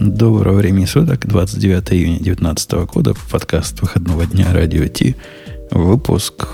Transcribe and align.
Доброго 0.00 0.56
времени 0.56 0.84
суток, 0.84 1.26
29 1.26 1.92
июня 1.92 2.18
2019 2.18 2.72
года, 2.72 3.14
подкаст 3.30 3.80
выходного 3.80 4.26
дня 4.26 4.52
Радио 4.52 4.86
Ти, 4.88 5.16
выпуск 5.70 6.46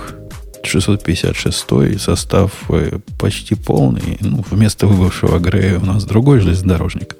656, 0.62 2.00
состав 2.00 2.52
э, 2.68 3.00
почти 3.18 3.56
полный. 3.56 4.18
Ну, 4.20 4.44
вместо 4.48 4.86
выбывшего 4.86 5.40
Грея 5.40 5.80
у 5.80 5.84
нас 5.84 6.04
другой 6.04 6.38
железнодорожник, 6.38 7.16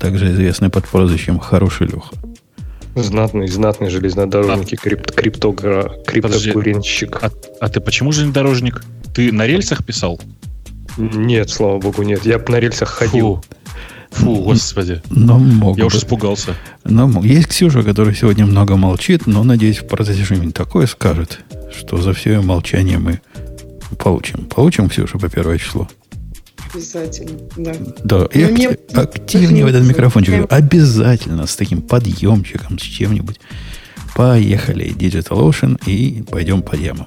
также 0.00 0.32
известный 0.32 0.70
под 0.70 0.88
прозвищем 0.88 1.38
Хороший 1.38 1.86
Леха. 1.86 2.14
Знатный, 2.96 3.46
знатный 3.46 3.90
железнодорожник 3.90 4.72
и 4.72 4.76
крип, 4.76 5.06
криптогра, 5.12 5.92
криптокуренщик. 6.04 7.22
А, 7.22 7.30
а 7.60 7.68
ты 7.68 7.80
почему 7.80 8.10
железнодорожник? 8.10 8.82
Ты 9.14 9.30
на 9.30 9.46
рельсах 9.46 9.84
писал? 9.84 10.20
Нет, 10.96 11.50
слава 11.50 11.78
богу, 11.78 12.02
нет. 12.02 12.26
Я 12.26 12.42
на 12.48 12.58
рельсах 12.58 12.88
ходил. 12.88 13.36
Фу. 13.36 13.44
Фу, 14.14 14.36
господи. 14.42 15.02
Но 15.10 15.38
могут. 15.38 15.78
Я 15.78 15.86
уже 15.86 15.98
испугался. 15.98 16.54
Но 16.84 17.22
есть 17.24 17.48
Ксюша, 17.48 17.82
которая 17.82 18.14
сегодня 18.14 18.46
много 18.46 18.76
молчит, 18.76 19.26
но, 19.26 19.42
надеюсь, 19.44 19.78
в 19.78 19.86
процессе 19.86 20.24
что-нибудь 20.24 20.54
такое 20.54 20.86
скажет, 20.86 21.40
что 21.76 21.96
за 22.00 22.12
все 22.12 22.34
ее 22.34 22.40
молчание 22.40 22.98
мы 22.98 23.20
получим. 23.98 24.44
Получим, 24.46 24.88
Ксюша, 24.88 25.18
по 25.18 25.28
первое 25.28 25.58
число? 25.58 25.88
Обязательно, 26.72 27.38
да. 27.56 27.72
Да, 28.04 28.26
и 28.32 28.44
Но 28.44 28.50
не- 28.50 28.66
акти- 28.66 28.94
активнее 28.96 29.64
в 29.64 29.68
этот 29.68 29.84
микрофончик. 29.86 30.46
Обязательно, 30.50 31.46
с 31.46 31.54
таким 31.56 31.82
подъемчиком, 31.82 32.78
с 32.78 32.82
чем-нибудь. 32.82 33.38
Поехали, 34.16 34.86
Digital 34.94 35.40
Ocean, 35.48 35.80
и 35.86 36.22
пойдем 36.22 36.62
по 36.62 36.74
ямам. 36.74 37.06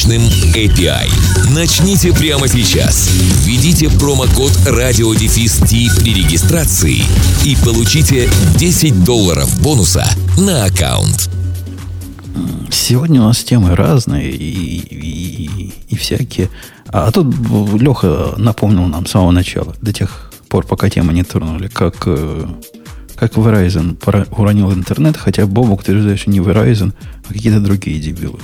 мощным 0.00 0.22
API. 0.54 1.10
Начните 1.54 2.12
прямо 2.12 2.48
сейчас. 2.48 3.10
Введите 3.44 3.90
промокод 3.90 4.50
RadioDefist 4.66 6.00
при 6.00 6.14
регистрации 6.14 7.02
и 7.44 7.54
получите 7.62 8.30
10 8.56 9.04
долларов 9.04 9.60
бонуса 9.62 10.06
на 10.38 10.64
аккаунт. 10.64 11.28
Сегодня 12.70 13.20
у 13.20 13.24
нас 13.24 13.44
темы 13.44 13.76
разные 13.76 14.30
и, 14.30 14.78
и- 14.78 15.74
и 15.88 15.96
всякие. 15.96 16.48
А 16.88 17.10
тут 17.10 17.26
Леха 17.78 18.34
напомнил 18.38 18.86
нам 18.86 19.04
с 19.06 19.10
самого 19.10 19.32
начала, 19.32 19.74
до 19.82 19.92
тех 19.92 20.32
пор, 20.48 20.64
пока 20.66 20.88
темы 20.88 21.12
не 21.12 21.24
тронули, 21.24 21.68
как, 21.68 21.96
э, 22.06 22.46
как 23.16 23.34
Verizon 23.34 23.98
уронил 24.34 24.72
интернет, 24.72 25.18
хотя 25.18 25.44
Бобук 25.44 25.80
утверждает, 25.80 26.20
что 26.20 26.30
не 26.30 26.38
Verizon, 26.40 26.94
а 27.28 27.32
какие-то 27.34 27.60
другие 27.60 28.00
дебилы. 28.00 28.38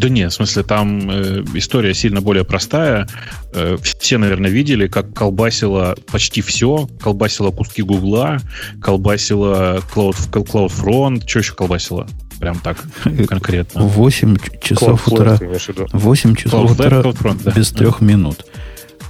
Да 0.00 0.08
нет, 0.08 0.32
в 0.32 0.36
смысле, 0.36 0.62
там 0.62 1.10
э, 1.10 1.44
история 1.52 1.92
сильно 1.92 2.22
более 2.22 2.42
простая. 2.42 3.06
Э, 3.52 3.76
все, 3.82 4.16
наверное, 4.16 4.50
видели, 4.50 4.88
как 4.88 5.12
колбасило 5.12 5.94
почти 6.10 6.40
все. 6.40 6.88
Колбасило 7.02 7.50
куски 7.50 7.82
Гугла, 7.82 8.38
колбасило 8.80 9.82
Cloud, 9.94 10.16
CloudFront. 10.30 11.28
Что 11.28 11.38
еще 11.40 11.52
колбасило? 11.52 12.08
Прям 12.40 12.58
так, 12.60 12.82
конкретно. 13.28 13.82
8 13.82 14.38
часов 14.62 15.06
Cloudflare, 15.06 15.12
утра. 15.12 15.36
ты 15.36 15.44
имеешь 15.44 15.66
в 15.66 15.68
виду? 15.68 15.86
8 15.92 16.34
часов 16.34 16.70
Cloudflare, 16.70 17.00
утра 17.00 17.00
CloudFront, 17.02 17.42
да. 17.44 17.50
без 17.50 17.70
трех 17.70 18.00
минут. 18.00 18.46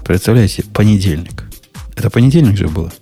Представляете, 0.04 0.64
понедельник. 0.74 1.44
Это 1.94 2.10
понедельник 2.10 2.56
же 2.56 2.66
было? 2.66 2.92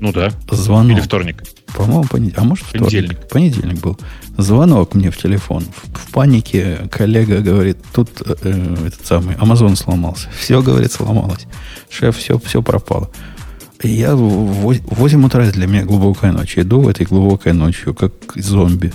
Ну 0.00 0.12
да. 0.12 0.32
Звонок. 0.50 0.98
Или 0.98 1.00
вторник. 1.00 1.44
По-моему, 1.76 2.04
понедельник. 2.10 2.38
А 2.38 2.44
может, 2.44 2.66
вторник? 2.66 2.88
Понедельник. 2.88 3.28
Понедельник 3.28 3.80
был. 3.80 4.00
Звонок 4.36 4.94
мне 4.94 5.10
в 5.10 5.16
телефон. 5.16 5.64
В, 5.64 5.98
в 5.98 6.10
панике 6.12 6.88
коллега 6.90 7.40
говорит, 7.40 7.78
тут 7.92 8.10
э, 8.24 8.76
этот 8.86 9.06
самый 9.06 9.36
Amazon 9.36 9.76
сломался. 9.76 10.28
Все, 10.38 10.62
говорит, 10.62 10.92
сломалось. 10.92 11.46
Шеф, 11.88 12.16
все, 12.16 12.38
все 12.38 12.62
пропало. 12.62 13.10
И 13.82 13.88
я 13.88 14.16
в 14.16 14.20
во- 14.20 14.74
8 14.74 15.24
утра 15.24 15.48
для 15.50 15.66
меня 15.66 15.84
глубокая 15.84 16.32
ночь. 16.32 16.58
Иду 16.58 16.80
в 16.80 16.88
этой 16.88 17.06
глубокой 17.06 17.52
ночью, 17.52 17.94
как 17.94 18.12
зомби. 18.34 18.92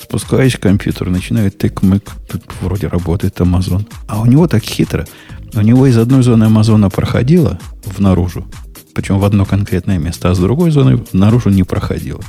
Спускаюсь 0.00 0.54
в 0.54 0.60
компьютер, 0.60 1.08
начинаю 1.10 1.50
тык-мык. 1.50 2.08
Тут 2.28 2.42
вроде 2.60 2.86
работает 2.88 3.40
Amazon. 3.40 3.86
А 4.06 4.20
у 4.20 4.26
него 4.26 4.46
так 4.46 4.62
хитро. 4.62 5.06
У 5.54 5.60
него 5.60 5.86
из 5.86 5.98
одной 5.98 6.22
зоны 6.22 6.44
Амазона 6.44 6.88
проходило 6.88 7.58
в 7.84 7.98
наружу, 7.98 8.46
причем 8.94 9.18
в 9.18 9.24
одно 9.24 9.44
конкретное 9.44 9.98
место, 9.98 10.30
а 10.30 10.34
с 10.34 10.38
другой 10.38 10.70
зоны 10.70 11.04
наружу 11.12 11.50
не 11.50 11.62
проходило. 11.62 12.22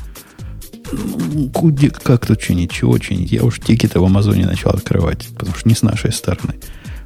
Ну, 0.94 1.50
куди- 1.50 1.90
как 1.90 2.26
тут 2.26 2.40
чинить, 2.40 2.72
чего 2.72 2.98
чинить? 2.98 3.32
Я 3.32 3.44
уж 3.44 3.60
тикеты 3.60 4.00
в 4.00 4.04
Амазоне 4.06 4.46
начал 4.46 4.70
открывать, 4.70 5.28
потому 5.38 5.56
что 5.56 5.68
не 5.70 5.76
с 5.76 5.82
нашей 5.82 6.12
стороны. 6.12 6.56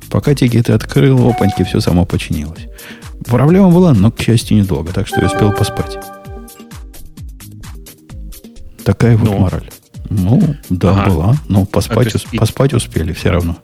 Пока 0.10 0.34
тикеты 0.36 0.74
открыл, 0.74 1.30
опаньки, 1.30 1.64
все 1.64 1.80
само 1.80 2.06
починилось. 2.06 2.68
Проблема 3.26 3.70
была, 3.72 3.94
но, 3.94 4.12
к 4.12 4.22
счастью, 4.22 4.58
недолго, 4.58 4.94
так 4.94 5.08
что 5.08 5.20
я 5.20 5.28
успел 5.28 5.52
поспать. 5.52 5.98
Такая 8.84 9.18
вот 9.18 9.30
Ну. 9.30 9.38
мораль. 9.40 9.70
Ну, 10.10 10.56
да, 10.70 10.92
Ага. 10.92 11.10
была. 11.10 11.36
Но 11.50 11.66
поспать, 11.66 12.08
А, 12.08 12.12
есть 12.18 12.28
поспать 12.38 12.74
успели 12.74 13.12
все 13.12 13.32
равно. 13.32 13.58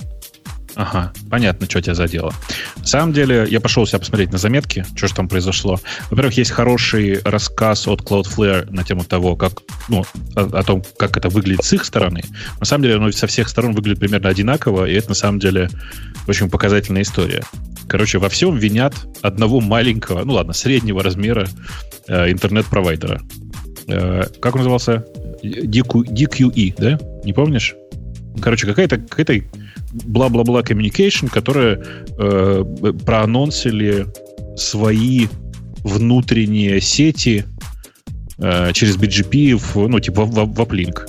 Ага, 0.75 1.13
понятно, 1.29 1.67
что 1.69 1.81
тебя 1.81 1.93
задело. 1.93 2.33
На 2.77 2.85
самом 2.85 3.13
деле, 3.13 3.45
я 3.49 3.61
пошел 3.61 3.85
себя 3.85 3.99
посмотреть 3.99 4.31
на 4.31 4.37
заметки, 4.37 4.85
что 4.95 5.07
же 5.07 5.13
там 5.13 5.27
произошло. 5.27 5.79
Во-первых, 6.09 6.35
есть 6.37 6.51
хороший 6.51 7.21
рассказ 7.23 7.87
от 7.87 8.01
Cloudflare 8.01 8.69
на 8.71 8.83
тему 8.83 9.03
того, 9.03 9.35
как, 9.35 9.61
ну, 9.87 10.03
о, 10.35 10.41
о 10.41 10.63
том, 10.63 10.83
как 10.97 11.15
это 11.17 11.29
выглядит 11.29 11.63
с 11.63 11.73
их 11.73 11.85
стороны. 11.85 12.23
На 12.59 12.65
самом 12.65 12.83
деле, 12.83 12.95
оно 12.95 13.11
со 13.11 13.27
всех 13.27 13.49
сторон 13.49 13.73
выглядит 13.73 13.99
примерно 13.99 14.29
одинаково, 14.29 14.85
и 14.85 14.93
это 14.93 15.09
на 15.09 15.15
самом 15.15 15.39
деле 15.39 15.69
очень 16.27 16.49
показательная 16.49 17.03
история. 17.03 17.43
Короче, 17.87 18.17
во 18.17 18.29
всем 18.29 18.57
винят 18.57 18.95
одного 19.21 19.59
маленького, 19.59 20.23
ну 20.23 20.33
ладно, 20.33 20.53
среднего 20.53 21.03
размера 21.03 21.47
э, 22.07 22.31
интернет-провайдера. 22.31 23.21
Э, 23.87 24.23
как 24.41 24.55
он 24.55 24.61
назывался? 24.61 25.05
DQ, 25.43 26.05
DQE, 26.05 26.75
да? 26.77 26.99
Не 27.23 27.33
помнишь? 27.33 27.75
Короче, 28.41 28.65
какая-то 28.65 28.97
какая 28.97 29.43
бла-бла-бла 29.93 30.61
communication, 30.61 31.29
которая 31.29 31.81
э, 32.17 32.63
проанонсили 33.05 34.07
свои 34.55 35.27
внутренние 35.83 36.81
сети 36.81 37.45
э, 38.37 38.71
через 38.73 38.97
BGP, 38.97 39.55
в, 39.55 39.87
ну, 39.87 39.99
типа 39.99 40.25
в, 40.25 40.31
в 40.33 40.59
uplink, 40.61 41.07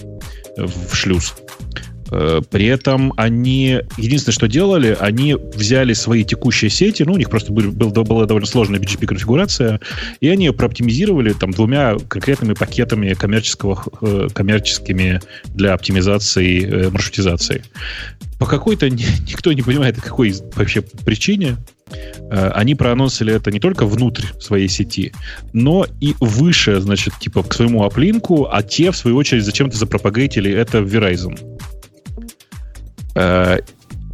в 0.56 0.94
шлюз. 0.94 1.34
Э, 2.10 2.40
При 2.50 2.66
этом 2.66 3.12
они, 3.16 3.80
единственное, 3.96 4.34
что 4.34 4.46
делали, 4.48 4.96
они 5.00 5.34
взяли 5.34 5.92
свои 5.94 6.24
текущие 6.24 6.70
сети, 6.70 7.02
ну, 7.02 7.14
у 7.14 7.16
них 7.16 7.30
просто 7.30 7.52
был, 7.52 7.72
был- 7.72 7.90
была 8.04 8.26
довольно 8.26 8.46
сложная 8.46 8.78
BGP-конфигурация, 8.80 9.80
и 10.20 10.28
они 10.28 10.46
ее 10.46 10.52
прооптимизировали 10.52 11.32
там 11.32 11.50
двумя 11.52 11.96
конкретными 12.08 12.54
пакетами 12.54 13.14
коммерческого, 13.14 13.82
э, 14.02 14.28
коммерческими 14.34 15.20
для 15.54 15.72
оптимизации 15.74 16.64
э, 16.64 16.90
маршрутизации. 16.90 17.62
По 18.38 18.46
какой-то 18.46 18.90
ни- 18.90 19.06
никто 19.30 19.52
не 19.52 19.62
понимает, 19.62 20.00
какой 20.00 20.34
вообще 20.56 20.82
причине 20.82 21.56
э, 22.30 22.48
они 22.54 22.74
проанонсили 22.74 23.32
это 23.32 23.50
не 23.50 23.60
только 23.60 23.86
внутрь 23.86 24.26
своей 24.40 24.68
сети, 24.68 25.12
но 25.52 25.86
и 26.00 26.14
выше, 26.20 26.80
значит, 26.80 27.14
типа 27.20 27.42
к 27.42 27.54
своему 27.54 27.84
оплинку, 27.84 28.48
а 28.50 28.62
те, 28.62 28.90
в 28.90 28.96
свою 28.96 29.16
очередь, 29.16 29.44
зачем-то 29.44 29.76
запропагатили 29.76 30.50
это 30.50 30.82
в 30.82 30.86
Verizon. 30.94 31.38
Э, 33.14 33.58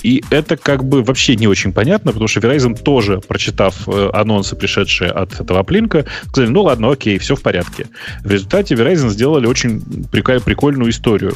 И 0.03 0.23
это 0.31 0.57
как 0.57 0.83
бы 0.85 1.03
вообще 1.03 1.37
не 1.37 1.47
очень 1.47 1.73
понятно, 1.73 2.13
потому 2.13 2.27
что 2.29 2.41
Verizon 2.41 2.75
тоже, 2.83 3.21
прочитав 3.21 3.87
э, 3.87 4.11
анонсы, 4.15 4.57
пришедшие 4.57 5.11
от 5.11 5.39
этого 5.41 5.61
оплинка, 5.61 6.07
сказали, 6.29 6.51
ну 6.51 6.63
ладно, 6.63 6.91
окей, 6.91 7.19
все 7.19 7.35
в 7.35 7.43
порядке. 7.43 7.87
В 8.25 8.31
результате 8.31 8.75
Verizon 8.77 9.11
сделали 9.11 9.47
очень 9.47 9.83
прикольную 10.11 10.91
историю. 10.91 11.35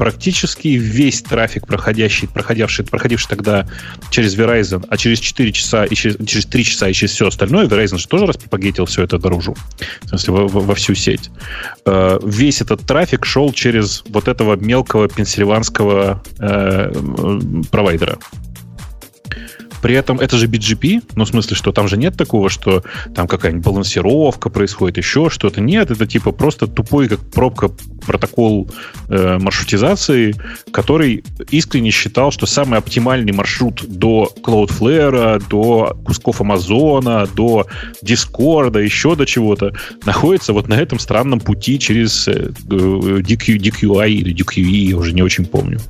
Практически 0.00 0.68
весь 0.68 1.20
трафик, 1.20 1.66
проходящий, 1.66 2.26
проходивший, 2.26 2.86
проходивший 2.86 3.28
тогда 3.28 3.66
через 4.08 4.34
Verizon, 4.34 4.82
а 4.88 4.96
через 4.96 5.20
4 5.20 5.52
часа 5.52 5.84
и 5.84 5.94
через, 5.94 6.16
через 6.26 6.46
3 6.46 6.64
часа 6.64 6.88
и 6.88 6.94
через 6.94 7.12
все 7.12 7.26
остальное, 7.26 7.66
Verizon 7.66 7.98
же 7.98 8.08
тоже 8.08 8.24
распропагетил 8.24 8.86
все 8.86 9.02
это 9.02 9.18
наружу. 9.18 9.54
В 10.04 10.08
смысле, 10.08 10.32
во, 10.32 10.46
во- 10.48 10.74
всю 10.74 10.94
сеть. 10.94 11.30
Э, 11.84 12.18
весь 12.24 12.62
этот 12.62 12.80
трафик 12.86 13.26
шел 13.26 13.52
через 13.52 14.02
вот 14.08 14.28
этого 14.28 14.56
мелкого 14.56 15.06
пенсильванского 15.06 16.22
э, 16.38 16.92
провайдера. 17.70 18.18
При 19.82 19.94
этом 19.94 20.20
это 20.20 20.36
же 20.36 20.46
BGP, 20.46 21.02
ну, 21.14 21.24
в 21.24 21.28
смысле, 21.28 21.56
что 21.56 21.72
там 21.72 21.88
же 21.88 21.96
нет 21.96 22.16
такого, 22.16 22.48
что 22.48 22.82
там 23.14 23.26
какая-нибудь 23.26 23.64
балансировка 23.64 24.50
происходит, 24.50 24.98
еще 24.98 25.30
что-то. 25.30 25.60
Нет, 25.60 25.90
это 25.90 26.06
типа 26.06 26.32
просто 26.32 26.66
тупой, 26.66 27.08
как 27.08 27.20
пробка, 27.30 27.70
протокол 28.06 28.70
э, 29.08 29.38
маршрутизации, 29.38 30.34
который 30.72 31.24
искренне 31.50 31.90
считал, 31.90 32.30
что 32.30 32.46
самый 32.46 32.78
оптимальный 32.78 33.32
маршрут 33.32 33.84
до 33.86 34.32
Cloudflare, 34.42 35.42
до 35.48 35.96
кусков 36.04 36.40
Амазона, 36.40 37.26
до 37.34 37.66
Дискорда, 38.02 38.80
еще 38.80 39.16
до 39.16 39.26
чего-то, 39.26 39.72
находится 40.04 40.52
вот 40.52 40.68
на 40.68 40.74
этом 40.74 40.98
странном 40.98 41.40
пути 41.40 41.78
через 41.78 42.28
э, 42.28 42.50
DQ, 42.68 43.58
DQI 43.58 44.10
или 44.10 44.34
DQE, 44.34 44.90
я 44.90 44.96
уже 44.96 45.12
не 45.12 45.22
очень 45.22 45.46
помню. 45.46 45.80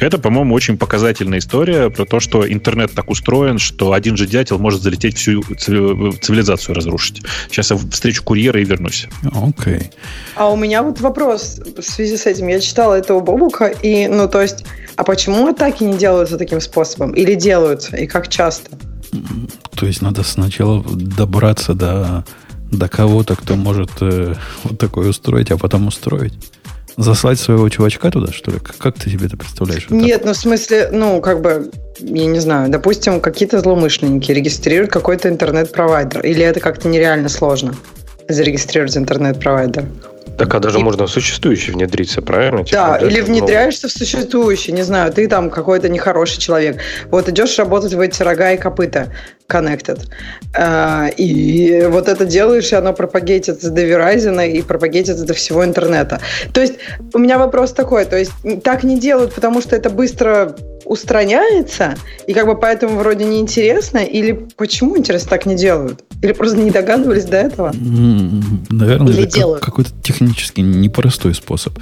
Это, 0.00 0.16
по-моему, 0.16 0.54
очень 0.54 0.78
показательная 0.78 1.40
история 1.40 1.90
про 1.90 2.06
то, 2.06 2.20
что 2.20 2.50
интернет 2.50 2.94
так 3.10 3.10
устроен, 3.10 3.58
что 3.58 3.92
один 3.92 4.16
же 4.16 4.26
дятел 4.26 4.58
может 4.58 4.82
залететь 4.82 5.16
всю 5.16 5.42
цивилизацию 5.42 6.74
разрушить. 6.74 7.22
Сейчас 7.50 7.70
я 7.70 7.76
встречу 7.76 8.22
курьера 8.22 8.60
и 8.60 8.64
вернусь. 8.64 9.08
Окей. 9.24 9.74
Okay. 9.74 9.92
А 10.36 10.50
у 10.50 10.56
меня 10.56 10.82
вот 10.82 11.00
вопрос 11.00 11.60
в 11.76 11.82
связи 11.82 12.16
с 12.16 12.26
этим. 12.26 12.48
Я 12.48 12.60
читала 12.60 12.94
этого 12.94 13.20
Бобука, 13.20 13.66
и, 13.66 14.08
ну, 14.08 14.28
то 14.28 14.40
есть, 14.40 14.64
а 14.96 15.04
почему 15.04 15.48
атаки 15.48 15.84
не 15.84 15.96
делаются 15.96 16.36
таким 16.38 16.60
способом? 16.60 17.12
Или 17.12 17.34
делаются? 17.34 17.96
И 17.96 18.06
как 18.06 18.28
часто? 18.28 18.70
То 19.74 19.86
есть 19.86 20.02
надо 20.02 20.22
сначала 20.22 20.82
добраться 20.82 21.74
до, 21.74 22.24
до 22.70 22.88
кого-то, 22.88 23.34
кто 23.34 23.56
может 23.56 23.90
э, 24.00 24.34
вот 24.64 24.78
такое 24.78 25.08
устроить, 25.08 25.50
а 25.50 25.58
потом 25.58 25.88
устроить. 25.88 26.34
Заслать 27.00 27.40
своего 27.40 27.66
чувачка 27.70 28.10
туда, 28.10 28.30
что 28.30 28.50
ли? 28.50 28.58
Как 28.78 28.94
ты 28.98 29.08
себе 29.08 29.24
это 29.24 29.38
представляешь? 29.38 29.86
Нет, 29.88 30.22
ну 30.26 30.34
в 30.34 30.36
смысле, 30.36 30.90
ну, 30.92 31.22
как 31.22 31.40
бы, 31.40 31.70
я 31.98 32.26
не 32.26 32.40
знаю, 32.40 32.70
допустим, 32.70 33.22
какие-то 33.22 33.60
злоумышленники 33.60 34.30
регистрируют 34.30 34.92
какой-то 34.92 35.30
интернет-провайдер. 35.30 36.20
Или 36.20 36.44
это 36.44 36.60
как-то 36.60 36.88
нереально 36.88 37.30
сложно 37.30 37.74
зарегистрировать 38.28 38.98
интернет-провайдер? 38.98 39.86
Так, 40.38 40.54
а 40.54 40.58
даже 40.58 40.78
и... 40.78 40.82
можно 40.82 41.06
в 41.06 41.10
существующий 41.10 41.72
внедриться, 41.72 42.22
правильно? 42.22 42.64
Типа, 42.64 42.98
да, 43.00 43.06
или 43.06 43.20
внедряешься 43.20 43.88
в 43.88 43.92
существующий, 43.92 44.72
не 44.72 44.82
знаю, 44.82 45.12
ты 45.12 45.28
там 45.28 45.50
какой-то 45.50 45.88
нехороший 45.88 46.40
человек. 46.40 46.80
Вот 47.10 47.28
идешь 47.28 47.58
работать 47.58 47.92
в 47.92 48.00
эти 48.00 48.22
рога 48.22 48.52
и 48.52 48.56
копыта 48.56 49.12
connected. 49.48 50.00
А, 50.56 51.08
и 51.08 51.86
вот 51.90 52.08
это 52.08 52.24
делаешь, 52.24 52.72
и 52.72 52.76
оно 52.76 52.92
пропагетит 52.92 53.60
до 53.60 53.82
Verizon 53.82 54.48
и 54.48 54.62
пропагетит 54.62 55.22
до 55.24 55.34
всего 55.34 55.64
интернета. 55.64 56.20
То 56.52 56.60
есть 56.60 56.74
у 57.12 57.18
меня 57.18 57.38
вопрос 57.38 57.72
такой, 57.72 58.04
то 58.04 58.16
есть 58.16 58.32
так 58.62 58.84
не 58.84 58.98
делают, 58.98 59.34
потому 59.34 59.60
что 59.60 59.76
это 59.76 59.90
быстро 59.90 60.56
устраняется, 60.84 61.96
и 62.26 62.32
как 62.32 62.46
бы 62.46 62.56
поэтому 62.56 62.98
вроде 62.98 63.24
неинтересно, 63.24 63.98
или 63.98 64.32
почему, 64.56 64.96
интересно, 64.96 65.30
так 65.30 65.46
не 65.46 65.54
делают? 65.54 66.02
Или 66.22 66.32
просто 66.32 66.58
не 66.58 66.70
догадывались 66.70 67.24
до 67.24 67.36
этого? 67.38 67.72
Наверное, 67.72 69.12
или 69.12 69.22
это 69.22 69.40
как, 69.40 69.60
какой-то 69.60 69.90
технически 70.02 70.60
непростой 70.60 71.34
способ 71.34 71.78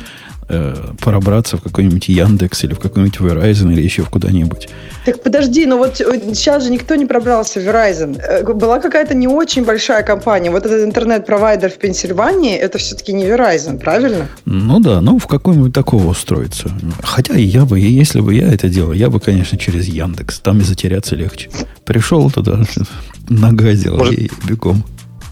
э, 0.49 0.75
пробраться 1.01 1.57
в 1.57 1.63
какой-нибудь 1.63 2.09
Яндекс 2.09 2.65
или 2.65 2.75
в 2.75 2.79
какой-нибудь 2.79 3.19
Verizon 3.19 3.73
или 3.73 3.83
еще 3.83 4.03
в 4.03 4.11
куда-нибудь. 4.11 4.69
Так 5.05 5.23
подожди, 5.23 5.67
ну 5.67 5.79
вот 5.79 5.97
сейчас 5.97 6.65
же 6.65 6.71
никто 6.71 6.95
не 6.95 7.07
пробрался 7.07 7.61
в 7.61 7.63
Verizon. 7.63 8.21
Э, 8.21 8.53
была 8.53 8.81
какая-то 8.81 9.15
не 9.15 9.29
очень 9.29 9.65
большая 9.65 10.03
компания. 10.03 10.51
Вот 10.51 10.67
этот 10.67 10.85
интернет-провайдер 10.85 11.71
в 11.71 11.79
Пенсильвании, 11.79 12.57
это 12.57 12.79
все-таки 12.79 13.13
не 13.13 13.25
Verizon, 13.25 13.79
правильно? 13.79 14.29
Ну 14.45 14.81
да, 14.81 15.01
ну 15.01 15.19
в 15.19 15.27
какой-нибудь 15.27 15.73
такого 15.73 16.09
устроиться. 16.09 16.71
Хотя 17.03 17.35
я 17.35 17.65
бы, 17.65 17.79
если 17.79 18.21
бы 18.21 18.35
я 18.35 18.53
это 18.53 18.69
делал, 18.69 18.93
я 18.93 19.11
бы, 19.11 19.21
конечно, 19.21 19.59
через 19.59 19.87
Яндекс. 19.87 20.41
Там 20.41 20.61
и 20.61 20.63
затеряться 20.63 21.17
легче. 21.17 21.51
Пришел 21.85 22.31
туда, 22.31 22.61
нагадил 23.29 23.97
Может... 23.97 24.15
и 24.15 24.31
бегом. 24.47 24.85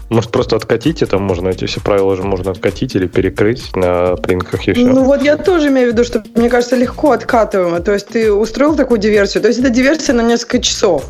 Может, 0.09 0.31
просто 0.31 0.55
откатить 0.55 1.01
это 1.01 1.17
можно, 1.17 1.49
эти 1.49 1.65
все 1.65 1.81
правила 1.81 2.15
же 2.15 2.23
можно 2.23 2.51
откатить 2.51 2.95
или 2.95 3.07
перекрыть 3.07 3.75
на 3.75 4.15
плинках 4.15 4.67
и 4.67 4.73
все. 4.73 4.87
Ну 4.87 5.03
вот 5.03 5.21
я 5.21 5.35
тоже 5.35 5.67
имею 5.67 5.89
в 5.89 5.93
виду, 5.93 6.05
что, 6.05 6.23
мне 6.35 6.49
кажется, 6.49 6.77
легко 6.77 7.11
откатываемо. 7.11 7.81
То 7.81 7.93
есть 7.93 8.07
ты 8.07 8.31
устроил 8.31 8.75
такую 8.75 8.99
диверсию, 8.99 9.41
то 9.41 9.49
есть 9.49 9.59
это 9.59 9.69
диверсия 9.69 10.15
на 10.15 10.21
несколько 10.21 10.59
часов. 10.59 11.03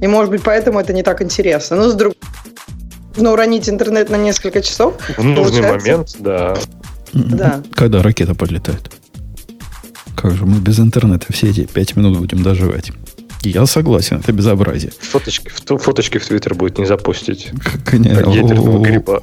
И, 0.00 0.06
может 0.06 0.30
быть, 0.30 0.42
поэтому 0.42 0.78
это 0.78 0.92
не 0.92 1.02
так 1.02 1.20
интересно. 1.20 1.76
Но 1.76 1.88
с 1.88 1.94
другой 1.94 2.16
нужно 3.16 3.32
уронить 3.32 3.68
интернет 3.68 4.08
на 4.08 4.16
несколько 4.16 4.62
часов. 4.62 4.94
В 5.16 5.24
нужный 5.24 5.62
момент, 5.62 6.14
да. 6.20 6.56
Да. 7.12 7.62
Когда 7.74 8.02
ракета 8.02 8.34
подлетает. 8.34 8.90
Как 10.16 10.32
же 10.32 10.46
мы 10.46 10.58
без 10.58 10.78
интернета 10.78 11.26
все 11.32 11.50
эти 11.50 11.64
пять 11.64 11.96
минут 11.96 12.18
будем 12.18 12.42
доживать? 12.42 12.92
Я 13.44 13.66
согласен, 13.66 14.18
это 14.18 14.32
безобразие. 14.32 14.92
Фоточки, 15.00 15.48
фоточки 15.48 16.18
в 16.18 16.26
Твиттер 16.26 16.54
будет 16.54 16.78
не 16.78 16.86
запустить. 16.86 17.50
Конечно. 17.84 18.30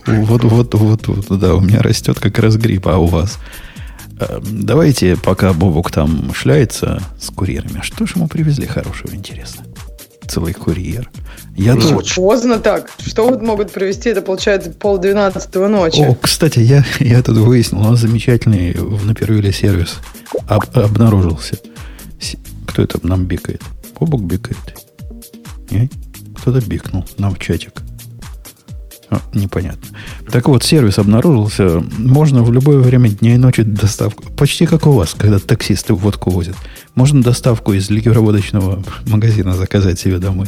Вот, 0.05 0.43
вот, 0.43 0.73
вот, 0.73 1.07
вот, 1.07 1.39
да, 1.39 1.55
у 1.55 1.61
меня 1.61 1.81
растет 1.81 2.19
как 2.19 2.37
раз 2.39 2.55
грипп, 2.57 2.87
а 2.87 2.97
у 2.97 3.05
вас? 3.05 3.39
Эм, 4.19 4.43
давайте, 4.65 5.17
пока 5.17 5.53
Бобук 5.53 5.91
там 5.91 6.33
шляется 6.33 7.01
с 7.19 7.29
курьерами, 7.31 7.81
что 7.81 8.05
же 8.05 8.13
ему 8.15 8.27
привезли 8.27 8.67
хорошего, 8.67 9.15
интересно? 9.15 9.65
Целый 10.27 10.53
курьер. 10.53 11.09
Я 11.57 11.75
ну, 11.75 11.81
тоже... 11.81 12.15
Поздно 12.15 12.59
так. 12.59 12.89
Что 12.99 13.27
вот 13.27 13.41
могут 13.41 13.71
привезти? 13.71 14.09
Это 14.09 14.21
получается 14.21 14.69
полдвенадцатого 14.69 15.67
ночи. 15.67 16.01
О, 16.01 16.15
кстати, 16.15 16.59
я, 16.59 16.85
я 16.99 17.21
тут 17.21 17.37
выяснил, 17.37 17.81
у 17.81 17.83
нас 17.83 17.99
замечательный 17.99 18.73
в 18.73 19.05
Напервиле 19.05 19.51
сервис 19.51 19.99
об, 20.47 20.63
обнаружился. 20.77 21.57
Кто 22.67 22.83
это 22.83 23.05
нам 23.05 23.25
бикает? 23.25 23.61
Бобок 24.01 24.23
бикает. 24.23 24.57
Нет? 25.69 25.91
Кто-то 26.37 26.59
бикнул 26.65 27.05
нам 27.19 27.35
в 27.35 27.39
чатик. 27.39 27.83
А, 29.11 29.21
непонятно. 29.31 29.95
Так 30.31 30.47
вот, 30.47 30.63
сервис 30.63 30.97
обнаружился. 30.97 31.83
Можно 31.99 32.41
в 32.41 32.51
любое 32.51 32.79
время 32.79 33.09
дня 33.09 33.35
и 33.35 33.37
ночи 33.37 33.61
доставку. 33.61 34.23
Почти 34.35 34.65
как 34.65 34.87
у 34.87 34.91
вас, 34.91 35.13
когда 35.13 35.37
таксисты 35.37 35.93
водку 35.93 36.31
возят. 36.31 36.55
Можно 36.95 37.21
доставку 37.21 37.73
из 37.73 37.91
ликероводочного 37.91 38.81
магазина 39.05 39.53
заказать 39.53 39.99
себе 39.99 40.17
домой. 40.17 40.47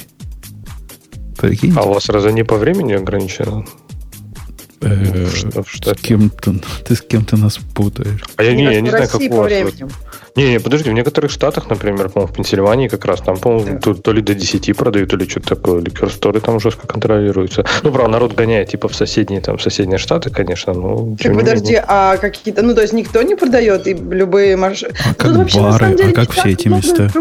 Прикиньте. 1.37 1.79
А 1.79 1.83
у 1.83 1.93
вас 1.93 2.09
разве 2.09 2.33
не 2.33 2.43
по 2.43 2.57
времени 2.57 2.93
ограничено? 2.93 3.65
Э, 4.81 5.27
с 5.27 6.01
кем-то, 6.01 6.55
ты 6.87 6.95
с 6.95 7.01
кем-то 7.01 7.37
нас 7.37 7.59
путаешь. 7.75 8.23
А 8.35 8.43
я 8.43 8.55
не, 8.55 8.63
я 8.63 8.81
не 8.81 8.89
знаю, 8.89 9.07
как 9.07 9.21
у 9.21 9.35
вас. 9.35 9.51
Не, 10.35 10.49
не, 10.49 10.59
подожди, 10.59 10.89
в 10.89 10.93
некоторых 10.93 11.29
штатах, 11.29 11.69
например, 11.69 12.09
по 12.09 12.25
в 12.25 12.33
Пенсильвании 12.33 12.87
как 12.87 13.05
раз, 13.05 13.21
там, 13.21 13.37
по-моему, 13.37 13.73
да. 13.73 13.79
то, 13.79 13.93
то 13.93 14.11
ли 14.11 14.21
до 14.21 14.33
10 14.33 14.75
продают, 14.75 15.11
то 15.11 15.17
ли 15.17 15.29
что-то 15.29 15.49
такое. 15.49 15.81
Ликер-сторы 15.81 16.39
там 16.39 16.59
жестко 16.59 16.87
контролируются. 16.87 17.63
Ну, 17.83 17.91
правда, 17.91 18.13
народ 18.13 18.33
гоняет, 18.33 18.69
типа, 18.69 18.87
в 18.87 18.95
соседние, 18.95 19.41
там, 19.41 19.57
в 19.57 19.61
соседние 19.61 19.99
штаты, 19.99 20.31
конечно, 20.31 20.73
но... 20.73 21.15
Так, 21.21 21.35
подожди, 21.35 21.73
менее. 21.73 21.85
а 21.87 22.17
какие-то... 22.17 22.63
Ну, 22.63 22.73
то 22.73 22.81
есть 22.81 22.93
никто 22.93 23.21
не 23.21 23.35
продает, 23.35 23.85
и 23.87 23.93
любые 23.93 24.57
маршруты... 24.57 24.95
А 25.05 25.13
как 25.13 25.35
вообще, 25.35 25.59
бары, 25.59 25.95
деле, 25.95 26.09
а 26.09 26.13
как 26.13 26.31
все 26.31 26.49
эти 26.49 26.67
места? 26.67 27.11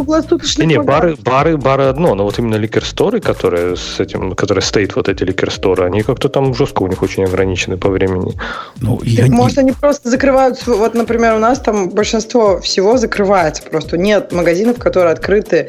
Не, 0.59 0.67
не, 0.67 0.81
бары, 0.81 1.17
бары, 1.17 1.59
бары 1.59 1.85
одно, 1.85 2.15
но 2.15 2.25
вот 2.25 2.39
именно 2.39 2.55
ликер-сторы, 2.55 3.21
которые 3.21 3.77
с 3.77 4.01
этим, 4.01 4.35
которые 4.35 4.63
стоит 4.63 4.97
вот 4.97 5.09
эти 5.09 5.23
ликер-сторы, 5.25 5.85
они 5.85 6.03
как-то 6.03 6.31
там 6.31 6.55
жестко 6.55 6.83
у 6.83 6.87
них 6.87 7.03
очень 7.03 7.25
ограничены 7.25 7.77
по 7.77 7.91
времени. 7.91 8.33
Ну, 8.81 9.01
я. 9.03 9.27
Может, 9.27 9.59
они 9.59 9.73
просто 9.73 10.09
закрывают... 10.09 10.67
Вот, 10.67 10.95
например, 10.95 11.35
у 11.35 11.39
нас 11.39 11.61
там 11.61 11.91
большинство 11.91 12.59
всего 12.61 12.97
закрывается 13.03 13.63
просто 13.63 13.99
нет 13.99 14.33
магазинов, 14.33 14.79
которые 14.79 15.13
открыты 15.13 15.69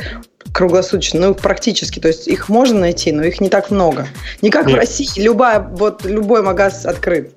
круглосуточно, 0.53 1.19
ну, 1.19 1.35
практически, 1.35 1.99
то 1.99 2.07
есть 2.07 2.27
их 2.27 2.47
можно 2.47 2.79
найти, 2.79 3.11
но 3.11 3.23
их 3.23 3.41
не 3.41 3.49
так 3.49 3.71
много. 3.71 4.07
Не 4.41 4.49
как 4.49 4.67
Нет. 4.67 4.75
в 4.75 4.79
России, 4.79 5.21
любая, 5.21 5.59
вот 5.59 6.05
любой 6.05 6.43
магаз 6.43 6.85
открыт. 6.85 7.33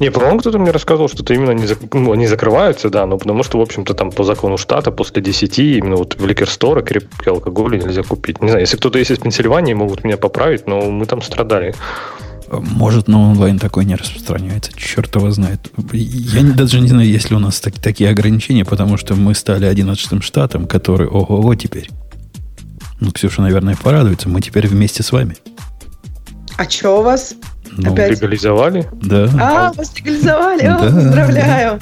Не, 0.00 0.10
по-моему, 0.10 0.40
кто-то 0.40 0.58
мне 0.58 0.72
рассказывал, 0.72 1.08
что 1.08 1.22
это 1.22 1.34
именно 1.34 1.52
не, 1.52 1.66
зак... 1.66 1.78
ну, 1.92 2.10
они 2.12 2.26
закрываются, 2.26 2.90
да, 2.90 3.06
но 3.06 3.18
потому 3.18 3.44
что, 3.44 3.58
в 3.58 3.60
общем-то, 3.60 3.94
там 3.94 4.10
по 4.10 4.24
закону 4.24 4.56
штата 4.56 4.90
после 4.90 5.22
10 5.22 5.58
именно 5.58 5.96
вот 5.96 6.16
в 6.16 6.26
ликер-сторы 6.26 6.82
крепкий 6.82 7.30
алкоголь 7.30 7.78
нельзя 7.78 8.02
купить. 8.02 8.42
Не 8.42 8.48
знаю, 8.48 8.62
если 8.62 8.76
кто-то 8.76 8.98
есть 8.98 9.12
из 9.12 9.18
Пенсильвании, 9.18 9.74
могут 9.74 10.02
меня 10.02 10.16
поправить, 10.16 10.66
но 10.66 10.80
мы 10.80 11.06
там 11.06 11.22
страдали. 11.22 11.74
Может, 12.52 13.08
на 13.08 13.18
онлайн 13.30 13.58
такой 13.58 13.86
не 13.86 13.94
распространяется. 13.94 14.72
Черт 14.76 15.14
его 15.16 15.30
знает. 15.30 15.70
Я 15.92 16.42
даже 16.42 16.80
не 16.80 16.88
знаю, 16.88 17.08
есть 17.08 17.30
ли 17.30 17.36
у 17.36 17.38
нас 17.38 17.60
так, 17.60 17.74
такие 17.74 18.10
ограничения, 18.10 18.64
потому 18.64 18.98
что 18.98 19.14
мы 19.14 19.34
стали 19.34 19.64
11 19.64 20.22
штатом, 20.22 20.66
который 20.66 21.06
ого-го 21.06 21.54
теперь. 21.54 21.88
Ну, 23.00 23.10
Ксюша, 23.10 23.40
наверное, 23.40 23.74
порадуется. 23.74 24.28
Мы 24.28 24.42
теперь 24.42 24.68
вместе 24.68 25.02
с 25.02 25.12
вами. 25.12 25.36
А 26.58 26.68
что 26.68 27.00
у 27.00 27.02
вас? 27.02 27.34
Ну, 27.72 27.92
Опять? 27.92 28.12
легализовали? 28.12 28.86
Да. 28.92 29.28
А, 29.40 29.72
вас 29.72 29.98
легализовали? 29.98 30.66
О, 30.66 30.78
поздравляю. 30.78 31.80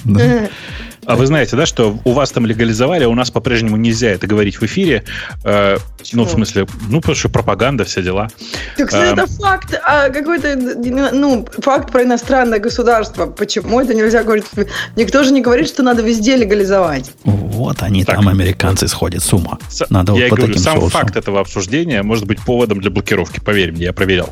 А 1.07 1.17
вы 1.17 1.27
знаете, 1.27 1.57
да, 1.57 1.67
что 1.67 1.99
у 2.05 2.13
вас 2.13 2.31
там 2.31 2.47
легализовали, 2.47 3.05
а 3.05 3.09
у 3.09 3.15
нас 3.15 3.31
по-прежнему 3.31 3.77
нельзя 3.77 4.11
это 4.11 4.27
говорить 4.27 4.61
в 4.61 4.63
эфире. 4.65 5.05
Э, 5.45 5.79
ну, 6.13 6.25
в 6.25 6.31
смысле, 6.31 6.67
ну, 6.89 7.01
потому 7.01 7.17
что 7.17 7.29
пропаганда, 7.29 7.85
все 7.85 8.03
дела. 8.03 8.29
Так 8.77 8.93
э, 8.93 9.13
это 9.13 9.27
факт, 9.27 9.75
а 9.85 10.11
какой-то, 10.11 10.57
ну, 10.57 11.47
факт 11.59 11.91
про 11.91 12.03
иностранное 12.05 12.59
государство. 12.59 13.27
Почему 13.27 13.81
это 13.81 13.95
нельзя 13.95 14.23
говорить? 14.23 14.45
Никто 14.97 15.23
же 15.25 15.33
не 15.33 15.41
говорит, 15.41 15.69
что 15.69 15.83
надо 15.83 16.03
везде 16.03 16.37
легализовать. 16.37 17.11
Вот 17.25 17.83
они 17.83 18.05
так. 18.05 18.17
там, 18.17 18.29
американцы, 18.29 18.89
сходят 18.89 19.23
с 19.23 19.33
ума. 19.33 19.59
Надо 19.89 20.15
я 20.15 20.29
вот 20.29 20.39
говорю, 20.39 20.59
сам 20.59 20.81
соусом. 20.81 20.91
факт 20.91 21.17
этого 21.17 21.41
обсуждения 21.41 22.03
может 22.03 22.27
быть 22.27 22.41
поводом 22.41 22.81
для 22.81 22.91
блокировки, 22.91 23.41
поверь 23.41 23.73
мне, 23.73 23.85
я 23.85 23.93
проверял. 23.93 24.31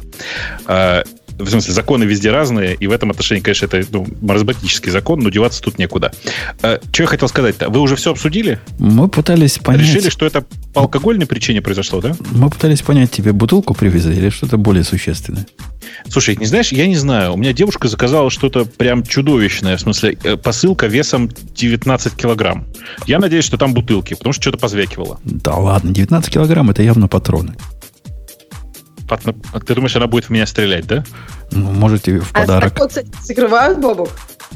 Э, 0.66 1.02
в 1.38 1.48
смысле, 1.48 1.72
законы 1.72 2.04
везде 2.04 2.30
разные, 2.30 2.74
и 2.74 2.86
в 2.86 2.92
этом 2.92 3.10
отношении, 3.10 3.40
конечно, 3.40 3.66
это 3.66 3.84
ну, 3.90 4.06
маразматический 4.20 4.90
закон, 4.90 5.20
но 5.20 5.30
деваться 5.30 5.62
тут 5.62 5.78
некуда. 5.78 6.12
А, 6.62 6.80
что 6.92 7.02
я 7.04 7.06
хотел 7.06 7.28
сказать-то? 7.28 7.70
Вы 7.70 7.80
уже 7.80 7.96
все 7.96 8.12
обсудили? 8.12 8.60
Мы 8.78 9.08
пытались 9.08 9.58
понять... 9.58 9.82
Решили, 9.82 10.08
что 10.10 10.26
это 10.26 10.44
по 10.74 10.82
алкогольной 10.82 11.26
причине 11.26 11.62
произошло, 11.62 12.00
да? 12.00 12.14
Мы 12.32 12.50
пытались 12.50 12.82
понять, 12.82 13.10
тебе 13.10 13.32
бутылку 13.32 13.74
привезли 13.74 14.16
или 14.16 14.30
что-то 14.30 14.56
более 14.56 14.84
существенное? 14.84 15.46
Слушай, 16.08 16.36
не 16.36 16.46
знаешь, 16.46 16.72
я 16.72 16.86
не 16.86 16.96
знаю. 16.96 17.34
У 17.34 17.36
меня 17.36 17.52
девушка 17.52 17.88
заказала 17.88 18.30
что-то 18.30 18.64
прям 18.64 19.02
чудовищное. 19.02 19.76
В 19.76 19.80
смысле, 19.80 20.16
э, 20.22 20.36
посылка 20.36 20.86
весом 20.86 21.28
19 21.28 22.14
килограмм. 22.14 22.66
Я 23.06 23.18
надеюсь, 23.18 23.44
что 23.44 23.56
там 23.56 23.74
бутылки, 23.74 24.14
потому 24.14 24.32
что 24.32 24.42
что-то 24.42 24.58
позвякивало. 24.58 25.18
Да 25.24 25.54
ладно, 25.54 25.90
19 25.92 26.32
килограмм 26.32 26.70
это 26.70 26.82
явно 26.82 27.08
патроны. 27.08 27.54
Ты 29.08 29.74
думаешь, 29.74 29.96
она 29.96 30.06
будет 30.06 30.24
в 30.24 30.30
меня 30.30 30.46
стрелять, 30.46 30.86
да? 30.86 31.04
Ну, 31.50 31.70
можете 31.72 32.18
в 32.18 32.32
подарок. 32.32 32.72
А 32.78 32.88
за 32.88 32.88
такое, 32.88 33.04
закрывают, 33.22 33.78
Бобок? 33.78 34.10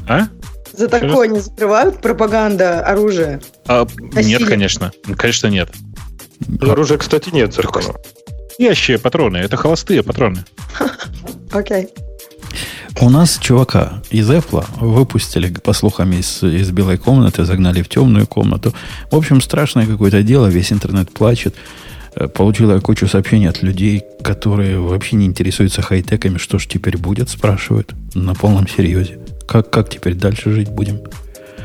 А? 0.07 0.27
За 0.73 0.87
такое 0.87 1.27
не 1.27 1.39
закрывают 1.39 2.01
пропаганда 2.01 2.81
оружия? 2.81 3.41
А, 3.67 3.87
нет, 4.15 4.45
конечно. 4.45 4.91
Конечно, 5.17 5.47
нет. 5.47 5.69
Оружия, 6.61 6.97
кстати, 6.97 7.29
нет 7.29 7.53
закона. 7.53 7.93
Настоящие 8.49 8.99
патроны. 8.99 9.37
Это 9.37 9.57
холостые 9.57 10.03
патроны. 10.03 10.45
Окей. 11.51 11.89
У 13.01 13.09
нас 13.09 13.39
чувака 13.41 14.01
из 14.11 14.29
Apple 14.29 14.65
выпустили, 14.79 15.51
по 15.51 15.73
слухам, 15.73 16.11
из, 16.13 16.43
из 16.43 16.69
белой 16.71 16.97
комнаты, 16.97 17.43
загнали 17.43 17.81
в 17.81 17.89
темную 17.89 18.27
комнату. 18.27 18.73
В 19.09 19.15
общем, 19.15 19.41
страшное 19.41 19.87
какое-то 19.87 20.21
дело, 20.21 20.47
весь 20.47 20.71
интернет 20.71 21.11
плачет. 21.11 21.55
Э, 22.15 22.27
получила 22.27 22.79
кучу 22.79 23.07
сообщений 23.07 23.49
от 23.49 23.63
людей, 23.63 24.03
которые 24.23 24.79
вообще 24.79 25.15
не 25.15 25.25
интересуются 25.25 25.81
хай-теками. 25.81 26.37
Что 26.37 26.59
ж 26.59 26.67
теперь 26.67 26.97
будет, 26.97 27.29
спрашивают 27.29 27.93
на 28.13 28.33
полном 28.35 28.67
серьезе. 28.67 29.19
Как, 29.47 29.69
как 29.69 29.89
теперь 29.89 30.15
дальше 30.15 30.51
жить 30.51 30.69
будем? 30.69 30.99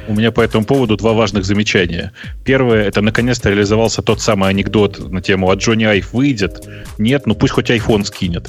У 0.09 0.15
меня 0.15 0.33
по 0.33 0.41
этому 0.41 0.65
поводу 0.65 0.97
два 0.97 1.13
важных 1.13 1.45
замечания. 1.45 2.13
Первое, 2.43 2.85
это 2.85 3.03
наконец-то 3.03 3.51
реализовался 3.51 4.01
тот 4.01 4.23
самый 4.23 4.49
анекдот 4.49 4.99
на 5.13 5.21
тему 5.21 5.51
«А 5.51 5.55
Джонни 5.55 5.85
Айв 5.85 6.15
выйдет?» 6.15 6.67
Нет, 6.97 7.27
ну 7.27 7.35
пусть 7.35 7.53
хоть 7.53 7.71
iPhone 7.71 8.05
скинет. 8.05 8.49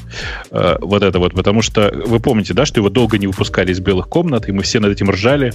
Э, 0.51 0.77
вот 0.79 1.03
это 1.03 1.19
вот, 1.19 1.33
потому 1.33 1.61
что 1.61 1.91
вы 2.05 2.21
помните, 2.21 2.53
да, 2.53 2.65
что 2.65 2.79
его 2.79 2.89
долго 2.89 3.17
не 3.17 3.27
выпускали 3.27 3.73
из 3.73 3.81
белых 3.81 4.07
комнат, 4.07 4.47
и 4.47 4.53
мы 4.53 4.63
все 4.63 4.79
над 4.79 4.93
этим 4.93 5.09
ржали. 5.09 5.53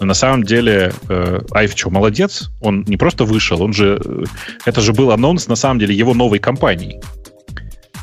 Но 0.00 0.06
на 0.06 0.14
самом 0.14 0.42
деле 0.42 0.92
э, 1.08 1.40
Айв 1.52 1.72
что, 1.74 1.88
молодец? 1.88 2.50
Он 2.60 2.84
не 2.86 2.98
просто 2.98 3.24
вышел, 3.24 3.62
он 3.62 3.72
же... 3.72 3.98
Э, 4.04 4.24
это 4.66 4.82
же 4.82 4.92
был 4.92 5.12
анонс, 5.12 5.48
на 5.48 5.56
самом 5.56 5.80
деле, 5.80 5.94
его 5.94 6.12
новой 6.12 6.40
компании. 6.40 7.00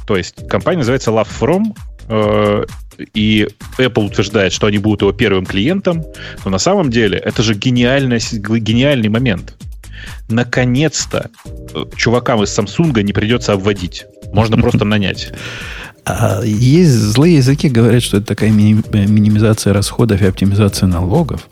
То 0.08 0.18
есть 0.18 0.48
компания 0.48 0.80
называется 0.80 1.12
Love 1.12 1.28
From, 1.40 1.64
э, 2.10 2.66
и 3.14 3.48
Apple 3.78 4.08
утверждает, 4.08 4.54
что 4.54 4.68
они 4.68 4.78
будут 4.78 5.02
его 5.02 5.12
первым 5.12 5.46
клиентом, 5.46 6.04
но 6.44 6.52
на 6.52 6.58
самом 6.58 6.90
деле 6.90 7.18
это 7.18 7.44
же 7.44 7.54
гениальный, 7.54 8.20
гениальный 8.60 9.10
момент. 9.10 9.56
Наконец-то 10.28 11.30
э, 11.74 11.86
чувакам 11.96 12.44
из 12.44 12.58
Samsung 12.58 13.02
не 13.04 13.14
придется 13.14 13.54
обводить. 13.54 14.06
Можно 14.34 14.58
просто 14.58 14.86
нанять. 14.86 15.32
А 16.06 16.42
есть 16.44 16.92
злые 16.92 17.38
языки, 17.38 17.68
говорят, 17.68 18.04
что 18.04 18.18
это 18.18 18.28
такая 18.28 18.52
минимизация 18.52 19.74
расходов 19.74 20.22
и 20.22 20.26
оптимизация 20.26 20.88
налогов. 20.88 21.50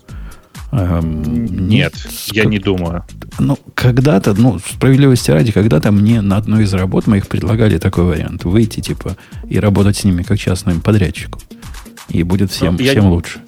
Эм, 0.72 1.68
Нет, 1.68 1.94
я 2.32 2.46
не 2.46 2.60
думаю. 2.60 3.04
Ну, 3.40 3.58
когда-то, 3.74 4.34
ну, 4.34 4.60
справедливости 4.60 5.32
ради, 5.32 5.52
когда-то 5.52 5.92
мне 5.92 6.22
на 6.22 6.38
одной 6.38 6.64
из 6.64 6.74
работ 6.74 7.08
моих 7.08 7.28
предлагали 7.28 7.78
такой 7.78 8.06
вариант. 8.06 8.46
Выйти, 8.46 8.80
типа, 8.80 9.18
и 9.50 9.60
работать 9.60 9.98
с 9.98 10.04
ними 10.04 10.24
как 10.24 10.40
частному 10.40 10.82
подрядчику. 10.82 11.40
И 12.10 12.24
будет 12.24 12.52
всем, 12.52 12.76
ну, 12.76 12.84
всем 12.84 13.08
лучше. 13.08 13.40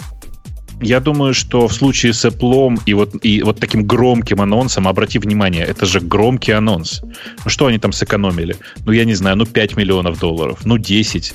Я 0.81 0.99
думаю, 0.99 1.33
что 1.33 1.67
в 1.67 1.73
случае 1.73 2.13
с 2.13 2.25
Apple 2.25 2.79
и 2.85 2.93
вот, 2.93 3.15
и 3.23 3.41
вот 3.43 3.59
таким 3.59 3.85
громким 3.85 4.41
анонсом, 4.41 4.87
обрати 4.87 5.19
внимание, 5.19 5.63
это 5.63 5.85
же 5.85 5.99
громкий 5.99 6.51
анонс. 6.51 7.01
Ну 7.43 7.49
что 7.49 7.67
они 7.67 7.77
там 7.77 7.93
сэкономили? 7.93 8.57
Ну, 8.85 8.91
я 8.91 9.05
не 9.05 9.15
знаю, 9.15 9.37
ну 9.37 9.45
5 9.45 9.77
миллионов 9.77 10.19
долларов, 10.19 10.59
ну 10.65 10.77
10. 10.77 11.33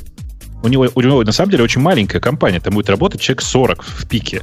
У 0.63 0.69
него, 0.69 0.89
у 0.95 1.01
него 1.01 1.25
на 1.25 1.33
самом 1.33 1.51
деле 1.51 1.65
очень 1.65 1.81
маленькая 1.81 2.21
компания, 2.21 2.61
там 2.61 2.75
будет 2.75 2.91
работать 2.91 3.21
человек 3.21 3.43
40 3.43 3.83
в 3.83 4.09
пике. 4.09 4.43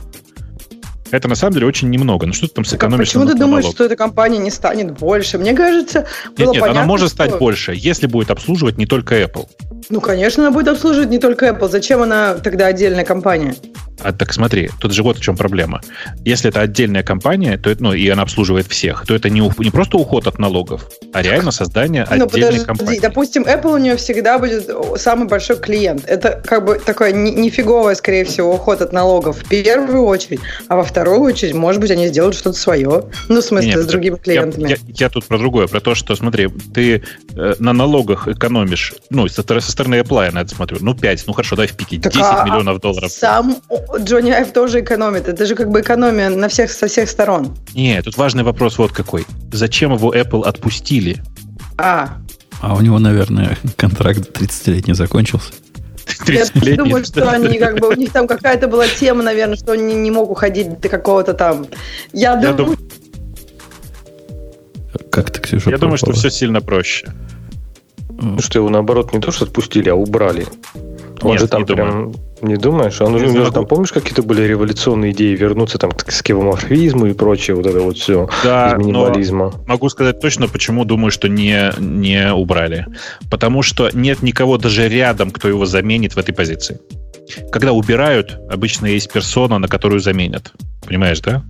Это 1.12 1.28
на 1.28 1.36
самом 1.36 1.54
деле 1.54 1.68
очень 1.68 1.90
немного. 1.90 2.26
Ну 2.26 2.34
что 2.34 2.48
ты 2.48 2.54
там 2.54 2.66
сэкономишь? 2.66 3.08
Почему 3.08 3.26
ты 3.26 3.34
думаешь, 3.34 3.64
налог? 3.64 3.76
что 3.76 3.86
эта 3.86 3.96
компания 3.96 4.38
не 4.38 4.52
станет 4.52 4.98
больше? 4.98 5.38
Мне 5.38 5.54
кажется, 5.54 6.06
было 6.38 6.48
нет, 6.48 6.54
нет, 6.54 6.62
понятно, 6.62 6.82
она 6.82 6.88
может 6.88 7.08
что... 7.10 7.16
стать 7.16 7.40
больше, 7.40 7.74
если 7.76 8.08
будет 8.08 8.32
обслуживать 8.32 8.78
не 8.78 8.86
только 8.86 9.22
Apple. 9.22 9.48
Ну, 9.90 10.02
конечно, 10.02 10.44
она 10.44 10.52
будет 10.52 10.68
обслуживать 10.68 11.10
не 11.10 11.20
только 11.20 11.48
Apple. 11.48 11.70
Зачем 11.70 12.02
она 12.02 12.36
тогда 12.36 12.68
отдельная 12.68 13.06
компания? 13.06 13.56
А 14.00 14.14
так 14.14 14.32
смотри, 14.32 14.70
тут 14.80 14.94
же 14.94 15.02
вот 15.02 15.18
в 15.18 15.22
чем 15.22 15.36
проблема. 15.36 15.82
Если 16.24 16.50
это 16.50 16.62
отдельная 16.62 17.02
компания, 17.02 17.58
то 17.58 17.70
это, 17.70 17.82
ну, 17.82 17.94
и 17.94 18.08
она 18.10 18.22
обслуживает 18.22 18.68
всех, 18.68 19.06
то 19.08 19.16
это 19.16 19.30
не, 19.30 19.40
не 19.40 19.72
просто 19.72 19.98
уход 19.98 20.28
от 20.28 20.38
налогов, 20.38 20.88
а 21.14 21.22
реально 21.24 21.52
создание 21.52 22.06
ну, 22.10 22.26
отдельной 22.26 22.60
подожди, 22.60 22.66
компании. 22.66 23.00
Допустим, 23.00 23.44
Apple 23.44 23.74
у 23.74 23.78
нее 23.78 23.98
всегда 23.98 24.38
будет 24.38 24.70
самый 24.98 25.28
большой 25.28 25.58
клиент. 25.58 26.04
Это 26.06 26.42
как 26.46 26.66
бы 26.66 26.80
такой 26.80 27.12
нифиговый, 27.12 27.96
скорее 27.96 28.24
всего, 28.26 28.54
уход 28.54 28.82
от 28.82 28.94
налогов 28.94 29.40
в 29.40 29.50
первую 29.50 30.04
очередь, 30.04 30.42
а 30.68 30.76
во 30.76 30.84
вторую 30.84 30.97
очередь, 31.06 31.54
может 31.54 31.82
быть, 31.82 31.92
они 31.92 32.08
сделают 32.08 32.36
что-то 32.36 32.58
свое. 32.58 33.04
Ну, 33.30 33.42
в 33.42 33.44
смысле, 33.44 33.70
Нет, 33.70 33.84
с 33.84 33.86
другими 33.86 34.16
клиентами. 34.16 34.70
Я, 34.70 34.76
я, 34.76 34.78
я 34.88 35.10
тут 35.10 35.26
про 35.26 35.38
другое, 35.38 35.68
про 35.68 35.80
то, 35.80 35.96
что, 35.96 36.16
смотри, 36.16 36.48
ты 36.48 37.04
э, 37.36 37.56
на 37.60 37.74
налогах 37.74 38.28
экономишь, 38.28 38.94
ну, 39.10 39.28
со, 39.28 39.44
со 39.44 39.72
стороны 39.72 39.96
Apple 39.96 40.26
я 40.26 40.32
на 40.32 40.40
это 40.40 40.56
смотрю, 40.56 40.78
ну, 40.82 40.96
5, 40.96 41.24
ну, 41.28 41.34
хорошо, 41.34 41.56
дай 41.56 41.68
в 41.68 41.74
пике, 41.74 42.00
так 42.00 42.14
10 42.14 42.26
а 42.26 42.46
миллионов 42.46 42.80
долларов. 42.80 43.12
Сам 43.12 43.58
Джонни 44.00 44.32
Айв 44.32 44.52
тоже 44.52 44.82
экономит. 44.82 45.28
Это 45.28 45.46
же 45.46 45.56
как 45.56 45.70
бы 45.70 45.82
экономия 45.82 46.30
на 46.30 46.48
всех, 46.50 46.72
со 46.72 46.88
всех 46.88 47.10
сторон. 47.10 47.56
Нет, 47.74 48.06
тут 48.06 48.18
важный 48.18 48.44
вопрос 48.44 48.78
вот 48.78 48.92
какой. 48.92 49.26
Зачем 49.52 49.94
его 49.94 50.14
Apple 50.14 50.44
отпустили? 50.44 51.22
А. 51.78 52.18
А 52.62 52.76
у 52.76 52.82
него, 52.82 52.98
наверное, 53.00 53.58
контракт 53.76 54.38
30-летний 54.38 54.94
закончился. 54.94 55.54
Я 56.28 56.76
думаю, 56.76 57.06
что 57.06 57.30
они 57.30 57.58
как 57.58 57.80
бы, 57.80 57.90
у 57.90 57.94
них 57.94 58.12
там 58.12 58.28
какая-то 58.28 58.68
была 58.68 58.88
тема, 58.88 59.24
наверное, 59.24 59.56
что 59.56 59.74
они 59.74 59.94
не 59.94 60.12
мог 60.12 60.30
уходить 60.30 60.80
до 60.80 60.90
какого-то 60.90 61.34
там. 61.34 61.68
Я, 62.14 62.40
Я 62.40 62.54
думаю... 62.54 62.78
Как 65.12 65.32
ты, 65.32 65.42
Ксюша, 65.42 65.70
Я 65.70 65.78
думаю, 65.78 65.98
что 65.98 66.14
все 66.14 66.30
сильно 66.30 66.62
проще. 66.62 67.08
Что 68.40 68.60
его 68.60 68.70
наоборот 68.70 69.14
не 69.14 69.20
то, 69.20 69.32
что 69.32 69.46
отпустили, 69.46 69.90
а 69.90 69.96
убрали. 69.96 70.48
Он 71.22 71.32
Нет, 71.32 71.42
же 71.42 71.48
там 71.48 71.66
прям... 71.66 71.90
Думаю. 71.90 72.27
Не 72.42 72.56
думаешь? 72.56 73.02
Он 73.02 73.16
уже, 73.16 73.28
могу... 73.28 73.52
там, 73.52 73.66
помнишь, 73.66 73.92
какие-то 73.92 74.24
были 74.24 74.44
революционные 74.44 75.12
идеи 75.12 75.36
вернуться 75.36 75.78
там 75.78 75.92
к 75.92 76.12
скевоморфизму 76.12 77.08
и 77.08 77.14
прочее, 77.14 77.56
вот 77.56 77.66
это 77.66 77.80
вот 77.80 77.98
все 77.98 78.30
да, 78.44 78.72
из 78.72 78.78
минимализма. 78.78 79.54
могу 79.66 79.90
сказать 79.90 80.20
точно, 80.20 80.48
почему 80.48 80.86
думаю, 80.86 81.12
что 81.12 81.28
не, 81.28 81.72
не 81.80 82.32
убрали. 82.32 82.86
Потому 83.30 83.64
что 83.64 83.90
нет 83.94 84.22
никого 84.22 84.58
даже 84.58 84.88
рядом, 84.88 85.32
кто 85.32 85.48
его 85.48 85.66
заменит 85.66 86.16
в 86.16 86.20
этой 86.20 86.34
позиции. 86.34 86.80
Когда 87.52 87.74
убирают, 87.74 88.40
обычно 88.50 88.86
есть 88.86 89.12
персона, 89.12 89.60
на 89.60 89.68
которую 89.68 90.00
заменят. 90.00 90.54
Понимаешь, 90.86 91.20
да? 91.22 91.44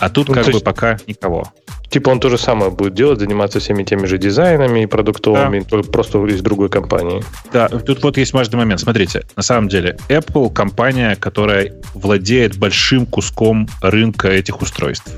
А 0.00 0.08
тут 0.08 0.28
ну, 0.28 0.34
как 0.34 0.46
бы 0.46 0.52
есть... 0.52 0.64
пока 0.64 0.98
никого. 1.06 1.44
Типа 1.88 2.10
он 2.10 2.20
то 2.20 2.28
же 2.28 2.36
самое 2.36 2.70
будет 2.70 2.94
делать, 2.94 3.20
заниматься 3.20 3.60
всеми 3.60 3.84
теми 3.84 4.06
же 4.06 4.18
дизайнами 4.18 4.82
и 4.82 4.86
продуктовыми, 4.86 5.60
да. 5.60 5.64
только 5.64 5.90
просто 5.90 6.24
из 6.26 6.42
другой 6.42 6.68
компании. 6.68 7.22
Да, 7.52 7.68
тут 7.68 8.02
вот 8.02 8.16
есть 8.16 8.32
важный 8.32 8.58
момент. 8.58 8.80
Смотрите, 8.80 9.24
на 9.36 9.42
самом 9.42 9.68
деле 9.68 9.96
Apple 10.08 10.52
компания, 10.52 11.16
которая 11.16 11.72
владеет 11.94 12.58
большим 12.58 13.06
куском 13.06 13.68
рынка 13.80 14.28
этих 14.28 14.60
устройств. 14.60 15.10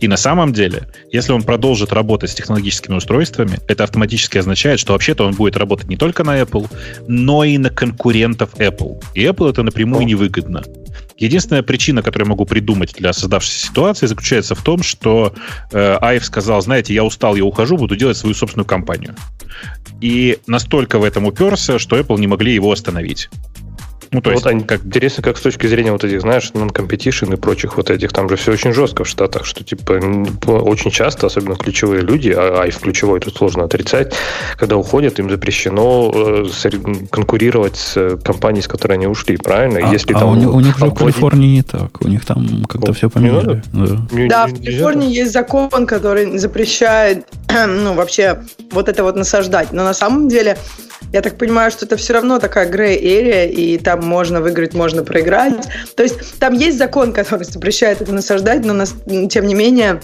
И 0.00 0.08
на 0.08 0.16
самом 0.16 0.52
деле, 0.52 0.88
если 1.10 1.32
он 1.32 1.42
продолжит 1.42 1.92
работать 1.92 2.30
с 2.30 2.34
технологическими 2.34 2.96
устройствами, 2.96 3.58
это 3.66 3.84
автоматически 3.84 4.38
означает, 4.38 4.80
что 4.80 4.92
вообще-то 4.92 5.24
он 5.24 5.32
будет 5.32 5.56
работать 5.56 5.88
не 5.88 5.96
только 5.96 6.24
на 6.24 6.40
Apple, 6.40 6.70
но 7.08 7.44
и 7.44 7.56
на 7.58 7.70
конкурентов 7.70 8.54
Apple. 8.56 9.02
И 9.14 9.24
Apple 9.24 9.50
это 9.50 9.62
напрямую 9.62 10.04
невыгодно. 10.04 10.62
Единственная 11.22 11.62
причина, 11.62 12.02
которую 12.02 12.26
я 12.26 12.30
могу 12.30 12.44
придумать 12.46 12.94
для 12.98 13.12
создавшейся 13.12 13.68
ситуации, 13.68 14.06
заключается 14.06 14.56
в 14.56 14.62
том, 14.62 14.82
что 14.82 15.32
э, 15.70 15.98
Айв 16.00 16.24
сказал, 16.24 16.60
знаете, 16.62 16.94
я 16.94 17.04
устал, 17.04 17.36
я 17.36 17.44
ухожу, 17.44 17.76
буду 17.76 17.94
делать 17.94 18.16
свою 18.16 18.34
собственную 18.34 18.66
компанию. 18.66 19.14
И 20.00 20.38
настолько 20.48 20.98
в 20.98 21.04
этом 21.04 21.24
уперся, 21.26 21.78
что 21.78 21.96
Apple 21.96 22.18
не 22.18 22.26
могли 22.26 22.54
его 22.54 22.72
остановить. 22.72 23.30
Ну, 24.10 24.20
то 24.20 24.30
есть, 24.30 24.44
вот 24.44 24.50
они, 24.50 24.64
как, 24.64 24.84
интересно, 24.84 25.22
как 25.22 25.38
с 25.38 25.40
точки 25.40 25.66
зрения 25.66 25.92
вот 25.92 26.04
этих, 26.04 26.20
знаешь, 26.20 26.50
non-competition 26.54 27.34
и 27.34 27.36
прочих 27.36 27.76
вот 27.76 27.90
этих, 27.90 28.12
там 28.12 28.28
же 28.28 28.36
все 28.36 28.52
очень 28.52 28.72
жестко 28.72 29.04
в 29.04 29.08
Штатах, 29.08 29.44
что, 29.44 29.64
типа, 29.64 29.92
очень 30.46 30.90
часто, 30.90 31.26
особенно 31.26 31.56
ключевые 31.56 32.02
люди, 32.02 32.30
а, 32.30 32.62
а 32.62 32.66
и 32.66 32.70
в 32.70 32.78
ключевой 32.78 33.20
тут 33.20 33.36
сложно 33.36 33.64
отрицать, 33.64 34.14
когда 34.56 34.76
уходят, 34.76 35.18
им 35.18 35.30
запрещено 35.30 36.12
э, 36.14 36.46
конкурировать 37.10 37.76
с 37.76 37.96
э, 37.96 38.16
компанией, 38.22 38.62
с 38.62 38.68
которой 38.68 38.94
они 38.94 39.06
ушли, 39.06 39.36
правильно? 39.36 39.80
А, 39.82 39.92
Если 39.92 40.12
а 40.14 40.20
там, 40.20 40.30
у, 40.30 40.34
них, 40.34 40.54
у 40.54 40.60
них 40.60 40.78
же 40.78 40.86
в 40.86 40.94
Калифорнии 40.94 41.56
не 41.56 41.62
так, 41.62 42.00
у 42.00 42.08
них 42.08 42.24
там 42.24 42.64
как-то 42.64 42.92
все 42.92 43.08
поменяли. 43.08 43.62
Да, 43.72 43.98
не, 44.12 44.28
да 44.28 44.46
не, 44.48 44.54
в 44.54 44.64
Калифорнии 44.64 45.06
не 45.06 45.14
есть 45.14 45.32
закон, 45.32 45.86
который 45.86 46.38
запрещает, 46.38 47.26
ну, 47.68 47.94
вообще 47.94 48.42
вот 48.72 48.88
это 48.88 49.02
вот 49.02 49.16
насаждать, 49.16 49.72
но 49.72 49.84
на 49.84 49.94
самом 49.94 50.28
деле 50.28 50.56
я 51.12 51.20
так 51.20 51.36
понимаю, 51.36 51.70
что 51.70 51.84
это 51.84 51.96
все 51.96 52.14
равно 52.14 52.38
такая 52.38 52.68
грей 52.68 52.96
эрия, 52.96 53.44
и 53.46 53.76
там 53.78 53.91
можно 53.96 54.40
выиграть, 54.40 54.74
можно 54.74 55.04
проиграть. 55.04 55.68
То 55.96 56.02
есть 56.02 56.38
там 56.38 56.54
есть 56.54 56.78
закон, 56.78 57.12
который 57.12 57.44
запрещает 57.44 58.00
это 58.00 58.12
насаждать, 58.12 58.64
но 58.64 58.72
нас, 58.72 58.94
тем 59.30 59.46
не 59.46 59.54
менее 59.54 60.00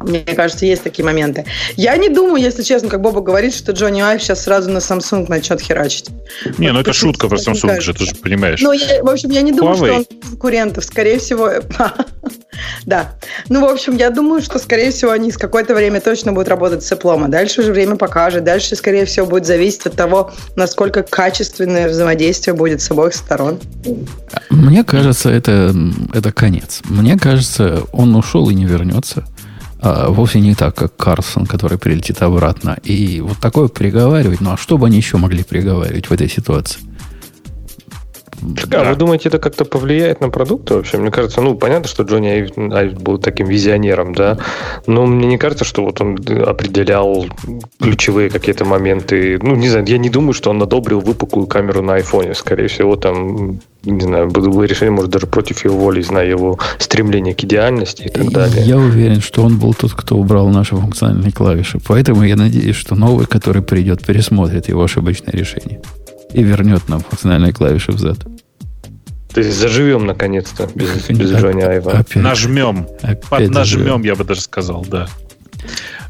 мне 0.00 0.20
кажется, 0.20 0.64
есть 0.64 0.82
такие 0.82 1.04
моменты. 1.04 1.44
Я 1.76 1.96
не 1.96 2.08
думаю, 2.08 2.42
если 2.42 2.62
честно, 2.62 2.88
как 2.88 3.00
Боба 3.00 3.20
говорит, 3.20 3.54
что 3.54 3.72
Джонни 3.72 4.00
Айв 4.00 4.22
сейчас 4.22 4.44
сразу 4.44 4.70
на 4.70 4.78
Samsung 4.78 5.26
начнет 5.28 5.60
херачить. 5.60 6.10
Не, 6.58 6.68
вот 6.68 6.74
ну 6.74 6.80
это 6.80 6.92
шутка 6.92 7.28
про 7.28 7.36
Samsung 7.36 7.80
же, 7.80 7.94
ты 7.94 8.06
же 8.06 8.14
понимаешь. 8.14 8.60
Ну, 8.62 8.72
я, 8.72 9.02
в 9.02 9.08
общем, 9.08 9.30
я 9.30 9.42
не 9.42 9.52
думаю, 9.52 9.76
Huawei. 9.76 9.86
что 9.86 9.94
он 9.96 10.04
конкурентов. 10.20 10.84
Скорее 10.84 11.18
всего, 11.18 11.50
да. 12.86 13.14
Ну, 13.48 13.60
в 13.60 13.64
общем, 13.64 13.96
я 13.96 14.10
думаю, 14.10 14.40
что, 14.40 14.58
скорее 14.58 14.92
всего, 14.92 15.10
они 15.10 15.32
с 15.32 15.36
какое-то 15.36 15.74
время 15.74 16.00
точно 16.00 16.32
будут 16.32 16.48
работать 16.48 16.84
с 16.84 16.92
Apple. 16.92 17.24
А 17.24 17.28
дальше 17.28 17.62
уже 17.62 17.72
время 17.72 17.96
покажет. 17.96 18.44
Дальше, 18.44 18.76
скорее 18.76 19.04
всего, 19.04 19.26
будет 19.26 19.46
зависеть 19.46 19.86
от 19.86 19.96
того, 19.96 20.32
насколько 20.54 21.02
качественное 21.02 21.88
взаимодействие 21.88 22.54
будет 22.54 22.80
с 22.80 22.90
обоих 22.90 23.14
сторон. 23.14 23.58
Мне 24.50 24.84
кажется, 24.84 25.30
это, 25.30 25.74
это 26.14 26.32
конец. 26.32 26.82
Мне 26.84 27.18
кажется, 27.18 27.82
он 27.92 28.14
ушел 28.14 28.48
и 28.48 28.54
не 28.54 28.64
вернется 28.64 29.24
а, 29.80 30.10
вовсе 30.10 30.40
не 30.40 30.54
так, 30.54 30.74
как 30.74 30.96
Карсон, 30.96 31.46
который 31.46 31.78
прилетит 31.78 32.22
обратно. 32.22 32.78
И 32.82 33.20
вот 33.20 33.38
такое 33.38 33.68
приговаривать, 33.68 34.40
ну 34.40 34.52
а 34.52 34.56
что 34.56 34.78
бы 34.78 34.86
они 34.86 34.96
еще 34.96 35.16
могли 35.16 35.44
приговаривать 35.44 36.06
в 36.06 36.12
этой 36.12 36.28
ситуации? 36.28 36.80
Так, 38.56 38.68
да. 38.68 38.80
а 38.82 38.90
вы 38.90 38.96
думаете, 38.96 39.28
это 39.28 39.38
как-то 39.38 39.64
повлияет 39.64 40.20
на 40.20 40.30
продукты 40.30 40.74
вообще? 40.74 40.98
Мне 40.98 41.10
кажется, 41.10 41.40
ну, 41.40 41.54
понятно, 41.54 41.88
что 41.88 42.02
Джонни 42.02 42.28
Айв, 42.28 42.50
Айв 42.56 43.00
был 43.00 43.18
таким 43.18 43.48
визионером, 43.48 44.14
да, 44.14 44.38
но 44.86 45.06
мне 45.06 45.26
не 45.26 45.38
кажется, 45.38 45.64
что 45.64 45.84
вот 45.84 46.00
он 46.00 46.18
определял 46.46 47.26
ключевые 47.80 48.30
какие-то 48.30 48.64
моменты. 48.64 49.38
Ну, 49.42 49.56
не 49.56 49.68
знаю, 49.68 49.86
я 49.86 49.98
не 49.98 50.10
думаю, 50.10 50.32
что 50.32 50.50
он 50.50 50.62
одобрил 50.62 51.00
выпуклую 51.00 51.46
камеру 51.46 51.82
на 51.82 51.94
айфоне. 51.94 52.34
Скорее 52.34 52.68
всего, 52.68 52.96
там 52.96 53.60
не 53.84 54.00
знаю, 54.00 54.28
было 54.28 54.64
решение, 54.64 54.90
может, 54.90 55.10
даже 55.10 55.26
против 55.26 55.64
его 55.64 55.78
воли, 55.78 56.02
зная 56.02 56.28
его 56.28 56.58
стремление 56.78 57.34
к 57.34 57.44
идеальности 57.44 58.02
и 58.02 58.08
так 58.08 58.30
далее. 58.30 58.64
Я 58.64 58.76
уверен, 58.76 59.20
что 59.20 59.42
он 59.42 59.58
был 59.58 59.72
тот, 59.72 59.92
кто 59.92 60.16
убрал 60.16 60.48
наши 60.48 60.76
функциональные 60.76 61.32
клавиши. 61.32 61.78
Поэтому 61.86 62.24
я 62.24 62.36
надеюсь, 62.36 62.76
что 62.76 62.96
новый, 62.96 63.26
который 63.26 63.62
придет, 63.62 64.04
пересмотрит 64.04 64.68
его 64.68 64.82
ошибочное 64.82 65.32
решение. 65.32 65.80
И 66.32 66.42
вернет 66.42 66.88
нам 66.88 67.00
функциональные 67.00 67.52
клавиши 67.52 67.92
взад. 67.92 68.18
То 69.32 69.40
есть 69.40 69.58
заживем 69.58 70.06
наконец-то 70.06 70.68
без, 70.74 71.08
без 71.08 71.30
Джонни 71.30 71.62
Айва. 71.62 71.92
Опять, 71.92 72.16
нажмем. 72.16 72.86
Опять 73.02 73.28
Под 73.28 73.50
нажмем, 73.50 74.02
я 74.02 74.14
бы 74.14 74.24
даже 74.24 74.40
сказал, 74.40 74.84
да. 74.88 75.08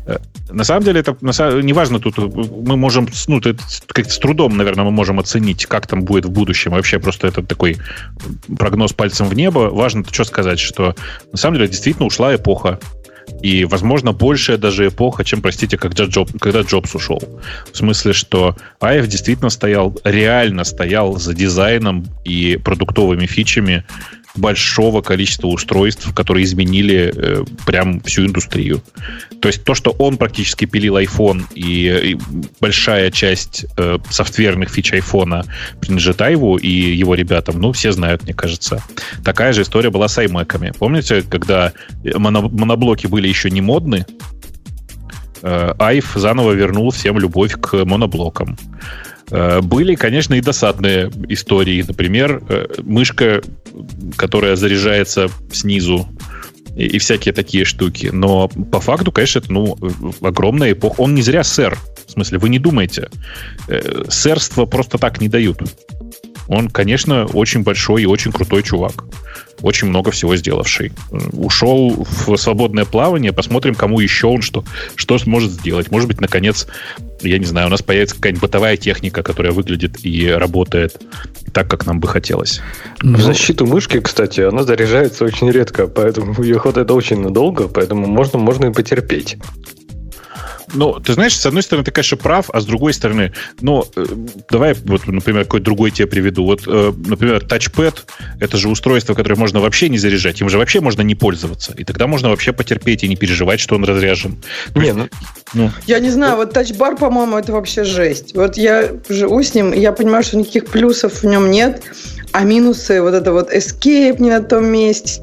Э, 0.06 0.18
на 0.50 0.64
самом 0.64 0.84
деле, 0.84 1.00
это 1.00 1.16
неважно, 1.20 2.00
тут 2.00 2.16
мы 2.16 2.76
можем, 2.76 3.08
ну, 3.26 3.38
это 3.38 3.56
как-то 3.88 4.12
с 4.12 4.18
трудом, 4.18 4.56
наверное, 4.56 4.84
мы 4.84 4.90
можем 4.90 5.18
оценить, 5.18 5.66
как 5.66 5.86
там 5.86 6.02
будет 6.04 6.24
в 6.24 6.30
будущем. 6.30 6.70
Вообще 6.70 6.98
просто 6.98 7.26
это 7.26 7.42
такой 7.42 7.76
прогноз 8.56 8.92
пальцем 8.92 9.28
в 9.28 9.34
небо. 9.34 9.68
Важно 9.70 10.04
что 10.10 10.24
сказать, 10.24 10.58
что 10.58 10.94
на 11.30 11.38
самом 11.38 11.56
деле 11.56 11.68
действительно 11.68 12.06
ушла 12.06 12.34
эпоха. 12.34 12.78
И, 13.42 13.64
возможно, 13.64 14.12
большая 14.12 14.58
даже 14.58 14.88
эпоха, 14.88 15.24
чем, 15.24 15.42
простите, 15.42 15.76
когда, 15.76 16.04
Джоб, 16.04 16.30
когда 16.40 16.60
Джобс 16.60 16.94
ушел. 16.94 17.22
В 17.72 17.76
смысле, 17.76 18.12
что 18.12 18.56
Аев 18.80 19.06
действительно 19.06 19.50
стоял, 19.50 19.96
реально 20.04 20.64
стоял 20.64 21.18
за 21.18 21.34
дизайном 21.34 22.06
и 22.24 22.56
продуктовыми 22.56 23.26
фичами 23.26 23.84
большого 24.38 25.02
количества 25.02 25.48
устройств, 25.48 26.12
которые 26.14 26.44
изменили 26.44 27.12
э, 27.14 27.44
прям 27.66 28.00
всю 28.00 28.26
индустрию. 28.26 28.82
То 29.40 29.48
есть 29.48 29.64
то, 29.64 29.74
что 29.74 29.90
он 29.98 30.16
практически 30.16 30.64
пилил 30.64 30.96
iPhone, 30.98 31.44
и, 31.54 32.12
и 32.12 32.18
большая 32.60 33.10
часть 33.10 33.66
э, 33.76 33.98
софтверных 34.10 34.70
фич 34.70 34.92
iPhone 34.92 35.44
принадлежит 35.80 36.20
Айву 36.22 36.56
и 36.56 36.68
его 36.68 37.14
ребятам, 37.14 37.60
ну, 37.60 37.72
все 37.72 37.92
знают, 37.92 38.24
мне 38.24 38.34
кажется. 38.34 38.82
Такая 39.24 39.52
же 39.52 39.62
история 39.62 39.90
была 39.90 40.08
с 40.08 40.18
iMac. 40.18 40.76
Помните, 40.78 41.22
когда 41.22 41.72
моно- 42.04 42.48
моноблоки 42.48 43.06
были 43.06 43.28
еще 43.28 43.50
не 43.50 43.60
модны, 43.60 44.06
э, 45.42 45.74
Айв 45.78 46.12
заново 46.14 46.52
вернул 46.52 46.90
всем 46.90 47.18
любовь 47.18 47.54
к 47.60 47.84
моноблокам. 47.84 48.56
Э, 49.30 49.60
были, 49.60 49.94
конечно, 49.94 50.34
и 50.34 50.40
досадные 50.40 51.10
истории. 51.28 51.84
Например, 51.86 52.42
э, 52.48 52.66
мышка, 52.82 53.42
которая 54.16 54.56
заряжается 54.56 55.28
снизу, 55.52 56.08
и, 56.76 56.98
всякие 56.98 57.34
такие 57.34 57.64
штуки. 57.64 58.10
Но 58.12 58.48
по 58.48 58.80
факту, 58.80 59.10
конечно, 59.10 59.40
это 59.40 59.52
ну, 59.52 59.76
огромная 60.20 60.72
эпоха. 60.72 61.00
Он 61.00 61.14
не 61.14 61.22
зря 61.22 61.42
сэр. 61.42 61.76
В 62.06 62.10
смысле, 62.12 62.38
вы 62.38 62.48
не 62.48 62.58
думаете. 62.58 63.08
Э, 63.66 64.04
сэрство 64.08 64.64
просто 64.64 64.96
так 64.98 65.20
не 65.20 65.28
дают. 65.28 65.60
Он, 66.48 66.68
конечно, 66.68 67.26
очень 67.26 67.62
большой 67.62 68.02
и 68.02 68.06
очень 68.06 68.32
крутой 68.32 68.62
чувак. 68.62 69.04
Очень 69.60 69.88
много 69.88 70.10
всего 70.10 70.36
сделавший. 70.36 70.92
Ушел 71.32 72.06
в 72.26 72.36
свободное 72.36 72.84
плавание. 72.84 73.32
Посмотрим, 73.32 73.74
кому 73.74 74.00
еще 74.00 74.28
он 74.28 74.40
что, 74.40 74.64
что 74.94 75.18
сможет 75.18 75.50
сделать. 75.50 75.90
Может 75.90 76.08
быть, 76.08 76.20
наконец, 76.20 76.66
я 77.22 77.38
не 77.38 77.44
знаю, 77.44 77.66
у 77.66 77.70
нас 77.70 77.82
появится 77.82 78.16
какая-нибудь 78.16 78.42
бытовая 78.42 78.76
техника, 78.76 79.22
которая 79.22 79.52
выглядит 79.52 80.04
и 80.04 80.26
работает 80.28 81.00
так, 81.52 81.68
как 81.68 81.86
нам 81.86 82.00
бы 82.00 82.08
хотелось. 82.08 82.60
В 83.02 83.20
защиту 83.20 83.66
мышки, 83.66 84.00
кстати, 84.00 84.40
она 84.40 84.62
заряжается 84.62 85.24
очень 85.24 85.50
редко, 85.50 85.86
поэтому 85.86 86.40
ее 86.42 86.58
хватает 86.58 86.90
очень 86.90 87.20
надолго, 87.20 87.68
поэтому 87.68 88.06
можно, 88.06 88.38
можно 88.38 88.66
и 88.66 88.72
потерпеть. 88.72 89.36
Ну, 90.74 91.00
ты 91.00 91.14
знаешь, 91.14 91.36
с 91.36 91.46
одной 91.46 91.62
стороны, 91.62 91.84
ты, 91.84 91.90
конечно, 91.90 92.16
прав, 92.16 92.50
а 92.52 92.60
с 92.60 92.66
другой 92.66 92.92
стороны, 92.92 93.32
ну, 93.60 93.84
э, 93.96 94.04
давай 94.50 94.74
вот, 94.74 95.06
например, 95.06 95.44
какой 95.44 95.60
другой 95.60 95.90
тебе 95.90 96.06
приведу. 96.06 96.44
Вот, 96.44 96.62
э, 96.66 96.92
например, 97.06 97.44
тачпэд— 97.44 98.04
это 98.40 98.56
же 98.56 98.68
устройство, 98.68 99.14
которое 99.14 99.36
можно 99.36 99.60
вообще 99.60 99.88
не 99.88 99.98
заряжать, 99.98 100.40
им 100.40 100.48
же 100.48 100.58
вообще 100.58 100.80
можно 100.80 101.02
не 101.02 101.14
пользоваться. 101.14 101.72
И 101.76 101.84
тогда 101.84 102.06
можно 102.06 102.28
вообще 102.28 102.52
потерпеть 102.52 103.04
и 103.04 103.08
не 103.08 103.16
переживать, 103.16 103.60
что 103.60 103.76
он 103.76 103.84
разряжен. 103.84 104.42
Не, 104.74 104.92
ну, 104.92 105.08
ну. 105.54 105.70
Я 105.86 106.00
не 106.00 106.10
знаю, 106.10 106.36
вот 106.36 106.52
тачбар, 106.52 106.96
по-моему, 106.96 107.38
это 107.38 107.52
вообще 107.52 107.84
жесть. 107.84 108.34
Вот 108.34 108.56
я 108.56 108.90
живу 109.08 109.42
с 109.42 109.54
ним, 109.54 109.72
я 109.72 109.92
понимаю, 109.92 110.22
что 110.22 110.36
никаких 110.36 110.66
плюсов 110.66 111.22
в 111.22 111.24
нем 111.24 111.50
нет, 111.50 111.82
а 112.32 112.44
минусы, 112.44 113.00
вот 113.00 113.14
это 113.14 113.32
вот 113.32 113.52
escape 113.52 114.20
не 114.20 114.30
на 114.30 114.42
том 114.42 114.66
месте, 114.66 115.22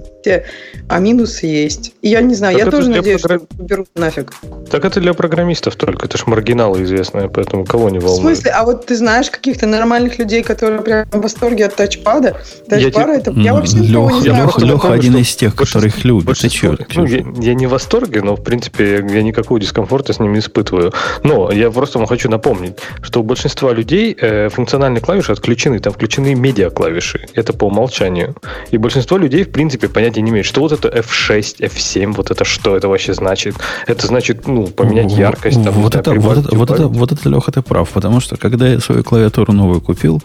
а 0.87 0.99
минусы 0.99 1.45
есть. 1.45 1.93
И 2.01 2.09
я 2.09 2.21
не 2.21 2.35
знаю, 2.35 2.57
так 2.57 2.65
я 2.65 2.71
тоже 2.71 2.89
надеюсь, 2.89 3.21
программ... 3.21 3.47
что 3.51 3.63
уберут 3.63 3.87
нафиг. 3.95 4.33
Так 4.69 4.85
это 4.85 4.99
для 4.99 5.13
программистов 5.13 5.75
только, 5.75 6.05
это 6.05 6.17
ж 6.17 6.23
маргиналы 6.27 6.83
известные, 6.83 7.29
поэтому 7.29 7.65
кого 7.65 7.89
не 7.89 7.99
волнует. 7.99 8.19
В 8.19 8.21
смысле? 8.21 8.51
А 8.51 8.63
вот 8.63 8.85
ты 8.85 8.95
знаешь 8.95 9.29
каких-то 9.29 9.67
нормальных 9.67 10.19
людей, 10.19 10.43
которые 10.43 10.81
прям 10.81 11.07
в 11.11 11.21
восторге 11.21 11.65
от 11.65 11.75
тачпада? 11.75 12.37
Тачпара 12.67 13.13
я, 13.13 13.19
это... 13.19 13.31
Я 13.31 13.53
вообще 13.53 13.77
Леха, 13.77 14.13
не 14.13 14.21
знаю. 14.21 14.51
Леха, 14.57 14.93
один 14.93 15.17
из 15.17 15.35
тех, 15.35 15.55
которых 15.55 16.03
любит. 16.03 16.37
Ты 16.39 16.49
че? 16.49 16.77
Ну, 16.95 17.05
я, 17.05 17.25
я 17.39 17.53
не 17.53 17.67
в 17.67 17.71
восторге, 17.71 18.21
но, 18.21 18.35
в 18.35 18.43
принципе, 18.43 19.05
я 19.07 19.23
никакого 19.23 19.59
дискомфорта 19.59 20.13
с 20.13 20.19
ним 20.19 20.33
не 20.33 20.39
испытываю. 20.39 20.93
Но 21.23 21.51
я 21.51 21.71
просто 21.71 21.99
вам 21.99 22.07
хочу 22.07 22.29
напомнить, 22.29 22.77
что 23.01 23.21
у 23.21 23.23
большинства 23.23 23.73
людей 23.73 24.15
э, 24.19 24.49
функциональные 24.49 25.01
клавиши 25.01 25.31
отключены, 25.31 25.79
там 25.79 25.93
включены 25.93 26.33
медиа-клавиши. 26.35 27.27
Это 27.33 27.53
по 27.53 27.65
умолчанию. 27.65 28.35
И 28.71 28.77
большинство 28.77 29.17
людей, 29.17 29.43
в 29.43 29.51
принципе, 29.51 29.87
понятия 29.89 30.14
не 30.21 30.31
имеют, 30.31 30.47
что 30.47 30.61
вот 30.61 30.71
это 30.71 30.87
F6, 30.87 31.59
F7, 31.59 32.13
вот 32.13 32.31
это 32.31 32.45
что 32.45 32.75
это 32.75 32.87
вообще 32.87 33.13
значит? 33.13 33.55
Это 33.87 34.07
значит, 34.07 34.47
ну, 34.47 34.67
поменять 34.67 35.11
яркость. 35.11 35.63
Там, 35.63 35.73
вот, 35.73 35.95
это, 35.95 36.13
вот, 36.13 36.37
это, 36.37 36.55
вот, 36.55 36.71
это, 36.71 36.87
вот 36.87 37.11
это, 37.11 37.29
Леха, 37.29 37.51
ты 37.51 37.61
прав, 37.61 37.89
потому 37.89 38.19
что 38.19 38.37
когда 38.37 38.67
я 38.67 38.79
свою 38.79 39.03
клавиатуру 39.03 39.53
новую 39.53 39.81
купил, 39.81 40.21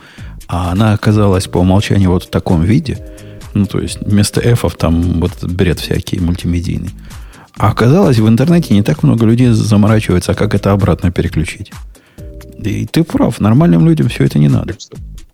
а 0.49 0.73
она 0.73 0.93
оказалась 0.93 1.47
по 1.47 1.59
умолчанию 1.59 2.11
вот 2.11 2.25
в 2.25 2.31
таком 2.31 2.63
виде, 2.63 2.99
ну, 3.55 3.67
то 3.67 3.81
есть 3.81 3.99
вместо 4.01 4.41
F 4.41 4.65
там 4.77 5.21
вот 5.21 5.33
бред 5.43 5.81
всякий 5.81 6.19
мультимедийный. 6.21 6.91
А 7.57 7.69
оказалось, 7.69 8.19
в 8.19 8.29
интернете 8.29 8.75
не 8.75 8.83
так 8.83 9.03
много 9.03 9.27
людей 9.27 9.49
заморачивается, 9.49 10.33
а 10.33 10.35
как 10.35 10.55
это 10.55 10.73
обратно 10.73 11.11
переключить. 11.11 11.73
И 12.59 12.87
ты 12.87 13.05
прав, 13.05 13.41
нормальным 13.41 13.87
людям 13.87 14.09
все 14.09 14.25
это 14.25 14.39
не 14.39 14.49
надо. 14.49 14.75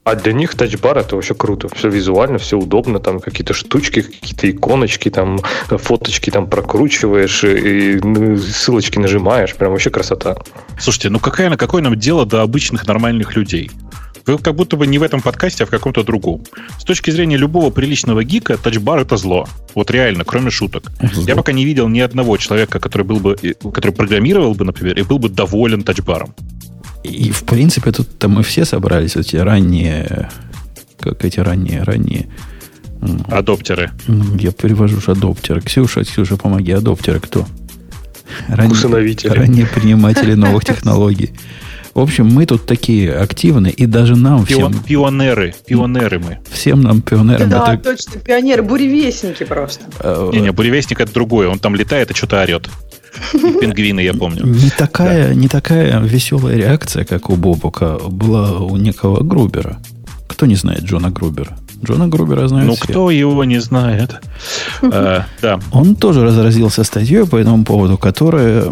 А 0.06 0.14
для 0.14 0.32
них 0.32 0.54
тачбар 0.54 0.98
это 0.98 1.16
вообще 1.16 1.34
круто. 1.34 1.68
Все 1.74 1.88
визуально, 1.88 2.38
все 2.38 2.56
удобно, 2.56 3.00
там 3.00 3.18
какие-то 3.18 3.54
штучки, 3.54 4.02
какие-то 4.02 4.48
иконочки, 4.48 5.10
там 5.10 5.40
фоточки 5.68 6.30
там 6.30 6.48
прокручиваешь 6.48 7.42
и 7.42 7.98
ну, 8.00 8.36
ссылочки 8.36 9.00
нажимаешь. 9.00 9.56
Прям 9.56 9.72
вообще 9.72 9.90
красота. 9.90 10.36
Слушайте, 10.78 11.10
ну 11.10 11.18
какая, 11.18 11.50
на 11.50 11.56
какое 11.56 11.82
нам 11.82 11.98
дело 11.98 12.24
до 12.24 12.42
обычных 12.42 12.86
нормальных 12.86 13.34
людей? 13.34 13.68
Вы 14.26 14.38
как 14.38 14.54
будто 14.54 14.76
бы 14.76 14.86
не 14.86 14.98
в 14.98 15.02
этом 15.02 15.20
подкасте, 15.20 15.64
а 15.64 15.66
в 15.66 15.70
каком-то 15.70 16.04
другом. 16.04 16.44
С 16.78 16.84
точки 16.84 17.10
зрения 17.10 17.36
любого 17.36 17.70
приличного 17.70 18.22
гика, 18.22 18.56
тачбар 18.56 19.00
это 19.00 19.16
зло. 19.16 19.48
Вот 19.74 19.90
реально, 19.90 20.24
кроме 20.24 20.50
шуток. 20.50 20.84
Зло. 21.14 21.24
Я 21.26 21.34
пока 21.34 21.50
не 21.50 21.64
видел 21.64 21.88
ни 21.88 21.98
одного 21.98 22.36
человека, 22.36 22.78
который 22.78 23.02
был 23.02 23.18
бы, 23.18 23.36
который 23.74 23.90
программировал 23.90 24.54
бы, 24.54 24.64
например, 24.64 24.96
и 24.96 25.02
был 25.02 25.18
бы 25.18 25.28
доволен 25.28 25.82
тачбаром. 25.82 26.32
И, 27.06 27.30
в 27.30 27.44
принципе, 27.44 27.92
тут 27.92 28.08
мы 28.24 28.42
все 28.42 28.64
собрались, 28.64 29.16
эти 29.16 29.36
ранние, 29.36 30.28
как 30.98 31.24
эти 31.24 31.40
ранние, 31.40 31.82
ранние... 31.82 32.26
Адоптеры. 33.28 33.92
Я 34.38 34.52
перевожу 34.52 35.00
же 35.00 35.12
адоптеры. 35.12 35.60
Ксюша, 35.60 36.02
Ксюша, 36.02 36.36
помоги, 36.36 36.72
адоптеры 36.72 37.20
кто? 37.20 37.46
Ранние, 38.48 38.72
Усыновители. 38.72 39.28
Ранние 39.28 39.66
приниматели 39.66 40.34
новых 40.34 40.64
технологий. 40.64 41.32
В 41.94 42.00
общем, 42.00 42.26
мы 42.26 42.44
тут 42.44 42.66
такие 42.66 43.14
активные, 43.16 43.72
и 43.72 43.86
даже 43.86 44.16
нам 44.16 44.44
Пион, 44.44 44.72
всем... 44.72 44.84
Пионеры, 44.84 45.54
пионеры 45.64 46.18
мы. 46.18 46.38
Всем 46.50 46.82
нам 46.82 47.00
пионерам. 47.00 47.48
Да, 47.48 47.72
это... 47.72 47.82
точно, 47.92 48.20
пионеры, 48.20 48.62
буревестники 48.62 49.44
просто. 49.44 49.86
Э, 50.00 50.28
Не-не, 50.30 50.52
буревестник 50.52 51.00
это 51.00 51.10
другое, 51.14 51.48
он 51.48 51.58
там 51.58 51.74
летает 51.74 52.10
и 52.10 52.14
что-то 52.14 52.42
орет. 52.42 52.68
Пингвины, 53.60 54.00
я 54.00 54.14
помню. 54.14 54.44
Не 54.46 54.70
такая, 54.70 55.28
да. 55.28 55.34
не 55.34 55.48
такая 55.48 56.00
веселая 56.00 56.56
реакция, 56.56 57.04
как 57.04 57.30
у 57.30 57.36
Бобука, 57.36 57.98
была 58.08 58.58
у 58.60 58.76
некого 58.76 59.22
Грубера. 59.22 59.78
Кто 60.28 60.46
не 60.46 60.54
знает 60.56 60.82
Джона 60.82 61.10
Грубера? 61.10 61.56
Джона 61.84 62.08
Грубера 62.08 62.48
знает 62.48 62.66
Ну, 62.66 62.74
все. 62.74 62.84
кто 62.84 63.10
его 63.10 63.44
не 63.44 63.60
знает? 63.60 64.16
Э, 64.82 65.22
да. 65.42 65.58
Он 65.72 65.94
тоже 65.94 66.22
разразился 66.24 66.84
статьей 66.84 67.26
по 67.26 67.36
этому 67.36 67.64
поводу, 67.64 67.96
которая, 67.98 68.64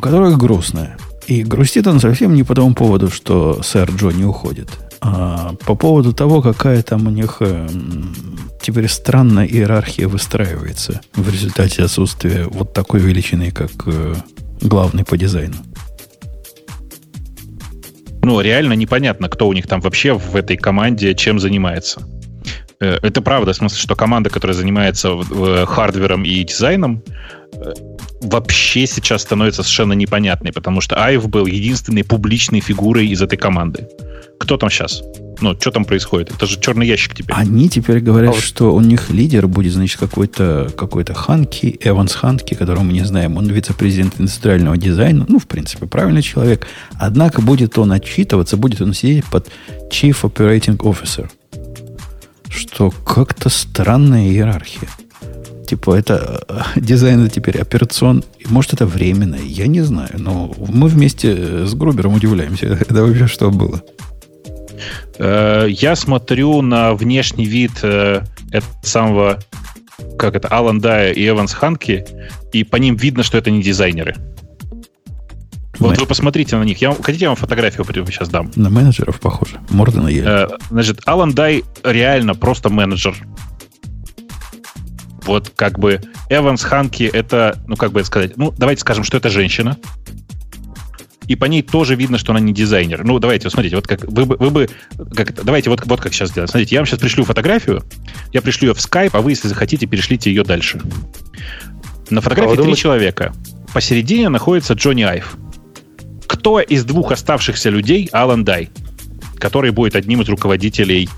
которая 0.00 0.36
грустная. 0.36 0.96
И 1.26 1.42
грустит 1.42 1.86
он 1.86 2.00
совсем 2.00 2.34
не 2.34 2.42
по 2.42 2.54
тому 2.54 2.74
поводу, 2.74 3.10
что 3.10 3.60
сэр 3.62 3.90
Джо 3.90 4.10
не 4.10 4.24
уходит, 4.24 4.68
а 5.00 5.54
по 5.66 5.74
поводу 5.74 6.12
того, 6.12 6.42
какая 6.42 6.82
там 6.82 7.06
у 7.06 7.10
них 7.10 7.38
э, 7.40 7.68
теперь 8.60 8.88
странная 8.88 9.46
иерархия 9.46 10.08
выстраивается 10.08 11.00
в 11.14 11.30
результате 11.30 11.82
отсутствия 11.82 12.46
вот 12.46 12.74
такой 12.74 13.00
величины, 13.00 13.50
как 13.50 13.70
э, 13.86 14.14
главный 14.60 15.04
по 15.04 15.16
дизайну. 15.16 15.56
Ну, 18.22 18.40
реально 18.40 18.74
непонятно, 18.74 19.28
кто 19.30 19.48
у 19.48 19.52
них 19.54 19.66
там 19.66 19.80
вообще 19.80 20.12
в 20.12 20.36
этой 20.36 20.58
команде 20.58 21.14
чем 21.14 21.40
занимается. 21.40 22.02
Э, 22.80 22.98
это 23.02 23.22
правда, 23.22 23.52
в 23.52 23.56
смысле, 23.56 23.78
что 23.78 23.94
команда, 23.94 24.30
которая 24.30 24.56
занимается 24.56 25.16
хардвером 25.66 26.24
и 26.24 26.42
дизайном, 26.44 27.02
вообще 28.20 28.86
сейчас 28.86 29.22
становится 29.22 29.62
совершенно 29.62 29.92
непонятной, 29.94 30.52
потому 30.52 30.80
что 30.80 31.02
Айв 31.02 31.28
был 31.28 31.46
единственной 31.46 32.04
публичной 32.04 32.60
фигурой 32.60 33.08
из 33.08 33.22
этой 33.22 33.36
команды. 33.36 33.88
Кто 34.38 34.56
там 34.56 34.70
сейчас? 34.70 35.02
Ну, 35.42 35.54
что 35.58 35.70
там 35.70 35.84
происходит? 35.84 36.30
Это 36.30 36.46
же 36.46 36.60
черный 36.60 36.86
ящик 36.86 37.14
теперь. 37.14 37.34
Они 37.34 37.68
теперь 37.68 38.00
говорят, 38.00 38.30
а 38.30 38.34
вот... 38.34 38.42
что 38.42 38.74
у 38.74 38.80
них 38.80 39.10
лидер 39.10 39.46
будет, 39.46 39.72
значит, 39.72 39.98
какой-то 39.98 40.70
какой 40.76 41.04
Ханки, 41.04 41.78
Эванс 41.82 42.14
Ханки, 42.14 42.54
которого 42.54 42.82
мы 42.82 42.92
не 42.92 43.04
знаем. 43.04 43.36
Он 43.36 43.46
вице-президент 43.46 44.14
индустриального 44.18 44.76
дизайна. 44.76 45.24
Ну, 45.28 45.38
в 45.38 45.46
принципе, 45.46 45.86
правильный 45.86 46.22
человек. 46.22 46.66
Однако 46.98 47.40
будет 47.40 47.78
он 47.78 47.92
отчитываться, 47.92 48.56
будет 48.56 48.82
он 48.82 48.92
сидеть 48.92 49.24
под 49.26 49.48
Chief 49.90 50.16
Operating 50.22 50.76
Officer. 50.78 51.28
Что 52.50 52.90
как-то 52.90 53.48
странная 53.48 54.26
иерархия. 54.26 54.88
Типа, 55.66 55.94
это 55.94 56.42
э, 56.48 56.80
дизайн 56.80 57.24
это 57.24 57.34
теперь 57.36 57.60
операцион. 57.60 58.24
Может, 58.46 58.72
это 58.74 58.86
временно, 58.86 59.36
я 59.36 59.68
не 59.68 59.82
знаю. 59.82 60.10
Но 60.18 60.52
мы 60.68 60.88
вместе 60.88 61.64
с 61.64 61.74
Грубером 61.74 62.14
удивляемся. 62.14 62.66
Это 62.88 63.04
вообще 63.04 63.28
что 63.28 63.52
было? 63.52 63.80
Э, 65.18 65.66
я 65.68 65.94
смотрю 65.94 66.60
на 66.62 66.94
внешний 66.94 67.44
вид 67.44 67.70
э, 67.82 68.22
этого 68.50 68.74
самого, 68.82 69.38
как 70.18 70.34
это, 70.34 70.48
Алан 70.48 70.80
Дая 70.80 71.12
и 71.12 71.28
Эванс 71.28 71.52
Ханки, 71.52 72.04
и 72.52 72.64
по 72.64 72.76
ним 72.76 72.96
видно, 72.96 73.22
что 73.22 73.38
это 73.38 73.50
не 73.50 73.62
дизайнеры. 73.62 74.16
Вот 75.80 75.98
вы 75.98 76.06
посмотрите 76.06 76.56
на 76.56 76.62
них. 76.62 76.80
Я, 76.80 76.92
хотите, 76.92 77.24
я 77.24 77.28
вам 77.30 77.36
фотографию 77.36 77.84
сейчас 78.06 78.28
дам? 78.28 78.50
На 78.54 78.70
менеджеров 78.70 79.18
похоже. 79.18 79.60
Морда 79.70 80.02
на 80.02 80.08
еле. 80.08 80.48
Значит, 80.70 81.00
Алан 81.06 81.32
Дай 81.32 81.64
реально 81.82 82.34
просто 82.34 82.68
менеджер. 82.68 83.16
Вот 85.24 85.52
как 85.54 85.78
бы 85.78 86.00
Эванс 86.28 86.62
Ханки 86.62 87.04
это, 87.04 87.58
ну 87.66 87.76
как 87.76 87.92
бы 87.92 88.00
это 88.00 88.06
сказать, 88.06 88.36
ну 88.36 88.52
давайте 88.56 88.80
скажем, 88.80 89.04
что 89.04 89.16
это 89.16 89.28
женщина. 89.28 89.76
И 91.28 91.36
по 91.36 91.44
ней 91.44 91.62
тоже 91.62 91.94
видно, 91.94 92.18
что 92.18 92.32
она 92.32 92.40
не 92.40 92.52
дизайнер. 92.52 93.04
Ну, 93.04 93.20
давайте, 93.20 93.44
вот 93.44 93.52
смотрите, 93.52 93.76
вот 93.76 93.86
как 93.86 94.02
вы 94.02 94.24
бы, 94.24 94.36
вы 94.36 94.50
бы 94.50 94.68
как 95.14 95.32
давайте 95.44 95.70
вот, 95.70 95.80
вот 95.86 96.00
как 96.00 96.12
сейчас 96.12 96.30
сделать. 96.30 96.50
Смотрите, 96.50 96.74
я 96.74 96.80
вам 96.80 96.86
сейчас 96.86 96.98
пришлю 96.98 97.24
фотографию, 97.24 97.84
я 98.32 98.42
пришлю 98.42 98.70
ее 98.70 98.74
в 98.74 98.78
Skype, 98.78 99.10
а 99.12 99.20
вы, 99.20 99.30
если 99.32 99.46
захотите, 99.46 99.86
перешлите 99.86 100.30
ее 100.30 100.42
дальше. 100.42 100.80
На 102.08 102.20
фотографии 102.20 102.54
а 102.54 102.56
три 102.56 102.62
думаете... 102.64 102.82
человека. 102.82 103.32
Посередине 103.72 104.28
находится 104.28 104.74
Джонни 104.74 105.02
Айв. 105.02 105.36
Кто 106.30 106.60
из 106.60 106.84
двух 106.84 107.10
оставшихся 107.10 107.70
людей 107.70 108.08
Алан 108.12 108.44
Дай, 108.44 108.70
который 109.36 109.72
будет 109.72 109.96
одним 109.96 110.22
из 110.22 110.28
руководителей 110.28 111.08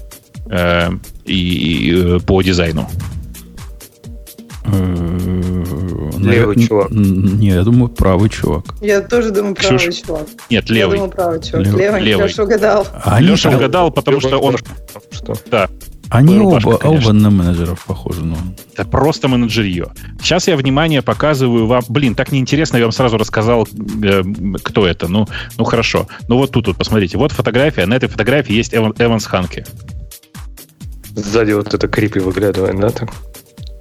э, 0.46 0.88
и, 1.26 1.34
и, 1.34 2.16
э, 2.16 2.18
по 2.20 2.40
дизайну? 2.40 2.88
Левый 4.64 6.56
Навер... 6.56 6.66
чувак. 6.66 6.90
Не, 6.92 7.48
я 7.48 7.62
думаю, 7.62 7.90
правый 7.90 8.30
чувак. 8.30 8.64
Я 8.80 9.02
тоже 9.02 9.32
думаю, 9.32 9.54
правый 9.54 9.78
Ксюш... 9.78 9.96
чувак. 9.96 10.26
Нет, 10.48 10.70
левый. 10.70 10.96
Я 10.96 11.04
думаю, 11.04 11.10
правый 11.10 11.42
чувак. 11.42 11.66
Лев... 11.66 11.76
Левый, 11.76 12.00
левый. 12.00 12.28
Леша 12.28 12.42
угадал. 12.44 12.86
А 13.04 13.20
Леша 13.20 13.50
угадал, 13.50 13.90
потому 13.90 14.18
что 14.18 14.38
он... 14.38 14.56
Что? 15.10 15.34
Да. 15.50 15.68
Они 16.12 16.38
рубашка, 16.38 16.68
оба, 16.68 16.86
оба 16.86 17.12
на 17.12 17.30
менеджеров 17.30 17.84
похожи. 17.86 18.22
Но... 18.22 18.36
Это 18.74 18.84
просто 18.84 19.28
менеджерье. 19.28 19.86
Сейчас 20.20 20.46
я 20.46 20.56
внимание 20.56 21.00
показываю 21.00 21.66
вам. 21.66 21.82
Блин, 21.88 22.14
так 22.14 22.32
неинтересно, 22.32 22.76
я 22.76 22.84
вам 22.84 22.92
сразу 22.92 23.16
рассказал, 23.16 23.66
э, 24.02 24.22
кто 24.62 24.86
это. 24.86 25.08
Ну, 25.08 25.26
ну 25.56 25.64
хорошо. 25.64 26.06
Ну 26.28 26.36
вот 26.36 26.50
тут, 26.50 26.66
вот, 26.66 26.76
посмотрите. 26.76 27.16
Вот 27.16 27.32
фотография. 27.32 27.86
На 27.86 27.94
этой 27.94 28.10
фотографии 28.10 28.52
есть 28.52 28.74
Эван, 28.74 28.94
Эванс 28.98 29.24
Ханки. 29.24 29.64
Сзади 31.14 31.52
вот 31.52 31.72
это 31.72 31.88
крипи 31.88 32.20
выглядывает, 32.20 32.78
да? 32.78 32.90
Так? 32.90 33.10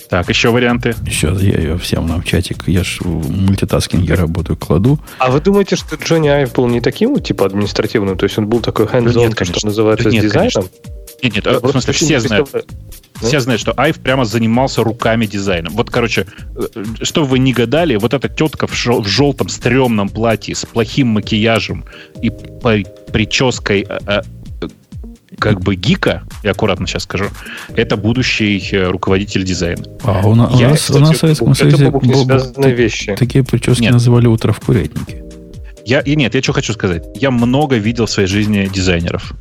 Так, 0.09 0.29
еще 0.29 0.51
варианты. 0.51 0.95
Сейчас 1.05 1.41
я 1.41 1.57
ее 1.57 1.77
всем 1.77 2.07
нам 2.07 2.21
в 2.21 2.25
чатик. 2.25 2.67
Я 2.67 2.83
ж 2.83 2.99
в 3.01 3.29
мультитаскинге 3.29 4.13
работаю, 4.13 4.57
кладу. 4.57 4.99
А 5.19 5.31
вы 5.31 5.41
думаете, 5.41 5.75
что 5.75 5.95
Джонни 5.95 6.29
Айв 6.29 6.53
был 6.53 6.67
не 6.67 6.79
таким, 6.79 7.19
типа, 7.19 7.45
административным? 7.45 8.17
То 8.17 8.25
есть 8.25 8.37
он 8.37 8.47
был 8.47 8.61
такой 8.61 8.85
hands-on, 8.85 9.19
нет, 9.19 9.35
конечно. 9.35 9.59
что 9.59 9.67
называется, 9.67 10.09
нет, 10.09 10.23
с 10.23 10.27
дизайном? 10.27 10.51
Конечно. 10.51 11.00
Нет, 11.23 11.35
нет, 11.35 11.45
в 11.45 11.71
смысле, 11.71 11.93
все 11.93 12.19
знают. 12.19 12.49
Все 13.21 13.39
знают, 13.39 13.61
что 13.61 13.73
Айв 13.77 13.99
прямо 13.99 14.25
занимался 14.25 14.83
руками 14.83 15.27
дизайном. 15.27 15.73
Вот, 15.73 15.91
короче, 15.91 16.25
э, 16.55 16.83
что 17.03 17.23
вы 17.23 17.37
не 17.37 17.53
гадали, 17.53 17.95
вот 17.95 18.15
эта 18.15 18.27
тетка 18.27 18.65
в, 18.65 18.73
жел- 18.73 19.01
в 19.03 19.07
желтом 19.07 19.47
стрёмном 19.47 20.09
платье 20.09 20.55
с 20.55 20.65
плохим 20.65 21.09
макияжем 21.09 21.85
и 22.19 22.31
прической 23.11 23.85
э, 23.87 23.99
э, 24.07 24.21
как 25.37 25.61
бы 25.61 25.75
гика, 25.75 26.23
я 26.43 26.51
аккуратно 26.51 26.87
сейчас 26.87 27.03
скажу, 27.03 27.25
это 27.75 27.97
будущий 27.97 28.61
э, 28.71 28.89
руководитель 28.89 29.43
дизайна. 29.43 29.83
А 30.03 30.27
у, 30.27 30.35
на, 30.35 30.49
я, 30.53 30.67
у 30.67 30.69
нас, 30.71 30.81
кстати, 30.81 30.97
у 30.97 31.01
нас 31.01 31.15
в 31.15 31.19
Советском 31.19 31.55
Союзе 31.55 31.89
был, 31.89 32.25
был, 32.25 32.69
вещи. 32.69 33.15
такие 33.15 33.43
прически 33.43 33.83
нет. 33.83 33.93
называли 33.93 34.27
утро 34.27 34.51
в 34.51 34.59
курятнике. 34.59 35.23
Я, 35.85 35.99
и 35.99 36.15
нет, 36.15 36.35
я 36.35 36.41
что 36.41 36.53
хочу 36.53 36.73
сказать. 36.73 37.03
Я 37.15 37.31
много 37.31 37.75
видел 37.77 38.05
в 38.05 38.11
своей 38.11 38.27
жизни 38.27 38.69
дизайнеров. 38.71 39.33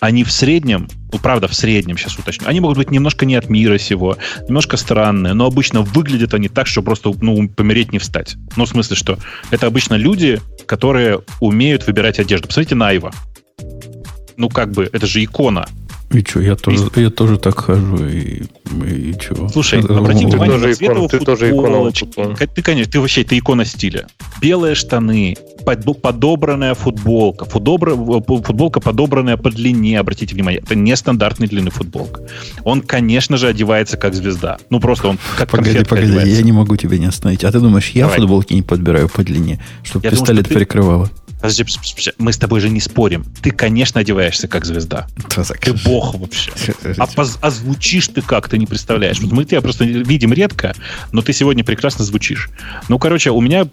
Они 0.00 0.24
в 0.24 0.30
среднем, 0.30 0.88
ну, 1.12 1.18
правда, 1.18 1.48
в 1.48 1.54
среднем, 1.54 1.96
сейчас 1.96 2.18
уточню, 2.18 2.48
они 2.48 2.60
могут 2.60 2.76
быть 2.76 2.90
немножко 2.90 3.24
не 3.26 3.34
от 3.34 3.48
мира 3.48 3.78
сего, 3.78 4.16
немножко 4.48 4.76
странные, 4.76 5.34
но 5.34 5.46
обычно 5.46 5.82
выглядят 5.82 6.34
они 6.34 6.48
так, 6.48 6.66
что 6.66 6.82
просто, 6.82 7.12
ну, 7.20 7.48
помереть 7.48 7.92
не 7.92 7.98
встать. 7.98 8.36
Ну, 8.56 8.64
в 8.64 8.68
смысле, 8.68 8.96
что 8.96 9.18
это 9.50 9.66
обычно 9.66 9.94
люди, 9.94 10.40
которые 10.66 11.20
умеют 11.40 11.86
выбирать 11.86 12.18
одежду. 12.18 12.48
Посмотрите 12.48 12.74
на 12.74 12.88
Айва 12.88 13.12
ну, 14.36 14.48
как 14.48 14.72
бы, 14.72 14.88
это 14.92 15.06
же 15.06 15.24
икона. 15.24 15.66
И 16.12 16.20
что, 16.20 16.40
я 16.40 16.54
тоже, 16.54 16.88
и... 16.94 17.00
я 17.00 17.10
тоже 17.10 17.36
так 17.36 17.58
хожу, 17.58 18.06
и, 18.06 18.44
и, 18.84 19.14
что? 19.20 19.48
Слушай, 19.48 19.80
это 19.80 19.98
обрати 19.98 20.24
внимание 20.24 20.56
на 20.56 20.72
цветовую 20.72 21.08
ты 21.08 21.18
тоже 21.18 21.50
икона. 21.50 21.90
Ты, 21.90 22.62
конечно, 22.62 22.92
ты 22.92 23.00
вообще, 23.00 23.24
ты 23.24 23.36
икона 23.38 23.64
стиля. 23.64 24.06
Белые 24.40 24.76
штаны, 24.76 25.36
подобранная 25.64 26.74
футболка, 26.74 27.44
футболка 27.44 28.80
подобранная 28.80 29.36
по 29.36 29.50
длине, 29.50 29.98
обратите 29.98 30.34
внимание, 30.34 30.62
это 30.62 30.76
нестандартной 30.76 31.48
длины 31.48 31.70
футболка. 31.70 32.22
Он, 32.62 32.82
конечно 32.82 33.36
же, 33.36 33.48
одевается 33.48 33.96
как 33.96 34.14
звезда. 34.14 34.58
Ну, 34.70 34.78
просто 34.78 35.08
он 35.08 35.18
как 35.36 35.50
Погоди, 35.50 35.82
погоди, 35.84 36.06
одевается. 36.06 36.36
я 36.36 36.42
не 36.42 36.52
могу 36.52 36.76
тебя 36.76 36.98
не 36.98 37.06
остановить. 37.06 37.42
А 37.42 37.50
ты 37.50 37.58
думаешь, 37.58 37.90
я 37.90 38.04
Давай. 38.04 38.20
футболки 38.20 38.54
не 38.54 38.62
подбираю 38.62 39.08
по 39.08 39.24
длине, 39.24 39.60
чтобы 39.82 40.04
я 40.04 40.12
пистолет 40.12 40.44
думаю, 40.44 40.58
прикрывало? 40.60 41.10
Подожди, 41.46 41.64
подожди, 41.64 42.12
мы 42.18 42.32
с 42.32 42.38
тобой 42.38 42.58
же 42.58 42.68
не 42.70 42.80
спорим. 42.80 43.24
Ты, 43.40 43.52
конечно, 43.52 44.00
одеваешься 44.00 44.48
как 44.48 44.64
звезда. 44.64 45.06
Ты 45.60 45.72
бог 45.74 46.14
вообще. 46.16 46.50
А, 46.98 47.06
поз, 47.06 47.38
а 47.40 47.50
звучишь 47.50 48.08
ты 48.08 48.20
как, 48.20 48.48
ты 48.48 48.58
не 48.58 48.66
представляешь. 48.66 49.20
Вот 49.20 49.30
мы 49.30 49.44
тебя 49.44 49.60
просто 49.60 49.84
видим 49.84 50.32
редко, 50.32 50.74
но 51.12 51.22
ты 51.22 51.32
сегодня 51.32 51.62
прекрасно 51.62 52.04
звучишь. 52.04 52.50
Ну, 52.88 52.98
короче, 52.98 53.30
у 53.30 53.40
меня, 53.40 53.68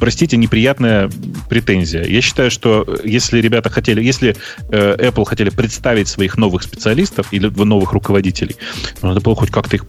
простите, 0.00 0.36
неприятная 0.36 1.12
претензия. 1.48 2.02
Я 2.02 2.20
считаю, 2.22 2.50
что 2.50 2.98
если 3.04 3.40
ребята 3.40 3.70
хотели, 3.70 4.02
если 4.02 4.34
э, 4.70 4.96
Apple 4.98 5.24
хотели 5.24 5.50
представить 5.50 6.08
своих 6.08 6.36
новых 6.36 6.64
специалистов 6.64 7.28
или 7.30 7.46
новых 7.46 7.92
руководителей, 7.92 8.56
надо 9.00 9.20
было 9.20 9.36
хоть 9.36 9.52
как-то 9.52 9.76
их 9.76 9.86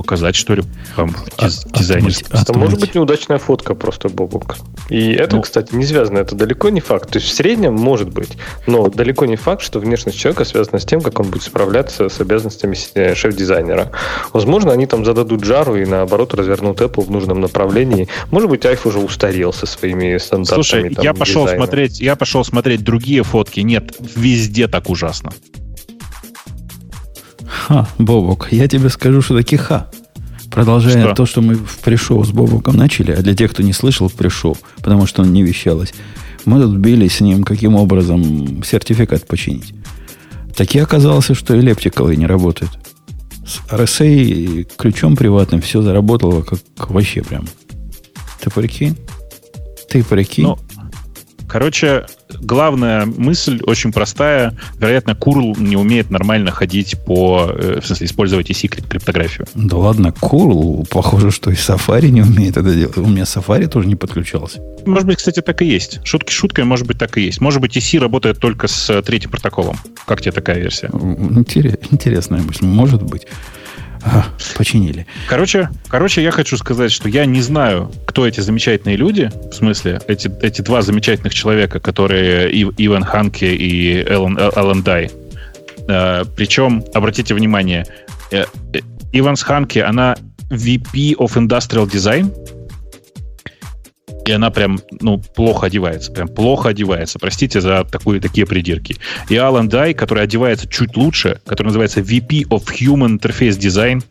показать, 0.00 0.34
что 0.34 0.54
ли, 0.54 0.62
вам, 0.96 1.14
диз, 1.38 1.66
а, 1.70 1.78
дизайнерский. 1.78 2.26
Это 2.32 2.56
может 2.56 2.80
быть 2.80 2.94
неудачная 2.94 3.38
фотка 3.38 3.74
просто, 3.74 4.08
Бобок. 4.08 4.56
И 4.88 5.12
это, 5.12 5.36
ну, 5.36 5.42
кстати, 5.42 5.74
не 5.74 5.84
связано, 5.84 6.18
это 6.18 6.34
далеко 6.34 6.70
не 6.70 6.80
факт. 6.80 7.10
То 7.10 7.18
есть 7.18 7.30
в 7.30 7.34
среднем 7.34 7.74
может 7.74 8.08
быть, 8.08 8.30
но 8.66 8.88
далеко 8.88 9.26
не 9.26 9.36
факт, 9.36 9.62
что 9.62 9.78
внешность 9.78 10.18
человека 10.18 10.44
связана 10.44 10.78
с 10.78 10.86
тем, 10.86 11.00
как 11.02 11.20
он 11.20 11.30
будет 11.30 11.42
справляться 11.42 12.08
с 12.08 12.20
обязанностями 12.20 12.76
э, 12.94 13.14
шеф-дизайнера. 13.14 13.92
Возможно, 14.32 14.72
они 14.72 14.86
там 14.86 15.04
зададут 15.04 15.44
жару 15.44 15.76
и, 15.76 15.84
наоборот, 15.84 16.34
развернут 16.34 16.80
Apple 16.80 17.04
в 17.04 17.10
нужном 17.10 17.40
направлении. 17.40 18.08
Может 18.30 18.48
быть, 18.48 18.64
iPhone 18.64 18.88
уже 18.88 18.98
устарел 18.98 19.52
со 19.52 19.66
своими 19.66 20.16
стандартами. 20.18 20.62
Слушай, 20.62 20.94
там, 20.94 21.04
я 21.04 21.14
пошел 21.14 21.46
смотреть, 21.46 22.00
я 22.00 22.16
пошел 22.16 22.44
смотреть 22.44 22.82
другие 22.82 23.22
фотки. 23.22 23.60
Нет, 23.60 23.94
везде 24.16 24.66
так 24.66 24.88
ужасно. 24.88 25.32
Ха, 27.50 27.88
Бобок, 27.98 28.48
я 28.52 28.68
тебе 28.68 28.88
скажу, 28.88 29.22
что 29.22 29.36
таки 29.36 29.56
ха. 29.56 29.88
Продолжая 30.50 31.04
что? 31.04 31.14
то, 31.14 31.26
что 31.26 31.42
мы 31.42 31.54
в 31.54 31.78
пришоу 31.78 32.24
с 32.24 32.30
Бобоком 32.30 32.76
начали, 32.76 33.12
а 33.12 33.22
для 33.22 33.34
тех, 33.34 33.50
кто 33.50 33.62
не 33.62 33.72
слышал 33.72 34.08
в 34.08 34.14
пришоу, 34.14 34.56
потому 34.76 35.06
что 35.06 35.22
он 35.22 35.32
не 35.32 35.42
вещалось, 35.42 35.92
мы 36.44 36.60
тут 36.60 36.76
били 36.76 37.08
с 37.08 37.20
ним, 37.20 37.42
каким 37.42 37.74
образом 37.74 38.62
сертификат 38.64 39.26
починить. 39.26 39.74
Так 40.56 40.74
и 40.74 40.78
оказалось, 40.78 41.30
что 41.32 41.54
эллиптикалы 41.54 42.16
не 42.16 42.26
работают. 42.26 42.70
С 43.46 43.60
RSA 43.72 44.68
ключом 44.76 45.16
приватным 45.16 45.60
все 45.60 45.82
заработало 45.82 46.42
как 46.42 46.90
вообще 46.90 47.22
прям. 47.22 47.46
Ты 48.40 48.50
прикинь? 48.50 48.96
Ты 49.88 50.04
прикинь? 50.04 50.44
Ну, 50.44 50.58
Короче, 51.50 52.06
главная 52.40 53.06
мысль 53.06 53.60
очень 53.66 53.92
простая. 53.92 54.56
Вероятно, 54.78 55.12
Curl 55.12 55.60
не 55.60 55.76
умеет 55.76 56.10
нормально 56.10 56.52
ходить 56.52 56.96
по... 57.04 57.50
Э, 57.52 57.80
в 57.80 57.86
смысле, 57.86 58.06
использовать 58.06 58.50
и 58.50 58.52
secret 58.52 58.86
криптографию. 58.88 59.48
Да 59.54 59.76
ладно, 59.76 60.14
Curl, 60.22 60.86
похоже, 60.88 61.32
что 61.32 61.50
и 61.50 61.54
Safari 61.54 62.10
не 62.10 62.22
умеет 62.22 62.56
это 62.56 62.72
делать. 62.72 62.96
У 62.96 63.06
меня 63.06 63.24
Safari 63.24 63.66
тоже 63.66 63.88
не 63.88 63.96
подключался. 63.96 64.60
Может 64.86 65.06
быть, 65.06 65.18
кстати, 65.18 65.42
так 65.42 65.60
и 65.62 65.66
есть. 65.66 65.98
Шутки 66.04 66.32
шуткой, 66.32 66.64
может 66.64 66.86
быть, 66.86 66.98
так 66.98 67.18
и 67.18 67.22
есть. 67.22 67.40
Может 67.40 67.60
быть, 67.60 67.76
EC 67.76 67.98
работает 67.98 68.38
только 68.38 68.68
с 68.68 69.02
третьим 69.02 69.30
протоколом. 69.30 69.76
Как 70.06 70.20
тебе 70.20 70.32
такая 70.32 70.60
версия? 70.60 70.88
Интересная 71.90 72.42
мысль. 72.42 72.64
Может 72.64 73.02
быть. 73.02 73.26
А, 74.02 74.24
починили. 74.56 75.06
Короче, 75.28 75.68
короче, 75.88 76.22
я 76.22 76.30
хочу 76.30 76.56
сказать, 76.56 76.90
что 76.90 77.08
я 77.08 77.26
не 77.26 77.42
знаю, 77.42 77.90
кто 78.06 78.26
эти 78.26 78.40
замечательные 78.40 78.96
люди, 78.96 79.30
в 79.50 79.54
смысле, 79.54 80.00
эти, 80.06 80.30
эти 80.42 80.62
два 80.62 80.82
замечательных 80.82 81.34
человека, 81.34 81.80
которые 81.80 82.50
Ив, 82.50 82.74
Иван 82.78 83.04
Ханки 83.04 83.44
и 83.44 83.96
Эллен, 83.96 84.38
Эллен 84.38 84.82
Дай. 84.82 85.10
А, 85.88 86.24
причем, 86.36 86.84
обратите 86.94 87.34
внимание, 87.34 87.86
э, 88.30 88.44
э, 88.72 88.80
Иванс 89.12 89.42
Ханки, 89.42 89.78
она 89.78 90.16
VP 90.50 91.16
of 91.16 91.36
Industrial 91.36 91.86
Design, 91.86 92.32
и 94.30 94.32
она 94.32 94.50
прям, 94.50 94.80
ну, 95.00 95.18
плохо 95.18 95.66
одевается, 95.66 96.12
прям 96.12 96.28
плохо 96.28 96.70
одевается. 96.70 97.18
Простите 97.18 97.60
за 97.60 97.84
такую, 97.84 98.20
такие 98.20 98.46
придирки. 98.46 98.96
И 99.28 99.36
Алан 99.36 99.68
Дай, 99.68 99.92
который 99.92 100.22
одевается 100.22 100.68
чуть 100.68 100.96
лучше, 100.96 101.40
который 101.46 101.68
называется 101.68 102.00
VP 102.00 102.48
of 102.48 102.64
Human 102.80 103.18
Interface 103.18 103.58
Design, 103.58 104.02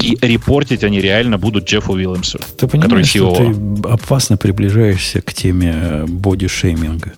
и 0.00 0.16
репортить 0.20 0.82
они 0.84 1.00
реально 1.00 1.38
будут 1.38 1.68
Джеффу 1.68 1.92
Уильямсу, 1.92 2.40
ты 2.56 2.66
понимаешь. 2.66 3.08
Что 3.08 3.34
ты 3.34 3.88
опасно 3.88 4.36
приближаешься 4.36 5.20
к 5.20 5.32
теме 5.32 6.04
бодишейминга. 6.08 7.12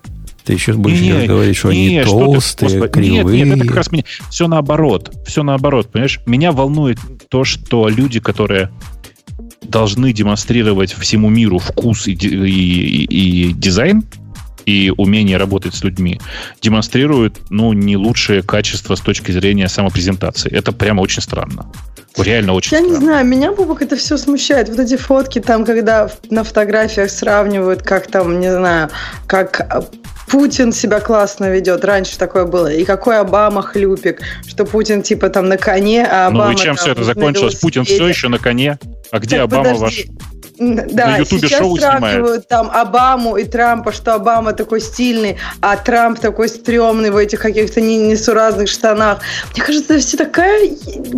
Ты 0.45 0.55
еще 0.55 0.73
будешь 0.73 1.01
не, 1.01 1.27
говорить, 1.27 1.57
что 1.57 1.71
не, 1.71 1.99
они 1.99 2.05
толстые, 2.05 2.81
ты, 2.81 2.89
кривые. 2.89 3.41
Нет, 3.41 3.49
нет, 3.49 3.57
это 3.59 3.67
как 3.67 3.77
раз 3.77 3.93
меня... 3.93 4.05
Все 4.31 4.49
наоборот. 4.49 5.15
Все 5.27 5.43
наоборот, 5.43 5.91
понимаешь? 5.93 6.21
Меня 6.25 6.53
волнует 6.53 6.99
то, 7.29 7.45
что 7.45 7.89
люди, 7.89 8.19
которые 8.19 8.71
должны 9.69 10.13
демонстрировать 10.13 10.93
всему 10.93 11.29
миру 11.29 11.59
вкус 11.59 12.09
и, 12.09 12.13
и, 12.13 13.05
и 13.05 13.53
дизайн, 13.53 14.05
и 14.69 14.93
умение 14.97 15.39
работать 15.39 15.75
с 15.75 15.83
людьми, 15.83 16.21
демонстрируют, 16.61 17.39
ну, 17.49 17.73
не 17.73 17.97
лучшее 17.97 18.43
качество 18.43 18.97
с 18.97 19.01
точки 19.01 19.33
зрения 19.33 19.67
самопрезентации. 19.67 20.53
Это 20.55 20.73
прямо 20.73 21.01
очень 21.01 21.23
странно. 21.23 21.73
Реально 22.17 22.53
очень 22.53 22.77
Я 22.77 22.79
странно. 22.79 22.99
не 22.99 23.05
знаю, 23.05 23.27
меня, 23.27 23.53
Бубок, 23.53 23.81
это 23.81 23.97
все 23.97 24.19
смущает. 24.19 24.69
Вот 24.69 24.79
эти 24.79 24.97
фотки 24.97 25.39
там, 25.41 25.65
когда 25.65 26.11
на 26.31 26.45
фотографиях 26.45 27.11
сравнивают, 27.11 27.83
как 27.83 28.09
там, 28.09 28.41
не 28.41 28.53
знаю, 28.53 28.91
как 29.27 29.87
Путин 30.29 30.73
себя 30.73 31.01
классно 31.01 31.49
ведет. 31.49 31.85
Раньше 31.85 32.19
такое 32.19 32.45
было. 32.45 32.71
И 32.71 32.85
какой 32.85 33.19
Обама 33.19 33.63
хлюпик, 33.63 34.21
что 34.47 34.67
Путин 34.67 35.03
типа 35.03 35.31
там 35.31 35.49
на 35.49 35.57
коне, 35.57 36.05
а 36.05 36.27
Обама... 36.27 36.47
Ну 36.47 36.53
и 36.53 36.57
чем 36.57 36.77
все 36.77 36.93
это 36.93 37.05
закончилось? 37.05 37.55
Путин 37.55 37.85
все 37.85 38.07
еще 38.07 38.29
на 38.29 38.39
коне? 38.39 38.79
А 39.11 39.19
где 39.19 39.37
так, 39.37 39.45
Обама 39.45 39.75
подожди. 39.75 40.11
ваш? 40.11 40.29
Да, 40.59 41.07
на 41.07 41.17
Ютубе 41.19 41.49
шоу 41.49 41.77
сравнивают 41.77 42.49
там 42.49 42.69
Обаму 42.71 43.37
и 43.37 43.45
Трампа, 43.45 43.93
что 43.93 44.15
Обама 44.15 44.53
такой 44.59 44.81
стильный, 44.81 45.39
а 45.61 45.77
Трамп 45.77 46.19
такой 46.19 46.49
стрёмный 46.49 47.11
в 47.11 47.17
этих 47.17 47.41
каких-то 47.41 47.81
несуразных 47.81 48.69
штанах. 48.69 49.21
Мне 49.55 49.65
кажется, 49.65 49.95
это 49.95 50.03
все 50.03 50.17
такая 50.17 50.71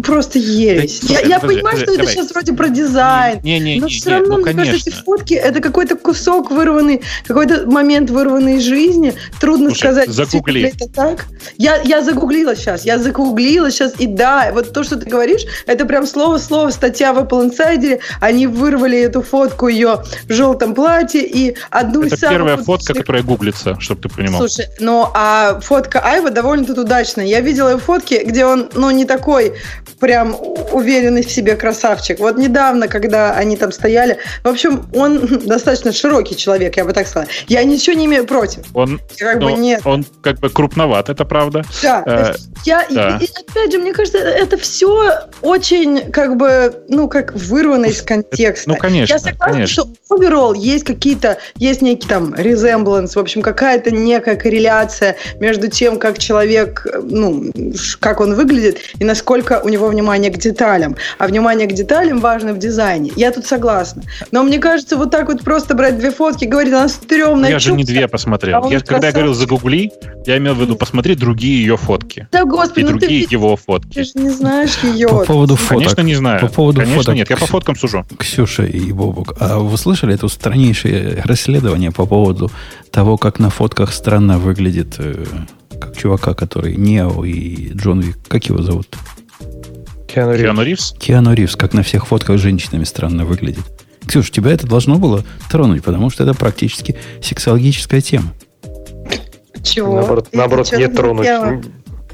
просто 0.05 0.39
ересь. 0.39 1.01
Да, 1.01 1.15
я, 1.15 1.21
я 1.21 1.41
подожди, 1.41 1.57
понимаю, 1.57 1.63
подожди, 1.63 1.83
что 1.83 1.97
давай. 1.97 2.05
это 2.05 2.13
сейчас 2.13 2.33
вроде 2.33 2.53
про 2.53 2.69
дизайн, 2.69 3.41
не, 3.43 3.59
не, 3.59 3.75
не, 3.75 3.81
но 3.81 3.87
не, 3.87 3.93
все 3.93 4.11
равно, 4.11 4.29
ну, 4.29 4.35
мне 4.37 4.45
конечно. 4.45 4.73
кажется, 4.73 4.91
эти 4.91 5.05
фотки 5.05 5.35
это 5.35 5.61
какой-то 5.61 5.97
кусок 5.97 6.51
вырванный, 6.51 7.03
какой-то 7.27 7.69
момент 7.69 8.11
вырванный 8.11 8.57
из 8.57 8.63
жизни. 8.63 9.15
Трудно 9.41 9.71
Слушай, 9.71 9.81
сказать, 9.81 10.09
загугли. 10.11 10.73
это 10.75 10.89
так. 10.89 11.27
Я, 11.57 11.81
я 11.83 12.03
загуглила 12.03 12.55
сейчас, 12.55 12.85
я 12.85 12.99
загуглила 12.99 13.71
сейчас, 13.71 13.95
и 13.99 14.07
да, 14.07 14.51
вот 14.53 14.73
то, 14.73 14.85
что 14.85 14.97
ты 14.97 15.09
говоришь, 15.09 15.43
это 15.67 15.87
прям 15.87 16.07
слово-слово 16.07 16.71
статья 16.71 17.13
в 17.13 17.19
Apple 17.19 17.51
Insider, 17.51 18.01
они 18.21 18.47
вырвали 18.47 18.99
эту 18.99 19.23
фотку 19.23 19.69
ее 19.69 20.03
в 20.29 20.33
желтом 20.33 20.75
платье 20.75 21.27
и 21.27 21.57
одну 21.71 22.03
Это 22.03 22.15
из 22.15 22.21
самых... 22.21 22.37
первая 22.37 22.57
фотка, 22.59 22.95
которая 22.95 23.20
гуглится, 23.23 23.79
чтобы 23.81 24.03
ты 24.03 24.09
понимал. 24.09 24.41
Слушай, 24.41 24.67
ну 24.81 25.09
а 25.15 25.61
фотка 25.61 26.01
Айва 26.01 26.31
довольно-таки 26.31 26.81
удачная. 26.81 27.27
Я 27.27 27.41
видела 27.41 27.79
фотки, 27.79 28.23
где 28.25 28.45
он, 28.45 28.69
ну, 28.75 28.91
не 28.91 29.05
такой 29.05 29.55
прям 30.01 30.37
уверенный 30.73 31.23
в 31.23 31.31
себе 31.31 31.57
красавчик. 31.57 32.19
Вот 32.19 32.39
недавно, 32.39 32.89
когда 32.89 33.35
они 33.35 33.57
там 33.57 33.71
стояли, 33.71 34.19
в 34.43 34.49
общем, 34.49 34.89
он 34.95 35.27
достаточно 35.47 35.93
широкий 35.93 36.37
человек, 36.37 36.77
я 36.77 36.85
бы 36.85 36.93
так 36.93 37.07
сказала. 37.07 37.29
Я 37.49 37.63
ничего 37.65 37.97
не 37.97 38.07
имею 38.07 38.27
против. 38.27 38.65
Он, 38.75 39.01
как 39.19 39.41
бы 39.41 39.53
нет. 39.53 39.83
Он 39.85 40.05
как 40.23 40.41
бы 40.41 40.49
крупноват, 40.49 41.09
это 41.09 41.25
правда. 41.25 41.63
Да. 41.83 42.03
Э, 42.07 42.35
я, 42.65 42.87
да. 42.91 43.19
И, 43.21 43.25
и, 43.25 43.29
опять 43.29 43.73
же, 43.73 43.79
мне 43.79 43.93
кажется, 43.93 44.19
это 44.19 44.57
все 44.57 45.29
очень 45.43 46.11
как 46.11 46.37
бы, 46.37 46.83
ну, 46.89 47.09
как 47.09 47.35
вырвано 47.35 47.87
из 47.87 48.03
контекста. 48.03 48.71
Ну, 48.71 48.77
конечно 48.77 49.21
согласна, 49.21 49.53
конечно. 49.53 49.85
что 49.85 50.15
overall 50.15 50.57
есть 50.57 50.85
какие-то, 50.85 51.39
есть 51.57 51.83
некий 51.83 52.09
там 52.09 52.35
resemblance, 52.35 53.10
в 53.17 53.19
общем, 53.19 53.43
какая-то 53.43 53.91
некая 53.91 54.37
корреляция 54.37 55.17
между 55.39 55.69
тем, 55.69 55.99
как 55.99 56.19
человек, 56.19 56.87
ну, 57.03 57.51
как 58.01 58.21
он 58.21 58.35
выглядит 58.35 58.79
и 58.99 59.05
насколько 59.05 59.61
у 59.63 59.69
него 59.69 59.89
внимание 59.89 60.31
к 60.31 60.39
деталям. 60.39 60.97
А 61.19 61.27
внимание 61.27 61.67
к 61.67 61.73
деталям 61.73 62.21
важно 62.21 62.53
в 62.53 62.59
дизайне. 62.59 63.13
Я 63.17 63.33
тут 63.33 63.47
согласна. 63.47 64.03
Но 64.31 64.43
мне 64.43 64.59
кажется, 64.59 64.97
вот 64.97 65.11
так 65.11 65.29
вот 65.29 65.43
просто 65.43 65.75
брать 65.75 65.99
две 65.99 66.11
фотки 66.11 66.45
и 66.45 66.47
говорить, 66.47 66.73
она 66.73 66.89
стрёмная. 66.89 67.51
Я 67.51 67.59
же 67.59 67.73
не 67.73 67.85
две 67.85 68.09
посмотрел. 68.09 68.65
А 68.65 68.69
я, 68.69 68.81
когда 68.81 69.09
я 69.09 69.13
говорил 69.13 69.35
загугли, 69.35 69.93
я 70.27 70.39
имел 70.39 70.55
в 70.55 70.61
виду 70.61 70.77
посмотреть 70.77 71.19
другие 71.19 71.61
ее 71.61 71.77
фотки. 71.77 72.29
Да, 72.33 72.45
господи, 72.45 72.81
и 72.81 72.83
ну 72.85 72.91
другие 72.91 73.27
ты, 73.27 73.35
его 73.35 73.57
фотки. 73.57 73.95
Ты 73.95 74.05
же 74.05 74.13
не 74.15 74.31
знаешь 74.31 74.79
ее. 74.83 75.09
По 75.09 75.25
поводу 75.25 75.57
фоток. 75.57 75.79
Конечно, 75.79 76.03
не 76.03 76.15
знаю. 76.15 76.41
По 76.41 76.49
поводу 76.49 76.81
Конечно, 76.81 77.03
фоток. 77.03 77.15
нет. 77.15 77.31
Я 77.31 77.37
по 77.37 77.47
фоткам 77.47 77.77
сужу. 77.77 78.05
Ксюша 78.19 78.65
и 78.65 78.93
Бобук, 78.93 79.35
а 79.41 79.59
вы 79.59 79.77
слышали 79.77 80.15
это 80.15 80.29
страннейшее 80.29 81.23
расследование 81.25 81.91
по 81.91 82.07
поводу 82.07 82.51
того, 82.91 83.17
как 83.17 83.39
на 83.39 83.51
фотках 83.51 83.93
странно 83.93 84.39
выглядит 84.39 84.97
э, 84.99 85.25
как 85.81 85.97
чувака, 85.97 86.35
который 86.35 86.77
Нео 86.77 87.25
и 87.25 87.73
Джон 87.75 88.01
Вик. 88.01 88.19
Как 88.29 88.45
его 88.47 88.63
зовут? 88.63 88.97
Киану 90.07 90.33
Ривз. 90.33 90.43
Киану 90.43 90.63
Ривз? 90.63 90.95
Киану 90.99 91.35
Ривз, 91.35 91.57
как 91.57 91.73
на 91.73 91.83
всех 91.83 92.07
фотках 92.07 92.39
с 92.39 92.43
женщинами 92.43 92.85
странно 92.85 93.25
выглядит. 93.25 93.65
Ксюш, 94.07 94.31
тебя 94.31 94.51
это 94.51 94.67
должно 94.67 94.97
было 94.97 95.25
тронуть, 95.51 95.85
потому 95.85 96.11
что 96.11 96.25
это 96.25 96.35
практически 96.35 96.97
сексологическая 97.23 98.01
тема. 98.01 98.33
Чего? 99.63 99.97
Наоборот, 99.97 100.29
наоборот 100.33 100.73
не 100.73 100.89
тронуть. 100.89 101.29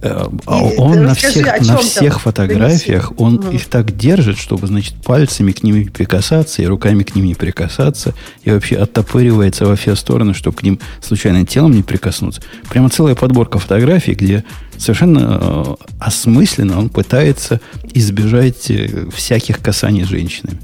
А 0.03 0.63
он 0.77 1.05
на 1.05 1.15
всех, 1.15 1.61
на 1.61 1.79
всех 1.79 2.21
фотографиях, 2.21 3.13
он 3.17 3.37
угу. 3.37 3.51
их 3.51 3.67
так 3.67 3.97
держит, 3.97 4.39
чтобы, 4.39 4.67
значит, 4.67 4.95
пальцами 5.03 5.53
к 5.53 5.63
ним 5.63 5.89
прикасаться 5.89 6.63
и 6.63 6.67
руками 6.67 7.03
к 7.03 7.15
ним 7.15 7.27
не 7.27 7.35
прикасаться, 7.35 8.15
и 8.43 8.51
вообще 8.51 8.77
оттопыривается 8.77 9.67
во 9.67 9.77
все 9.77 9.95
стороны, 9.95 10.35
чтобы 10.35 10.57
к 10.57 10.63
ним 10.63 10.79
случайно 11.01 11.47
телом 11.47 11.73
не 11.73 11.83
прикоснуться. 11.83 12.43
Прямо 12.69 12.91
целая 12.91 13.15
подборка 13.15 13.59
фотографий, 13.59 14.15
где 14.15 14.45
совершенно 14.77 15.39
э, 15.41 15.75
осмысленно 15.99 16.79
он 16.79 16.91
пытается 16.91 17.61
избежать 17.95 18.71
э, 18.71 19.09
всяких 19.15 19.61
касаний 19.61 20.05
с 20.05 20.09
женщинами. 20.09 20.59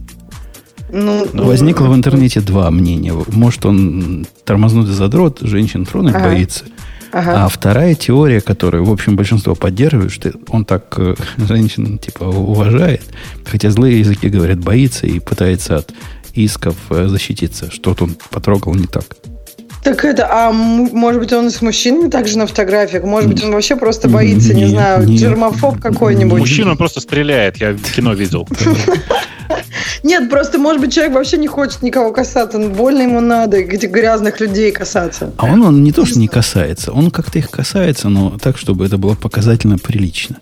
Ну, 0.94 1.26
Возникло 1.32 1.86
в 1.86 1.94
интернете 1.94 2.42
два 2.42 2.70
мнения. 2.70 3.14
Может, 3.28 3.64
он 3.64 4.26
тормознутый 4.44 4.92
задрот, 4.92 5.38
женщин 5.40 5.86
тронуть 5.86 6.14
ага. 6.14 6.26
боится– 6.26 6.64
Ага. 7.12 7.44
А 7.44 7.48
вторая 7.48 7.94
теория, 7.94 8.40
которую, 8.40 8.84
в 8.84 8.90
общем, 8.90 9.16
большинство 9.16 9.54
поддерживает, 9.54 10.12
что 10.12 10.32
он 10.48 10.64
так 10.64 10.94
э, 10.96 11.14
женщин 11.36 11.98
типа 11.98 12.24
уважает, 12.24 13.02
хотя 13.44 13.70
злые 13.70 14.00
языки 14.00 14.28
говорят, 14.28 14.58
боится 14.58 15.06
и 15.06 15.20
пытается 15.20 15.76
от 15.76 15.92
исков 16.32 16.76
э, 16.88 17.08
защититься, 17.08 17.70
что-то 17.70 18.04
он 18.04 18.16
потрогал 18.30 18.74
не 18.74 18.86
так. 18.86 19.04
Так 19.82 20.04
это, 20.04 20.28
а 20.30 20.52
может 20.52 21.20
быть, 21.20 21.32
он 21.32 21.48
и 21.48 21.50
с 21.50 21.60
мужчинами 21.60 22.08
также 22.08 22.38
на 22.38 22.46
фотографиях? 22.46 23.02
Может 23.02 23.30
быть, 23.30 23.42
он 23.42 23.50
вообще 23.50 23.74
просто 23.74 24.08
боится, 24.08 24.54
не, 24.54 24.62
не 24.62 24.68
знаю, 24.68 25.04
не, 25.04 25.16
джермофоб 25.16 25.80
какой-нибудь? 25.80 26.38
Мужчина 26.38 26.76
просто 26.76 27.00
стреляет, 27.00 27.56
я 27.56 27.72
в 27.72 27.92
кино 27.92 28.12
видел. 28.14 28.46
Нет, 30.02 30.28
просто, 30.30 30.58
может 30.58 30.80
быть, 30.80 30.92
человек 30.92 31.14
вообще 31.14 31.36
не 31.38 31.46
хочет 31.46 31.82
никого 31.82 32.12
касаться. 32.12 32.58
Больно 32.58 33.02
ему 33.02 33.20
надо 33.20 33.58
этих 33.58 33.90
грязных 33.90 34.40
людей 34.40 34.72
касаться. 34.72 35.32
А 35.36 35.46
он, 35.46 35.62
он 35.62 35.84
не 35.84 35.92
то, 35.92 36.04
что 36.04 36.18
не 36.18 36.28
касается. 36.28 36.92
Он 36.92 37.10
как-то 37.10 37.38
их 37.38 37.50
касается, 37.50 38.08
но 38.08 38.36
так, 38.38 38.58
чтобы 38.58 38.86
это 38.86 38.98
было 38.98 39.14
показательно 39.14 39.78
прилично. 39.78 40.38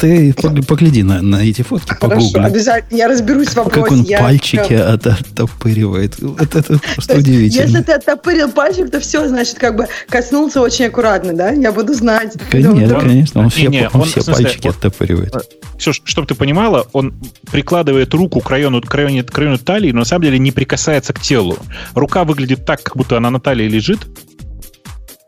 Ты 0.00 0.32
погляди 0.68 1.02
на, 1.02 1.20
на 1.20 1.44
эти 1.44 1.62
фотки, 1.62 1.94
Хорошо, 1.94 2.40
обязательно. 2.40 2.96
Я 2.96 3.08
разберусь 3.08 3.48
в 3.48 3.56
вопросе. 3.56 3.82
Как 3.82 3.92
он 3.92 4.02
я 4.02 4.18
пальчики 4.20 4.74
от, 4.74 5.06
оттопыривает. 5.06 6.14
Это, 6.38 6.60
это 6.60 6.78
просто 6.94 7.18
удивительно. 7.18 7.62
Если 7.62 7.82
ты 7.82 7.92
оттопырил 7.92 8.50
пальчик, 8.50 8.71
то 8.72 9.00
все, 9.00 9.26
значит, 9.28 9.58
как 9.58 9.76
бы 9.76 9.88
коснулся 10.08 10.60
очень 10.60 10.86
аккуратно, 10.86 11.32
да? 11.32 11.50
Я 11.50 11.72
буду 11.72 11.94
знать. 11.94 12.34
Конечно, 12.50 13.00
конечно. 13.00 13.40
Он 13.42 13.50
все, 13.50 13.68
не, 13.68 13.88
он, 13.88 14.02
он 14.02 14.06
все 14.06 14.22
смысле, 14.22 14.44
пальчики 14.44 14.68
оттопыривает. 14.68 15.34
Ксюш, 15.78 16.02
чтобы 16.04 16.26
ты 16.26 16.34
понимала, 16.34 16.86
он 16.92 17.14
прикладывает 17.50 18.12
руку 18.14 18.40
к 18.40 18.50
району, 18.50 18.80
к 18.80 18.94
району, 18.94 19.24
к 19.24 19.38
району 19.38 19.58
талии, 19.58 19.92
но 19.92 20.00
на 20.00 20.04
самом 20.04 20.24
деле 20.24 20.38
не 20.38 20.52
прикасается 20.52 21.12
к 21.12 21.20
телу. 21.20 21.56
Рука 21.94 22.24
выглядит 22.24 22.64
так, 22.64 22.82
как 22.82 22.96
будто 22.96 23.16
она 23.16 23.30
на 23.30 23.40
талии 23.40 23.68
лежит, 23.68 24.06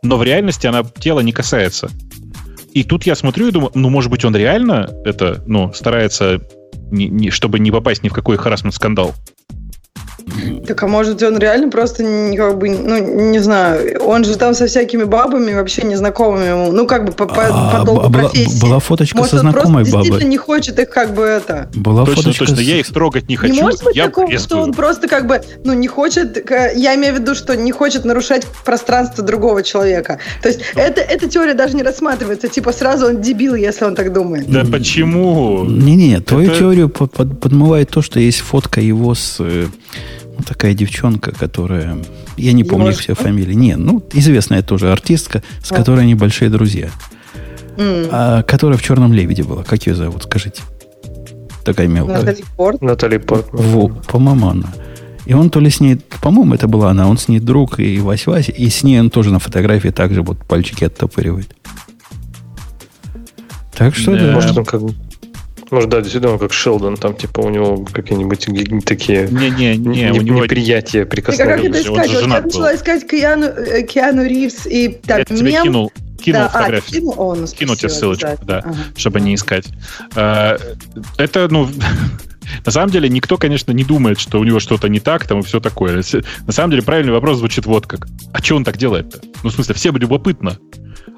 но 0.02 0.16
в 0.16 0.22
реальности 0.22 0.66
она 0.66 0.84
тело 0.84 1.20
не 1.20 1.32
касается. 1.32 1.90
И 2.72 2.82
тут 2.82 3.04
я 3.04 3.14
смотрю 3.14 3.48
и 3.48 3.50
думаю, 3.52 3.70
ну, 3.74 3.88
может 3.88 4.10
быть, 4.10 4.24
он 4.24 4.34
реально 4.34 4.90
это, 5.04 5.42
ну, 5.46 5.72
старается, 5.72 6.40
не, 6.90 7.06
не, 7.06 7.30
чтобы 7.30 7.60
не 7.60 7.70
попасть 7.70 8.02
ни 8.02 8.08
в 8.08 8.12
какой 8.12 8.36
харасмент 8.36 8.74
скандал. 8.74 9.14
Так 10.66 10.82
а 10.82 10.86
может 10.86 11.22
он 11.22 11.38
реально 11.38 11.68
просто 11.68 12.02
не 12.02 12.36
как 12.36 12.58
бы, 12.58 12.70
ну, 12.70 13.30
не 13.30 13.38
знаю, 13.38 14.02
он 14.02 14.24
же 14.24 14.36
там 14.36 14.54
со 14.54 14.66
всякими 14.66 15.04
бабами 15.04 15.52
вообще 15.52 15.82
незнакомыми 15.82 16.48
ему, 16.48 16.72
ну, 16.72 16.86
как 16.86 17.04
бы 17.04 17.12
по, 17.12 17.26
по, 17.26 17.46
а, 17.46 17.78
по 17.78 17.84
долгу 17.84 18.08
была, 18.08 18.28
профессии. 18.28 18.60
Была 18.60 18.78
фоточка 18.78 19.18
может, 19.18 19.32
со 19.32 19.38
знакомой 19.38 19.84
бабой. 19.84 20.02
действительно 20.02 20.28
не 20.28 20.36
хочет 20.36 20.78
их 20.78 20.88
как 20.88 21.14
бы 21.14 21.22
это. 21.22 21.68
Была 21.74 22.04
точно, 22.04 22.22
фоточка 22.22 22.46
точно, 22.46 22.56
с... 22.56 22.60
я 22.60 22.78
их 22.78 22.92
трогать 22.92 23.28
не 23.28 23.36
хочу. 23.36 23.52
Не 23.52 23.62
может 23.62 23.84
быть 23.84 23.96
я 23.96 24.06
такого, 24.06 24.38
что 24.38 24.60
он 24.60 24.72
просто 24.72 25.08
как 25.08 25.26
бы, 25.26 25.42
ну, 25.64 25.74
не 25.74 25.88
хочет, 25.88 26.50
я 26.50 26.94
имею 26.94 27.14
в 27.14 27.18
виду, 27.18 27.34
что 27.34 27.54
не 27.56 27.72
хочет 27.72 28.04
нарушать 28.04 28.46
пространство 28.64 29.22
другого 29.22 29.62
человека. 29.62 30.18
То 30.42 30.48
есть 30.48 30.60
это, 30.74 31.00
эта 31.00 31.28
теория 31.28 31.54
даже 31.54 31.76
не 31.76 31.82
рассматривается, 31.82 32.48
типа 32.48 32.72
сразу 32.72 33.06
он 33.06 33.20
дебил, 33.20 33.54
если 33.54 33.84
он 33.84 33.94
так 33.94 34.12
думает. 34.12 34.50
Да 34.50 34.64
почему? 34.64 35.64
Не-не, 35.64 36.20
твою 36.20 36.50
это... 36.50 36.58
теорию 36.58 36.88
под, 36.88 37.12
под, 37.12 37.40
подмывает 37.40 37.90
то, 37.90 38.02
что 38.02 38.18
есть 38.20 38.40
фотка 38.40 38.80
его 38.80 39.14
с 39.14 39.36
э, 39.40 39.66
вот 40.36 40.46
такая 40.46 40.74
девчонка, 40.74 41.32
которая... 41.32 41.98
Я 42.36 42.52
не 42.52 42.64
помню 42.64 42.90
их 42.90 42.98
все 42.98 43.14
фамилии. 43.14 43.54
Не, 43.54 43.76
ну, 43.76 44.02
известная 44.12 44.62
тоже 44.62 44.90
артистка, 44.90 45.42
с 45.62 45.70
а. 45.70 45.74
которой 45.74 46.00
они 46.00 46.14
большие 46.14 46.50
друзья. 46.50 46.90
Mm. 47.76 48.08
А, 48.10 48.42
которая 48.42 48.78
в 48.78 48.82
«Черном 48.82 49.12
лебеде» 49.12 49.42
была. 49.42 49.64
Как 49.64 49.86
ее 49.86 49.94
зовут, 49.94 50.24
скажите? 50.24 50.62
Такая 51.64 51.86
мелкая. 51.86 52.18
Натали 52.18 52.44
Порт. 52.56 52.82
Натали 52.82 53.18
Порт. 53.18 53.46
Во, 53.52 53.88
по-моему, 53.88 54.48
она. 54.48 54.74
И 55.26 55.32
он 55.32 55.48
то 55.48 55.60
ли 55.60 55.70
с 55.70 55.80
ней, 55.80 55.96
по-моему, 56.20 56.54
это 56.54 56.68
была 56.68 56.90
она, 56.90 57.08
он 57.08 57.16
с 57.16 57.28
ней 57.28 57.40
друг 57.40 57.80
и 57.80 57.98
Вась-Вась, 57.98 58.50
и 58.50 58.68
с 58.68 58.82
ней 58.82 59.00
он 59.00 59.08
тоже 59.10 59.32
на 59.32 59.38
фотографии 59.38 59.88
также 59.88 60.22
вот 60.22 60.38
пальчики 60.38 60.84
оттопыривает. 60.84 61.56
Так 63.74 63.96
что 63.96 64.12
да. 64.12 64.26
да. 64.26 64.32
Может, 64.32 64.56
он 64.58 64.64
как 64.64 64.82
бы 64.82 64.94
может, 65.74 65.90
да, 65.90 66.00
действительно, 66.00 66.38
как 66.38 66.52
Шелдон, 66.52 66.96
там, 66.96 67.14
типа, 67.14 67.40
у 67.40 67.50
него 67.50 67.84
какие-нибудь 67.84 68.84
такие 68.84 69.28
не, 69.28 69.50
не, 69.50 69.76
не, 69.76 69.88
не, 69.88 70.10
у 70.12 70.22
него... 70.22 70.44
неприятия 70.44 71.04
прикосновения. 71.04 71.56
Как 71.56 71.64
это 71.64 71.82
искать? 71.82 72.08
Вот 72.08 72.20
я 72.22 72.40
начала 72.40 72.74
искать 72.74 73.08
Киану, 73.08 73.46
э, 73.46 73.82
Киану 73.82 74.24
Ривз 74.24 74.66
и 74.66 74.88
так, 74.88 75.18
Я 75.18 75.24
тебе 75.24 75.62
кинул, 75.62 75.92
кинул 76.18 76.40
да, 76.40 76.48
фотографию. 76.48 76.88
А, 76.88 76.92
кинул? 76.92 77.14
О, 77.18 77.34
ну, 77.34 77.46
Кину 77.46 77.76
тебе 77.76 77.88
ссылочку, 77.88 78.38
да, 78.42 78.58
ага. 78.58 78.76
чтобы 78.96 79.20
не 79.20 79.34
искать. 79.34 79.66
А, 80.14 80.58
это, 81.18 81.48
ну, 81.50 81.68
на 82.64 82.72
самом 82.72 82.90
деле, 82.90 83.08
никто, 83.08 83.36
конечно, 83.36 83.72
не 83.72 83.84
думает, 83.84 84.18
что 84.18 84.38
у 84.38 84.44
него 84.44 84.60
что-то 84.60 84.88
не 84.88 85.00
так, 85.00 85.26
там 85.26 85.40
и 85.40 85.42
все 85.42 85.60
такое. 85.60 86.02
На 86.46 86.52
самом 86.52 86.70
деле, 86.70 86.82
правильный 86.82 87.12
вопрос 87.12 87.38
звучит 87.38 87.66
вот 87.66 87.86
как. 87.86 88.06
А 88.32 88.42
что 88.42 88.56
он 88.56 88.64
так 88.64 88.76
делает-то? 88.76 89.20
Ну, 89.42 89.50
в 89.50 89.52
смысле, 89.52 89.74
всем 89.74 89.96
любопытно. 89.96 90.58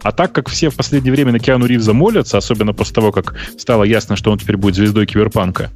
А 0.06 0.12
так 0.12 0.30
как 0.30 0.48
все 0.48 0.70
в 0.70 0.76
последнее 0.76 1.12
время 1.12 1.32
на 1.32 1.40
Киану 1.40 1.66
Ривза 1.66 1.92
молятся, 1.92 2.38
особенно 2.38 2.72
после 2.72 2.94
того, 2.94 3.10
как 3.10 3.34
стало 3.58 3.82
ясно, 3.82 4.14
что 4.14 4.30
он 4.30 4.38
теперь 4.38 4.56
будет 4.56 4.76
звездой 4.76 5.04
киберпанка, 5.04 5.72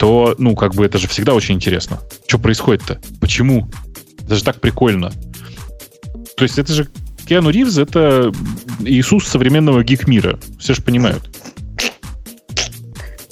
то, 0.00 0.34
ну, 0.36 0.56
как 0.56 0.74
бы 0.74 0.84
это 0.84 0.98
же 0.98 1.06
всегда 1.06 1.32
очень 1.32 1.54
интересно. 1.54 2.00
Что 2.26 2.40
происходит-то? 2.40 3.00
Почему? 3.20 3.70
Это 4.24 4.34
же 4.34 4.42
так 4.42 4.60
прикольно. 4.60 5.12
То 6.36 6.42
есть 6.42 6.58
это 6.58 6.72
же 6.72 6.88
Киану 7.24 7.50
Ривз— 7.50 7.78
это 7.78 8.32
Иисус 8.80 9.28
современного 9.28 9.84
гик-мира. 9.84 10.40
Все 10.58 10.74
же 10.74 10.82
понимают. 10.82 11.22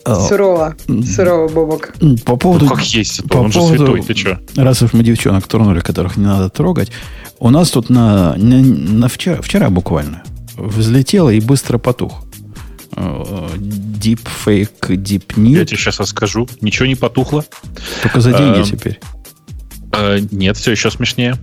Сурово. 0.06 0.76
Сурово, 1.04 1.48
Бобок. 1.48 1.92
По 2.24 2.36
поводу... 2.36 2.66
Ну, 2.66 2.70
как 2.70 2.84
есть, 2.84 3.28
по 3.28 3.38
он 3.38 3.50
поводу, 3.50 3.72
же 3.72 3.78
святой, 3.78 4.02
ты 4.02 4.14
что? 4.14 4.40
Раз 4.56 4.80
уж 4.82 4.92
мы 4.92 5.02
девчонок 5.02 5.48
тронули, 5.48 5.80
которых 5.80 6.16
не 6.16 6.24
надо 6.24 6.48
трогать, 6.50 6.90
у 7.40 7.50
нас 7.50 7.70
тут 7.70 7.90
на, 7.90 8.36
на, 8.36 8.62
на 8.62 9.08
вчера, 9.08 9.40
вчера 9.42 9.70
буквально 9.70 10.22
взлетело 10.56 11.30
и 11.30 11.40
быстро 11.40 11.78
потух. 11.78 12.22
Deepfake, 12.92 14.88
Deep 14.88 15.34
New. 15.36 15.58
Я 15.58 15.64
тебе 15.64 15.78
сейчас 15.78 16.00
расскажу. 16.00 16.48
Ничего 16.60 16.86
не 16.86 16.96
потухло. 16.96 17.44
Только 18.02 18.20
за 18.20 18.32
деньги 18.32 18.60
а, 18.60 18.64
теперь. 18.64 19.00
А, 19.92 20.18
нет, 20.30 20.56
все 20.56 20.72
еще 20.72 20.90
смешнее. 20.90 21.36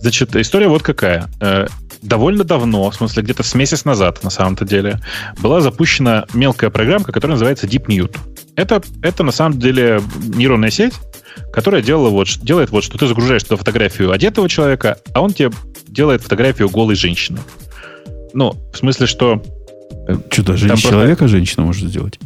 Значит, 0.00 0.34
история 0.36 0.68
вот 0.68 0.82
какая. 0.82 1.28
Э, 1.40 1.66
довольно 2.00 2.44
давно, 2.44 2.90
в 2.90 2.94
смысле 2.94 3.22
где-то 3.22 3.42
с 3.42 3.54
месяц 3.54 3.84
назад, 3.84 4.22
на 4.22 4.30
самом-то 4.30 4.64
деле, 4.64 5.00
была 5.38 5.60
запущена 5.60 6.26
мелкая 6.32 6.70
программка, 6.70 7.12
которая 7.12 7.34
называется 7.34 7.66
DeepNewt. 7.66 8.16
Это, 8.56 8.82
это 9.02 9.24
на 9.24 9.32
самом 9.32 9.58
деле 9.58 10.00
нейронная 10.34 10.70
сеть, 10.70 10.94
которая 11.52 11.82
делала 11.82 12.10
вот, 12.10 12.28
делает 12.42 12.70
вот, 12.70 12.84
что 12.84 12.98
ты 12.98 13.06
загружаешь 13.06 13.42
туда 13.42 13.56
фотографию 13.56 14.12
одетого 14.12 14.48
человека, 14.48 14.98
а 15.12 15.22
он 15.22 15.32
тебе 15.32 15.50
делает 15.88 16.22
фотографию 16.22 16.68
голой 16.68 16.94
женщины. 16.94 17.40
Ну, 18.32 18.52
в 18.72 18.76
смысле, 18.76 19.06
что... 19.06 19.42
Что-то 20.30 20.56
же 20.56 20.76
человека 20.76 21.18
просто... 21.20 21.28
женщина 21.28 21.64
может 21.64 21.88
сделать. 21.88 22.18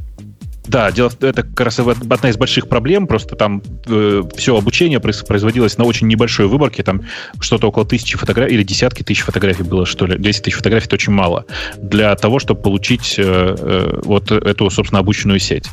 Да, 0.69 0.93
дело 0.93 1.11
это 1.21 1.43
как 1.43 1.61
раз 1.61 1.79
одна 1.79 2.29
из 2.29 2.37
больших 2.37 2.69
проблем. 2.69 3.07
Просто 3.07 3.37
там 3.37 3.63
э, 3.87 4.23
все 4.37 4.57
обучение 4.57 5.01
производилось 5.01 5.79
на 5.79 5.85
очень 5.85 6.07
небольшой 6.07 6.47
выборке. 6.47 6.83
Там 6.83 7.03
что-то 7.41 7.69
около 7.69 7.87
тысячи 7.87 8.19
фотографий 8.19 8.55
или 8.55 8.63
десятки 8.63 9.03
тысяч 9.03 9.23
фотографий 9.23 9.63
было, 9.63 9.87
что 9.87 10.07
ли. 10.07 10.19
10 10.19 10.43
тысяч 10.43 10.57
фотографий 10.57 10.87
это 10.87 10.97
очень 10.97 11.13
мало 11.13 11.47
для 11.79 12.15
того, 12.17 12.39
чтобы 12.39 12.61
получить 12.61 13.15
э, 13.19 13.23
э, 13.25 14.01
вот 14.05 14.31
эту, 14.31 14.69
собственно, 14.69 15.01
обученную 15.01 15.39
сеть. 15.39 15.65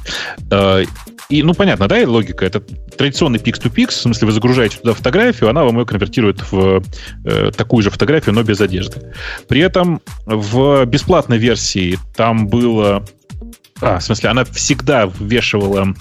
Э, 0.49 0.85
и, 1.29 1.43
ну, 1.43 1.53
понятно, 1.53 1.87
да, 1.87 1.97
логика. 2.07 2.45
Это 2.45 2.59
традиционный 2.59 3.39
pix-to-pix, 3.39 3.87
в 3.87 3.93
смысле, 3.93 4.27
вы 4.27 4.31
загружаете 4.31 4.77
туда 4.77 4.93
фотографию, 4.93 5.49
она 5.49 5.63
вам 5.63 5.79
ее 5.79 5.85
конвертирует 5.85 6.51
в 6.51 6.83
э, 7.25 7.51
такую 7.55 7.83
же 7.83 7.89
фотографию, 7.89 8.35
но 8.35 8.43
без 8.43 8.61
одежды. 8.61 9.13
При 9.47 9.61
этом 9.61 10.01
в 10.25 10.85
бесплатной 10.85 11.37
версии 11.37 11.97
там 12.15 12.47
было 12.47 13.03
а, 13.81 13.99
в 13.99 14.03
смысле, 14.03 14.29
она 14.29 14.45
всегда 14.45 15.11
ввешивала 15.19 15.93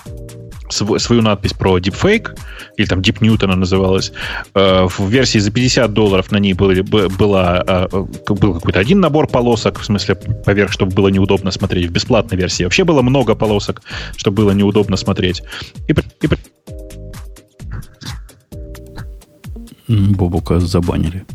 свою 0.70 1.22
надпись 1.22 1.53
про 1.53 1.79
deepfake, 1.79 2.38
или 2.77 2.87
там 2.87 3.00
Deep 3.00 3.20
Newton 3.20 3.44
она 3.44 3.57
называлась, 3.57 4.12
э, 4.55 4.87
в 4.87 5.09
версии 5.09 5.38
за 5.38 5.50
50 5.50 5.92
долларов 5.92 6.31
на 6.33 6.38
ней 6.38 6.55
были, 6.55 6.81
была, 6.81 7.62
э, 7.66 7.88
был 8.29 8.55
какой-то 8.55 8.81
один 8.81 9.00
набор 9.00 9.27
полосок, 9.27 9.81
в 9.81 9.85
смысле 9.85 10.14
поверх, 10.14 10.72
чтобы 10.72 10.92
было 10.92 11.09
неудобно 11.09 11.50
смотреть. 11.50 11.87
В 11.87 11.92
бесплатной 11.92 12.38
версии 12.38 12.64
вообще 12.64 12.85
было 12.85 13.03
много 13.03 13.35
полосок, 13.35 13.83
чтобы 14.16 14.37
было 14.37 14.50
неудобно 14.53 14.96
смотреть. 14.96 15.42
И, 15.88 15.92
и... 15.92 16.29
Бобука 19.87 20.61
забанили 20.61 21.27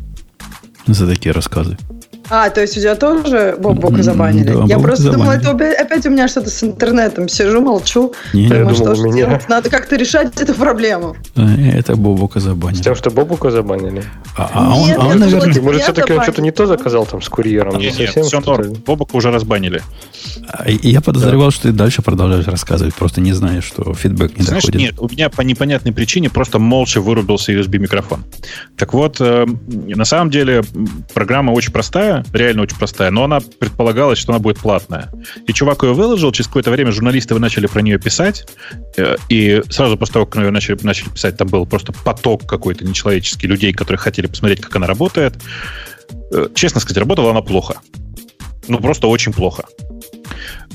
за 0.87 1.07
такие 1.07 1.33
рассказы. 1.33 1.77
А, 2.29 2.49
то 2.49 2.61
есть 2.61 2.77
у 2.77 2.79
тебя 2.79 2.95
тоже 2.95 3.55
Бобока 3.59 4.03
забанили? 4.03 4.53
Да, 4.53 4.65
Я 4.65 4.79
просто 4.79 5.03
забанили. 5.03 5.41
думала, 5.41 5.57
это 5.57 5.81
опять 5.81 6.05
у 6.05 6.09
меня 6.09 6.27
что-то 6.27 6.49
с 6.49 6.63
интернетом. 6.63 7.27
Сижу, 7.27 7.61
молчу. 7.61 8.13
Не, 8.33 8.47
думаю, 8.47 8.75
что 8.75 8.95
же 8.95 9.11
делать? 9.11 9.49
Надо 9.49 9.69
как-то 9.69 9.95
решать 9.95 10.39
эту 10.39 10.53
проблему. 10.53 11.15
Э, 11.35 11.71
это 11.71 11.95
Бобука 11.95 12.39
забанили. 12.39 12.81
С 12.81 12.83
тем, 12.83 12.95
что 12.95 13.09
Бобука 13.09 13.49
забанили? 13.51 14.03
А, 14.37 14.49
а 14.53 14.75
он, 14.75 14.91
а 14.97 15.07
он 15.07 15.19
наверное... 15.19 15.61
Может, 15.61 15.83
все-таки 15.83 16.13
он 16.13 16.23
что-то 16.23 16.41
не 16.41 16.51
то 16.51 16.65
заказал 16.67 17.05
там 17.05 17.21
с 17.21 17.29
курьером? 17.29 17.77
Не, 17.77 17.85
нет, 17.85 17.95
совсем, 17.95 18.23
все 18.23 18.39
норм. 18.41 18.73
Бобука 18.85 19.15
уже 19.15 19.31
разбанили. 19.31 19.81
А, 20.47 20.69
я 20.69 21.01
подозревал, 21.01 21.47
да. 21.47 21.51
что 21.51 21.63
ты 21.63 21.71
дальше 21.71 22.01
продолжаешь 22.01 22.45
рассказывать, 22.47 22.93
просто 22.93 23.21
не 23.21 23.33
знаешь, 23.33 23.63
что 23.63 23.93
фидбэк 23.93 24.37
не 24.37 24.43
Знаешь, 24.43 24.63
доходит. 24.63 24.81
Нет, 24.81 24.95
у 24.99 25.09
меня 25.09 25.29
по 25.29 25.41
непонятной 25.41 25.93
причине 25.93 26.29
просто 26.29 26.59
молча 26.59 27.01
вырубился 27.01 27.53
USB-микрофон. 27.53 28.23
Так 28.77 28.93
вот, 28.93 29.17
э, 29.19 29.45
на 29.67 30.05
самом 30.05 30.29
деле 30.29 30.63
программа 31.13 31.51
очень 31.51 31.71
простая, 31.71 32.18
реально 32.33 32.63
очень 32.63 32.77
простая, 32.77 33.11
но 33.11 33.23
она 33.23 33.39
предполагалась, 33.39 34.19
что 34.19 34.31
она 34.31 34.39
будет 34.39 34.59
платная. 34.59 35.09
И 35.47 35.53
чувак 35.53 35.83
ее 35.83 35.93
выложил, 35.93 36.31
через 36.31 36.47
какое-то 36.47 36.71
время 36.71 36.91
журналисты 36.91 37.37
начали 37.39 37.67
про 37.67 37.81
нее 37.81 37.99
писать, 37.99 38.45
э, 38.97 39.15
и 39.29 39.61
сразу 39.69 39.97
после 39.97 40.13
того, 40.13 40.25
как 40.25 40.43
ее 40.43 40.51
начали, 40.51 40.77
начали 40.83 41.09
писать, 41.09 41.37
там 41.37 41.47
был 41.47 41.65
просто 41.65 41.93
поток 41.93 42.45
какой-то 42.45 42.85
нечеловеческий 42.85 43.47
людей, 43.47 43.73
которые 43.73 43.99
хотели 43.99 44.27
посмотреть, 44.27 44.61
как 44.61 44.75
она 44.75 44.87
работает. 44.87 45.35
Э, 46.33 46.47
честно 46.53 46.79
сказать, 46.79 46.97
работала 46.97 47.31
она 47.31 47.41
плохо. 47.41 47.81
Ну, 48.67 48.79
просто 48.79 49.07
очень 49.07 49.33
плохо. 49.33 49.63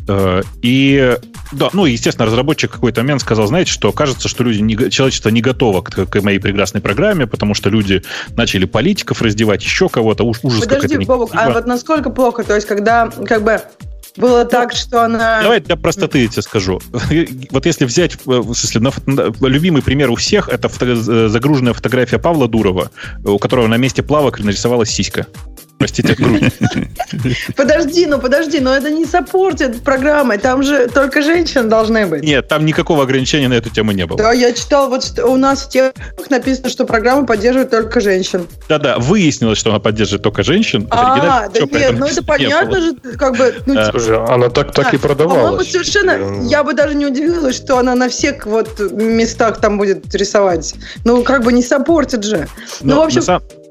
Э, 0.09 0.43
и 0.63 1.17
да, 1.53 1.71
ну, 1.73 1.87
естественно, 1.87 2.27
разработчик 2.27 2.71
в 2.71 2.75
какой-то 2.75 3.03
момент 3.03 3.21
сказал, 3.21 3.47
знаете, 3.47 3.71
что 3.71 3.93
кажется, 3.93 4.29
что 4.29 4.45
люди 4.45 4.61
не, 4.61 4.91
человечество 4.91 5.29
не 5.29 5.41
готово 5.41 5.83
к, 5.83 6.07
к 6.07 6.23
моей 6.23 6.39
прекрасной 6.39 6.81
программе, 6.81 7.27
потому 7.27 7.55
что 7.55 7.71
люди 7.71 8.03
начали 8.37 8.65
политиков 8.65 9.23
раздевать, 9.23 9.63
еще 9.63 9.89
кого-то, 9.89 10.25
уж 10.25 10.39
ужас 10.43 10.67
Подожди, 10.67 10.99
Бобок, 10.99 11.31
а 11.35 11.51
вот 11.51 11.67
насколько 11.67 12.11
плохо? 12.11 12.45
То 12.45 12.55
есть, 12.55 12.67
когда 12.67 13.11
как 13.27 13.43
бы 13.43 13.61
было 14.17 14.45
ну, 14.45 14.49
так, 14.49 14.73
что 14.73 15.05
она... 15.05 15.43
Давай 15.43 15.61
для 15.61 15.77
простоты 15.77 16.23
я 16.23 16.29
тебе 16.29 16.43
скажу. 16.43 16.81
Вот 17.51 17.67
если 17.67 17.85
взять, 17.85 18.17
в 18.25 18.55
смысле, 18.55 18.81
на, 18.81 18.93
на, 19.07 19.47
любимый 19.47 19.83
пример 19.83 20.11
у 20.11 20.15
всех, 20.15 20.49
это 20.49 20.69
фото, 20.69 21.29
загруженная 21.29 21.73
фотография 21.73 22.19
Павла 22.19 22.47
Дурова, 22.47 22.91
у 23.25 23.39
которого 23.39 23.67
на 23.67 23.77
месте 23.77 24.03
плавок 24.03 24.39
нарисовалась 24.39 24.91
сиська. 24.91 25.27
Простите, 25.79 26.15
грудь. 26.15 26.53
Подожди, 27.57 28.07
ну 28.07 28.19
подожди, 28.19 28.61
но 28.61 28.75
это 28.75 28.91
не 28.91 29.05
саппортит 29.05 29.83
программы, 29.83 30.39
там 30.39 30.63
же 30.63 30.89
только 30.89 31.23
женщины 31.23 31.65
должны 31.65 32.07
быть. 32.07 32.23
Нет, 32.23 32.49
там 32.49 32.65
никакого 32.65 33.03
ограничения 33.03 33.49
на 33.49 33.55
эту 33.55 33.71
тему 33.71 33.93
не 33.93 34.07
было. 34.07 34.19
Да, 34.19 34.33
я 34.33 34.53
читал, 34.53 34.89
вот 34.89 35.19
у 35.19 35.37
нас 35.37 35.65
в 35.65 35.69
темах 35.69 35.95
написано, 36.31 36.69
что 36.69 36.85
программа 36.87 37.27
поддерживает 37.27 37.71
только 37.71 38.01
женщин. 38.01 38.47
Да-да, 38.69 38.99
выяснилось, 38.99 39.59
что 39.59 39.71
она 39.71 39.79
поддерживает 39.79 40.23
только 40.23 40.43
женщин. 40.43 40.87
А, 40.91 41.49
да 41.49 41.61
нет, 41.61 41.99
ну 41.99 42.07
это 42.07 42.25
понятно 42.25 42.81
же, 42.81 42.95
как 43.19 43.37
бы... 43.37 43.55
Ну, 43.67 43.79
а, 43.79 43.91
Слушай, 43.91 44.25
она 44.25 44.49
так, 44.49 44.73
так 44.73 44.95
и 44.95 44.99
продавалась. 44.99 45.71
совершенно, 45.71 46.43
я 46.49 46.65
бы 46.65 46.75
даже 46.75 46.95
не 46.95 47.07
удивилась, 47.07 47.57
что 47.57 47.79
она 47.79 47.95
на 47.95 48.09
всех 48.09 48.47
вот 48.47 48.81
местах 48.91 49.61
там 49.61 49.79
будет 49.79 50.15
рисовать. 50.15 50.75
Ну, 51.05 51.23
как 51.23 51.45
бы 51.45 51.53
не 51.53 51.63
саппортит 51.63 52.25
же. 52.25 52.49
Ну, 52.81 52.97
в 52.97 53.01
общем... 53.01 53.23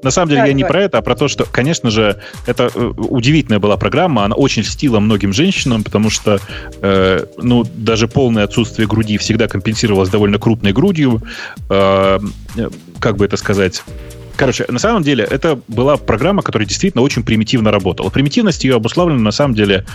На 0.04 0.10
самом 0.10 0.28
деле 0.28 0.42
да, 0.42 0.46
я 0.48 0.52
не 0.52 0.64
про 0.64 0.82
это, 0.82 0.98
а 0.98 1.02
про 1.02 1.16
то, 1.16 1.28
что, 1.28 1.46
конечно 1.50 1.90
же, 1.90 2.20
это 2.46 2.70
э, 2.74 2.78
удивительная 2.78 3.58
была 3.58 3.78
программа, 3.78 4.24
она 4.24 4.36
очень 4.36 4.62
льстила 4.62 5.00
многим 5.00 5.32
женщинам, 5.32 5.82
потому 5.82 6.10
что, 6.10 6.40
э, 6.82 7.24
ну, 7.38 7.64
даже 7.74 8.06
полное 8.06 8.44
отсутствие 8.44 8.86
груди 8.86 9.16
всегда 9.16 9.48
компенсировалось 9.48 10.10
довольно 10.10 10.38
крупной 10.38 10.72
грудью. 10.72 11.22
Э, 11.70 12.20
как 13.00 13.16
бы 13.16 13.24
это 13.24 13.38
сказать? 13.38 13.82
Короче, 14.36 14.66
на 14.68 14.78
самом 14.78 15.02
деле, 15.02 15.24
это 15.24 15.58
была 15.68 15.96
программа, 15.96 16.42
которая 16.42 16.68
действительно 16.68 17.02
очень 17.02 17.22
примитивно 17.22 17.70
работала. 17.70 18.10
Примитивность 18.10 18.62
ее 18.64 18.76
обуславлена, 18.76 19.20
на 19.20 19.30
самом 19.30 19.54
деле, 19.54 19.86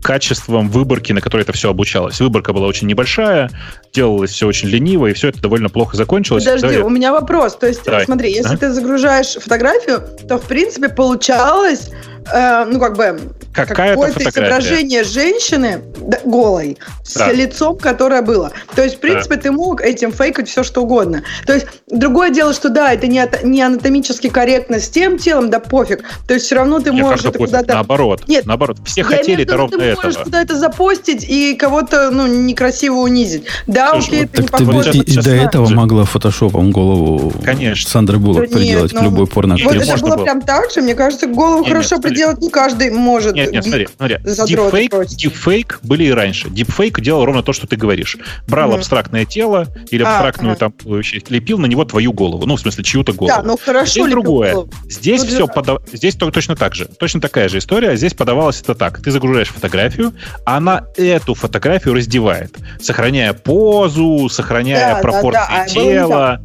качеством 0.00 0.68
выборки, 0.68 1.12
на 1.12 1.20
которой 1.20 1.42
это 1.42 1.52
все 1.52 1.70
обучалось. 1.70 2.20
Выборка 2.20 2.52
была 2.52 2.66
очень 2.66 2.86
небольшая, 2.86 3.50
делалось 3.92 4.30
все 4.30 4.46
очень 4.46 4.68
лениво, 4.68 5.06
и 5.06 5.12
все 5.12 5.28
это 5.28 5.40
довольно 5.40 5.68
плохо 5.68 5.96
закончилось. 5.96 6.44
Подожди, 6.44 6.68
Давай. 6.68 6.82
у 6.82 6.88
меня 6.88 7.12
вопрос. 7.12 7.56
То 7.56 7.66
есть, 7.66 7.84
Давай. 7.84 8.04
смотри, 8.04 8.32
если 8.32 8.54
а? 8.54 8.58
ты 8.58 8.72
загружаешь 8.72 9.34
фотографию, 9.34 10.02
то, 10.28 10.38
в 10.38 10.46
принципе, 10.46 10.88
получалось 10.88 11.90
э, 12.32 12.64
ну, 12.64 12.78
как 12.80 12.96
бы, 12.96 13.20
какое-то 13.52 14.28
изображение 14.28 15.04
женщины 15.04 15.80
да, 16.00 16.18
голой 16.24 16.78
да. 17.14 17.28
с 17.28 17.32
лицом, 17.32 17.78
которое 17.78 18.22
было. 18.22 18.52
То 18.74 18.82
есть, 18.82 18.96
в 18.96 18.98
принципе, 19.00 19.36
да. 19.36 19.42
ты 19.42 19.52
мог 19.52 19.80
этим 19.80 20.12
фейкать 20.12 20.48
все, 20.48 20.62
что 20.62 20.82
угодно. 20.82 21.22
То 21.46 21.54
есть, 21.54 21.66
другое 21.88 22.30
дело, 22.30 22.52
что 22.52 22.68
да, 22.68 22.92
это 22.92 23.06
не, 23.06 23.22
не 23.42 23.62
анатомически 23.62 24.28
корректно 24.28 24.78
с 24.78 24.88
тем 24.88 25.18
телом, 25.18 25.50
да 25.50 25.60
пофиг. 25.60 26.04
То 26.26 26.34
есть, 26.34 26.46
все 26.46 26.56
равно 26.56 26.80
ты 26.80 26.92
Мне 26.92 27.02
можешь 27.02 27.24
это 27.24 27.38
куда-то... 27.38 27.74
Наоборот. 27.74 28.22
Нет, 28.26 28.46
наоборот. 28.46 28.78
Все 28.84 29.02
хотели 29.02 29.44
это 29.44 29.56
ровно 29.56 29.78
ты 29.78 29.96
можешь 29.96 30.18
куда-то 30.18 30.56
запостить 30.56 31.24
и 31.28 31.54
кого-то, 31.54 32.10
ну, 32.10 32.26
некрасиво 32.26 32.96
унизить. 32.96 33.44
Да, 33.66 33.90
Слушай, 33.92 34.06
окей, 34.06 34.20
вот 34.20 34.30
это 34.32 34.42
не 34.42 34.48
похоже. 34.48 34.92
Ты, 34.92 34.98
и, 34.98 35.16
до 35.16 35.30
этого 35.30 35.68
могла 35.68 36.04
фотошопом 36.04 36.70
голову 36.70 37.32
Конечно. 37.44 37.90
Сандры 37.90 38.18
Буллок 38.18 38.48
да 38.48 38.56
приделать 38.56 38.92
нет, 38.92 39.00
к 39.00 39.02
ну, 39.02 39.10
любой 39.10 39.26
порно. 39.26 39.56
Вот 39.62 39.74
это 39.74 39.96
было, 39.98 40.16
было 40.16 40.24
прям 40.24 40.42
так 40.42 40.70
же. 40.70 40.82
Мне 40.82 40.94
кажется, 40.94 41.26
голову 41.26 41.64
хорошо 41.64 41.98
нет, 42.10 42.16
приделать 42.16 42.40
не 42.40 42.50
каждый 42.50 42.90
может. 42.90 43.34
Нет, 43.34 43.52
нет, 43.52 43.64
смотри, 43.64 43.88
смотри. 43.96 44.16
Deepfake, 44.16 45.06
deepfake 45.06 45.74
были 45.82 46.04
и 46.04 46.10
раньше. 46.10 46.48
Deepfake 46.48 47.00
делал 47.00 47.24
ровно 47.24 47.42
то, 47.42 47.52
что 47.52 47.66
ты 47.66 47.76
говоришь. 47.76 48.16
Брал 48.46 48.72
mm. 48.72 48.76
абстрактное 48.76 49.24
тело 49.24 49.66
или 49.90 50.02
а, 50.02 50.14
абстрактную 50.14 50.54
а, 50.54 50.56
там 50.56 50.74
вещь, 50.84 51.20
лепил 51.28 51.58
на 51.58 51.66
него 51.66 51.84
твою 51.84 52.12
голову. 52.12 52.46
Ну, 52.46 52.56
в 52.56 52.60
смысле, 52.60 52.84
чью-то 52.84 53.12
голову. 53.12 53.34
Да, 53.36 53.42
ну 53.42 53.56
хорошо. 53.56 53.92
Здесь 53.92 54.10
другое. 54.10 54.52
Голову. 54.52 54.70
Здесь 54.88 55.22
ну, 55.22 55.26
все 55.28 55.46
подав... 55.46 55.78
здесь 55.92 56.16
точно 56.16 56.56
так 56.56 56.74
же. 56.74 56.86
Точно 56.86 57.20
такая 57.20 57.48
же 57.48 57.58
история. 57.58 57.96
Здесь 57.96 58.14
подавалось 58.14 58.60
это 58.60 58.74
так. 58.74 59.02
Ты 59.02 59.10
загружаешь 59.10 59.48
фотографию, 59.48 60.12
а 60.44 60.56
она 60.56 60.84
эту 60.96 61.34
фотографию 61.34 61.94
раздевает, 61.94 62.56
сохраняя 62.80 63.32
позу, 63.32 64.28
сохраняя 64.28 64.96
да, 64.96 65.00
пропорции 65.00 65.40
да, 65.50 65.64
да. 65.64 65.66
тела. 65.66 66.40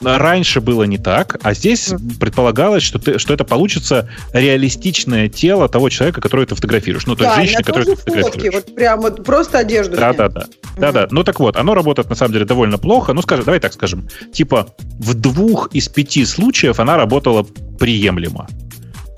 Раньше 0.00 0.60
было 0.60 0.84
не 0.84 0.98
так, 0.98 1.38
а 1.42 1.54
здесь 1.54 1.92
предполагалось, 2.20 2.82
что, 2.82 2.98
ты, 2.98 3.18
что 3.18 3.34
это 3.34 3.44
получится 3.44 4.08
реалистичное 4.32 5.28
тело 5.28 5.68
того 5.68 5.88
человека, 5.88 6.20
которого 6.20 6.46
ты 6.46 6.54
фотографируешь. 6.54 7.06
Ну, 7.06 7.16
то 7.16 7.24
да, 7.24 7.40
есть 7.40 7.52
женщины, 7.52 7.64
которую 7.64 7.96
ты 7.96 8.02
фотографируешь. 8.02 8.54
вот 8.54 8.74
прям 8.74 9.00
вот 9.00 9.24
просто 9.24 9.58
одежду. 9.58 9.96
Да, 9.96 10.12
да, 10.12 10.28
да. 10.28 10.46
Да, 10.76 10.92
да. 10.92 11.08
Ну 11.10 11.24
так 11.24 11.40
вот, 11.40 11.56
оно 11.56 11.74
работает 11.74 12.08
на 12.08 12.14
самом 12.16 12.32
деле 12.32 12.44
довольно 12.44 12.78
плохо. 12.78 13.12
Ну, 13.12 13.22
скажем, 13.22 13.44
давай 13.44 13.60
так 13.60 13.72
скажем. 13.72 14.08
Типа 14.32 14.68
в 14.98 15.14
двух 15.14 15.68
из 15.72 15.88
пяти 15.88 16.24
случаев 16.24 16.80
она 16.80 16.96
работала 16.96 17.46
приемлемо. 17.78 18.46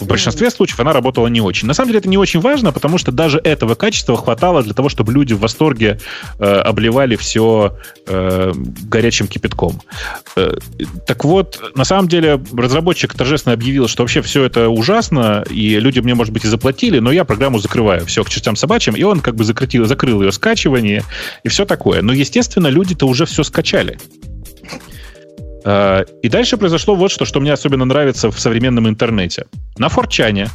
В 0.01 0.07
большинстве 0.07 0.51
случаев 0.51 0.81
она 0.81 0.93
работала 0.93 1.27
не 1.29 1.41
очень. 1.41 1.67
На 1.67 1.75
самом 1.75 1.89
деле 1.89 2.01
это 2.01 2.09
не 2.09 2.19
очень 2.19 2.41
важно, 2.41 2.73
потому 2.73 2.99
что 2.99 3.13
даже 3.13 3.39
этого 3.39 3.75
качества 3.75 4.17
хватало 4.17 4.63
для 4.63 4.75
того, 4.75 4.89
чтобы 4.89 5.13
люди 5.13 5.33
в 5.33 5.41
восторге 5.41 5.99
э, 6.39 6.45
обливали 6.45 7.17
все 7.17 7.77
э, 8.07 8.53
горячим 8.55 9.27
кипятком. 9.27 9.81
Э, 10.37 10.57
так 11.07 11.25
вот, 11.25 11.73
на 11.75 11.85
самом 11.85 12.09
деле 12.09 12.43
разработчик 12.55 13.15
торжественно 13.15 13.55
объявил, 13.55 13.89
что 13.89 14.03
вообще 14.03 14.21
все 14.21 14.45
это 14.45 14.69
ужасно, 14.69 15.45
и 15.49 15.79
люди 15.81 16.01
мне, 16.01 16.15
может 16.15 16.33
быть, 16.33 16.45
и 16.45 16.49
заплатили, 16.49 16.99
но 16.99 17.11
я 17.11 17.25
программу 17.25 17.59
закрываю. 17.59 18.05
Все 18.07 18.23
к 18.23 18.29
чертям 18.29 18.57
собачьим, 18.57 18.95
и 18.95 19.03
он 19.03 19.21
как 19.21 19.35
бы 19.35 19.45
закрутил, 19.45 19.87
закрыл 19.87 20.23
ее 20.23 20.33
скачивание 20.33 21.05
и 21.43 21.49
все 21.49 21.65
такое. 21.65 22.03
Но, 22.03 22.13
естественно, 22.13 22.69
люди-то 22.69 23.07
уже 23.07 23.25
все 23.25 23.43
скачали. 23.43 23.99
Э, 25.67 26.05
и 26.23 26.29
дальше 26.29 26.57
произошло 26.57 26.95
вот 26.95 27.11
что, 27.11 27.25
что 27.25 27.41
мне 27.41 27.53
особенно 27.53 27.85
нравится 27.85 28.31
в 28.31 28.39
современном 28.39 28.89
интернете. 28.89 29.47
На 29.79 29.89
Форчане 29.89 30.49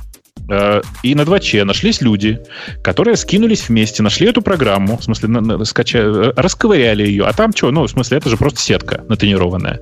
э, 0.50 0.82
и 1.04 1.16
на 1.16 1.26
2 1.26 1.40
нашлись 1.66 2.02
люди, 2.02 2.40
которые 2.82 3.18
скинулись 3.18 3.68
вместе, 3.68 4.02
нашли 4.04 4.30
эту 4.30 4.42
программу, 4.42 4.98
в 4.98 5.04
смысле, 5.04 5.28
на, 5.28 5.66
скача, 5.66 6.00
э, 6.00 6.34
расковыряли 6.38 7.06
ее, 7.06 7.26
а 7.26 7.34
там 7.34 7.52
что, 7.54 7.72
ну, 7.72 7.84
в 7.84 7.90
смысле, 7.90 8.20
это 8.20 8.30
же 8.30 8.38
просто 8.38 8.62
сетка 8.62 9.04
натренированная. 9.10 9.82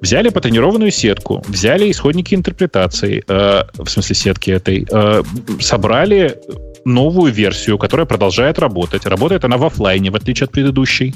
Взяли 0.00 0.30
потренированную 0.30 0.90
сетку, 0.90 1.44
взяли 1.46 1.90
исходники 1.90 2.34
интерпретации, 2.34 3.22
в 3.26 3.88
смысле 3.88 4.14
сетки 4.14 4.50
этой, 4.50 4.86
собрали 5.60 6.38
новую 6.84 7.32
версию, 7.32 7.78
которая 7.78 8.06
продолжает 8.06 8.58
работать. 8.58 9.06
Работает 9.06 9.44
она 9.44 9.56
в 9.56 9.64
офлайне, 9.64 10.10
в 10.10 10.16
отличие 10.16 10.44
от 10.44 10.52
предыдущей. 10.52 11.14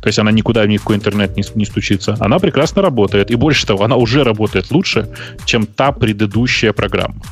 То 0.00 0.08
есть 0.08 0.18
она 0.18 0.30
никуда 0.30 0.66
ни 0.66 0.76
в 0.76 0.82
какой 0.82 0.96
интернет 0.96 1.36
не, 1.36 1.44
не 1.54 1.64
стучится. 1.64 2.16
Она 2.20 2.38
прекрасно 2.38 2.82
работает. 2.82 3.30
И 3.30 3.34
больше 3.34 3.66
того, 3.66 3.84
она 3.84 3.96
уже 3.96 4.24
работает 4.24 4.70
лучше, 4.70 5.08
чем 5.44 5.66
та 5.66 5.92
предыдущая 5.92 6.72
программа. 6.72 7.22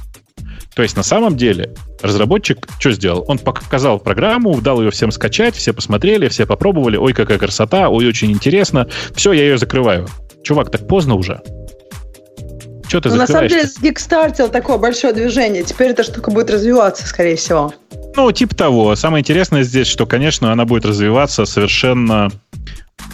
То 0.74 0.83
есть 0.83 0.97
на 0.97 1.03
самом 1.03 1.37
деле 1.37 1.74
разработчик 2.03 2.68
что 2.79 2.93
сделал? 2.93 3.24
Он 3.26 3.39
показал 3.39 3.99
программу, 3.99 4.61
дал 4.61 4.81
ее 4.81 4.91
всем 4.93 5.11
скачать, 5.11 5.57
все 5.57 5.72
посмотрели, 5.72 6.29
все 6.29 6.47
попробовали. 6.47 6.97
Ой, 6.97 7.12
какая 7.12 7.39
красота, 7.39 7.89
ой, 7.89 8.07
очень 8.07 8.31
интересно. 8.31 8.87
Все, 9.14 9.33
я 9.33 9.43
ее 9.43 9.59
закрываю. 9.59 10.07
Чувак, 10.45 10.70
так 10.70 10.87
поздно 10.87 11.16
уже. 11.16 11.41
Что 12.89 13.03
ты 13.03 13.11
ну, 13.11 13.16
На 13.16 13.26
самом 13.26 13.49
деле, 13.49 13.64
Kickstarter 13.64 14.49
такое 14.49 14.78
большое 14.78 15.12
движение. 15.12 15.62
Теперь 15.62 15.91
эта 15.91 16.03
штука 16.03 16.30
будет 16.30 16.51
развиваться, 16.51 17.07
скорее 17.07 17.36
всего. 17.36 17.74
Ну, 18.16 18.32
типа 18.32 18.55
того. 18.55 18.97
Самое 18.97 19.20
интересное 19.20 19.62
здесь, 19.62 19.86
что, 19.86 20.07
конечно, 20.07 20.51
она 20.51 20.64
будет 20.64 20.86
развиваться 20.86 21.45
совершенно 21.45 22.30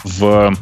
в 0.04 0.54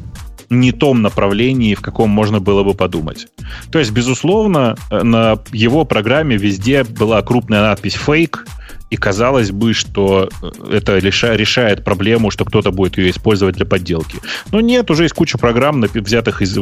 не 0.49 0.73
том 0.73 1.03
направлении, 1.03 1.75
в 1.75 1.81
каком 1.81 2.11
можно 2.11 2.41
было 2.41 2.63
бы 2.63 2.75
подумать. 2.75 3.27
То 3.71 3.79
есть, 3.79 3.91
безусловно, 3.91 4.77
на 4.91 5.39
его 5.53 5.85
программе 5.85 6.37
везде 6.37 6.85
была 6.85 7.23
крупная 7.23 7.63
надпись 7.63 7.95
«фейк», 7.95 8.47
и 8.93 8.97
казалось 8.97 9.51
бы, 9.53 9.73
что 9.73 10.29
э, 10.43 10.77
это 10.77 10.99
решает 10.99 11.83
проблему, 11.83 12.31
что 12.31 12.45
кто-то 12.45 12.73
будет 12.73 12.99
ее 12.99 13.11
использовать 13.11 13.57
для 13.57 13.65
подделки. 13.65 14.19
Но 14.51 14.61
нет, 14.61 14.91
уже 14.91 15.05
есть 15.05 15.15
куча 15.15 15.39
программ, 15.39 15.81
взятых 15.81 16.43
из, 16.43 16.59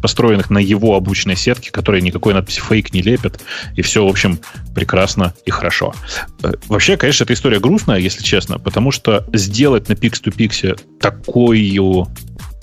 построенных 0.00 0.50
на 0.50 0.58
его 0.58 0.96
обученной 0.96 1.36
сетке, 1.36 1.70
которые 1.70 2.02
никакой 2.02 2.34
надписи 2.34 2.60
фейк 2.60 2.92
не 2.92 3.00
лепят, 3.00 3.40
и 3.76 3.82
все, 3.82 4.04
в 4.04 4.08
общем, 4.08 4.40
прекрасно 4.74 5.34
и 5.46 5.52
хорошо. 5.52 5.94
Э, 6.42 6.50
вообще, 6.66 6.96
конечно, 6.96 7.22
эта 7.22 7.34
история 7.34 7.60
грустная, 7.60 7.98
если 7.98 8.24
честно, 8.24 8.58
потому 8.58 8.90
что 8.90 9.24
сделать 9.32 9.88
на 9.88 9.92
Pix2Pix 9.92 10.98
такую, 10.98 12.08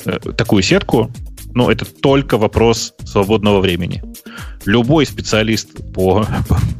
э, 0.03 0.19
такую 0.35 0.61
сетку, 0.61 1.09
ну, 1.53 1.69
это 1.69 1.85
только 1.85 2.37
вопрос 2.37 2.93
свободного 3.05 3.61
времени. 3.61 4.03
Любой 4.65 5.05
специалист 5.05 5.69
по, 5.93 6.25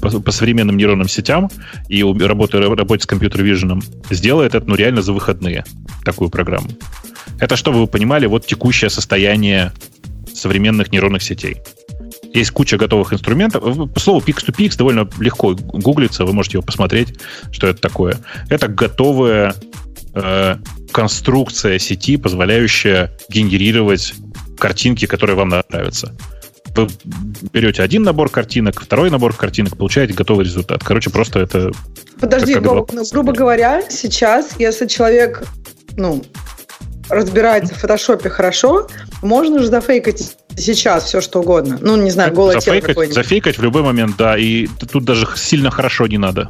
по, 0.02 0.10
по 0.20 0.32
современным 0.32 0.78
нейронным 0.78 1.08
сетям 1.08 1.50
и 1.88 2.04
работая, 2.04 2.62
работать 2.62 3.04
с 3.04 3.06
компьютер-виженом 3.06 3.82
сделает 4.10 4.56
это 4.56 4.68
ну, 4.68 4.76
реально 4.76 5.02
за 5.02 5.14
выходные, 5.14 5.64
такую 6.04 6.30
программу. 6.30 6.70
Это, 7.40 7.56
чтобы 7.56 7.80
вы 7.80 7.88
понимали, 7.88 8.26
вот 8.26 8.46
текущее 8.46 8.90
состояние 8.90 9.72
современных 10.34 10.92
нейронных 10.92 11.24
сетей. 11.24 11.58
Есть 12.34 12.52
куча 12.52 12.78
готовых 12.78 13.14
инструментов. 13.14 13.64
По 13.94 14.00
слову 14.00 14.22
Pix2Pix 14.22 14.78
довольно 14.78 15.10
легко 15.20 15.56
гуглится, 15.56 16.26
вы 16.26 16.34
можете 16.34 16.58
его 16.58 16.64
посмотреть, 16.64 17.20
что 17.52 17.68
это 17.68 17.82
такое. 17.82 18.18
Это 18.50 18.68
готовая 18.68 19.56
э, 20.14 20.58
конструкция 20.92 21.80
сети, 21.80 22.18
позволяющая 22.18 23.12
генерировать 23.30 24.14
картинки, 24.60 25.06
которые 25.06 25.36
вам 25.36 25.50
нравятся. 25.50 26.16
Вы 26.76 26.88
берете 27.54 27.84
один 27.84 28.04
набор 28.04 28.30
картинок, 28.30 28.82
второй 28.82 29.10
набор 29.10 29.34
картинок, 29.34 29.78
получаете 29.78 30.14
готовый 30.14 30.46
результат. 30.46 30.84
Короче, 30.84 31.10
просто 31.10 31.40
это... 31.40 31.72
Подожди, 32.20 32.54
как, 32.54 32.64
Боб, 32.64 32.92
ну, 32.94 33.04
грубо 33.12 33.34
говоря, 33.34 33.84
сейчас, 33.90 34.56
если 34.60 34.88
человек 34.88 35.44
ну, 35.98 36.24
разбирается 37.10 37.74
в 37.74 37.78
фотошопе 37.78 38.30
хорошо, 38.30 38.88
можно 39.22 39.60
же 39.60 39.68
зафейкать 39.68 40.38
сейчас 40.56 41.06
все 41.06 41.22
что 41.22 41.40
угодно. 41.42 41.78
Ну, 41.82 41.96
не 41.98 42.12
знаю, 42.12 42.34
голое 42.34 42.60
зафейкать, 42.60 42.96
тело 42.96 43.12
Зафейкать 43.12 43.58
в 43.58 43.64
любой 43.64 43.82
момент, 43.82 44.16
да. 44.18 44.38
И 44.38 44.68
тут 44.92 45.06
даже 45.06 45.28
сильно 45.36 45.72
хорошо 45.72 46.08
не 46.08 46.18
надо. 46.18 46.50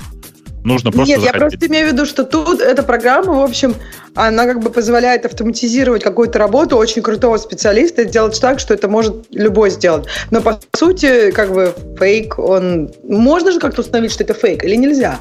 Нужно 0.69 0.91
просто 0.91 1.09
Нет, 1.09 1.21
заходить. 1.21 1.41
я 1.41 1.47
просто 1.49 1.67
имею 1.67 1.89
в 1.89 1.93
виду, 1.93 2.05
что 2.05 2.23
тут 2.23 2.61
эта 2.61 2.83
программа, 2.83 3.33
в 3.33 3.41
общем, 3.41 3.73
она 4.13 4.45
как 4.45 4.59
бы 4.59 4.69
позволяет 4.69 5.25
автоматизировать 5.25 6.03
какую-то 6.03 6.37
работу 6.37 6.77
очень 6.77 7.01
крутого 7.01 7.37
специалиста 7.37 8.03
и 8.03 8.07
сделать 8.07 8.39
так, 8.39 8.59
что 8.59 8.75
это 8.75 8.87
может 8.87 9.15
любой 9.31 9.71
сделать. 9.71 10.05
Но 10.29 10.41
по 10.41 10.59
сути, 10.75 11.31
как 11.31 11.51
бы 11.51 11.73
фейк, 11.97 12.37
он... 12.37 12.91
Можно 13.03 13.51
же 13.51 13.59
как-то 13.59 13.81
установить, 13.81 14.11
что 14.11 14.23
это 14.23 14.35
фейк 14.35 14.63
или 14.63 14.75
нельзя? 14.75 15.19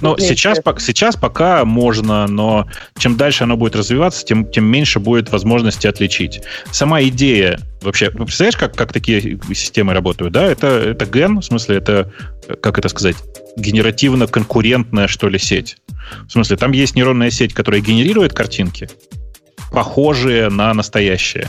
Ну, 0.00 0.16
сейчас, 0.18 0.60
по, 0.60 0.78
сейчас 0.78 1.16
пока 1.16 1.64
можно, 1.64 2.26
но 2.26 2.68
чем 2.98 3.16
дальше 3.16 3.44
оно 3.44 3.56
будет 3.56 3.76
развиваться, 3.76 4.24
тем, 4.24 4.50
тем 4.50 4.64
меньше 4.64 5.00
будет 5.00 5.30
возможности 5.30 5.86
отличить. 5.86 6.42
Сама 6.70 7.02
идея 7.02 7.58
вообще... 7.82 8.10
Представляешь, 8.10 8.56
как, 8.56 8.74
как 8.74 8.92
такие 8.92 9.38
системы 9.54 9.94
работают? 9.94 10.32
Да, 10.32 10.44
это, 10.44 10.66
это 10.66 11.06
ген, 11.06 11.38
в 11.38 11.44
смысле, 11.44 11.76
это, 11.76 12.12
как 12.60 12.78
это 12.78 12.88
сказать, 12.88 13.16
генеративно-конкурентная, 13.56 15.08
что 15.08 15.28
ли, 15.28 15.38
сеть. 15.38 15.76
В 16.26 16.30
смысле, 16.30 16.56
там 16.56 16.72
есть 16.72 16.94
нейронная 16.94 17.30
сеть, 17.30 17.54
которая 17.54 17.80
генерирует 17.80 18.32
картинки, 18.32 18.88
похожие 19.72 20.50
на 20.50 20.72
настоящие. 20.74 21.48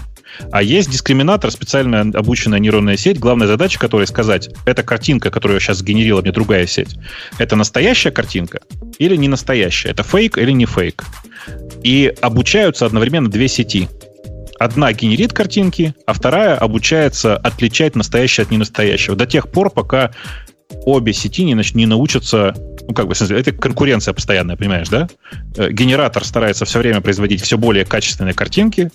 А 0.51 0.61
есть 0.61 0.89
дискриминатор, 0.91 1.51
специально 1.51 2.01
обученная 2.01 2.59
нейронная 2.59 2.97
сеть, 2.97 3.19
главная 3.19 3.47
задача 3.47 3.79
которой 3.79 4.07
сказать, 4.07 4.49
эта 4.65 4.83
картинка, 4.83 5.29
которую 5.31 5.59
сейчас 5.59 5.77
сгенерила 5.77 6.21
мне 6.21 6.31
другая 6.31 6.67
сеть, 6.67 6.95
это 7.37 7.55
настоящая 7.55 8.11
картинка 8.11 8.59
или 8.99 9.15
не 9.15 9.27
настоящая? 9.27 9.89
Это 9.89 10.03
фейк 10.03 10.37
или 10.37 10.51
не 10.51 10.65
фейк? 10.65 11.03
И 11.83 12.13
обучаются 12.21 12.85
одновременно 12.85 13.29
две 13.29 13.47
сети. 13.47 13.87
Одна 14.59 14.91
генерит 14.91 15.33
картинки, 15.33 15.93
а 16.07 16.13
вторая 16.13 16.55
обучается 16.55 17.37
отличать 17.37 17.95
настоящее 17.95 18.43
от 18.43 18.51
ненастоящего. 18.51 19.15
До 19.15 19.27
тех 19.27 19.49
пор, 19.49 19.69
пока 19.69 20.11
обе 20.85 21.13
сети 21.13 21.43
не, 21.43 21.55
не 21.73 21.85
научатся, 21.85 22.53
ну, 22.87 22.93
как 22.93 23.07
бы, 23.07 23.13
это 23.13 23.51
конкуренция 23.51 24.13
постоянная, 24.13 24.55
понимаешь, 24.55 24.89
да? 24.89 25.07
Э, 25.55 25.71
генератор 25.71 26.23
старается 26.23 26.65
все 26.65 26.79
время 26.79 27.01
производить 27.01 27.41
все 27.41 27.57
более 27.57 27.85
качественные 27.85 28.33
картинки, 28.33 28.91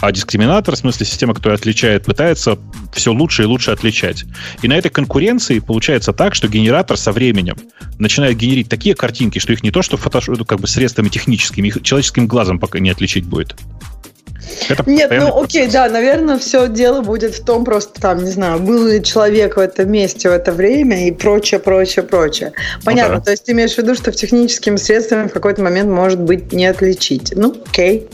а 0.00 0.12
дискриминатор, 0.12 0.74
в 0.74 0.78
смысле 0.78 1.06
система, 1.06 1.34
которая 1.34 1.58
отличает, 1.58 2.04
пытается 2.04 2.58
все 2.92 3.12
лучше 3.12 3.42
и 3.42 3.46
лучше 3.46 3.70
отличать. 3.70 4.24
И 4.62 4.68
на 4.68 4.74
этой 4.74 4.90
конкуренции 4.90 5.58
получается 5.58 6.12
так, 6.12 6.34
что 6.34 6.48
генератор 6.48 6.96
со 6.96 7.12
временем 7.12 7.56
начинает 7.98 8.36
генерить 8.36 8.68
такие 8.68 8.94
картинки, 8.94 9.38
что 9.38 9.52
их 9.52 9.62
не 9.62 9.70
то, 9.70 9.82
что 9.82 9.96
фотошоп, 9.96 10.46
как 10.46 10.60
бы 10.60 10.66
средствами 10.66 11.08
техническими, 11.08 11.68
их 11.68 11.82
человеческим 11.82 12.26
глазом 12.26 12.58
пока 12.58 12.78
не 12.78 12.90
отличить 12.90 13.24
будет. 13.24 13.56
Это 14.68 14.88
Нет, 14.88 15.10
ну 15.10 15.42
окей, 15.42 15.68
да, 15.68 15.88
наверное, 15.88 16.38
все 16.38 16.68
дело 16.68 17.02
будет 17.02 17.34
в 17.34 17.44
том, 17.44 17.64
просто 17.64 18.00
там, 18.00 18.24
не 18.24 18.30
знаю, 18.30 18.58
был 18.60 18.86
ли 18.86 19.02
человек 19.02 19.56
в 19.56 19.60
этом 19.60 19.90
месте 19.90 20.28
в 20.28 20.32
это 20.32 20.52
время 20.52 21.08
и 21.08 21.12
прочее, 21.12 21.60
прочее, 21.60 22.04
прочее. 22.04 22.52
Понятно, 22.84 23.14
ну, 23.14 23.20
да. 23.20 23.24
то 23.24 23.30
есть 23.32 23.44
ты 23.44 23.52
имеешь 23.52 23.74
в 23.74 23.78
виду, 23.78 23.94
что 23.94 24.12
в 24.12 24.16
техническими 24.16 24.76
средствами 24.76 25.28
в 25.28 25.32
какой-то 25.32 25.62
момент 25.62 25.90
может 25.90 26.20
быть 26.20 26.52
не 26.52 26.66
отличить. 26.66 27.32
Ну, 27.36 27.56
окей. 27.68 28.08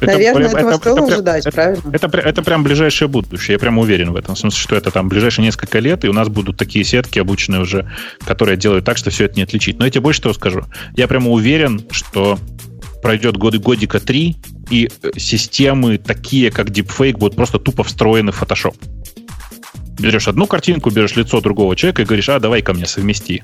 Это, 0.00 0.12
наверное, 0.12 0.48
это, 0.48 0.56
этого 0.58 0.70
это, 0.70 0.78
стоило 0.78 1.04
это, 1.04 1.14
ожидать, 1.14 1.46
это, 1.46 1.54
правильно? 1.54 1.82
Это, 1.92 2.06
это, 2.06 2.18
это 2.18 2.42
прям 2.42 2.62
ближайшее 2.64 3.08
будущее, 3.08 3.54
я 3.54 3.58
прям 3.58 3.78
уверен 3.78 4.12
в 4.12 4.16
этом. 4.16 4.34
В 4.34 4.38
смысле, 4.38 4.58
что 4.58 4.76
это 4.76 4.90
там 4.90 5.08
ближайшие 5.08 5.44
несколько 5.44 5.78
лет, 5.78 6.04
и 6.04 6.08
у 6.08 6.12
нас 6.12 6.28
будут 6.28 6.56
такие 6.56 6.84
сетки 6.84 7.18
обученные 7.18 7.60
уже, 7.60 7.90
которые 8.24 8.56
делают 8.56 8.84
так, 8.84 8.96
что 8.96 9.10
все 9.10 9.24
это 9.24 9.36
не 9.36 9.42
отличить. 9.42 9.78
Но 9.78 9.84
я 9.84 9.90
тебе 9.90 10.02
больше 10.02 10.22
того 10.22 10.34
скажу. 10.34 10.64
Я 10.96 11.08
прямо 11.08 11.30
уверен, 11.30 11.86
что 11.90 12.38
пройдет 13.02 13.36
годы 13.36 13.58
годика 13.58 14.00
три, 14.00 14.36
и 14.70 14.90
э, 15.02 15.10
системы 15.16 15.98
такие, 15.98 16.50
как 16.50 16.68
Deepfake, 16.68 17.18
будут 17.18 17.36
просто 17.36 17.58
тупо 17.58 17.84
встроены 17.84 18.32
в 18.32 18.42
Photoshop. 18.42 18.74
Берешь 19.98 20.28
одну 20.28 20.46
картинку, 20.46 20.90
берешь 20.90 21.16
лицо 21.16 21.40
другого 21.40 21.74
человека 21.74 22.02
и 22.02 22.04
говоришь, 22.04 22.28
а, 22.28 22.38
давай 22.38 22.62
ко 22.62 22.72
мне 22.72 22.86
совмести. 22.86 23.42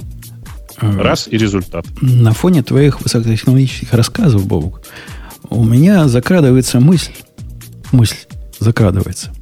Э, 0.81 1.01
Раз, 1.01 1.29
и 1.31 1.37
результат. 1.37 1.87
На 2.01 2.33
фоне 2.33 2.63
твоих 2.63 3.01
высокотехнологических 3.01 3.93
рассказов, 3.93 4.47
Бобук, 4.47 4.83
у 5.51 5.65
меня 5.65 6.09
закрадывается 6.09 6.81
мысль, 6.81 7.13
мысль 7.93 8.17
закрадывается, 8.59 9.33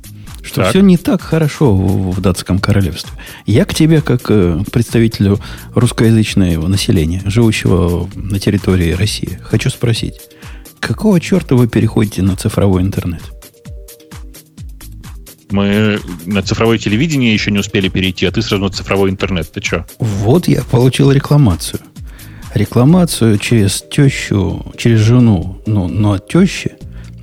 что 0.43 0.63
так. 0.63 0.71
все 0.71 0.81
не 0.81 0.97
так 0.97 1.23
хорошо 1.23 1.75
в, 1.75 2.17
в 2.17 2.21
датском 2.21 2.59
королевстве. 2.59 3.13
Я 3.47 3.65
к 3.65 3.75
тебе, 3.75 4.01
как 4.03 4.23
э, 4.29 4.63
представителю 4.71 5.39
русскоязычного 5.75 6.67
населения, 6.67 7.23
живущего 7.25 8.09
на 8.15 8.39
территории 8.39 8.93
России, 8.93 9.39
хочу 9.43 9.71
спросить, 9.71 10.15
какого 10.83 11.21
черта 11.21 11.55
вы 11.55 11.69
переходите 11.69 12.23
на 12.23 12.37
цифровой 12.37 12.83
интернет? 12.83 13.23
Мы 15.51 16.01
на 16.27 16.43
цифровое 16.43 16.79
телевидение 16.79 17.33
еще 17.33 17.51
не 17.51 17.59
успели 17.59 17.89
перейти, 17.89 18.27
а 18.27 18.33
ты 18.33 18.43
сразу 18.43 18.65
на 18.65 18.71
цифровой 18.71 19.11
интернет. 19.11 19.51
Ты 19.53 19.63
что? 19.63 19.87
Вот 19.99 20.49
я 20.49 20.63
получил 20.63 21.13
рекламацию. 21.13 21.81
Рекламацию 22.55 23.39
через 23.39 23.83
тещу, 23.83 24.73
через 24.77 25.01
жену. 25.01 25.63
Ну, 25.67 25.89
но 25.89 26.13
от 26.13 26.29
тещи. 26.29 26.73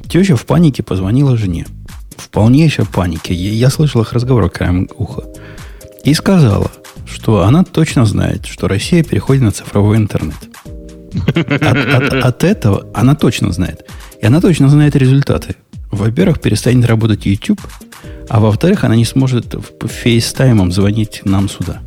Теща 0.08 0.36
в 0.36 0.46
панике 0.46 0.82
позвонила 0.82 1.38
жене. 1.38 1.66
В 2.18 2.30
полнейшей 2.30 2.86
панике. 2.86 3.34
Я, 3.34 3.52
я 3.52 3.70
слышал 3.70 4.02
их 4.02 4.14
разговор 4.14 4.50
краем 4.50 4.88
уха. 4.96 5.24
И 6.04 6.14
сказала, 6.14 6.72
что 7.06 7.44
она 7.44 7.64
точно 7.64 8.06
знает, 8.06 8.46
что 8.46 8.68
Россия 8.68 9.04
переходит 9.04 9.44
на 9.44 9.52
цифровой 9.52 9.98
интернет. 9.98 10.38
От, 11.36 11.78
от, 11.78 12.14
от 12.14 12.44
этого 12.44 12.88
она 12.94 13.16
точно 13.16 13.52
знает. 13.52 13.86
И 14.22 14.26
она 14.26 14.42
точно 14.42 14.70
знает 14.70 14.96
результаты. 14.96 15.56
Во-первых, 15.92 16.40
перестанет 16.40 16.86
работать 16.86 17.26
YouTube, 17.26 17.62
а 18.30 18.40
во-вторых, 18.40 18.84
она 18.84 18.96
не 18.96 19.06
сможет 19.06 19.56
FaceTime 19.86 20.55
ом 20.55 20.72
звонить 20.72 21.22
нам 21.26 21.50
сюда. 21.50 21.82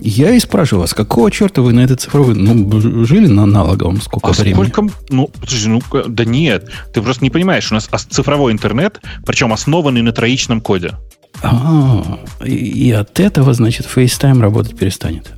Я 0.00 0.32
и 0.32 0.38
спрашиваю 0.38 0.82
вас, 0.82 0.92
какого 0.92 1.30
черта 1.30 1.62
вы 1.62 1.72
на 1.72 1.80
этой 1.80 1.96
цифровой... 1.96 2.34
Ну, 2.34 3.04
жили 3.06 3.26
на 3.26 3.46
аналоговом 3.46 4.02
сколько 4.02 4.28
а 4.28 4.32
времени? 4.32 4.68
Сколько... 4.68 4.94
Ну, 5.08 5.28
подожди, 5.28 5.68
ну, 5.68 5.80
да 6.08 6.24
нет. 6.24 6.68
Ты 6.92 7.00
просто 7.00 7.24
не 7.24 7.30
понимаешь, 7.30 7.70
у 7.70 7.74
нас 7.74 7.86
цифровой 7.86 8.52
интернет, 8.52 9.00
причем 9.24 9.52
основанный 9.52 10.02
на 10.02 10.12
троичном 10.12 10.60
коде. 10.60 10.94
А, 11.42 12.18
и, 12.44 12.90
от 12.92 13.20
этого, 13.20 13.52
значит, 13.54 13.86
FaceTime 13.86 14.40
работать 14.40 14.76
перестанет. 14.76 15.32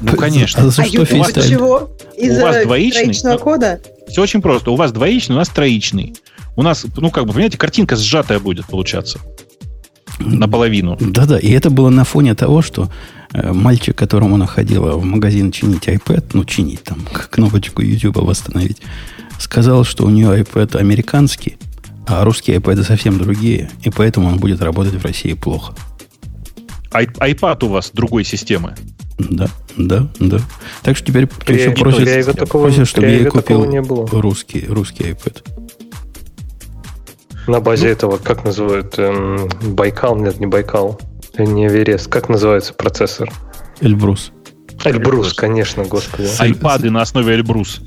Ну, 0.00 0.12
конечно. 0.18 0.62
А, 0.64 0.68
за 0.68 0.82
а 0.82 0.86
что 0.86 1.02
FaceTime? 1.02 1.48
Чего? 1.48 1.90
Из-за 2.16 2.40
у 2.40 2.42
вас 2.42 2.64
двоичный 2.64 3.16
ну, 3.24 3.38
кода? 3.38 3.80
Все 4.08 4.22
очень 4.22 4.42
просто. 4.42 4.70
У 4.70 4.76
вас 4.76 4.92
двоичный, 4.92 5.36
у 5.36 5.38
нас 5.38 5.48
троичный. 5.48 6.14
У 6.56 6.62
нас, 6.62 6.84
ну, 6.96 7.10
как 7.10 7.26
бы, 7.26 7.32
понимаете, 7.32 7.58
картинка 7.58 7.96
сжатая 7.96 8.38
будет 8.38 8.66
получаться. 8.66 9.18
Наполовину. 10.18 10.98
Да-да, 11.00 11.38
и 11.38 11.50
это 11.50 11.70
было 11.70 11.88
на 11.88 12.04
фоне 12.04 12.34
того, 12.34 12.60
что 12.60 12.90
э, 13.32 13.52
мальчик, 13.52 13.96
которому 13.96 14.34
она 14.34 14.46
ходила 14.46 14.96
в 14.96 15.04
магазин 15.04 15.50
чинить 15.50 15.88
iPad, 15.88 16.24
ну, 16.34 16.44
чинить 16.44 16.82
там, 16.82 16.98
кнопочку 17.10 17.80
YouTube 17.80 18.16
восстановить, 18.16 18.78
сказал, 19.38 19.84
что 19.84 20.04
у 20.04 20.10
нее 20.10 20.42
iPad 20.42 20.76
американский, 20.76 21.56
А 22.10 22.24
русские 22.24 22.56
iPad 22.56 22.82
совсем 22.82 23.18
другие, 23.18 23.70
и 23.84 23.90
поэтому 23.90 24.28
он 24.28 24.38
будет 24.38 24.60
работать 24.62 24.94
в 24.94 25.04
России 25.04 25.34
плохо. 25.34 25.74
Ай, 26.92 27.06
iPad 27.06 27.64
у 27.66 27.68
вас 27.68 27.92
другой 27.92 28.24
системы? 28.24 28.74
Да, 29.16 29.46
да, 29.76 30.08
да. 30.18 30.40
Так 30.82 30.96
что 30.96 31.06
теперь 31.06 31.28
еще 31.46 31.70
просят, 31.70 32.36
такого, 32.36 32.64
просят 32.64 32.88
чтобы 32.88 33.06
я 33.06 33.30
купил 33.30 33.64
не 33.64 33.80
было. 33.80 34.08
русский, 34.10 34.66
русский 34.66 35.04
iPad. 35.04 35.44
На 37.46 37.60
базе 37.60 37.86
ну, 37.86 37.92
этого, 37.92 38.16
как 38.16 38.44
называют, 38.44 38.98
эм, 38.98 39.48
Байкал, 39.74 40.16
нет, 40.16 40.40
не 40.40 40.46
Байкал, 40.46 41.00
не 41.38 41.68
Эверест, 41.68 42.08
как 42.08 42.28
называется 42.28 42.74
процессор? 42.74 43.32
Эльбрус. 43.80 44.32
Эльбрус, 44.84 45.32
конечно, 45.34 45.84
господи. 45.84 46.28
Айпады 46.40 46.90
на 46.90 47.02
основе 47.02 47.34
Эльбрус. 47.34 47.82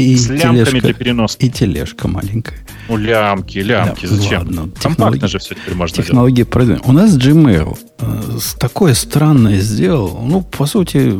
И 0.00 0.16
С 0.16 0.28
лямками 0.28 0.80
для 0.80 0.94
переноски. 0.94 1.44
И 1.44 1.50
тележка 1.50 2.08
маленькая. 2.08 2.58
Ну, 2.88 2.96
лямки, 2.96 3.58
лямки. 3.58 4.06
Да, 4.06 4.14
Зачем? 4.16 4.38
Ладно, 4.38 4.68
Компактно 4.82 5.28
же 5.28 5.38
все 5.38 5.54
теперь 5.54 5.74
можно 5.74 6.02
Технологии 6.02 6.42
продвинуты. 6.42 6.88
У 6.88 6.92
нас 6.92 7.16
Gmail 7.16 7.78
э, 8.00 8.38
такое 8.58 8.94
странное 8.94 9.58
сделал. 9.60 10.20
Ну, 10.24 10.42
по 10.42 10.66
сути, 10.66 11.14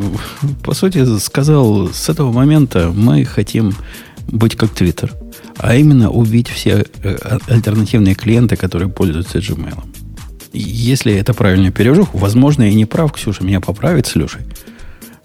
по 0.64 0.74
сути, 0.74 1.18
сказал, 1.18 1.90
с 1.92 2.08
этого 2.08 2.32
момента 2.32 2.90
мы 2.94 3.24
хотим 3.24 3.74
быть 4.26 4.56
как 4.56 4.70
Twitter. 4.70 5.12
А 5.58 5.76
именно 5.76 6.10
убить 6.10 6.48
все 6.48 6.86
э, 7.02 7.38
альтернативные 7.48 8.14
клиенты, 8.14 8.56
которые 8.56 8.88
пользуются 8.88 9.38
Gmail. 9.38 9.78
Если 10.52 11.14
это 11.14 11.34
правильно 11.34 11.70
перевожу, 11.70 12.08
возможно, 12.12 12.64
я 12.64 12.74
не 12.74 12.86
прав, 12.86 13.12
Ксюша 13.12 13.44
меня 13.44 13.60
поправит 13.60 14.06
с 14.06 14.16
Лешей. 14.16 14.42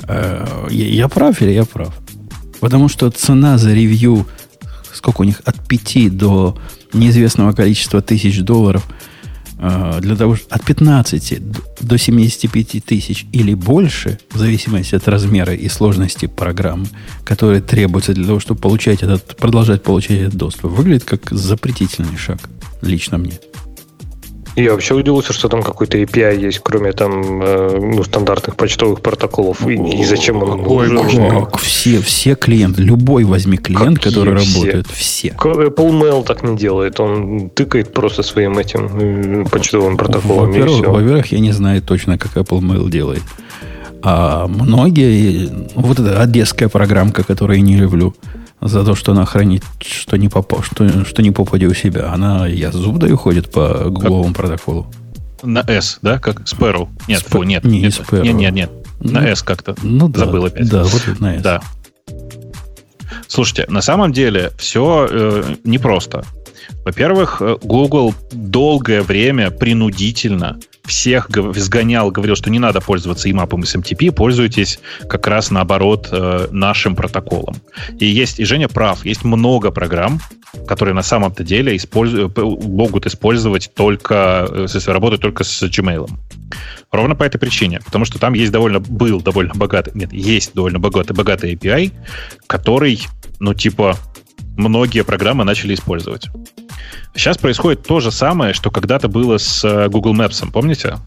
Э, 0.07 0.67
я 0.69 1.07
прав 1.07 1.41
или 1.41 1.51
я 1.51 1.65
прав? 1.65 1.93
Потому 2.59 2.89
что 2.89 3.09
цена 3.09 3.57
за 3.57 3.73
ревью, 3.73 4.25
сколько 4.93 5.21
у 5.21 5.23
них, 5.23 5.41
от 5.45 5.55
5 5.67 6.09
до 6.17 6.57
неизвестного 6.93 7.51
количества 7.53 8.01
тысяч 8.01 8.41
долларов, 8.41 8.83
э, 9.59 9.99
для 10.01 10.15
того, 10.15 10.37
от 10.49 10.63
15 10.63 11.39
до 11.81 11.97
75 11.97 12.79
тысяч 12.79 13.25
или 13.31 13.53
больше, 13.53 14.19
в 14.31 14.37
зависимости 14.37 14.95
от 14.95 15.07
размера 15.07 15.53
и 15.53 15.69
сложности 15.69 16.27
программы, 16.27 16.87
которые 17.23 17.61
требуются 17.61 18.13
для 18.13 18.25
того, 18.25 18.39
чтобы 18.39 18.61
получать 18.61 19.03
этот, 19.03 19.35
продолжать 19.37 19.83
получать 19.83 20.19
этот 20.19 20.35
доступ, 20.35 20.71
выглядит 20.71 21.03
как 21.03 21.31
запретительный 21.31 22.17
шаг, 22.17 22.39
лично 22.81 23.17
мне. 23.17 23.39
Я 24.55 24.71
вообще 24.71 24.93
удивился, 24.93 25.33
что 25.33 25.49
там 25.49 25.61
какой-то 25.61 25.97
API 25.97 26.39
есть, 26.39 26.59
кроме 26.63 26.93
там 26.93 27.41
э, 27.41 27.79
ну, 27.81 28.03
стандартных 28.03 28.55
почтовых 28.55 29.01
протоколов. 29.01 29.67
И, 29.67 29.73
и 29.73 30.05
зачем 30.05 30.41
он 30.43 30.61
нужен? 30.61 31.29
Как? 31.29 31.57
Все, 31.57 31.99
все 31.99 32.35
клиенты, 32.35 32.81
любой 32.81 33.25
возьми 33.25 33.57
клиент, 33.57 33.97
Какие 33.97 34.13
который 34.13 34.37
все? 34.37 34.59
работает, 34.59 34.87
все. 34.87 35.27
Apple 35.29 35.91
Mail 35.91 36.23
так 36.23 36.43
не 36.43 36.55
делает. 36.55 36.99
Он 36.99 37.49
тыкает 37.49 37.93
просто 37.93 38.23
своим 38.23 38.57
этим 38.57 39.43
э, 39.43 39.45
почтовым 39.49 39.97
протоколом. 39.97 40.47
Во-первых, 40.47 40.87
во-первых, 40.87 41.31
я 41.33 41.39
не 41.39 41.51
знаю 41.51 41.81
точно, 41.81 42.17
как 42.17 42.37
Apple 42.37 42.61
Mail 42.61 42.89
делает. 42.89 43.23
А 44.01 44.47
многие, 44.47 45.49
вот 45.75 45.99
эта 45.99 46.21
одесская 46.21 46.69
программка, 46.69 47.23
которую 47.23 47.57
я 47.57 47.63
не 47.63 47.75
люблю, 47.75 48.13
за 48.67 48.83
то, 48.83 48.95
что 48.95 49.11
она 49.11 49.25
хранит, 49.25 49.63
что 49.79 50.17
не, 50.17 50.27
попа, 50.27 50.63
что, 50.63 51.05
что 51.05 51.21
не 51.21 51.31
попади 51.31 51.67
у 51.67 51.73
себя. 51.73 52.11
Она, 52.11 52.47
я 52.47 52.71
зуб 52.71 52.97
даю, 52.97 53.15
ходит 53.17 53.51
по 53.51 53.89
гугловому 53.89 54.33
как? 54.33 54.37
протоколу. 54.37 54.87
На 55.43 55.59
S, 55.67 55.99
да? 56.01 56.17
Как 56.17 56.41
Sparrow? 56.41 56.89
Нет, 57.07 57.21
Sp... 57.21 57.29
фу, 57.29 57.43
нет. 57.43 57.63
Не, 57.63 57.81
не 57.81 57.87
Sparrow. 57.87 58.23
Нет, 58.23 58.35
нет, 58.35 58.53
нет. 58.53 58.71
На 58.99 59.21
ну, 59.21 59.27
S 59.27 59.43
как-то. 59.43 59.75
Ну, 59.83 60.09
да, 60.09 60.21
Забыл 60.21 60.45
опять. 60.45 60.69
Да, 60.69 60.83
вот 60.83 61.07
это 61.07 61.21
на 61.21 61.35
S. 61.35 61.41
Да. 61.41 61.61
Слушайте, 63.27 63.65
на 63.69 63.81
самом 63.81 64.11
деле 64.11 64.51
все 64.57 65.07
э, 65.09 65.55
непросто. 65.63 66.25
Во-первых, 66.83 67.41
э, 67.41 67.57
Google 67.61 68.13
долгое 68.31 69.01
время 69.01 69.51
принудительно 69.51 70.57
всех 70.85 71.29
сгонял, 71.55 72.11
говорил, 72.11 72.35
что 72.35 72.49
не 72.49 72.59
надо 72.59 72.81
пользоваться 72.81 73.29
EMAP 73.29 73.59
и 73.59 73.63
SMTP, 73.63 74.11
пользуйтесь 74.11 74.79
как 75.09 75.27
раз 75.27 75.51
наоборот 75.51 76.09
э, 76.11 76.47
нашим 76.51 76.95
протоколом. 76.95 77.55
И 77.99 78.05
есть, 78.05 78.39
и 78.39 78.45
Женя 78.45 78.67
прав, 78.67 79.05
есть 79.05 79.23
много 79.23 79.71
программ, 79.71 80.19
которые 80.67 80.95
на 80.95 81.03
самом-то 81.03 81.43
деле 81.43 81.75
используют, 81.75 82.37
могут 82.37 83.05
использовать 83.05 83.71
только, 83.73 84.47
если 84.73 84.91
работать 84.91 85.21
только 85.21 85.43
с 85.43 85.63
Gmail. 85.63 86.09
Ровно 86.91 87.15
по 87.15 87.23
этой 87.23 87.37
причине. 87.37 87.81
Потому 87.83 88.05
что 88.05 88.19
там 88.19 88.33
есть 88.33 88.51
довольно, 88.51 88.79
был 88.79 89.21
довольно 89.21 89.53
богатый, 89.53 89.91
нет, 89.95 90.13
есть 90.13 90.53
довольно 90.53 90.79
богатый, 90.79 91.13
богатый 91.13 91.53
API, 91.53 91.91
который, 92.47 93.05
ну, 93.39 93.53
типа, 93.53 93.97
многие 94.55 95.03
программы 95.03 95.43
начали 95.43 95.73
использовать. 95.73 96.29
Сейчас 97.15 97.37
происходит 97.37 97.83
то 97.83 97.99
же 97.99 98.11
самое, 98.11 98.53
что 98.53 98.71
когда-то 98.71 99.07
было 99.07 99.37
с 99.37 99.63
э, 99.63 99.87
Google 99.89 100.13
Maps, 100.13 100.45
помните? 100.51 100.97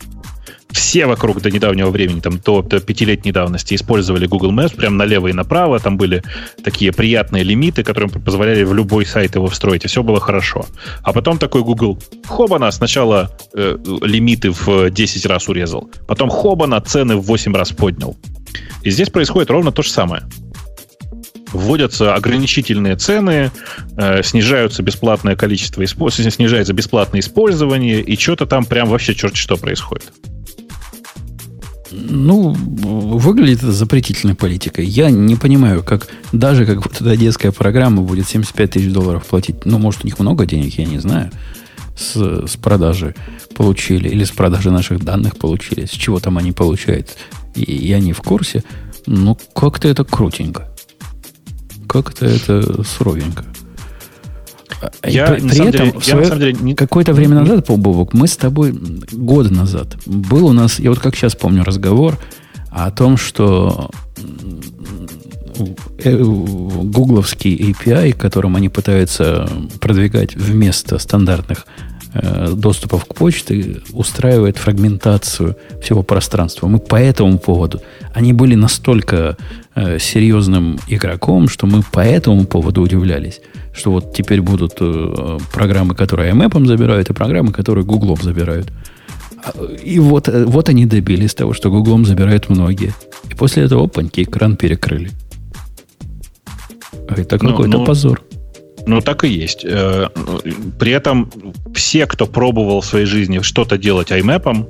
Все 0.70 1.06
вокруг 1.06 1.40
до 1.40 1.50
недавнего 1.50 1.90
времени, 1.90 2.20
там 2.20 2.38
до, 2.38 2.62
до 2.62 2.80
пятилетней 2.80 3.32
давности, 3.32 3.74
использовали 3.74 4.26
Google 4.26 4.52
Maps 4.52 4.76
прям 4.76 4.96
налево 4.98 5.28
и 5.28 5.32
направо. 5.32 5.78
Там 5.78 5.96
были 5.96 6.22
такие 6.62 6.92
приятные 6.92 7.42
лимиты, 7.42 7.82
которые 7.82 8.10
позволяли 8.10 8.64
в 8.64 8.74
любой 8.74 9.06
сайт 9.06 9.34
его 9.34 9.46
встроить, 9.46 9.84
и 9.84 9.88
все 9.88 10.02
было 10.02 10.20
хорошо. 10.20 10.66
А 11.02 11.12
потом 11.12 11.38
такой 11.38 11.62
Google, 11.62 11.98
хобана, 12.26 12.70
сначала 12.70 13.30
э, 13.54 13.78
лимиты 14.02 14.50
в 14.50 14.90
10 14.90 15.26
раз 15.26 15.48
урезал, 15.48 15.90
потом 16.06 16.28
хобана, 16.28 16.80
цены 16.80 17.16
в 17.16 17.22
8 17.22 17.54
раз 17.54 17.72
поднял. 17.72 18.16
И 18.82 18.90
здесь 18.90 19.08
происходит 19.08 19.50
ровно 19.50 19.72
то 19.72 19.82
же 19.82 19.90
самое 19.90 20.22
вводятся 21.52 22.14
ограничительные 22.14 22.96
цены, 22.96 23.50
э, 23.96 24.22
снижаются 24.22 24.82
бесплатное 24.82 25.36
количество, 25.36 25.86
снижается 25.86 26.72
бесплатное 26.72 27.20
использование, 27.20 28.00
и 28.00 28.16
что-то 28.16 28.46
там 28.46 28.64
прям 28.64 28.88
вообще 28.88 29.14
черт 29.14 29.36
что 29.36 29.56
происходит. 29.56 30.12
Ну, 31.90 32.52
выглядит 32.52 33.58
это 33.58 33.72
запретительной 33.72 34.34
политикой. 34.34 34.84
Я 34.84 35.10
не 35.10 35.36
понимаю, 35.36 35.82
как 35.82 36.08
даже 36.32 36.66
как 36.66 36.84
вот 36.84 37.00
эта 37.00 37.16
детская 37.16 37.50
программа 37.50 38.02
будет 38.02 38.28
75 38.28 38.70
тысяч 38.70 38.92
долларов 38.92 39.24
платить. 39.24 39.64
Ну, 39.64 39.78
может, 39.78 40.04
у 40.04 40.06
них 40.06 40.18
много 40.18 40.44
денег, 40.44 40.78
я 40.78 40.84
не 40.84 40.98
знаю. 40.98 41.30
С, 41.96 42.46
с 42.46 42.56
продажи 42.56 43.14
получили, 43.56 44.08
или 44.08 44.24
с 44.24 44.30
продажи 44.30 44.70
наших 44.70 45.02
данных 45.02 45.36
получили. 45.36 45.86
С 45.86 45.90
чего 45.90 46.20
там 46.20 46.38
они 46.38 46.52
получают, 46.52 47.16
и 47.54 47.74
я 47.74 48.00
не 48.00 48.12
в 48.12 48.20
курсе. 48.20 48.62
Ну, 49.06 49.38
как-то 49.54 49.88
это 49.88 50.04
крутенько 50.04 50.68
как-то 51.88 52.26
это 52.26 52.82
суровенько. 52.84 53.44
Я, 55.04 55.32
при, 55.32 55.40
при 55.40 55.68
этом, 55.68 55.90
деле, 55.90 56.00
свое, 56.00 56.28
я, 56.28 56.36
деле, 56.36 56.52
не... 56.60 56.74
какое-то 56.74 57.12
время 57.12 57.40
назад, 57.40 57.66
Бобок, 57.66 58.14
мы 58.14 58.28
с 58.28 58.36
тобой 58.36 58.72
год 59.10 59.50
назад 59.50 59.96
был 60.06 60.46
у 60.46 60.52
нас, 60.52 60.78
я 60.78 60.90
вот 60.90 61.00
как 61.00 61.16
сейчас 61.16 61.34
помню 61.34 61.64
разговор 61.64 62.16
о 62.70 62.90
том, 62.92 63.16
что 63.16 63.90
э, 66.04 66.16
гугловский 66.16 67.72
API, 67.72 68.12
которым 68.12 68.54
они 68.54 68.68
пытаются 68.68 69.50
продвигать 69.80 70.36
вместо 70.36 70.98
стандартных 70.98 71.66
доступов 72.14 73.04
к 73.04 73.14
почте, 73.14 73.82
устраивает 73.92 74.56
фрагментацию 74.56 75.56
всего 75.82 76.02
пространства. 76.02 76.66
Мы 76.66 76.78
по 76.78 76.96
этому 76.96 77.38
поводу, 77.38 77.82
они 78.14 78.32
были 78.32 78.54
настолько 78.54 79.36
э, 79.74 79.98
серьезным 79.98 80.78
игроком, 80.88 81.48
что 81.48 81.66
мы 81.66 81.82
по 81.82 82.00
этому 82.00 82.46
поводу 82.46 82.82
удивлялись, 82.82 83.40
что 83.72 83.92
вот 83.92 84.14
теперь 84.14 84.40
будут 84.40 84.76
э, 84.80 85.38
программы, 85.52 85.94
которые 85.94 86.32
IMAP 86.32 86.66
забирают, 86.66 87.10
и 87.10 87.12
программы, 87.12 87.52
которые 87.52 87.84
Гуглом 87.84 88.18
забирают. 88.22 88.72
А, 89.44 89.52
и 89.64 89.98
вот, 89.98 90.28
э, 90.28 90.44
вот 90.44 90.68
они 90.68 90.86
добились 90.86 91.34
того, 91.34 91.52
что 91.52 91.70
Гуглом 91.70 92.04
забирают 92.04 92.48
многие. 92.48 92.92
И 93.30 93.34
после 93.34 93.64
этого, 93.64 93.84
опаньки, 93.84 94.22
экран 94.22 94.56
перекрыли. 94.56 95.10
Это 97.08 97.38
ну, 97.42 97.50
какой-то 97.50 97.78
ну, 97.78 97.84
позор. 97.84 98.22
Ну, 98.88 99.02
так 99.02 99.22
и 99.22 99.28
есть. 99.28 99.66
Э, 99.66 100.08
при 100.78 100.92
этом 100.92 101.30
все, 101.74 102.06
кто 102.06 102.26
пробовал 102.26 102.80
в 102.80 102.86
своей 102.86 103.04
жизни 103.04 103.40
что-то 103.40 103.76
делать 103.76 104.10
IMAP, 104.10 104.66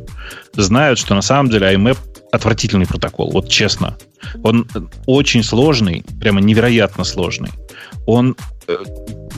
знают, 0.55 0.99
что 0.99 1.15
на 1.15 1.23
самом 1.23 1.51
деле 1.51 1.73
IMAP 1.73 1.97
отвратительный 2.33 2.87
протокол, 2.87 3.31
вот 3.31 3.49
честно. 3.49 3.97
Он 4.43 4.69
очень 5.07 5.45
сложный, 5.45 6.05
прямо 6.21 6.41
невероятно 6.41 7.05
сложный. 7.05 7.51
Он 8.07 8.35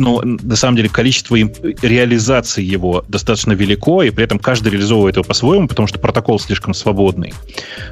э, 0.01 0.25
ну, 0.25 0.39
на 0.43 0.57
самом 0.57 0.77
деле, 0.77 0.89
количество 0.89 1.37
реализации 1.37 2.63
его 2.63 3.05
достаточно 3.09 3.53
велико, 3.53 4.03
и 4.03 4.11
при 4.11 4.25
этом 4.25 4.39
каждый 4.39 4.73
реализовывает 4.73 5.17
его 5.17 5.25
по-своему, 5.25 5.69
потому 5.69 5.87
что 5.89 5.99
протокол 5.99 6.39
слишком 6.41 6.75
свободный. 6.75 7.33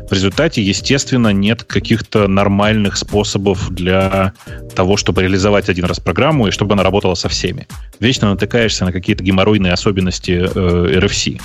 В 0.09 0.13
результате, 0.13 0.63
естественно, 0.63 1.33
нет 1.33 1.63
каких-то 1.65 2.29
нормальных 2.29 2.97
способов 2.97 3.71
для 3.71 4.33
того, 4.75 4.97
чтобы 4.97 5.23
реализовать 5.23 5.69
один 5.69 5.85
раз 5.85 6.01
программу 6.01 6.49
и 6.49 6.51
чтобы 6.51 6.75
она 6.75 6.83
работала 6.83 7.15
со 7.15 7.29
всеми. 7.29 7.67
Вечно 8.01 8.31
натыкаешься 8.31 8.85
на 8.85 8.93
какие-то 8.93 9.23
геморройные 9.23 9.73
особенности 9.73 10.33
э, 10.33 10.99
RFC. 10.99 11.41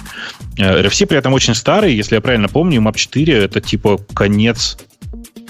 Э, 0.57 0.81
RFC 0.81 1.05
при 1.05 1.17
этом 1.17 1.33
очень 1.33 1.55
старый, 1.55 1.93
если 1.93 2.15
я 2.15 2.21
правильно 2.21 2.47
помню, 2.47 2.81
MAP 2.81 2.97
4 2.97 3.33
это 3.33 3.61
типа 3.61 3.99
конец 4.13 4.77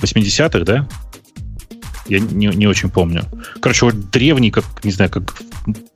80-х, 0.02 0.60
да? 0.60 0.88
Я 2.08 2.20
не, 2.20 2.48
не 2.48 2.68
очень 2.68 2.90
помню. 2.90 3.24
Короче, 3.62 3.86
вот 3.86 4.10
древний, 4.10 4.52
как, 4.52 4.66
не 4.84 4.92
знаю, 4.92 5.10
как 5.10 5.34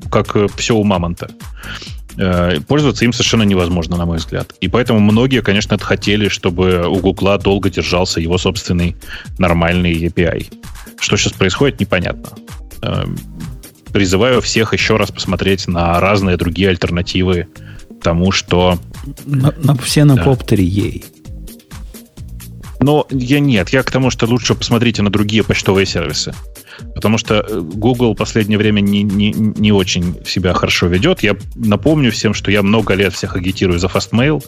как 0.10 0.52
все 0.56 0.76
у 0.76 0.84
мамонта. 0.84 1.30
Э, 2.18 2.60
пользоваться 2.68 3.06
им 3.06 3.14
совершенно 3.14 3.44
невозможно, 3.44 3.98
на 3.98 4.06
мой 4.06 4.18
взгляд. 4.18 4.54
И 4.62 4.68
поэтому 4.68 5.00
многие, 5.00 5.42
конечно, 5.42 5.78
хотели, 5.78 6.30
чтобы 6.30 6.88
у 6.88 6.98
Гугла 6.98 7.38
долго 7.38 7.70
держался 7.70 8.20
его 8.20 8.38
собственный 8.38 8.96
нормальный 9.38 9.94
API. 9.94 10.52
Что 11.00 11.18
сейчас 11.18 11.34
происходит, 11.34 11.80
непонятно. 11.80 12.30
Э, 12.82 13.06
призываю 13.92 14.42
всех 14.42 14.74
еще 14.74 14.98
раз 14.98 15.12
посмотреть 15.12 15.68
на 15.68 16.00
разные 16.00 16.38
другие 16.38 16.70
альтернативы 16.70 17.48
тому, 18.02 18.32
что... 18.32 18.80
На, 19.26 19.54
на, 19.58 19.76
все 19.78 20.04
на 20.04 20.16
да. 20.16 20.24
поп-3 20.24 20.62
ей. 20.62 21.06
Но 22.80 23.08
я 23.10 23.40
нет, 23.40 23.70
я 23.70 23.84
к 23.84 23.92
тому, 23.92 24.10
что 24.12 24.26
лучше 24.28 24.56
посмотрите 24.56 25.02
на 25.02 25.10
другие 25.10 25.44
почтовые 25.44 25.86
сервисы. 25.86 26.34
Потому 26.94 27.18
что 27.18 27.36
э, 27.36 27.60
Google 27.60 28.14
в 28.14 28.18
последнее 28.18 28.58
время 28.58 28.82
не, 28.82 29.04
не, 29.04 29.32
не 29.32 29.72
очень 29.72 30.16
себя 30.26 30.54
хорошо 30.54 30.88
ведет. 30.88 31.24
Я 31.24 31.36
напомню 31.56 32.12
всем, 32.12 32.34
что 32.34 32.52
я 32.52 32.62
много 32.62 32.94
лет 32.94 33.14
всех 33.14 33.36
агитирую 33.36 33.80
за 33.80 33.88
Fastmail. 33.88 34.44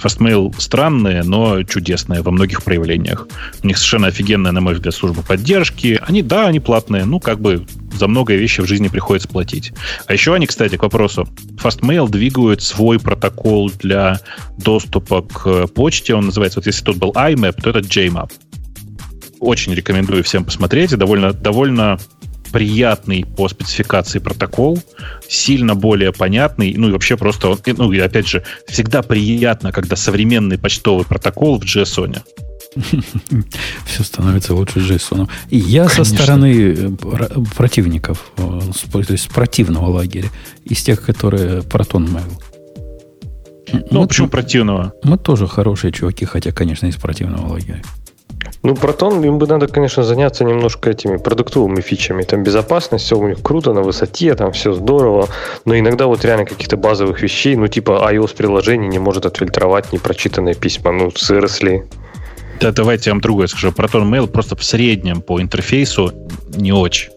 Fastmail 0.00 0.54
странные, 0.58 1.22
но 1.24 1.62
чудесные 1.64 2.22
во 2.22 2.30
многих 2.30 2.62
проявлениях. 2.62 3.26
У 3.62 3.66
них 3.66 3.76
совершенно 3.76 4.08
офигенная, 4.08 4.52
на 4.52 4.60
мой 4.60 4.74
взгляд, 4.74 4.94
служба 4.94 5.22
поддержки. 5.22 6.00
Они, 6.06 6.22
да, 6.22 6.46
они 6.46 6.60
платные, 6.60 7.04
ну, 7.04 7.18
как 7.18 7.40
бы 7.40 7.66
за 7.96 8.08
многое 8.08 8.36
вещи 8.36 8.60
в 8.60 8.66
жизни 8.66 8.88
приходится 8.88 9.28
платить. 9.28 9.72
А 10.06 10.12
еще 10.12 10.34
они, 10.34 10.46
кстати, 10.46 10.76
к 10.76 10.82
вопросу. 10.82 11.28
Fastmail 11.62 12.08
двигают 12.08 12.62
свой 12.62 12.98
протокол 12.98 13.70
для 13.80 14.20
доступа 14.58 15.22
к 15.22 15.66
почте. 15.68 16.14
Он 16.14 16.26
называется, 16.26 16.60
вот 16.60 16.66
если 16.66 16.84
тут 16.84 16.96
был 16.96 17.12
IMAP, 17.12 17.60
то 17.62 17.70
это 17.70 17.80
JMAP 17.80 18.30
очень 19.40 19.74
рекомендую 19.74 20.24
всем 20.24 20.44
посмотреть. 20.44 20.96
Довольно, 20.96 21.32
довольно 21.32 21.98
приятный 22.52 23.24
по 23.24 23.48
спецификации 23.48 24.20
протокол, 24.20 24.78
сильно 25.28 25.74
более 25.74 26.12
понятный, 26.12 26.72
ну 26.76 26.88
и 26.88 26.92
вообще 26.92 27.16
просто, 27.16 27.58
ну 27.66 27.92
и 27.92 27.98
опять 27.98 28.28
же, 28.28 28.44
всегда 28.68 29.02
приятно, 29.02 29.72
когда 29.72 29.96
современный 29.96 30.56
почтовый 30.56 31.04
протокол 31.04 31.58
в 31.58 31.64
JSON. 31.64 32.22
Все 33.86 34.02
становится 34.02 34.54
лучше 34.54 34.80
JSON. 34.80 35.28
И 35.50 35.58
я 35.58 35.84
Конечно. 35.84 36.04
со 36.04 36.14
стороны 36.14 36.74
э, 36.76 36.90
противников, 37.56 38.32
э, 38.36 38.60
то 38.92 39.12
есть 39.12 39.28
противного 39.28 39.86
лагеря, 39.86 40.28
из 40.64 40.82
тех, 40.82 41.02
которые 41.02 41.60
Proton 41.60 42.08
Mail. 42.08 42.32
Ну, 43.90 44.00
мы, 44.00 44.06
почему 44.06 44.28
противного? 44.28 44.92
Мы 45.02 45.18
тоже 45.18 45.46
хорошие 45.46 45.92
чуваки, 45.92 46.24
хотя, 46.24 46.52
конечно, 46.52 46.86
из 46.86 46.96
противного 46.96 47.52
лагеря. 47.52 47.82
Ну, 48.62 48.74
Протон, 48.74 49.22
им 49.24 49.38
бы 49.38 49.46
надо, 49.46 49.68
конечно, 49.68 50.02
заняться 50.02 50.44
немножко 50.44 50.90
этими 50.90 51.18
продуктовыми 51.18 51.82
фичами. 51.82 52.22
Там 52.22 52.42
безопасность, 52.42 53.04
все 53.04 53.18
у 53.18 53.28
них 53.28 53.42
круто, 53.42 53.74
на 53.74 53.82
высоте, 53.82 54.34
там 54.34 54.52
все 54.52 54.72
здорово. 54.72 55.28
Но 55.66 55.78
иногда 55.78 56.06
вот 56.06 56.24
реально 56.24 56.46
каких-то 56.46 56.76
базовых 56.76 57.20
вещей, 57.20 57.56
ну, 57.56 57.68
типа 57.68 58.08
iOS-приложение 58.10 58.88
не 58.88 58.98
может 58.98 59.26
отфильтровать 59.26 59.92
непрочитанные 59.92 60.54
письма. 60.54 60.92
Ну, 60.92 61.12
выросли. 61.28 61.84
Да, 62.60 62.72
давайте 62.72 63.10
я 63.10 63.14
вам 63.14 63.20
другое 63.20 63.46
скажу. 63.46 63.68
Proton 63.68 64.08
Mail 64.08 64.26
просто 64.26 64.56
в 64.56 64.64
среднем 64.64 65.20
по 65.20 65.40
интерфейсу 65.40 66.12
не 66.56 66.72
очень. 66.72 67.10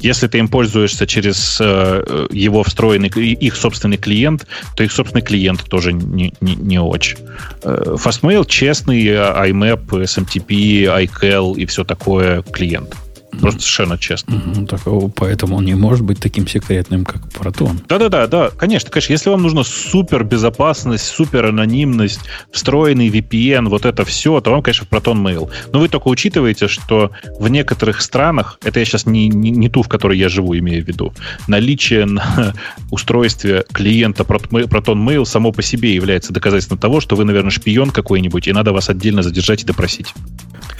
Если 0.00 0.28
ты 0.28 0.38
им 0.38 0.48
пользуешься 0.48 1.06
через 1.06 1.58
э, 1.60 2.26
его 2.30 2.62
встроенный, 2.62 3.08
их 3.08 3.54
собственный 3.54 3.98
клиент, 3.98 4.46
то 4.74 4.82
их 4.82 4.92
собственный 4.92 5.22
клиент 5.22 5.64
тоже 5.64 5.92
не, 5.92 6.32
не, 6.40 6.54
не 6.56 6.78
очень. 6.78 7.18
Э, 7.62 7.96
Fastmail 7.96 8.46
честный, 8.46 9.04
IMAP, 9.04 9.86
SMTP, 9.88 10.84
iCal 11.04 11.54
и 11.56 11.66
все 11.66 11.84
такое 11.84 12.42
клиент. 12.42 12.96
Просто 13.38 13.60
совершенно 13.60 13.98
честно. 13.98 14.34
Mm-hmm, 14.34 14.66
так, 14.66 14.80
поэтому 15.14 15.56
он 15.56 15.64
не 15.64 15.74
может 15.74 16.04
быть 16.04 16.18
таким 16.20 16.46
секретным, 16.46 17.04
как 17.04 17.22
Proton. 17.28 17.82
Да-да-да, 17.88 18.26
да, 18.26 18.50
конечно, 18.50 18.90
конечно. 18.90 19.12
Если 19.12 19.30
вам 19.30 19.42
нужна 19.42 19.64
супер 19.64 20.24
безопасность, 20.24 21.04
супер 21.06 21.46
анонимность, 21.46 22.20
встроенный 22.50 23.08
VPN, 23.08 23.68
вот 23.68 23.86
это 23.86 24.04
все, 24.04 24.40
то 24.40 24.50
вам, 24.50 24.62
конечно, 24.62 24.86
Proton 24.90 25.22
Mail. 25.22 25.50
Но 25.72 25.80
вы 25.80 25.88
только 25.88 26.08
учитываете, 26.08 26.68
что 26.68 27.12
в 27.38 27.48
некоторых 27.48 28.00
странах, 28.00 28.58
это 28.64 28.80
я 28.80 28.84
сейчас 28.84 29.06
не, 29.06 29.28
не, 29.28 29.50
не 29.50 29.68
ту, 29.68 29.82
в 29.82 29.88
которой 29.88 30.18
я 30.18 30.28
живу, 30.28 30.56
имею 30.58 30.84
в 30.84 30.88
виду, 30.88 31.14
наличие 31.46 32.06
на 32.06 32.54
устройстве 32.90 33.64
клиента 33.72 34.24
Proton 34.24 35.06
Mail 35.06 35.24
само 35.24 35.52
по 35.52 35.62
себе 35.62 35.94
является 35.94 36.32
доказательством 36.32 36.78
того, 36.78 37.00
что 37.00 37.16
вы, 37.16 37.24
наверное, 37.24 37.50
шпион 37.50 37.90
какой-нибудь, 37.90 38.48
и 38.48 38.52
надо 38.52 38.72
вас 38.72 38.88
отдельно 38.88 39.22
задержать 39.22 39.62
и 39.62 39.66
допросить. 39.66 40.14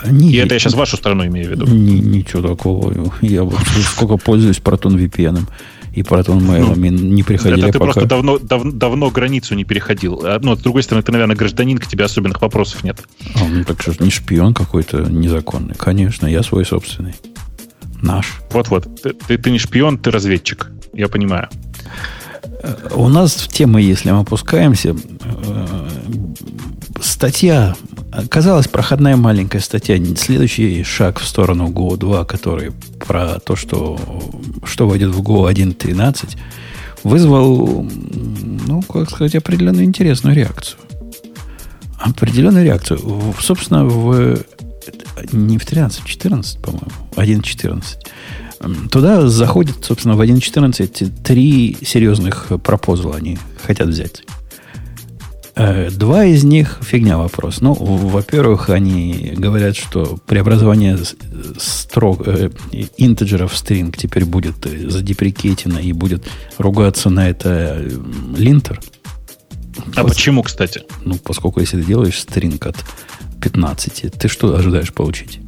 Не, 0.09 0.33
и 0.33 0.37
это 0.37 0.55
я 0.55 0.61
сейчас 0.61 0.75
вашу 0.75 0.97
сторону 0.97 1.27
имею 1.27 1.49
в 1.49 1.51
виду. 1.51 1.67
Не, 1.67 2.01
ничего 2.01 2.40
такого. 2.43 2.93
Я 3.21 3.49
сколько 3.93 4.17
пользуюсь 4.17 4.59
Proton 4.59 4.97
VPN 4.97 5.47
и 5.93 6.03
Proton 6.03 6.39
Mail 6.39 6.75
ну, 6.77 6.89
не 6.89 7.23
приходили 7.23 7.63
это 7.65 7.73
ты 7.73 7.79
пока. 7.79 7.93
просто 7.93 8.09
давно, 8.09 8.39
дав, 8.39 8.63
давно 8.65 9.11
границу 9.11 9.55
не 9.55 9.65
переходил. 9.65 10.21
А, 10.25 10.39
ну, 10.41 10.55
с 10.55 10.61
другой 10.61 10.83
стороны, 10.83 11.03
ты, 11.03 11.11
наверное, 11.13 11.37
гражданин, 11.37 11.79
к 11.79 11.87
тебе 11.87 12.05
особенных 12.05 12.41
вопросов 12.41 12.85
нет. 12.85 13.01
А, 13.35 13.49
ну, 13.49 13.65
так 13.65 13.83
что 13.83 13.93
не 14.03 14.11
шпион 14.11 14.55
какой-то 14.55 15.01
незаконный. 15.01 15.75
Конечно, 15.75 16.27
я 16.27 16.43
свой 16.43 16.65
собственный. 16.65 17.15
Наш. 18.03 18.41
Вот-вот. 18.53 19.03
Ты, 19.03 19.13
ты, 19.13 19.37
ты 19.37 19.51
не 19.51 19.59
шпион, 19.59 19.99
ты 19.99 20.11
разведчик. 20.11 20.71
Я 20.93 21.09
понимаю. 21.09 21.49
У 22.95 23.09
нас 23.09 23.35
в 23.35 23.49
темы, 23.49 23.81
если 23.81 24.11
мы 24.11 24.21
опускаемся, 24.21 24.95
э, 24.95 25.89
статья, 27.01 27.77
казалось, 28.29 28.69
проходная 28.69 29.17
маленькая 29.17 29.61
статья, 29.61 29.99
следующий 30.17 30.83
шаг 30.85 31.21
в 31.21 31.27
сторону 31.27 31.69
Go 31.69 31.97
2, 31.97 32.25
который 32.25 32.73
про 33.07 33.39
то, 33.41 33.57
что, 33.57 33.99
что 34.65 34.89
войдет 34.89 35.11
в 35.11 35.21
Go 35.23 35.53
1.13, 35.53 36.37
вызвал, 37.03 37.87
ну, 38.67 38.83
как 38.83 39.11
сказать, 39.11 39.35
определенную 39.35 39.85
интересную 39.85 40.35
реакцию. 40.35 40.79
Определенную 41.99 42.65
реакцию. 42.65 42.99
Собственно, 43.41 43.85
в 43.85 44.39
не 45.33 45.59
в 45.59 45.67
13, 45.67 46.05
14, 46.05 46.61
по-моему, 46.61 46.91
1.14. 47.13 48.89
Туда 48.91 49.27
заходит, 49.29 49.85
собственно, 49.85 50.17
в 50.17 50.21
1.14 50.21 51.23
три 51.23 51.79
серьезных 51.83 52.49
пропозала 52.63 53.17
они 53.17 53.39
хотят 53.63 53.89
взять. 53.89 54.25
Э, 55.61 55.91
два 55.91 56.25
из 56.25 56.43
них 56.43 56.79
фигня 56.81 57.19
вопрос. 57.19 57.61
Ну, 57.61 57.75
во-первых, 57.75 58.71
они 58.71 59.35
говорят, 59.37 59.77
что 59.77 60.17
преобразование 60.27 60.97
строк, 61.59 62.27
э, 62.27 62.49
интеджеров 62.97 63.53
в 63.53 63.57
стринг 63.59 63.99
теперь 63.99 64.25
будет 64.25 64.65
э, 64.65 64.89
задеприкетено 64.89 65.79
и 65.79 65.93
будет 65.93 66.27
ругаться 66.57 67.11
на 67.11 67.29
это 67.29 67.87
линтер. 68.35 68.81
А 69.97 70.03
Пос... 70.03 70.13
почему, 70.13 70.43
кстати? 70.43 70.83
Ну, 71.05 71.17
поскольку 71.23 71.61
если 71.61 71.79
ты 71.83 71.87
делаешь 71.87 72.19
стринг 72.19 72.65
от 72.65 72.77
15, 73.43 74.13
ты 74.19 74.29
что 74.29 74.57
ожидаешь 74.57 74.95
получить? 74.95 75.41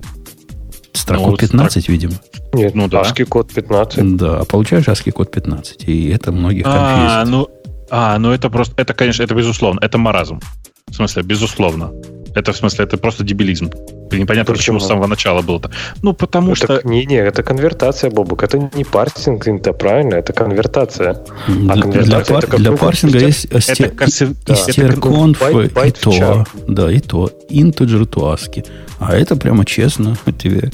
Строку 0.93 1.31
ну, 1.31 1.37
15, 1.39 1.71
строк... 1.71 1.89
видимо. 1.89 2.15
Нет, 2.53 2.75
ну 2.75 2.87
да. 2.87 3.01
ASCII 3.01 3.25
код 3.25 3.51
15. 3.51 4.17
Да, 4.17 4.41
а 4.41 4.45
получаешь 4.45 4.87
ASCII 4.89 5.11
код 5.11 5.31
15. 5.31 5.89
И 5.89 6.09
это 6.09 6.33
многих 6.33 6.65
а, 6.67 7.25
confuse 7.25 7.30
ит. 7.30 7.33
ну 7.33 7.62
а, 7.93 8.19
ну 8.19 8.33
это 8.33 8.49
просто, 8.49 8.75
это, 8.79 8.95
конечно, 8.95 9.23
это 9.23 9.35
безусловно, 9.35 9.79
это 9.83 9.99
маразм. 9.99 10.41
В 10.87 10.95
смысле, 10.95 11.23
безусловно. 11.23 11.93
Это 12.35 12.53
в 12.53 12.57
смысле, 12.57 12.87
это 12.87 12.97
просто 12.97 13.23
дебилизм. 13.23 13.71
Непонятно, 14.11 14.55
почему, 14.55 14.79
почему 14.79 14.81
с 14.81 14.87
самого 14.87 15.07
начала 15.07 15.43
было-то. 15.43 15.71
Ну, 16.03 16.15
потому 16.15 16.53
это, 16.53 16.79
что... 16.79 16.89
Не-не, 16.89 17.17
это 17.17 17.43
конвертация, 17.43 18.11
Бобук. 18.11 18.43
Это 18.43 18.71
не 18.75 18.85
парсинг, 18.85 19.47
это 19.47 19.75
правильно, 19.75 20.15
это 20.15 20.33
конвертация. 20.33 21.23
А 21.69 21.81
конвертация 21.81 22.39
для, 22.39 22.49
это 22.49 22.57
для 22.57 22.73
парсинга 22.73 23.19
есть 23.19 23.47
strconv 23.61 25.39
да. 25.39 25.87
itoa. 25.87 26.47
Да, 26.67 26.91
itoa. 26.91 27.31
Integer 27.51 28.07
to 28.09 28.35
ASCII. 28.35 28.67
А 29.01 29.15
это 29.15 29.37
прямо 29.37 29.67
честно 29.67 30.17
тебе 30.39 30.71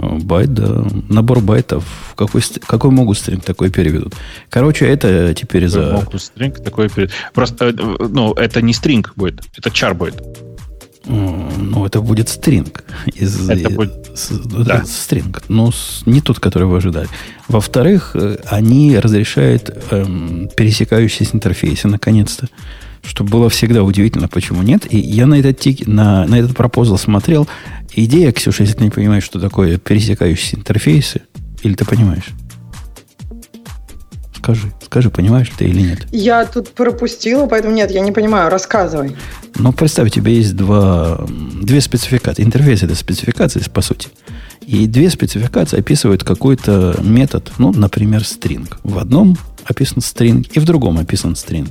Байт, 0.00 0.52
да. 0.54 0.84
Набор 1.08 1.40
байтов. 1.40 1.84
Какой, 2.16 2.42
какой 2.66 2.90
могут 2.90 3.18
стринг 3.18 3.44
такой 3.44 3.70
переведут? 3.70 4.14
Короче, 4.48 4.86
это 4.86 5.34
теперь 5.34 5.68
за... 5.68 5.92
Могут 5.92 6.22
стринг 6.22 6.62
такой 6.62 6.88
переведут. 6.88 7.14
Просто, 7.34 7.66
э, 7.66 7.72
ну, 7.72 8.32
это 8.32 8.62
не 8.62 8.72
стринг 8.72 9.12
будет, 9.16 9.42
это 9.56 9.70
чар 9.70 9.94
будет. 9.94 10.22
Ну, 11.06 11.86
это 11.86 12.00
будет 12.00 12.28
стринг. 12.28 12.84
Из, 13.14 13.48
это 13.48 13.70
будет... 13.70 14.10
С, 14.14 14.30
да. 14.30 14.84
Стринг. 14.84 15.42
Но 15.48 15.72
с, 15.72 16.02
не 16.06 16.20
тот, 16.20 16.40
который 16.40 16.68
вы 16.68 16.76
ожидали. 16.76 17.08
Во-вторых, 17.48 18.12
э, 18.14 18.36
они 18.46 18.98
разрешают 18.98 19.70
эм, 19.90 20.48
пересекающиеся 20.54 21.34
интерфейсы, 21.34 21.88
наконец-то. 21.88 22.48
Что 23.02 23.24
было 23.24 23.48
всегда 23.48 23.82
удивительно, 23.82 24.28
почему 24.28 24.62
нет. 24.62 24.92
И 24.92 24.98
я 24.98 25.26
на 25.26 25.34
этот, 25.34 25.58
тик, 25.58 25.86
на, 25.86 26.26
на 26.26 26.38
этот 26.38 26.56
пропозал 26.56 26.98
смотрел. 26.98 27.48
Идея, 27.94 28.32
Ксюша, 28.32 28.62
если 28.62 28.76
ты 28.76 28.84
не 28.84 28.90
понимаешь, 28.90 29.24
что 29.24 29.40
такое 29.40 29.78
пересекающиеся 29.78 30.56
интерфейсы, 30.56 31.22
или 31.62 31.74
ты 31.74 31.84
понимаешь? 31.84 32.28
Скажи, 34.36 34.72
скажи, 34.84 35.10
понимаешь 35.10 35.50
ты 35.56 35.66
или 35.66 35.82
нет? 35.82 36.06
Я 36.12 36.46
тут 36.46 36.70
пропустила, 36.70 37.46
поэтому 37.46 37.74
нет, 37.74 37.90
я 37.90 38.00
не 38.00 38.12
понимаю. 38.12 38.50
Рассказывай. 38.50 39.14
Ну, 39.56 39.72
представь, 39.72 40.08
у 40.08 40.10
тебя 40.10 40.32
есть 40.32 40.56
два, 40.56 41.26
две 41.28 41.80
спецификации. 41.80 42.42
Интерфейс– 42.42 42.82
это 42.84 42.94
спецификации, 42.94 43.60
по 43.72 43.82
сути. 43.82 44.08
И 44.66 44.86
две 44.86 45.10
спецификации 45.10 45.78
описывают 45.78 46.24
какой-то 46.24 46.96
метод, 47.02 47.52
ну, 47.58 47.72
например, 47.72 48.22
string. 48.22 48.72
В 48.82 48.98
одном 48.98 49.36
описан 49.64 49.98
string, 49.98 50.48
и 50.52 50.58
в 50.58 50.64
другом 50.64 50.98
описан 50.98 51.32
string. 51.32 51.68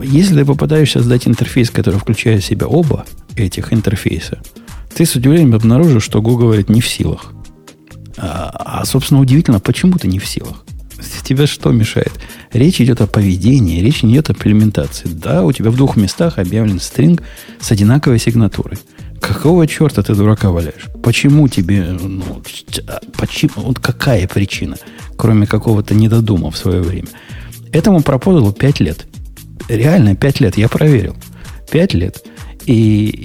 Если 0.00 0.34
ты 0.34 0.44
попадаешься 0.44 0.98
создать 0.98 1.28
интерфейс, 1.28 1.70
который 1.70 1.98
включает 1.98 2.42
в 2.42 2.46
себя 2.46 2.66
оба 2.66 3.04
этих 3.36 3.72
интерфейса, 3.72 4.40
ты 4.94 5.06
с 5.06 5.14
удивлением 5.14 5.54
обнаружишь, 5.54 6.04
что 6.04 6.20
Go 6.20 6.36
говорит 6.36 6.68
не 6.68 6.80
в 6.80 6.88
силах. 6.88 7.32
А, 8.16 8.80
а, 8.80 8.84
собственно, 8.84 9.20
удивительно, 9.20 9.60
почему 9.60 9.98
ты 9.98 10.08
не 10.08 10.18
в 10.18 10.26
силах? 10.26 10.64
Тебе 11.24 11.46
что 11.46 11.70
мешает? 11.72 12.12
Речь 12.52 12.80
идет 12.80 13.00
о 13.00 13.06
поведении, 13.06 13.80
речь 13.80 14.02
не 14.02 14.14
идет 14.14 14.30
о 14.30 14.32
имплементации. 14.34 15.08
Да, 15.08 15.44
у 15.44 15.52
тебя 15.52 15.70
в 15.70 15.76
двух 15.76 15.96
местах 15.96 16.38
объявлен 16.38 16.80
стринг 16.80 17.22
с 17.60 17.70
одинаковой 17.72 18.18
сигнатурой. 18.18 18.78
Какого 19.20 19.66
черта 19.66 20.02
ты 20.02 20.14
дурака 20.14 20.50
валяешь? 20.50 20.88
Почему 21.02 21.48
тебе, 21.48 21.96
ну, 22.00 22.42
а, 22.88 23.00
почему, 23.16 23.52
вот 23.56 23.78
какая 23.78 24.26
причина, 24.26 24.76
кроме 25.16 25.46
какого-то 25.46 25.94
недодума 25.94 26.50
в 26.50 26.56
свое 26.56 26.82
время? 26.82 27.08
Этому 27.72 28.02
пропозалу 28.02 28.52
5 28.52 28.80
лет. 28.80 29.06
Реально 29.68 30.16
5 30.16 30.40
лет, 30.40 30.56
я 30.56 30.68
проверил. 30.68 31.16
5 31.70 31.94
лет. 31.94 32.22
И 32.66 32.72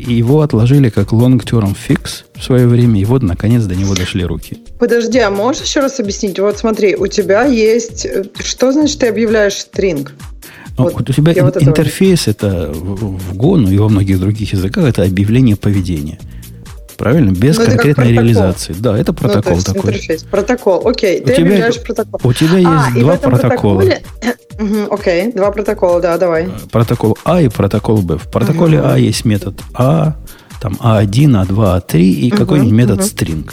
его 0.07 0.41
отложили 0.41 0.89
как 0.89 1.11
long-term 1.11 1.75
fix 1.87 2.23
в 2.35 2.43
свое 2.43 2.67
время, 2.67 2.99
и 2.99 3.05
вот, 3.05 3.21
наконец, 3.21 3.63
до 3.63 3.75
него 3.75 3.93
дошли 3.93 4.25
руки. 4.25 4.57
Подожди, 4.79 5.19
а 5.19 5.29
можешь 5.29 5.61
еще 5.63 5.81
раз 5.81 5.99
объяснить? 5.99 6.39
Вот 6.39 6.57
смотри, 6.57 6.95
у 6.95 7.07
тебя 7.07 7.45
есть... 7.45 8.05
Э, 8.05 8.23
что 8.39 8.71
значит 8.71 8.99
ты 8.99 9.07
объявляешь 9.07 9.53
string? 9.53 10.09
Ну, 10.77 10.85
вот, 10.85 10.93
вот 10.93 11.09
у 11.09 11.13
тебя 11.13 11.33
ин- 11.33 11.45
вот 11.45 11.61
интерфейс 11.61 12.27
это 12.27 12.71
в, 12.73 13.17
в 13.17 13.33
Go, 13.37 13.57
ну 13.57 13.69
и 13.69 13.77
во 13.77 13.89
многих 13.89 14.19
других 14.19 14.53
языках 14.53 14.85
это 14.85 15.03
объявление 15.03 15.55
поведения. 15.55 16.19
Правильно? 16.97 17.31
Без 17.31 17.57
ну, 17.57 17.65
конкретной 17.65 18.11
реализации. 18.11 18.75
Да, 18.77 18.97
это 18.97 19.13
протокол 19.13 19.57
ну, 19.57 19.61
такой. 19.61 19.91
Интерфейс. 19.91 20.23
Протокол. 20.23 20.87
Окей. 20.87 21.21
У 21.21 21.25
ты 21.25 21.35
тебя, 21.35 21.43
объявляешь 21.45 21.81
протокол. 21.81 22.19
У 22.23 22.33
тебя 22.33 22.57
а, 22.65 22.89
есть 22.89 22.99
два 22.99 23.17
протокола. 23.17 23.83
Угу, 24.59 24.93
окей, 24.93 25.31
два 25.31 25.51
протокола, 25.51 26.01
да, 26.01 26.17
давай. 26.17 26.45
Э, 26.45 26.49
протокол 26.71 27.17
А 27.23 27.41
и 27.41 27.47
протокол 27.47 28.01
Б. 28.01 28.17
В 28.17 28.29
протоколе 28.29 28.79
угу. 28.79 28.87
А 28.89 28.97
есть 28.97 29.25
метод 29.25 29.59
А, 29.73 30.15
там 30.59 30.73
А1, 30.79 31.45
А2, 31.45 31.81
А3 31.81 31.99
и 31.99 32.31
угу, 32.31 32.37
какой-нибудь 32.37 32.73
метод 32.73 32.99
угу. 32.99 33.05
string. 33.05 33.51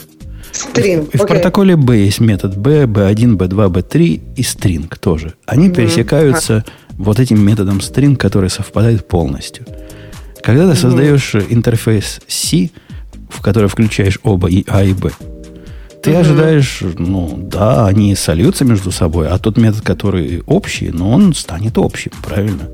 String. 0.53 1.11
И 1.13 1.17
в 1.19 1.27
протоколе 1.27 1.77
B 1.77 1.97
есть 1.99 2.21
метод 2.21 2.57
B, 2.57 2.85
B1, 2.85 3.37
B2, 3.37 3.71
B3 3.71 4.35
и 4.37 4.43
string 4.43 4.93
тоже. 4.99 5.35
Они 5.47 5.69
угу. 5.69 5.77
пересекаются 5.77 6.65
вот 6.97 7.21
этим 7.21 7.45
методом 7.45 7.79
string, 7.79 8.17
который 8.17 8.51
совпадает 8.51 9.07
полностью. 9.07 9.67
Когда 10.43 10.71
ты 10.71 10.77
создаешь 10.77 11.35
интерфейс 11.35 12.21
C, 12.29 12.71
в 13.29 13.41
который 13.43 13.69
включаешь 13.69 14.19
оба 14.23 14.49
и 14.49 14.65
А, 14.69 14.85
и 14.85 14.93
Б, 14.93 15.11
ты 16.05 16.11
угу. 16.11 16.21
ожидаешь, 16.21 16.83
ну, 16.99 17.35
да, 17.37 17.87
они 17.87 18.15
сольются 18.15 18.65
между 18.65 18.91
собой, 18.91 19.29
а 19.29 19.39
тот 19.39 19.57
метод, 19.57 19.81
который 19.81 20.43
общий, 20.47 20.91
ну, 20.93 21.11
он 21.11 21.35
станет 21.35 21.79
общим, 21.79 22.13
правильно? 22.23 22.69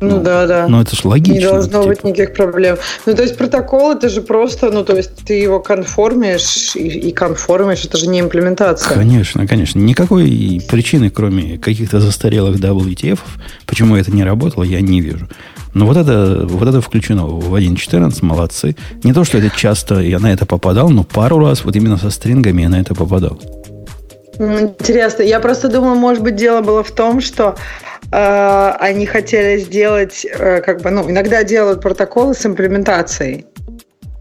Ну, 0.00 0.16
ну 0.18 0.22
да, 0.22 0.46
да. 0.46 0.68
Ну 0.68 0.80
это 0.80 0.94
же 0.94 1.08
логично. 1.08 1.32
Не 1.32 1.40
должно 1.40 1.80
типа. 1.80 1.86
быть 1.86 2.04
никаких 2.04 2.34
проблем. 2.34 2.76
Ну 3.06 3.14
то 3.14 3.22
есть 3.22 3.36
протокол 3.38 3.92
это 3.92 4.10
же 4.10 4.20
просто, 4.20 4.70
ну 4.70 4.84
то 4.84 4.94
есть 4.94 5.24
ты 5.24 5.34
его 5.40 5.58
конформишь 5.58 6.76
и, 6.76 6.86
и 6.86 7.12
конформишь, 7.12 7.86
это 7.86 7.96
же 7.96 8.06
не 8.06 8.20
имплементация. 8.20 8.94
Конечно, 8.94 9.46
конечно. 9.46 9.78
Никакой 9.78 10.60
причины, 10.68 11.08
кроме 11.08 11.56
каких-то 11.56 12.00
застарелых 12.00 12.58
WTF, 12.58 13.20
почему 13.64 13.96
это 13.96 14.10
не 14.10 14.22
работало, 14.22 14.64
я 14.64 14.82
не 14.82 15.00
вижу. 15.00 15.28
Но 15.76 15.84
вот 15.84 15.98
это, 15.98 16.46
вот 16.46 16.66
это 16.66 16.80
включено 16.80 17.26
в 17.26 17.54
1.14, 17.54 18.24
молодцы. 18.24 18.74
Не 19.04 19.12
то, 19.12 19.24
что 19.24 19.36
это 19.36 19.54
часто 19.54 20.00
я 20.00 20.18
на 20.18 20.32
это 20.32 20.46
попадал, 20.46 20.88
но 20.88 21.04
пару 21.04 21.38
раз 21.38 21.66
вот 21.66 21.76
именно 21.76 21.98
со 21.98 22.08
стрингами 22.08 22.62
я 22.62 22.70
на 22.70 22.80
это 22.80 22.94
попадал. 22.94 23.38
Интересно. 24.38 25.22
Я 25.22 25.38
просто 25.38 25.68
думаю, 25.68 25.96
может 25.96 26.22
быть, 26.22 26.34
дело 26.34 26.62
было 26.62 26.82
в 26.82 26.92
том, 26.92 27.20
что 27.20 27.56
э, 28.10 28.72
они 28.80 29.04
хотели 29.04 29.60
сделать, 29.60 30.24
э, 30.24 30.62
как 30.62 30.80
бы, 30.80 30.88
ну, 30.88 31.10
иногда 31.10 31.44
делают 31.44 31.82
протоколы 31.82 32.32
с 32.32 32.46
имплементацией. 32.46 33.44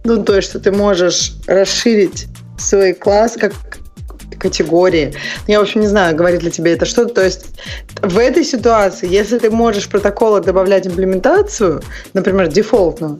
Ну, 0.03 0.21
то 0.25 0.35
есть, 0.35 0.49
что 0.49 0.59
ты 0.59 0.73
можешь 0.73 1.35
расширить 1.47 2.27
свой 2.57 2.93
класс, 2.93 3.37
как 3.39 3.53
категории. 4.37 5.13
Я, 5.47 5.59
в 5.59 5.63
общем, 5.63 5.81
не 5.81 5.87
знаю, 5.87 6.15
говорит 6.15 6.43
ли 6.43 6.51
тебе 6.51 6.73
это 6.73 6.85
что-то. 6.85 7.13
То 7.13 7.23
есть 7.23 7.47
в 8.01 8.17
этой 8.17 8.43
ситуации, 8.43 9.07
если 9.11 9.37
ты 9.37 9.49
можешь 9.49 9.87
протоколы 9.87 10.41
добавлять 10.41 10.87
имплементацию, 10.87 11.81
например, 12.13 12.47
дефолтную, 12.47 13.19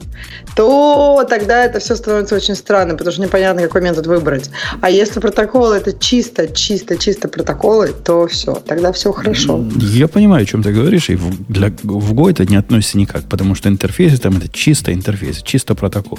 то 0.54 1.24
тогда 1.28 1.64
это 1.64 1.78
все 1.78 1.96
становится 1.96 2.34
очень 2.36 2.54
странным, 2.54 2.96
потому 2.96 3.12
что 3.12 3.22
непонятно, 3.22 3.62
какой 3.62 3.82
метод 3.82 4.06
выбрать. 4.06 4.50
А 4.80 4.90
если 4.90 5.20
протокол 5.20 5.72
это 5.72 5.92
чисто, 5.92 6.48
чисто, 6.48 6.96
чисто 6.96 7.28
протоколы, 7.28 7.88
то 8.04 8.26
все, 8.26 8.54
тогда 8.54 8.92
все 8.92 9.12
хорошо. 9.12 9.64
Я 9.80 10.08
понимаю, 10.08 10.42
о 10.42 10.46
чем 10.46 10.62
ты 10.62 10.72
говоришь, 10.72 11.10
и 11.10 11.16
в, 11.16 11.50
для, 11.50 11.68
в 11.82 12.12
Go 12.14 12.30
это 12.30 12.44
не 12.44 12.56
относится 12.56 12.98
никак, 12.98 13.24
потому 13.28 13.54
что 13.54 13.68
интерфейс 13.68 14.18
там 14.20 14.36
это 14.36 14.48
чисто 14.48 14.92
интерфейс, 14.92 15.42
чисто 15.42 15.74
протокол, 15.74 16.18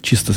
чисто 0.00 0.34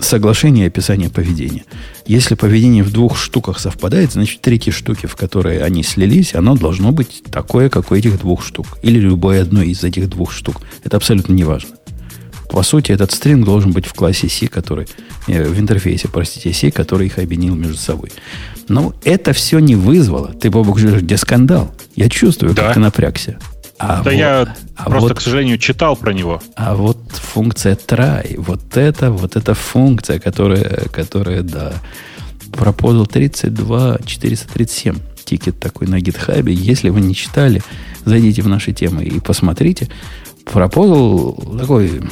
соглашение 0.00 0.64
и 0.64 0.68
описание 0.68 1.10
поведения. 1.10 1.64
Если 2.06 2.34
поведение 2.34 2.82
в 2.82 2.92
двух 2.92 3.18
штуках 3.18 3.58
совпадает, 3.58 4.12
значит, 4.12 4.40
третьей 4.40 4.72
штуки, 4.72 5.06
в 5.06 5.16
которой 5.16 5.58
они 5.58 5.82
слились, 5.82 6.34
оно 6.34 6.56
должно 6.56 6.92
быть 6.92 7.22
такое, 7.30 7.68
как 7.68 7.90
у 7.90 7.94
этих 7.94 8.18
двух 8.18 8.44
штук. 8.44 8.78
Или 8.82 8.98
любое 8.98 9.42
одно 9.42 9.62
из 9.62 9.84
этих 9.84 10.08
двух 10.08 10.32
штук. 10.32 10.60
Это 10.84 10.96
абсолютно 10.96 11.32
не 11.32 11.44
важно. 11.44 11.70
По 12.50 12.62
сути, 12.62 12.92
этот 12.92 13.12
стринг 13.12 13.44
должен 13.44 13.72
быть 13.72 13.86
в 13.86 13.92
классе 13.92 14.28
C, 14.28 14.46
который, 14.46 14.86
э, 15.26 15.44
в 15.44 15.60
интерфейсе, 15.60 16.08
простите, 16.08 16.52
C, 16.52 16.70
который 16.70 17.06
их 17.06 17.18
объединил 17.18 17.54
между 17.54 17.76
собой. 17.76 18.10
Но 18.68 18.94
это 19.04 19.32
все 19.32 19.58
не 19.58 19.76
вызвало. 19.76 20.32
Ты, 20.32 20.50
Бобок, 20.50 20.78
где 20.78 21.16
скандал? 21.16 21.74
Я 21.94 22.08
чувствую, 22.08 22.54
да. 22.54 22.62
как 22.62 22.74
ты 22.74 22.80
напрягся. 22.80 23.38
А 23.78 24.02
да 24.02 24.10
вот, 24.10 24.12
я 24.12 24.54
а 24.76 24.84
просто, 24.84 25.08
вот, 25.08 25.18
к 25.18 25.20
сожалению, 25.20 25.58
читал 25.58 25.96
про 25.96 26.12
него. 26.12 26.42
А 26.56 26.74
вот 26.74 26.98
функция 27.12 27.76
try, 27.76 28.34
вот 28.38 28.76
это, 28.76 29.10
вот 29.10 29.36
эта 29.36 29.54
функция, 29.54 30.18
которая, 30.18 30.88
которая, 30.92 31.42
да, 31.42 31.74
пропозал 32.52 33.06
32 33.06 33.98
437 34.04 34.98
тикет 35.24 35.60
такой 35.60 35.86
на 35.86 36.00
гитхабе. 36.00 36.52
Если 36.52 36.88
вы 36.88 37.00
не 37.00 37.14
читали, 37.14 37.62
зайдите 38.04 38.42
в 38.42 38.48
наши 38.48 38.72
темы 38.72 39.04
и 39.04 39.20
посмотрите. 39.20 39.88
Пропозал 40.44 41.34
такой 41.58 42.02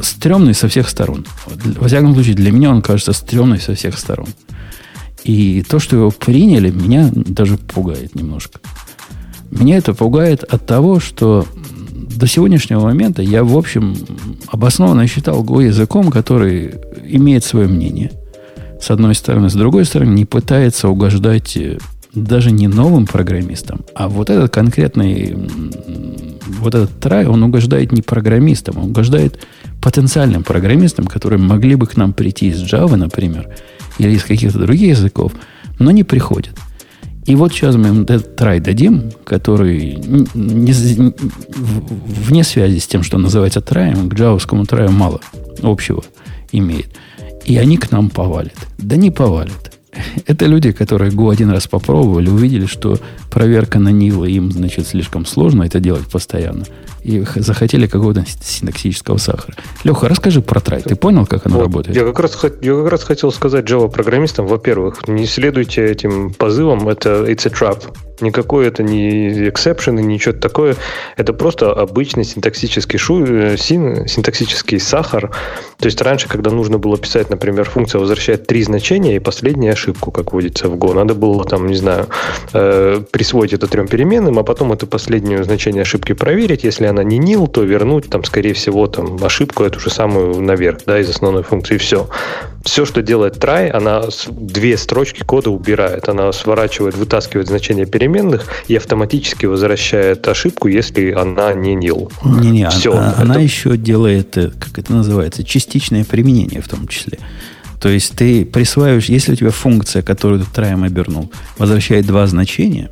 стрёмный 0.00 0.54
со 0.54 0.68
всех 0.68 0.88
сторон. 0.88 1.26
Во 1.46 1.88
всяком 1.88 2.14
случае, 2.14 2.34
для 2.34 2.52
меня 2.52 2.70
он 2.70 2.80
кажется 2.80 3.12
стрёмный 3.12 3.60
со 3.60 3.74
всех 3.74 3.98
сторон. 3.98 4.28
И 5.24 5.62
то, 5.68 5.78
что 5.78 5.96
его 5.96 6.10
приняли, 6.10 6.70
меня 6.70 7.10
даже 7.12 7.58
пугает 7.58 8.14
немножко. 8.14 8.60
Меня 9.50 9.78
это 9.78 9.94
пугает 9.94 10.44
от 10.44 10.66
того, 10.66 11.00
что 11.00 11.46
до 12.20 12.26
сегодняшнего 12.26 12.80
момента 12.80 13.22
я, 13.22 13.44
в 13.44 13.56
общем, 13.56 13.96
обоснованно 14.48 15.06
считал 15.06 15.42
Go 15.42 15.64
языком, 15.64 16.10
который 16.10 16.74
имеет 17.08 17.44
свое 17.44 17.66
мнение. 17.66 18.12
С 18.80 18.90
одной 18.90 19.14
стороны. 19.14 19.50
С 19.50 19.54
другой 19.54 19.84
стороны, 19.84 20.14
не 20.14 20.24
пытается 20.24 20.88
угождать 20.88 21.56
э, 21.56 21.78
даже 22.14 22.50
не 22.50 22.66
новым 22.66 23.06
программистам, 23.06 23.80
а 23.94 24.08
вот 24.08 24.30
этот 24.30 24.52
конкретный, 24.52 25.36
вот 26.58 26.74
этот 26.74 26.98
трай, 26.98 27.26
он 27.26 27.42
угождает 27.42 27.92
не 27.92 28.02
программистам, 28.02 28.78
он 28.78 28.90
угождает 28.90 29.46
потенциальным 29.80 30.42
программистам, 30.42 31.06
которые 31.06 31.38
могли 31.38 31.74
бы 31.74 31.86
к 31.86 31.96
нам 31.96 32.12
прийти 32.12 32.48
из 32.48 32.62
Java, 32.62 32.96
например, 32.96 33.48
или 33.98 34.12
из 34.12 34.24
каких-то 34.24 34.58
других 34.58 34.96
языков, 34.96 35.32
но 35.78 35.90
не 35.90 36.04
приходят. 36.04 36.54
И 37.30 37.36
вот 37.36 37.52
сейчас 37.52 37.76
мы 37.76 37.88
им 37.90 38.06
трай 38.06 38.58
дадим, 38.58 39.12
который 39.22 39.94
не, 40.34 40.72
вне 40.74 42.42
связи 42.42 42.80
с 42.80 42.88
тем, 42.88 43.04
что 43.04 43.18
называется 43.18 43.60
траем, 43.60 44.08
к 44.08 44.14
джавовскому 44.14 44.66
траю 44.66 44.90
мало 44.90 45.20
общего 45.62 46.02
имеет. 46.50 46.88
И 47.44 47.56
они 47.56 47.76
к 47.76 47.92
нам 47.92 48.10
повалят. 48.10 48.56
Да 48.78 48.96
не 48.96 49.12
повалят. 49.12 49.78
Это 50.26 50.46
люди, 50.46 50.72
которые 50.72 51.12
Go 51.12 51.32
один 51.32 51.50
раз 51.50 51.68
попробовали, 51.68 52.28
увидели, 52.28 52.66
что 52.66 52.98
проверка 53.30 53.78
на 53.78 53.90
Нила 53.90 54.24
им, 54.24 54.50
значит, 54.50 54.88
слишком 54.88 55.24
сложно 55.24 55.62
это 55.62 55.78
делать 55.78 56.08
постоянно. 56.08 56.64
И 57.02 57.24
захотели 57.36 57.86
какого-то 57.86 58.24
синтаксического 58.42 59.16
сахара. 59.16 59.54
Леха, 59.84 60.08
расскажи 60.08 60.42
про 60.42 60.60
трай. 60.60 60.82
Ты 60.82 60.96
понял, 60.96 61.26
как 61.26 61.46
оно 61.46 61.56
вот, 61.56 61.62
работает? 61.62 61.96
Я 61.96 62.04
как, 62.04 62.20
раз, 62.20 62.38
я 62.60 62.74
как 62.74 62.90
раз 62.90 63.04
хотел 63.04 63.32
сказать 63.32 63.64
Java-программистам, 63.64 64.46
во-первых, 64.46 65.08
не 65.08 65.26
следуйте 65.26 65.84
этим 65.84 66.32
позывам, 66.32 66.88
это 66.88 67.24
it's 67.24 67.46
a 67.46 67.50
trap. 67.50 67.84
Никакой 68.20 68.66
это 68.66 68.82
не 68.82 69.48
exception 69.48 69.98
и 69.98 70.02
ничего 70.02 70.34
такое. 70.34 70.76
Это 71.16 71.32
просто 71.32 71.72
обычный 71.72 72.24
синтаксический, 72.24 72.98
шу, 72.98 73.24
э, 73.24 73.56
син, 73.56 74.06
синтаксический 74.06 74.78
сахар. 74.78 75.30
То 75.78 75.86
есть 75.86 76.00
раньше, 76.02 76.28
когда 76.28 76.50
нужно 76.50 76.78
было 76.78 76.98
писать, 76.98 77.30
например, 77.30 77.64
функция 77.64 77.98
возвращает 77.98 78.46
три 78.46 78.62
значения 78.62 79.16
и 79.16 79.18
последнюю 79.20 79.72
ошибку, 79.72 80.10
как 80.10 80.32
вводится 80.32 80.68
в 80.68 80.74
Go, 80.74 80.92
надо 80.92 81.14
было 81.14 81.44
там, 81.44 81.66
не 81.66 81.76
знаю, 81.76 82.08
э, 82.52 83.02
присвоить 83.10 83.54
это 83.54 83.66
трем 83.66 83.88
переменным, 83.88 84.38
а 84.38 84.42
потом 84.42 84.72
это 84.72 84.86
последнее 84.86 85.42
значение 85.42 85.82
ошибки 85.82 86.12
проверить. 86.12 86.64
Если 86.64 86.84
она 86.90 87.02
не 87.02 87.18
nil, 87.18 87.48
то 87.48 87.62
вернуть 87.62 88.10
там, 88.10 88.24
скорее 88.24 88.52
всего, 88.54 88.86
там 88.86 89.22
ошибку 89.24 89.64
эту 89.64 89.80
же 89.80 89.90
самую 89.90 90.40
наверх, 90.40 90.80
да, 90.86 91.00
из 91.00 91.08
основной 91.08 91.42
функции, 91.42 91.76
и 91.76 91.78
все. 91.78 92.08
Все, 92.64 92.84
что 92.84 93.02
делает 93.02 93.36
try, 93.36 93.70
она 93.70 94.02
две 94.28 94.76
строчки 94.76 95.22
кода 95.22 95.50
убирает. 95.50 96.08
Она 96.08 96.30
сворачивает, 96.32 96.96
вытаскивает 96.96 97.48
значение 97.48 97.86
переменных 97.86 98.46
и 98.68 98.76
автоматически 98.76 99.46
возвращает 99.46 100.26
ошибку, 100.28 100.68
если 100.68 101.12
она 101.12 101.54
не 101.54 101.74
nil. 101.74 102.12
Не-не, 102.24 102.68
все, 102.68 102.92
она, 102.92 103.12
это... 103.12 103.22
она 103.22 103.36
еще 103.36 103.76
делает, 103.76 104.36
э, 104.36 104.50
как 104.50 104.78
это 104.78 104.92
называется, 104.92 105.42
частичное 105.42 106.04
применение 106.04 106.60
в 106.60 106.68
том 106.68 106.86
числе. 106.86 107.18
То 107.80 107.88
есть 107.88 108.14
ты 108.14 108.44
присваиваешь, 108.44 109.06
если 109.06 109.32
у 109.32 109.36
тебя 109.36 109.50
функция, 109.50 110.02
которую 110.02 110.40
ты 110.40 110.46
траем 110.52 110.84
обернул, 110.84 111.32
возвращает 111.56 112.06
два 112.06 112.26
значения, 112.26 112.90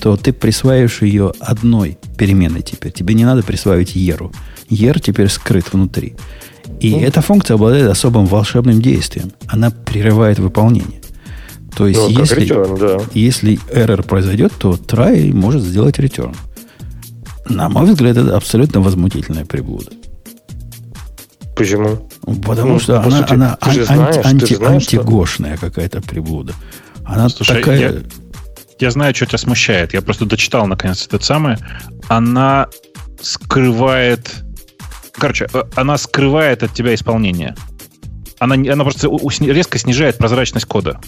то 0.00 0.16
ты 0.16 0.32
присваиваешь 0.32 1.02
ее 1.02 1.32
одной 1.38 1.98
переменной 2.16 2.62
теперь. 2.62 2.92
Тебе 2.92 3.14
не 3.14 3.24
надо 3.24 3.42
присваивать 3.42 3.94
еру. 3.94 4.32
Ер 4.68 5.00
теперь 5.00 5.28
скрыт 5.28 5.72
внутри. 5.72 6.14
И 6.80 6.92
ну, 6.92 7.00
эта 7.00 7.20
функция 7.20 7.54
обладает 7.54 7.90
особым 7.90 8.26
волшебным 8.26 8.80
действием. 8.80 9.32
Она 9.46 9.70
прерывает 9.70 10.38
выполнение. 10.38 11.00
То 11.76 11.86
есть, 11.86 12.00
ну, 12.00 12.08
если, 12.08 12.46
return, 12.46 12.78
да. 12.78 13.04
если 13.14 13.58
error 13.72 14.02
произойдет, 14.06 14.52
то 14.56 14.74
try 14.74 15.32
может 15.32 15.62
сделать 15.62 15.98
return. 15.98 16.34
На 17.48 17.68
мой 17.68 17.86
взгляд, 17.86 18.16
это 18.16 18.36
абсолютно 18.36 18.80
возмутительная 18.80 19.44
приблуда. 19.44 19.90
Почему? 21.56 22.08
Потому 22.46 22.74
ну, 22.74 22.80
что 22.80 23.00
она, 23.00 23.18
сути, 23.18 23.32
она 23.32 23.58
ан- 23.60 23.84
знаешь, 23.84 24.24
анти, 24.24 24.54
знаешь, 24.54 24.74
антигошная 24.74 25.56
какая-то 25.56 26.00
приблуда. 26.00 26.54
Она 27.04 27.28
Слушай, 27.28 27.58
такая... 27.58 27.78
Я, 27.78 27.94
я 28.84 28.90
знаю, 28.90 29.14
что 29.14 29.26
тебя 29.26 29.38
смущает. 29.38 29.94
Я 29.94 30.02
просто 30.02 30.26
дочитал, 30.26 30.66
наконец, 30.66 31.06
это 31.10 31.24
самое. 31.24 31.58
Она 32.08 32.68
скрывает... 33.20 34.34
Короче, 35.12 35.48
э, 35.52 35.62
она 35.74 35.96
скрывает 35.96 36.62
от 36.62 36.72
тебя 36.74 36.94
исполнение. 36.94 37.56
Она, 38.38 38.54
она 38.54 38.84
просто 38.84 39.08
резко 39.40 39.78
снижает 39.78 40.18
прозрачность 40.18 40.66
кода. 40.66 41.00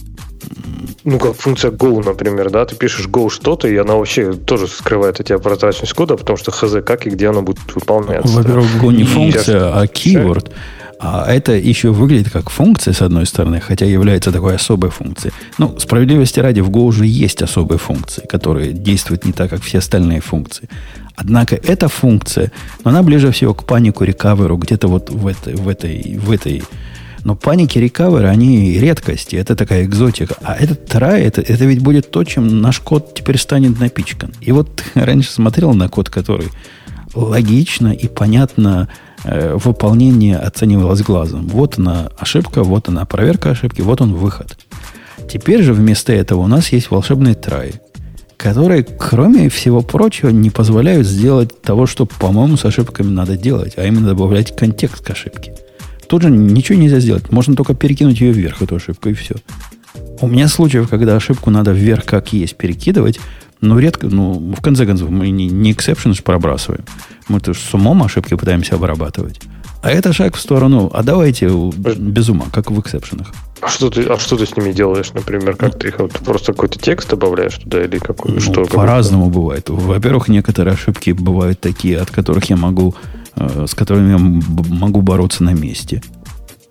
Ну, 1.05 1.18
как 1.18 1.35
функция 1.35 1.70
Go, 1.70 2.03
например, 2.05 2.51
да, 2.51 2.64
ты 2.64 2.77
пишешь 2.77 3.09
Go 3.09 3.29
что-то, 3.31 3.68
и 3.68 3.77
она 3.77 3.95
вообще 3.95 4.33
тоже 4.33 4.68
скрывает 4.68 5.20
от 5.20 5.27
тебя 5.27 5.39
прозрачность 5.39 5.93
кода, 5.93 6.16
потому 6.16 6.39
что 6.39 6.51
хз 6.51 6.85
как 6.85 7.07
и 7.07 7.11
где 7.11 7.29
она 7.29 7.43
будет 7.43 7.61
выполняться. 7.74 8.35
Во-первых, 8.35 8.83
Go 8.83 8.93
не 8.93 9.05
функция, 9.05 9.72
а 9.72 9.85
keyword. 9.85 10.53
А 10.99 11.31
это 11.31 11.53
еще 11.53 11.91
выглядит 11.91 12.31
как 12.31 12.49
функция, 12.49 12.95
с 12.95 13.03
одной 13.03 13.27
стороны, 13.27 13.61
хотя 13.61 13.85
является 13.85 14.33
такой 14.33 14.55
особой 14.55 14.91
функцией. 14.91 15.35
Ну, 15.59 15.79
справедливости 15.79 16.41
ради, 16.41 16.61
в 16.61 16.71
Go 16.71 16.85
уже 16.85 17.07
есть 17.07 17.43
особые 17.43 17.79
функции, 17.79 18.27
которые 18.27 18.73
действуют 18.73 19.25
не 19.25 19.33
так, 19.33 19.51
как 19.51 19.63
все 19.63 19.79
остальные 19.79 20.21
функции. 20.21 20.69
Однако 21.15 21.57
эта 21.57 21.89
функция, 21.89 22.51
она 22.85 23.03
ближе 23.03 23.31
всего 23.31 23.55
к 23.55 23.65
панику 23.65 24.05
рекаверу, 24.05 24.57
где-то 24.57 24.89
вот 24.89 25.11
в 25.11 25.27
этой, 25.27 25.55
в 25.55 25.69
этой, 25.69 26.19
в 26.19 26.31
этой 26.31 26.63
но 27.25 27.35
паники 27.35 27.77
рекаверы, 27.77 28.29
они 28.29 28.79
редкости, 28.79 29.35
это 29.35 29.57
такая 29.57 29.85
экзотика. 29.85 30.37
А 30.45 30.55
этот 30.55 30.89
try, 30.89 31.19
это, 31.19 31.41
это 31.41 31.65
ведь 31.65 31.83
будет 31.83 32.13
то, 32.13 32.23
чем 32.23 32.61
наш 32.61 32.79
код 32.79 33.15
теперь 33.15 33.37
станет 33.37 33.81
напичкан. 33.81 34.33
И 34.41 34.53
вот 34.53 34.85
раньше 34.95 35.33
смотрел 35.33 35.75
на 35.75 35.89
код, 35.89 36.09
который 36.09 36.47
логично 37.15 37.89
и 37.89 38.07
понятно 38.07 38.89
выполнение 39.25 40.37
оценивалось 40.37 41.03
глазом. 41.03 41.49
Вот 41.49 41.79
она 41.79 42.11
ошибка, 42.19 42.62
вот 42.62 42.89
она 42.89 43.05
проверка 43.05 43.51
ошибки, 43.51 43.81
вот 43.81 44.01
он 44.01 44.14
выход. 44.14 44.57
Теперь 45.31 45.62
же 45.62 45.73
вместо 45.73 46.12
этого 46.12 46.41
у 46.41 46.47
нас 46.47 46.69
есть 46.71 46.91
волшебные 46.91 47.35
траи, 47.35 47.73
которые, 48.37 48.85
кроме 48.85 49.49
всего 49.49 49.81
прочего, 49.81 50.29
не 50.29 50.51
позволяют 50.51 51.07
сделать 51.07 51.62
того, 51.62 51.87
что, 51.87 52.07
по-моему, 52.07 52.57
с 52.57 52.64
ошибками 52.64 53.09
надо 53.09 53.37
делать, 53.37 53.75
а 53.77 53.85
именно 53.85 54.09
добавлять 54.09 54.55
контекст 54.55 55.05
к 55.05 55.11
ошибке. 55.11 55.55
Тут 56.09 56.23
же 56.23 56.31
ничего 56.31 56.79
нельзя 56.79 57.01
сделать. 57.01 57.33
Можно 57.33 57.57
только 57.57 57.75
перекинуть 57.75 58.21
ее 58.21 58.33
вверх, 58.33 58.62
эту 58.62 58.77
ошибку, 58.77 59.09
и 59.09 59.14
все. 59.14 59.35
У 60.21 60.29
меня 60.29 60.47
случаев, 60.49 60.89
когда 60.89 61.17
ошибку 61.17 61.51
надо 61.51 61.73
вверх 61.73 62.05
как 62.05 62.33
есть 62.33 62.57
перекидывать, 62.57 63.19
но 63.61 63.79
редко, 63.79 64.07
ну, 64.07 64.55
в 64.57 64.61
конце 64.61 64.87
концов, 64.87 65.11
мы 65.11 65.31
не, 65.31 65.47
не 65.49 65.73
exception 65.73 66.14
пробрасываем. 66.23 66.85
Мы-то 67.29 67.55
с 67.55 67.74
умом 67.74 68.03
ошибки 68.03 68.35
пытаемся 68.35 68.77
обрабатывать. 68.77 69.41
А 69.83 69.91
это 69.91 70.12
шаг 70.12 70.35
в 70.35 70.41
сторону, 70.41 70.91
а 70.93 71.03
давайте 71.03 71.49
без 71.49 72.29
ума, 72.29 72.47
как 72.53 72.70
в 72.70 72.81
эксепшенах. 72.81 73.33
А 73.61 73.68
что 73.68 73.89
ты, 73.89 74.03
а 74.03 74.18
что 74.18 74.37
ты 74.37 74.45
с 74.45 74.57
ними 74.57 74.72
делаешь, 74.72 75.12
например? 75.12 75.57
Как 75.57 75.74
ну, 75.74 75.79
ты 75.79 75.89
их 75.89 75.99
вот, 75.99 76.12
просто 76.12 76.53
какой-то 76.53 76.79
текст 76.79 77.09
добавляешь 77.09 77.55
туда 77.55 77.85
или 77.85 77.99
какой? 77.99 78.33
Ну, 78.33 78.41
что? 78.41 78.64
По-разному 78.64 79.31
бывает. 79.31 79.68
Во-первых, 79.68 80.29
некоторые 80.29 80.74
ошибки 80.74 81.11
бывают 81.11 81.61
такие, 81.61 81.99
от 81.99 82.11
которых 82.11 82.51
я 82.51 82.57
могу, 82.57 82.95
э, 83.37 83.66
с 83.68 83.74
которыми 83.74 84.11
я 84.11 84.18
могу 84.18 85.03
бороться 85.03 85.45
на 85.45 85.55
месте 85.55 86.03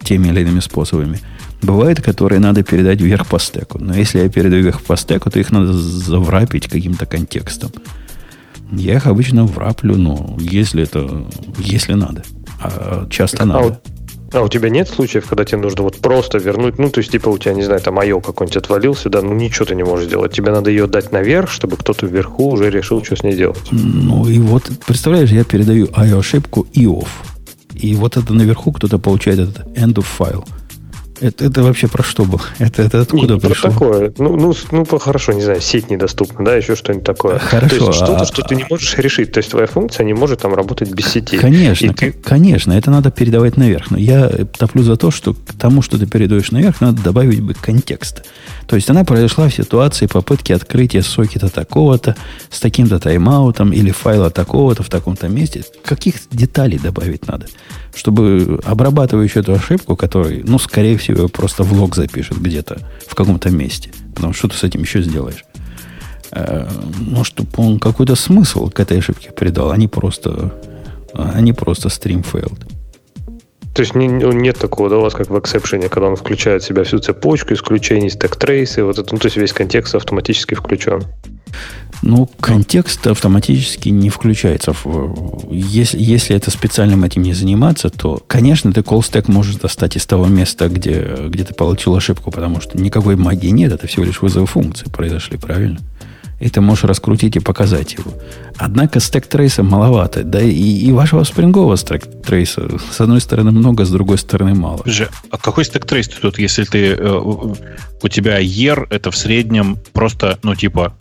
теми 0.03 0.27
или 0.27 0.41
иными 0.41 0.59
способами. 0.59 1.19
Бывают, 1.61 2.01
которые 2.01 2.39
надо 2.39 2.63
передать 2.63 3.01
вверх 3.01 3.27
по 3.27 3.39
стеку. 3.39 3.79
Но 3.79 3.95
если 3.95 4.19
я 4.19 4.29
передаю 4.29 4.63
вверх 4.63 4.81
по 4.81 4.95
стеку, 4.95 5.29
то 5.31 5.39
их 5.39 5.51
надо 5.51 5.73
заврапить 5.73 6.67
каким-то 6.67 7.05
контекстом. 7.05 7.71
Я 8.71 8.95
их 8.95 9.07
обычно 9.07 9.45
враплю, 9.45 9.95
но 9.95 10.35
если 10.39 10.83
это, 10.83 11.25
если 11.59 11.93
надо. 11.93 12.23
А 12.61 13.07
часто 13.09 13.43
а 13.43 13.45
надо. 13.45 13.81
А 14.33 14.41
у 14.41 14.49
тебя 14.49 14.69
нет 14.69 14.89
случаев, 14.89 15.27
когда 15.27 15.45
тебе 15.45 15.59
нужно 15.59 15.83
вот 15.83 15.97
просто 15.97 16.39
вернуть, 16.39 16.77
ну, 16.77 16.89
то 16.89 16.99
есть, 16.99 17.11
типа, 17.11 17.29
у 17.29 17.37
тебя, 17.37 17.53
не 17.53 17.63
знаю, 17.63 17.79
там 17.79 17.97
IO 17.99 18.21
какой-нибудь 18.21 18.57
отвалился, 18.57 19.09
да, 19.09 19.21
ну, 19.21 19.33
ничего 19.33 19.65
ты 19.65 19.75
не 19.75 19.83
можешь 19.83 20.07
сделать. 20.07 20.33
Тебе 20.33 20.51
надо 20.51 20.69
ее 20.69 20.87
дать 20.87 21.11
наверх, 21.11 21.49
чтобы 21.49 21.77
кто-то 21.77 22.05
вверху 22.05 22.51
уже 22.51 22.69
решил, 22.69 23.03
что 23.03 23.15
с 23.15 23.23
ней 23.23 23.35
делать. 23.35 23.67
Ну, 23.71 24.27
и 24.27 24.39
вот, 24.39 24.69
представляешь, 24.85 25.29
я 25.29 25.43
передаю 25.45 25.85
IO-ошибку 25.85 26.67
и 26.73 26.85
off. 26.85 27.07
И 27.75 27.95
вот 27.95 28.17
это 28.17 28.33
наверху 28.33 28.71
кто-то 28.71 28.99
получает 28.99 29.39
этот 29.39 29.67
end 29.77 29.93
of 29.93 30.05
file. 30.17 30.45
Это, 31.21 31.45
это 31.45 31.63
вообще 31.63 31.87
про 31.87 32.03
что 32.03 32.25
было? 32.25 32.41
Это, 32.59 32.81
это 32.81 33.01
откуда 33.01 33.35
не, 33.35 33.39
пришло? 33.39 33.69
такое. 33.69 34.13
Ну, 34.17 34.35
ну, 34.35 34.53
ну, 34.71 34.85
хорошо, 34.99 35.31
не 35.31 35.41
знаю, 35.41 35.61
сеть 35.61 35.89
недоступна, 35.89 36.43
да, 36.43 36.55
еще 36.55 36.75
что-нибудь 36.75 37.05
такое. 37.05 37.39
Хорошо. 37.39 37.69
То 37.69 37.85
есть 37.87 37.97
что-то, 37.97 38.21
а, 38.21 38.25
что 38.25 38.41
ты 38.41 38.55
не 38.55 38.65
можешь 38.69 38.97
решить. 38.97 39.31
То 39.31 39.39
есть 39.39 39.51
твоя 39.51 39.67
функция 39.67 40.05
не 40.05 40.13
может 40.13 40.41
там 40.41 40.53
работать 40.53 40.91
без 40.91 41.07
сети. 41.07 41.37
Конечно, 41.37 41.93
ты... 41.93 42.11
конечно, 42.11 42.73
это 42.73 42.91
надо 42.91 43.11
передавать 43.11 43.57
наверх. 43.57 43.91
Но 43.91 43.97
я 43.97 44.29
топлю 44.57 44.83
за 44.83 44.97
то, 44.97 45.11
что 45.11 45.33
к 45.33 45.53
тому, 45.59 45.81
что 45.81 45.97
ты 45.97 46.05
передаешь 46.05 46.51
наверх, 46.51 46.81
надо 46.81 47.01
добавить 47.01 47.41
бы 47.41 47.53
контекст. 47.53 48.23
То 48.67 48.75
есть 48.75 48.89
она 48.89 49.03
произошла 49.03 49.47
в 49.47 49.53
ситуации 49.53 50.07
попытки 50.07 50.51
открытия 50.51 51.01
сокета 51.01 51.49
такого-то 51.49 52.15
с 52.49 52.59
таким-то 52.59 52.99
тайм-аутом 52.99 53.71
или 53.71 53.91
файла 53.91 54.31
такого-то 54.31 54.83
в 54.83 54.89
таком-то 54.89 55.27
месте. 55.27 55.63
Каких 55.83 56.15
деталей 56.31 56.79
добавить 56.79 57.27
надо? 57.27 57.47
Чтобы 57.95 58.59
обрабатывающий 58.65 59.41
эту 59.41 59.53
ошибку, 59.53 59.95
который, 59.95 60.43
ну, 60.45 60.59
скорее 60.59 60.97
всего, 60.97 61.27
просто 61.27 61.63
в 61.63 61.73
лог 61.73 61.95
запишет 61.95 62.37
где-то 62.37 62.77
в 63.07 63.15
каком-то 63.15 63.49
месте. 63.49 63.91
Потому 64.13 64.33
что 64.33 64.49
ты 64.49 64.57
с 64.57 64.63
этим 64.63 64.81
еще 64.81 65.01
сделаешь. 65.01 65.45
Э, 66.31 66.67
ну, 66.99 67.23
чтобы 67.23 67.49
он 67.55 67.79
какой-то 67.79 68.15
смысл 68.15 68.69
к 68.69 68.79
этой 68.79 68.99
ошибке 68.99 69.31
придал, 69.31 69.71
а 69.71 69.77
не 69.77 69.87
просто, 69.87 70.53
а 71.13 71.39
не 71.39 71.53
просто 71.53 71.87
stream 71.87 72.25
failed. 72.29 72.61
То 73.73 73.81
есть 73.81 73.95
не, 73.95 74.07
ну, 74.07 74.31
нет 74.31 74.57
такого, 74.57 74.89
да, 74.89 74.97
у 74.97 75.01
вас 75.01 75.13
как 75.13 75.29
в 75.29 75.37
эксепшене, 75.37 75.89
когда 75.89 76.07
он 76.07 76.15
включает 76.15 76.63
в 76.63 76.65
себя 76.65 76.83
всю 76.83 76.99
цепочку 76.99 77.53
исключений, 77.53 78.09
стек 78.09 78.35
трейсы, 78.37 78.83
вот 78.83 78.99
это, 78.99 79.13
ну, 79.13 79.19
то 79.19 79.25
есть 79.25 79.35
весь 79.35 79.51
контекст 79.51 79.95
автоматически 79.95 80.55
включен. 80.55 81.03
Ну, 82.01 82.29
контекст 82.39 83.07
автоматически 83.07 83.89
не 83.89 84.09
включается. 84.09 84.75
Если, 85.49 85.97
если 85.99 86.35
это 86.35 86.51
специальным 86.51 87.03
этим 87.03 87.23
не 87.23 87.33
заниматься, 87.33 87.89
то, 87.89 88.21
конечно, 88.27 88.71
ты 88.71 88.81
stack 88.81 89.31
можешь 89.31 89.55
достать 89.55 89.95
из 89.95 90.05
того 90.05 90.27
места, 90.27 90.67
где, 90.69 91.15
где 91.27 91.43
ты 91.43 91.53
получил 91.53 91.95
ошибку, 91.95 92.31
потому 92.31 92.61
что 92.61 92.77
никакой 92.77 93.15
магии 93.15 93.47
нет, 93.47 93.71
это 93.71 93.87
всего 93.87 94.05
лишь 94.05 94.21
вызовы 94.21 94.45
функции 94.45 94.89
произошли, 94.89 95.37
правильно? 95.37 95.79
и 96.39 96.49
ты 96.49 96.61
можешь 96.61 96.83
раскрутить 96.83 97.35
и 97.35 97.39
показать 97.39 97.93
его. 97.93 98.11
Однако 98.57 98.99
стек 98.99 99.27
трейса 99.27 99.63
маловато. 99.63 100.23
Да 100.23 100.41
и, 100.41 100.51
и 100.51 100.91
вашего 100.91 101.23
спрингового 101.23 101.77
стек 101.77 102.03
трейса 102.23 102.67
с 102.91 102.99
одной 102.99 103.21
стороны 103.21 103.51
много, 103.51 103.85
с 103.85 103.89
другой 103.89 104.17
стороны 104.17 104.53
мало. 104.53 104.81
Же, 104.85 105.09
а 105.31 105.37
какой 105.37 105.65
стек 105.65 105.85
трейс 105.85 106.07
тут, 106.07 106.37
если 106.37 106.65
ты 106.65 106.93
э, 106.93 107.09
у 107.09 108.07
тебя 108.09 108.41
ER 108.41 108.87
это 108.89 109.11
в 109.11 109.17
среднем 109.17 109.77
просто, 109.93 110.37
ну, 110.43 110.55
типа, 110.55 110.93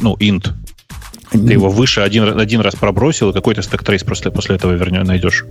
ну, 0.00 0.16
int. 0.16 0.52
Ты 1.30 1.52
его 1.52 1.68
выше 1.70 2.00
один, 2.00 2.38
один 2.38 2.60
раз 2.60 2.76
пробросил, 2.76 3.30
и 3.30 3.32
какой-то 3.32 3.62
стек 3.62 3.82
трейс 3.82 4.04
после, 4.04 4.30
после 4.30 4.56
этого 4.56 4.72
вернее, 4.72 5.02
найдешь. 5.02 5.44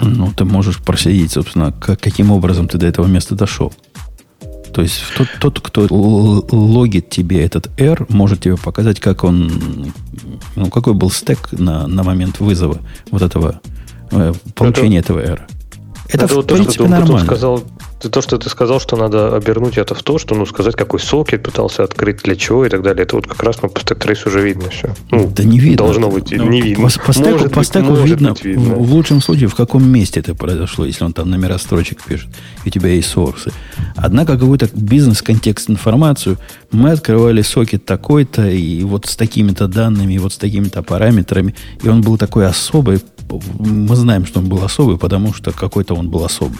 Ну, 0.00 0.32
ты 0.36 0.44
можешь 0.44 0.78
проследить, 0.78 1.32
собственно, 1.32 1.72
как, 1.72 2.00
каким 2.00 2.30
образом 2.30 2.68
ты 2.68 2.78
до 2.78 2.86
этого 2.86 3.06
места 3.06 3.34
дошел. 3.34 3.72
То 4.72 4.82
есть 4.82 5.02
тот, 5.16 5.28
тот, 5.40 5.60
кто 5.60 5.86
логит 5.90 7.10
тебе 7.10 7.42
этот 7.42 7.68
R, 7.80 8.06
может 8.10 8.42
тебе 8.42 8.56
показать, 8.56 9.00
как 9.00 9.24
он, 9.24 9.92
ну, 10.56 10.70
какой 10.70 10.94
был 10.94 11.10
стек 11.10 11.48
на, 11.52 11.86
на 11.86 12.04
момент 12.04 12.38
вызова 12.38 12.78
вот 13.10 13.22
этого, 13.22 13.60
э, 14.12 14.32
получения 14.54 14.98
это, 14.98 15.14
этого 15.14 15.20
R. 15.20 15.46
Это, 16.08 16.24
это 16.24 16.34
в 16.34 16.36
вот 16.36 16.46
принципе 16.46 16.66
то, 16.66 16.72
что 16.72 16.88
нормально. 16.88 17.26
Сказал, 17.26 17.64
то, 17.98 18.22
что 18.22 18.38
ты 18.38 18.48
сказал, 18.48 18.80
что 18.80 18.96
надо 18.96 19.34
обернуть 19.34 19.76
это 19.76 19.94
в 19.94 20.02
то, 20.02 20.18
что, 20.18 20.34
ну, 20.34 20.46
сказать, 20.46 20.76
какой 20.76 21.00
сокет 21.00 21.42
пытался 21.42 21.82
открыть, 21.82 22.22
для 22.22 22.36
чего 22.36 22.64
и 22.64 22.68
так 22.68 22.82
далее. 22.82 23.02
Это 23.02 23.16
вот 23.16 23.26
как 23.26 23.42
раз 23.42 23.60
ну, 23.60 23.68
по 23.68 23.80
стек 23.80 24.06
уже 24.26 24.40
видно 24.40 24.70
все. 24.70 24.94
Ну, 25.10 25.30
да 25.34 25.44
не 25.44 25.58
видно. 25.58 25.78
Должно 25.78 26.10
быть 26.10 26.30
ну, 26.30 26.48
не 26.48 26.62
видно. 26.62 26.88
По, 26.88 27.06
по 27.06 27.12
стеку, 27.12 27.30
может 27.30 27.52
по 27.52 27.64
стеку 27.64 27.92
быть, 27.92 28.04
видно, 28.04 28.30
быть 28.30 28.44
видно. 28.44 28.74
В, 28.74 28.86
в 28.86 28.94
лучшем 28.94 29.20
случае, 29.20 29.48
в 29.48 29.54
каком 29.54 29.86
месте 29.86 30.20
это 30.20 30.34
произошло, 30.34 30.84
если 30.84 31.04
он 31.04 31.12
там 31.12 31.28
номера 31.30 31.58
строчек 31.58 32.02
пишет, 32.04 32.28
и 32.64 32.68
у 32.68 32.70
тебя 32.70 32.90
есть 32.90 33.08
сорсы. 33.08 33.52
Однако 33.96 34.38
какой-то 34.38 34.68
бизнес-контекст 34.72 35.68
информацию 35.68 36.38
мы 36.70 36.92
открывали 36.92 37.42
сокет 37.42 37.84
такой-то, 37.84 38.48
и 38.48 38.82
вот 38.84 39.06
с 39.06 39.16
такими-то 39.16 39.66
данными, 39.66 40.14
и 40.14 40.18
вот 40.18 40.32
с 40.32 40.38
такими-то 40.38 40.82
параметрами, 40.82 41.54
и 41.82 41.88
он 41.88 42.00
был 42.00 42.16
такой 42.16 42.46
особый. 42.46 43.00
Мы 43.58 43.96
знаем, 43.96 44.26
что 44.26 44.40
он 44.40 44.48
был 44.48 44.62
особый, 44.64 44.98
потому 44.98 45.32
что 45.34 45.52
какой-то 45.52 45.94
он 45.94 46.10
был 46.10 46.24
особый. 46.24 46.58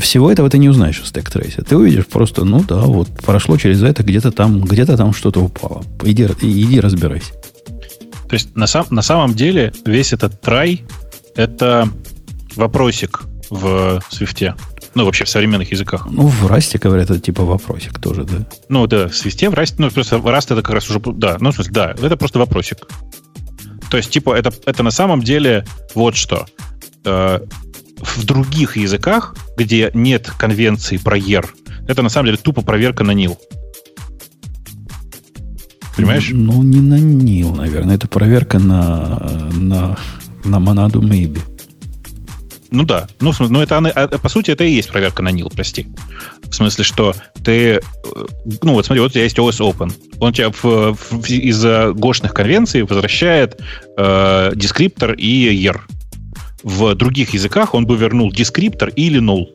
Всего 0.00 0.30
этого 0.32 0.50
ты 0.50 0.58
не 0.58 0.68
узнаешь 0.68 1.00
в 1.00 1.06
стек 1.06 1.30
трейсе. 1.30 1.62
Ты 1.62 1.76
увидишь 1.76 2.06
просто, 2.06 2.44
ну 2.44 2.64
да, 2.66 2.80
вот 2.80 3.08
прошло 3.24 3.56
через 3.56 3.82
это, 3.82 4.02
где-то 4.02 4.32
там, 4.32 4.60
где-то 4.60 4.96
там 4.96 5.12
что-то 5.12 5.40
упало. 5.40 5.84
Иди, 6.02 6.26
иди 6.40 6.80
разбирайся. 6.80 7.32
То 8.28 8.34
есть 8.34 8.56
на, 8.56 8.66
сам, 8.66 8.86
на 8.90 9.02
самом 9.02 9.34
деле 9.34 9.72
весь 9.84 10.12
этот 10.12 10.40
трай 10.40 10.82
это 11.36 11.88
вопросик 12.56 13.22
в 13.50 14.02
свифте. 14.10 14.56
Ну, 14.94 15.04
вообще 15.04 15.24
в 15.24 15.28
современных 15.28 15.70
языках. 15.72 16.08
Ну, 16.10 16.26
в 16.26 16.46
расте, 16.46 16.78
говорят, 16.78 17.10
это 17.10 17.20
типа 17.20 17.44
вопросик 17.44 17.98
тоже, 17.98 18.24
да? 18.24 18.46
Ну, 18.70 18.86
да, 18.86 19.08
в 19.08 19.14
свифте, 19.14 19.50
в 19.50 19.54
расте, 19.54 19.76
ну, 19.78 19.90
просто 19.90 20.18
в 20.18 20.26
расте 20.26 20.54
это 20.54 20.62
как 20.62 20.74
раз 20.74 20.88
уже, 20.88 21.00
да, 21.00 21.36
ну, 21.38 21.52
в 21.52 21.54
смысле, 21.54 21.72
да, 21.72 21.94
это 22.00 22.16
просто 22.16 22.38
вопросик. 22.38 22.88
То 23.96 23.98
есть, 24.00 24.10
типа, 24.10 24.34
это, 24.34 24.52
это 24.66 24.82
на 24.82 24.90
самом 24.90 25.22
деле 25.22 25.64
вот 25.94 26.16
что. 26.16 26.44
Э, 27.06 27.40
в 27.96 28.24
других 28.26 28.76
языках, 28.76 29.34
где 29.56 29.90
нет 29.94 30.30
конвенции 30.38 30.98
про 30.98 31.16
ER, 31.16 31.46
это 31.88 32.02
на 32.02 32.10
самом 32.10 32.26
деле 32.26 32.36
тупо 32.36 32.60
проверка 32.60 33.04
на 33.04 33.12
nil. 33.12 33.38
Понимаешь? 35.96 36.28
Ну, 36.30 36.62
не 36.62 36.82
на 36.82 36.98
nil, 36.98 37.56
наверное. 37.56 37.94
Это 37.94 38.06
проверка 38.06 38.58
на, 38.58 39.48
на, 39.54 39.96
на 40.44 40.58
монаду 40.58 41.00
maybe. 41.00 41.40
Ну 42.70 42.84
да. 42.84 43.06
Ну, 43.20 43.32
ну 43.38 43.60
это, 43.60 43.78
а, 43.78 44.08
по 44.18 44.28
сути, 44.28 44.50
это 44.50 44.64
и 44.64 44.70
есть 44.70 44.90
проверка 44.90 45.22
на 45.22 45.30
nil, 45.30 45.52
прости. 45.54 45.86
В 46.44 46.54
смысле, 46.54 46.84
что 46.84 47.14
ты... 47.44 47.74
Э, 47.74 47.80
ну, 48.62 48.74
вот 48.74 48.86
смотри, 48.86 49.00
вот 49.00 49.10
у 49.10 49.14
тебя 49.14 49.24
есть 49.24 49.38
OS 49.38 49.58
Open. 49.60 49.92
Он 50.18 50.32
тебя 50.32 50.50
в, 50.50 50.94
в, 50.94 51.28
из-за 51.28 51.92
гошных 51.92 52.34
конвенций 52.34 52.82
возвращает 52.82 53.60
э, 53.96 54.52
дескриптор 54.54 55.12
и 55.12 55.64
ER 55.64 55.80
в 56.66 56.96
других 56.96 57.32
языках 57.32 57.74
он 57.74 57.86
бы 57.86 57.96
вернул 57.96 58.32
дескриптор 58.32 58.88
или 58.88 59.20
null. 59.20 59.46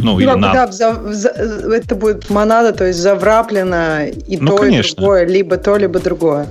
Ну, 0.00 0.12
ну 0.12 0.20
или 0.20 0.40
да, 0.40 0.66
вза, 0.66 0.92
вза, 0.92 1.30
это 1.30 1.94
будет 1.94 2.30
монада, 2.30 2.72
то 2.72 2.86
есть 2.86 2.98
завраплено 2.98 4.06
и 4.06 4.36
ну, 4.38 4.48
то, 4.48 4.56
конечно. 4.56 4.92
и 4.92 4.96
другое, 4.96 5.26
либо 5.26 5.56
то, 5.56 5.76
либо 5.76 6.00
другое. 6.00 6.46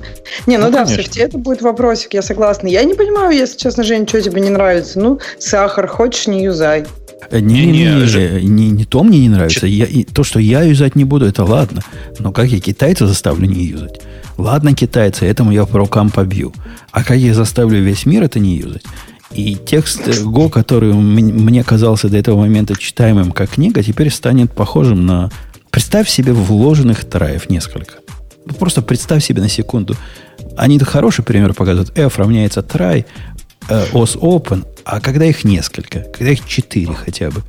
Не, 0.47 0.57
ну, 0.57 0.65
ну 0.65 0.71
да, 0.71 0.83
конечно. 0.83 1.03
в 1.03 1.05
софте 1.05 1.21
это 1.21 1.37
будет 1.37 1.61
вопросик, 1.61 2.13
я 2.13 2.21
согласна. 2.21 2.67
Я 2.67 2.83
не 2.83 2.93
понимаю, 2.93 3.35
если 3.35 3.57
честно, 3.57 3.83
Жень, 3.83 4.07
что 4.07 4.21
тебе 4.21 4.41
не 4.41 4.49
нравится. 4.49 4.99
Ну, 4.99 5.19
сахар, 5.39 5.87
хочешь, 5.87 6.27
не 6.27 6.43
юзай. 6.43 6.85
Не, 7.31 7.65
не, 7.65 7.71
не, 7.71 7.85
не, 7.85 8.47
не, 8.47 8.69
не 8.71 8.85
то 8.85 9.03
мне 9.03 9.19
не 9.19 9.29
нравится. 9.29 9.67
Я, 9.67 9.85
и, 9.85 10.03
то, 10.03 10.23
что 10.23 10.39
я 10.39 10.61
юзать 10.61 10.95
не 10.95 11.03
буду, 11.03 11.27
это 11.27 11.43
ладно. 11.43 11.81
Но 12.17 12.31
как 12.31 12.47
я 12.47 12.59
китайца 12.59 13.07
заставлю 13.07 13.45
не 13.45 13.65
юзать? 13.65 14.01
Ладно, 14.37 14.73
китайцы, 14.73 15.25
этому 15.25 15.51
я 15.51 15.65
по 15.65 15.77
рукам 15.77 16.09
побью. 16.09 16.53
А 16.91 17.03
как 17.03 17.17
я 17.17 17.33
заставлю 17.33 17.83
весь 17.83 18.05
мир 18.05 18.23
это 18.23 18.39
не 18.39 18.55
юзать? 18.55 18.83
И 19.31 19.55
текст 19.55 20.07
Go, 20.07 20.49
который 20.49 20.93
мне 20.93 21.63
казался 21.63 22.09
до 22.09 22.17
этого 22.17 22.39
момента 22.39 22.75
читаемым 22.75 23.31
как 23.31 23.51
книга, 23.51 23.83
теперь 23.83 24.09
станет 24.09 24.51
похожим 24.51 25.05
на... 25.05 25.29
Представь 25.69 26.09
себе 26.09 26.33
вложенных 26.33 27.05
траев 27.05 27.49
несколько. 27.49 27.95
Просто 28.57 28.81
представь 28.81 29.23
себе 29.23 29.41
на 29.41 29.49
секунду. 29.49 29.95
Они 30.57 30.79
хороший 30.79 31.23
пример 31.23 31.53
показывают. 31.53 31.95
F 31.97 32.17
равняется 32.17 32.61
try, 32.61 33.05
э, 33.69 33.85
os 33.93 34.17
open, 34.17 34.65
а 34.83 34.99
когда 34.99 35.25
их 35.25 35.43
несколько? 35.43 35.99
Когда 35.99 36.31
их 36.31 36.47
четыре 36.47 36.93
хотя 36.93 37.29
бы? 37.29 37.43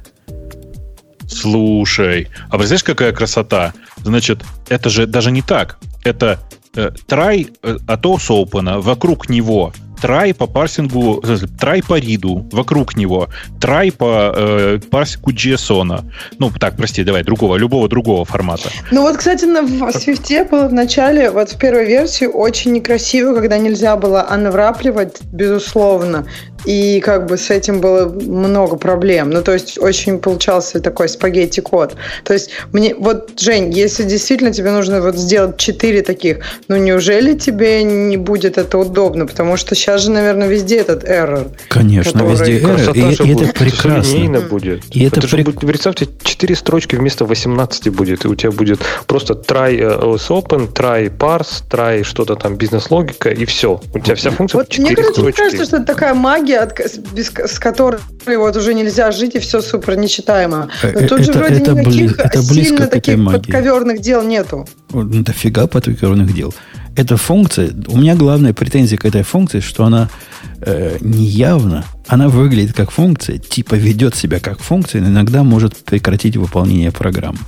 Слушай, 1.26 2.28
а 2.48 2.58
представляешь, 2.58 2.84
какая 2.84 3.12
красота? 3.12 3.72
Значит, 4.02 4.44
это 4.68 4.90
же 4.90 5.06
даже 5.06 5.30
не 5.30 5.40
так. 5.40 5.78
Это 6.04 6.40
Э, 6.74 6.90
try 7.08 7.52
э, 7.62 7.78
от 7.86 8.04
OSOpen, 8.06 8.80
вокруг 8.80 9.28
него 9.28 9.72
try 10.02 10.34
по 10.34 10.46
парсингу, 10.46 11.20
try 11.60 11.84
по 11.86 11.98
риду 11.98 12.48
вокруг 12.52 12.96
него, 12.96 13.28
try 13.60 13.92
по 13.92 14.32
э, 14.34 14.80
парсингу 14.90 15.30
JSON. 15.30 16.04
Ну, 16.38 16.50
так, 16.58 16.76
прости, 16.76 17.04
давай, 17.04 17.22
другого, 17.22 17.56
любого 17.56 17.88
другого 17.88 18.24
формата. 18.24 18.70
Ну 18.90 19.02
вот, 19.02 19.16
кстати, 19.16 19.44
на, 19.44 19.62
в 19.62 19.82
Swift 19.82 20.50
было 20.50 20.68
в 20.68 20.72
начале, 20.72 21.30
вот 21.30 21.50
в 21.50 21.58
первой 21.58 21.86
версии, 21.86 22.26
очень 22.26 22.72
некрасиво, 22.72 23.34
когда 23.34 23.58
нельзя 23.58 23.96
было 23.96 24.28
анврапливать, 24.28 25.20
безусловно. 25.32 26.26
И 26.64 27.00
как 27.00 27.26
бы 27.26 27.36
с 27.36 27.50
этим 27.50 27.80
было 27.80 28.06
много 28.08 28.76
проблем. 28.76 29.30
Ну, 29.30 29.42
то 29.42 29.52
есть 29.52 29.78
очень 29.78 30.18
получался 30.18 30.80
такой 30.80 31.08
спагетти-код. 31.08 31.96
То 32.24 32.32
есть 32.32 32.50
мне, 32.72 32.94
вот, 32.94 33.32
Жень, 33.38 33.72
если 33.72 34.04
действительно 34.04 34.52
тебе 34.52 34.70
нужно 34.70 35.00
вот 35.00 35.16
сделать 35.16 35.56
четыре 35.56 36.02
таких, 36.02 36.38
ну, 36.68 36.76
неужели 36.76 37.34
тебе 37.34 37.82
не 37.82 38.16
будет 38.16 38.58
это 38.58 38.78
удобно? 38.78 39.26
Потому 39.26 39.56
что 39.56 39.74
сейчас 39.74 40.02
же, 40.02 40.10
наверное, 40.10 40.48
везде 40.48 40.78
этот 40.78 41.04
error. 41.04 41.50
Конечно, 41.68 42.20
который... 42.20 42.32
везде 42.32 42.58
error, 42.60 42.92
и, 42.94 43.28
и 43.28 43.34
это 43.34 43.52
прекрасно. 43.52 44.40
будет. 44.40 44.84
И 44.90 45.04
это, 45.04 45.20
это 45.20 45.28
прик... 45.28 45.46
будет, 45.46 45.60
представьте, 45.60 46.08
четыре 46.22 46.54
строчки 46.54 46.96
вместо 46.96 47.24
18 47.24 47.88
будет, 47.90 48.24
и 48.24 48.28
у 48.28 48.34
тебя 48.34 48.50
будет 48.50 48.80
просто 49.06 49.34
try 49.34 49.78
OS 49.78 50.28
open, 50.28 50.72
try 50.72 51.10
parse, 51.16 51.62
try 51.70 52.02
что-то 52.02 52.36
там 52.36 52.56
бизнес-логика, 52.56 53.30
и 53.30 53.44
все. 53.44 53.80
У 53.94 53.98
тебя 53.98 54.14
вся 54.14 54.30
функция 54.30 54.58
вот 54.58 54.68
4 54.68 54.96
мне 54.96 55.12
строчки. 55.12 55.36
кажется, 55.36 55.64
что 55.64 55.76
это 55.76 55.86
такая 55.86 56.14
магия, 56.14 56.49
магия, 56.50 56.60
от, 56.60 57.12
без, 57.12 57.28
с 57.28 57.58
которой 57.58 58.00
вот 58.26 58.56
уже 58.56 58.74
нельзя 58.74 59.10
жить, 59.12 59.34
и 59.34 59.38
все 59.38 59.60
супер 59.60 59.96
нечитаемо. 59.96 60.68
Э, 60.82 60.92
Но 60.94 61.08
тут 61.08 61.20
это, 61.20 61.24
же 61.24 61.32
вроде 61.32 61.54
это 61.56 61.72
никаких 61.72 61.88
бли, 61.88 62.10
это 62.18 62.42
сильно 62.42 62.86
таких 62.86 63.16
магии. 63.16 63.38
подковерных 63.38 64.00
дел 64.00 64.22
нету. 64.22 64.66
Дофига 64.92 65.66
подковерных 65.66 66.34
дел. 66.34 66.54
Эта 66.96 67.16
функция, 67.16 67.70
у 67.86 67.98
меня 67.98 68.16
главная 68.16 68.52
претензия 68.52 68.98
к 68.98 69.04
этой 69.04 69.22
функции, 69.22 69.60
что 69.60 69.84
она 69.84 70.08
э, 70.60 70.98
неявно, 71.00 71.84
она 72.08 72.28
выглядит 72.28 72.74
как 72.74 72.90
функция, 72.90 73.38
типа 73.38 73.74
ведет 73.76 74.16
себя 74.16 74.40
как 74.40 74.58
функция, 74.58 75.00
но 75.00 75.08
иногда 75.08 75.42
может 75.44 75.76
прекратить 75.76 76.36
выполнение 76.36 76.90
программы. 76.90 77.38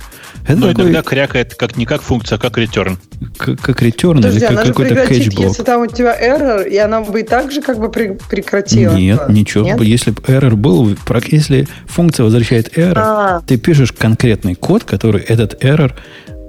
Это 0.45 0.57
Но 0.57 0.67
такой... 0.67 0.83
иногда 0.83 1.01
крякает 1.01 1.55
как 1.55 1.77
не 1.77 1.85
как 1.85 2.01
функция, 2.01 2.37
а 2.37 2.39
как 2.39 2.57
return. 2.57 2.97
Как, 3.37 3.59
как 3.59 3.81
return 3.81 4.15
Подожди, 4.15 4.39
или 4.39 4.55
как 4.55 4.65
какой-то 4.65 4.95
кэчблок. 4.95 5.47
Если 5.47 5.63
там 5.63 5.81
у 5.81 5.87
тебя 5.87 6.17
error, 6.19 6.67
и 6.67 6.77
она 6.77 7.01
бы 7.01 7.21
и 7.21 7.23
так 7.23 7.51
же 7.51 7.61
как 7.61 7.79
бы 7.79 7.89
прекратила. 7.89 8.93
Нет, 8.93 9.29
ничего. 9.29 9.63
Нет? 9.63 9.81
Если 9.81 10.11
бы 10.11 10.21
error 10.23 10.55
был, 10.55 10.95
если 11.27 11.67
функция 11.87 12.25
возвращает 12.25 12.77
error, 12.77 12.97
а. 12.97 13.41
ты 13.47 13.57
пишешь 13.57 13.93
конкретный 13.93 14.55
код, 14.55 14.83
который 14.83 15.21
этот 15.21 15.63
error 15.63 15.93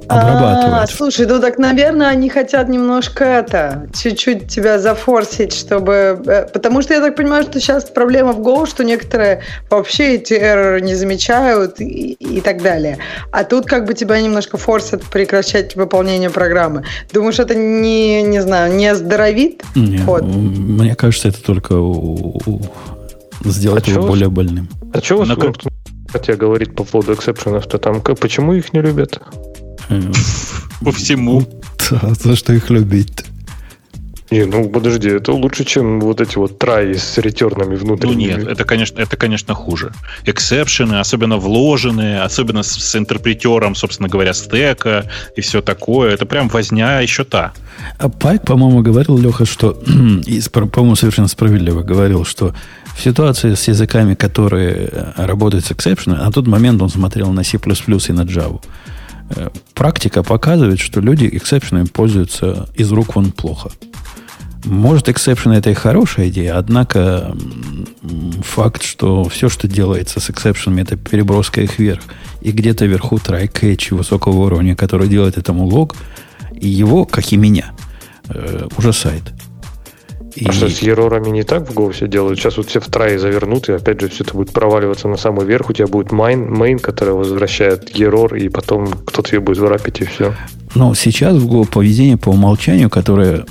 обрабатывает. 0.08 0.82
А, 0.82 0.86
слушай, 0.86 1.26
ну 1.26 1.40
так, 1.40 1.58
наверное, 1.58 2.08
они 2.08 2.28
хотят 2.28 2.68
немножко 2.68 3.24
это, 3.24 3.88
чуть-чуть 3.94 4.48
тебя 4.48 4.78
зафорсить, 4.78 5.54
чтобы... 5.54 6.22
Э, 6.26 6.46
потому 6.52 6.82
что 6.82 6.94
я 6.94 7.00
так 7.00 7.16
понимаю, 7.16 7.44
что 7.44 7.60
сейчас 7.60 7.84
проблема 7.84 8.32
в 8.32 8.40
Go, 8.40 8.66
что 8.66 8.84
некоторые 8.84 9.42
вообще 9.70 10.14
эти 10.16 10.34
эрроры 10.34 10.80
не 10.80 10.94
замечают 10.94 11.80
и, 11.80 12.12
и 12.12 12.40
так 12.40 12.62
далее. 12.62 12.98
А 13.30 13.44
тут 13.44 13.66
как 13.66 13.86
бы 13.86 13.94
тебя 13.94 14.20
немножко 14.20 14.56
форсят 14.56 15.02
прекращать 15.04 15.76
выполнение 15.76 16.30
программы. 16.30 16.84
Думаешь, 17.12 17.38
это 17.38 17.54
не, 17.54 18.22
не 18.22 18.40
знаю, 18.40 18.74
не 18.74 18.86
оздоровит 18.88 19.62
Нет, 19.74 20.04
код? 20.04 20.22
Мне 20.22 20.94
кажется, 20.94 21.28
это 21.28 21.42
только 21.42 21.74
сделать 23.44 23.88
а 23.88 23.90
его 23.90 24.06
более 24.06 24.28
больным. 24.28 24.68
А 24.92 25.00
что 25.00 25.18
вы 25.18 25.26
Но... 25.26 25.36
хотя 26.12 26.36
говорить 26.36 26.74
по 26.74 26.84
поводу 26.84 27.14
эксепшенов, 27.14 27.66
то 27.66 27.78
там 27.78 28.00
почему 28.00 28.52
их 28.52 28.72
не 28.72 28.80
любят? 28.80 29.20
По 30.80 30.92
всему. 30.92 31.46
Да, 31.90 32.14
за 32.14 32.36
что 32.36 32.52
их 32.52 32.70
любить 32.70 33.24
не, 34.34 34.44
ну 34.46 34.68
подожди, 34.68 35.08
это 35.08 35.32
лучше, 35.32 35.64
чем 35.64 36.00
вот 36.00 36.20
эти 36.20 36.38
вот 36.38 36.58
траи 36.58 36.94
с 36.94 37.18
ретернами 37.18 37.76
внутренними. 37.76 38.32
Ну 38.32 38.38
нет, 38.38 38.48
это, 38.48 38.64
конечно, 38.64 39.00
это, 39.00 39.16
конечно, 39.16 39.54
хуже. 39.54 39.92
Exception 40.26 40.87
ы, 40.87 41.00
особенно 41.00 41.36
вложенные, 41.36 42.22
особенно 42.22 42.62
с, 42.62 42.72
с 42.72 42.96
interpreter 42.96 43.58
ом, 43.58 43.74
собственно 43.74 44.08
говоря, 44.08 44.32
стека 44.32 45.04
и 45.36 45.40
все 45.40 45.60
такое, 45.60 46.14
это 46.14 46.26
прям 46.26 46.48
возня 46.48 47.00
еще 47.00 47.24
та. 47.24 47.52
А 47.98 48.08
Пайк, 48.08 48.42
по-моему, 48.42 48.82
говорил, 48.82 49.18
Леха, 49.18 49.44
что, 49.44 49.70
и, 50.26 50.40
по-моему, 50.50 50.96
совершенно 50.96 51.28
справедливо 51.28 51.82
говорил, 51.82 52.24
что 52.24 52.54
в 52.96 53.02
ситуации 53.02 53.54
с 53.54 53.68
языками, 53.68 54.14
которые 54.14 54.88
э, 54.90 55.26
работают 55.26 55.64
с 55.66 55.72
exception 55.72 56.07
ом, 56.07 56.18
на 56.18 56.32
тот 56.32 56.46
момент 56.46 56.82
он 56.82 56.88
смотрел 56.88 57.32
на 57.32 57.44
C++ 57.44 57.56
и 57.56 58.12
на 58.12 58.22
Java, 58.22 58.60
практика 59.74 60.22
показывает, 60.22 60.78
что 60.78 61.00
люди 61.00 61.28
exception 61.32 61.73
ами 61.73 61.86
пользуются 61.86 62.68
из 62.74 62.90
рук 62.92 63.16
вон 63.16 63.32
плохо. 63.32 63.70
Может, 64.64 65.10
exception 65.10 65.50
это 65.52 65.70
и 65.70 65.74
хорошая 65.74 66.28
идея, 66.28 66.56
однако 66.56 67.36
факт, 68.42 68.82
что 68.82 69.24
все, 69.28 69.50
что 69.50 69.68
делается 69.68 70.20
с 70.20 70.30
эксепшенами, 70.30 70.82
это 70.82 70.96
переброска 70.96 71.60
их 71.60 71.78
вверх. 71.78 72.00
И 72.40 72.50
где-то 72.50 72.86
вверху 72.86 73.16
try 73.16 73.50
catch 73.50 73.94
высокого 73.94 74.46
уровня, 74.46 74.74
который 74.74 75.08
делает 75.08 75.36
этому 75.36 75.66
лог, 75.66 75.96
и 76.52 76.68
его, 76.68 77.04
как 77.04 77.32
и 77.32 77.36
меня, 77.36 77.72
э, 78.28 78.66
ужасает. 78.76 79.34
И... 80.34 80.46
А 80.46 80.52
что 80.52 80.68
с 80.68 80.80
ерорами 80.80 81.30
не 81.30 81.44
так 81.44 81.68
в 81.68 81.72
Go 81.72 81.92
все 81.92 82.08
делают? 82.08 82.38
Сейчас 82.38 82.56
вот 82.56 82.68
все 82.68 82.80
в 82.80 82.86
трае 82.86 83.18
завернут, 83.18 83.68
и 83.68 83.72
опять 83.72 84.00
же 84.00 84.08
все 84.08 84.24
это 84.24 84.34
будет 84.34 84.52
проваливаться 84.52 85.06
на 85.08 85.16
самый 85.16 85.46
верх. 85.46 85.70
У 85.70 85.72
тебя 85.72 85.86
будет 85.86 86.10
майн, 86.10 86.52
main, 86.52 86.78
который 86.78 87.14
возвращает 87.14 87.96
ерор, 87.96 88.34
и 88.34 88.48
потом 88.48 88.88
кто-то 88.88 89.34
ее 89.34 89.40
будет 89.40 89.58
врапить, 89.58 90.00
и 90.00 90.04
все. 90.04 90.34
Но 90.74 90.94
сейчас 90.94 91.36
в 91.36 91.46
Go 91.48 91.68
поведение 91.70 92.16
по 92.16 92.30
умолчанию, 92.30 92.90
которое 92.90 93.44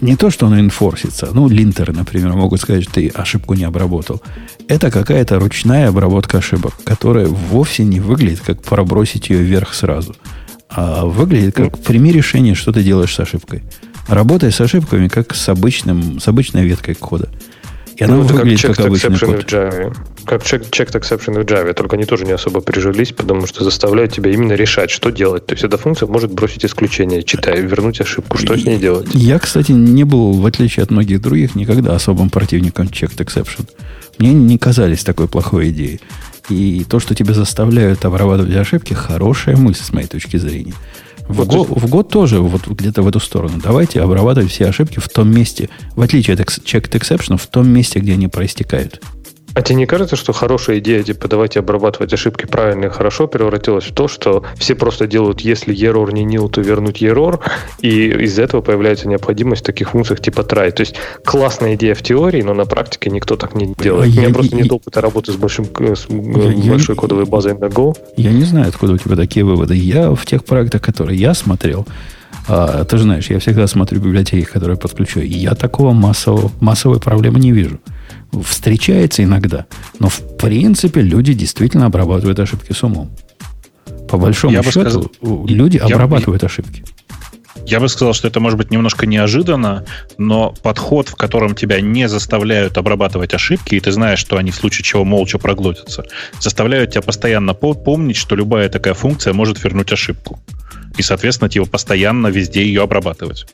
не 0.00 0.16
то, 0.16 0.30
что 0.30 0.46
оно 0.46 0.60
инфорсится, 0.60 1.30
ну, 1.32 1.48
линтеры, 1.48 1.94
например, 1.94 2.34
могут 2.34 2.60
сказать, 2.60 2.84
что 2.84 2.94
ты 2.94 3.08
ошибку 3.08 3.54
не 3.54 3.64
обработал. 3.64 4.20
Это 4.68 4.90
какая-то 4.90 5.38
ручная 5.38 5.88
обработка 5.88 6.38
ошибок, 6.38 6.74
которая 6.84 7.26
вовсе 7.26 7.84
не 7.84 8.00
выглядит, 8.00 8.40
как 8.40 8.62
пробросить 8.62 9.30
ее 9.30 9.38
вверх 9.38 9.72
сразу, 9.72 10.14
а 10.68 11.06
выглядит 11.06 11.54
как 11.54 11.78
прими 11.78 12.12
решение, 12.12 12.54
что 12.54 12.72
ты 12.72 12.82
делаешь 12.82 13.14
с 13.14 13.20
ошибкой. 13.20 13.62
Работай 14.08 14.52
с 14.52 14.60
ошибками, 14.60 15.08
как 15.08 15.34
с, 15.34 15.48
обычным, 15.48 16.20
с 16.20 16.28
обычной 16.28 16.64
веткой 16.64 16.94
кода. 16.94 17.28
И 17.96 18.02
она 18.02 18.16
ну, 18.16 18.22
выглядит 18.22 18.62
как, 18.62 18.76
как 18.76 18.86
обычный 18.86 19.18
код. 19.18 19.44
В 19.44 19.46
Java. 19.46 19.96
Как 20.26 20.42
check, 20.42 20.68
checked 20.70 21.00
exception 21.00 21.40
в 21.40 21.44
Java, 21.44 21.72
только 21.74 21.96
они 21.96 22.04
тоже 22.04 22.24
не 22.24 22.32
особо 22.32 22.60
прижились, 22.60 23.12
потому 23.12 23.46
что 23.46 23.62
заставляют 23.62 24.12
тебя 24.12 24.32
именно 24.32 24.54
решать, 24.54 24.90
что 24.90 25.10
делать. 25.10 25.46
То 25.46 25.54
есть 25.54 25.64
эта 25.64 25.78
функция 25.78 26.08
может 26.08 26.32
бросить 26.32 26.64
исключение, 26.64 27.22
читая, 27.22 27.60
вернуть 27.60 28.00
ошибку. 28.00 28.36
Что 28.36 28.56
с 28.56 28.64
ней 28.64 28.78
делать? 28.78 29.08
Я, 29.12 29.38
кстати, 29.38 29.72
не 29.72 30.04
был, 30.04 30.32
в 30.32 30.46
отличие 30.46 30.82
от 30.82 30.90
многих 30.90 31.20
других, 31.20 31.54
никогда 31.54 31.94
особым 31.94 32.30
противником 32.30 32.86
checked 32.86 33.18
exception. 33.18 33.68
Мне 34.18 34.32
не 34.32 34.58
казались 34.58 35.04
такой 35.04 35.28
плохой 35.28 35.70
идеей. 35.70 36.00
И 36.48 36.84
то, 36.88 37.00
что 37.00 37.14
тебя 37.14 37.32
заставляют 37.32 38.04
обрабатывать 38.04 38.54
ошибки, 38.56 38.92
хорошая 38.92 39.56
мысль 39.56 39.82
с 39.82 39.92
моей 39.92 40.06
точки 40.06 40.36
зрения. 40.36 40.74
В, 41.28 41.36
вот 41.36 41.48
год, 41.48 41.68
в 41.70 41.88
год 41.88 42.08
тоже 42.10 42.40
вот 42.40 42.66
где-то 42.66 43.02
в 43.02 43.08
эту 43.08 43.20
сторону. 43.20 43.60
Давайте 43.62 44.02
обрабатывать 44.02 44.50
все 44.50 44.66
ошибки 44.66 44.98
в 44.98 45.08
том 45.08 45.30
месте, 45.30 45.70
в 45.96 46.02
отличие 46.02 46.34
от 46.34 46.40
checked 46.40 46.90
exception, 46.90 47.38
в 47.38 47.46
том 47.46 47.68
месте, 47.68 47.98
где 47.98 48.12
они 48.12 48.28
проистекают. 48.28 49.00
А 49.54 49.62
тебе 49.62 49.76
не 49.76 49.86
кажется, 49.86 50.16
что 50.16 50.32
хорошая 50.32 50.78
идея, 50.80 51.02
типа, 51.02 51.28
давайте 51.28 51.60
обрабатывать 51.60 52.12
ошибки 52.12 52.44
правильно 52.46 52.86
и 52.86 52.88
хорошо, 52.88 53.28
превратилась 53.28 53.84
в 53.84 53.94
то, 53.94 54.08
что 54.08 54.42
все 54.56 54.74
просто 54.74 55.06
делают, 55.06 55.40
если 55.40 55.74
error 55.74 56.12
не 56.12 56.24
nil, 56.24 56.48
то 56.50 56.60
вернуть 56.60 57.02
error, 57.02 57.40
и 57.80 58.08
из-за 58.24 58.42
этого 58.42 58.62
появляется 58.62 59.06
необходимость 59.06 59.62
в 59.62 59.64
таких 59.64 59.90
функциях 59.90 60.20
типа 60.20 60.40
try. 60.40 60.72
То 60.72 60.80
есть 60.80 60.96
классная 61.24 61.76
идея 61.76 61.94
в 61.94 62.02
теории, 62.02 62.42
но 62.42 62.52
на 62.52 62.66
практике 62.66 63.10
никто 63.10 63.36
так 63.36 63.54
не 63.54 63.72
делает. 63.74 64.10
Я, 64.10 64.12
У 64.12 64.16
меня 64.16 64.28
я, 64.28 64.34
просто 64.34 64.56
я, 64.56 64.62
нет 64.62 64.72
опыта 64.72 65.00
работы 65.00 65.30
с, 65.30 65.36
большим, 65.36 65.66
с 65.66 66.06
я, 66.08 66.70
большой 66.70 66.96
я, 66.96 67.00
кодовой 67.00 67.24
базой 67.24 67.54
на 67.54 67.66
Go. 67.66 67.96
Я 68.16 68.32
не 68.32 68.44
знаю, 68.44 68.68
откуда 68.68 68.94
у 68.94 68.98
тебя 68.98 69.14
такие 69.14 69.44
выводы. 69.44 69.76
Я 69.76 70.10
в 70.10 70.26
тех 70.26 70.44
проектах, 70.44 70.82
которые 70.82 71.18
я 71.18 71.32
смотрел, 71.32 71.86
а, 72.48 72.84
ты 72.84 72.96
же 72.96 73.04
знаешь, 73.04 73.30
я 73.30 73.38
всегда 73.38 73.68
смотрю 73.68 74.00
библиотеки, 74.00 74.44
которые 74.44 74.76
подключаю, 74.76 75.26
и 75.26 75.32
я 75.32 75.54
такого 75.54 75.92
массового, 75.92 76.50
массовой 76.60 76.98
проблемы 76.98 77.38
не 77.38 77.52
вижу 77.52 77.78
встречается 78.42 79.22
иногда. 79.22 79.66
Но 79.98 80.08
в 80.08 80.36
принципе 80.36 81.00
люди 81.00 81.34
действительно 81.34 81.86
обрабатывают 81.86 82.38
ошибки 82.40 82.72
с 82.72 82.82
умом. 82.82 83.10
По 84.08 84.18
большому 84.18 84.54
я 84.54 84.62
счету, 84.62 84.80
сказал, 84.80 85.46
люди 85.46 85.76
я, 85.76 85.84
обрабатывают 85.84 86.42
я, 86.42 86.46
ошибки. 86.46 86.84
Я 87.66 87.80
бы 87.80 87.88
сказал, 87.88 88.12
что 88.12 88.28
это 88.28 88.40
может 88.40 88.58
быть 88.58 88.70
немножко 88.70 89.06
неожиданно, 89.06 89.86
но 90.18 90.54
подход, 90.62 91.08
в 91.08 91.14
котором 91.14 91.54
тебя 91.54 91.80
не 91.80 92.08
заставляют 92.08 92.76
обрабатывать 92.76 93.32
ошибки, 93.32 93.74
и 93.74 93.80
ты 93.80 93.90
знаешь, 93.90 94.18
что 94.18 94.36
они 94.36 94.50
в 94.50 94.56
случае 94.56 94.84
чего 94.84 95.04
молча 95.04 95.38
проглотятся, 95.38 96.04
заставляют 96.40 96.92
тебя 96.92 97.02
постоянно 97.02 97.54
помнить, 97.54 98.16
что 98.16 98.36
любая 98.36 98.68
такая 98.68 98.94
функция 98.94 99.32
может 99.32 99.62
вернуть 99.64 99.92
ошибку. 99.92 100.40
И, 100.98 101.02
соответственно, 101.02 101.48
типа 101.48 101.66
постоянно 101.66 102.28
везде 102.28 102.64
ее 102.64 102.82
обрабатывать. 102.82 103.46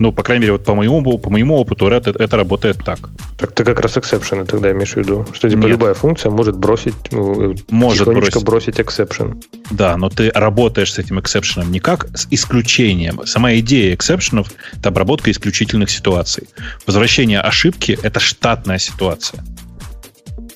Ну, 0.00 0.12
по 0.12 0.22
крайней 0.22 0.40
мере, 0.40 0.52
вот 0.52 0.64
по 0.64 0.74
моему, 0.74 1.18
по 1.18 1.28
моему 1.28 1.56
опыту 1.56 1.86
это, 1.88 2.10
это 2.10 2.36
работает 2.38 2.82
так. 2.82 3.10
Так 3.36 3.52
ты 3.52 3.64
как 3.64 3.80
раз 3.80 3.98
exception 3.98 4.41
ы 4.41 4.46
тогда 4.46 4.72
имеешь 4.72 4.94
в 4.94 4.96
виду? 4.96 5.26
Что 5.34 5.50
типа 5.50 5.60
Нет. 5.60 5.72
любая 5.72 5.92
функция 5.92 6.30
может 6.30 6.56
бросить, 6.56 6.94
ну, 7.12 7.54
может 7.68 8.08
бросить. 8.08 8.42
бросить 8.42 8.80
exception. 8.80 9.42
Да, 9.70 9.98
но 9.98 10.08
ты 10.08 10.30
работаешь 10.30 10.94
с 10.94 10.98
этим 10.98 11.20
эксепшеном 11.20 11.70
не 11.70 11.80
как 11.80 12.06
с 12.16 12.26
исключением. 12.30 13.26
Сама 13.26 13.52
идея 13.56 13.94
эксепшенов– 13.94 14.50
это 14.78 14.88
обработка 14.88 15.30
исключительных 15.30 15.90
ситуаций. 15.90 16.48
Возвращение 16.86 17.40
ошибки– 17.40 17.98
это 18.02 18.20
штатная 18.20 18.78
ситуация. 18.78 19.44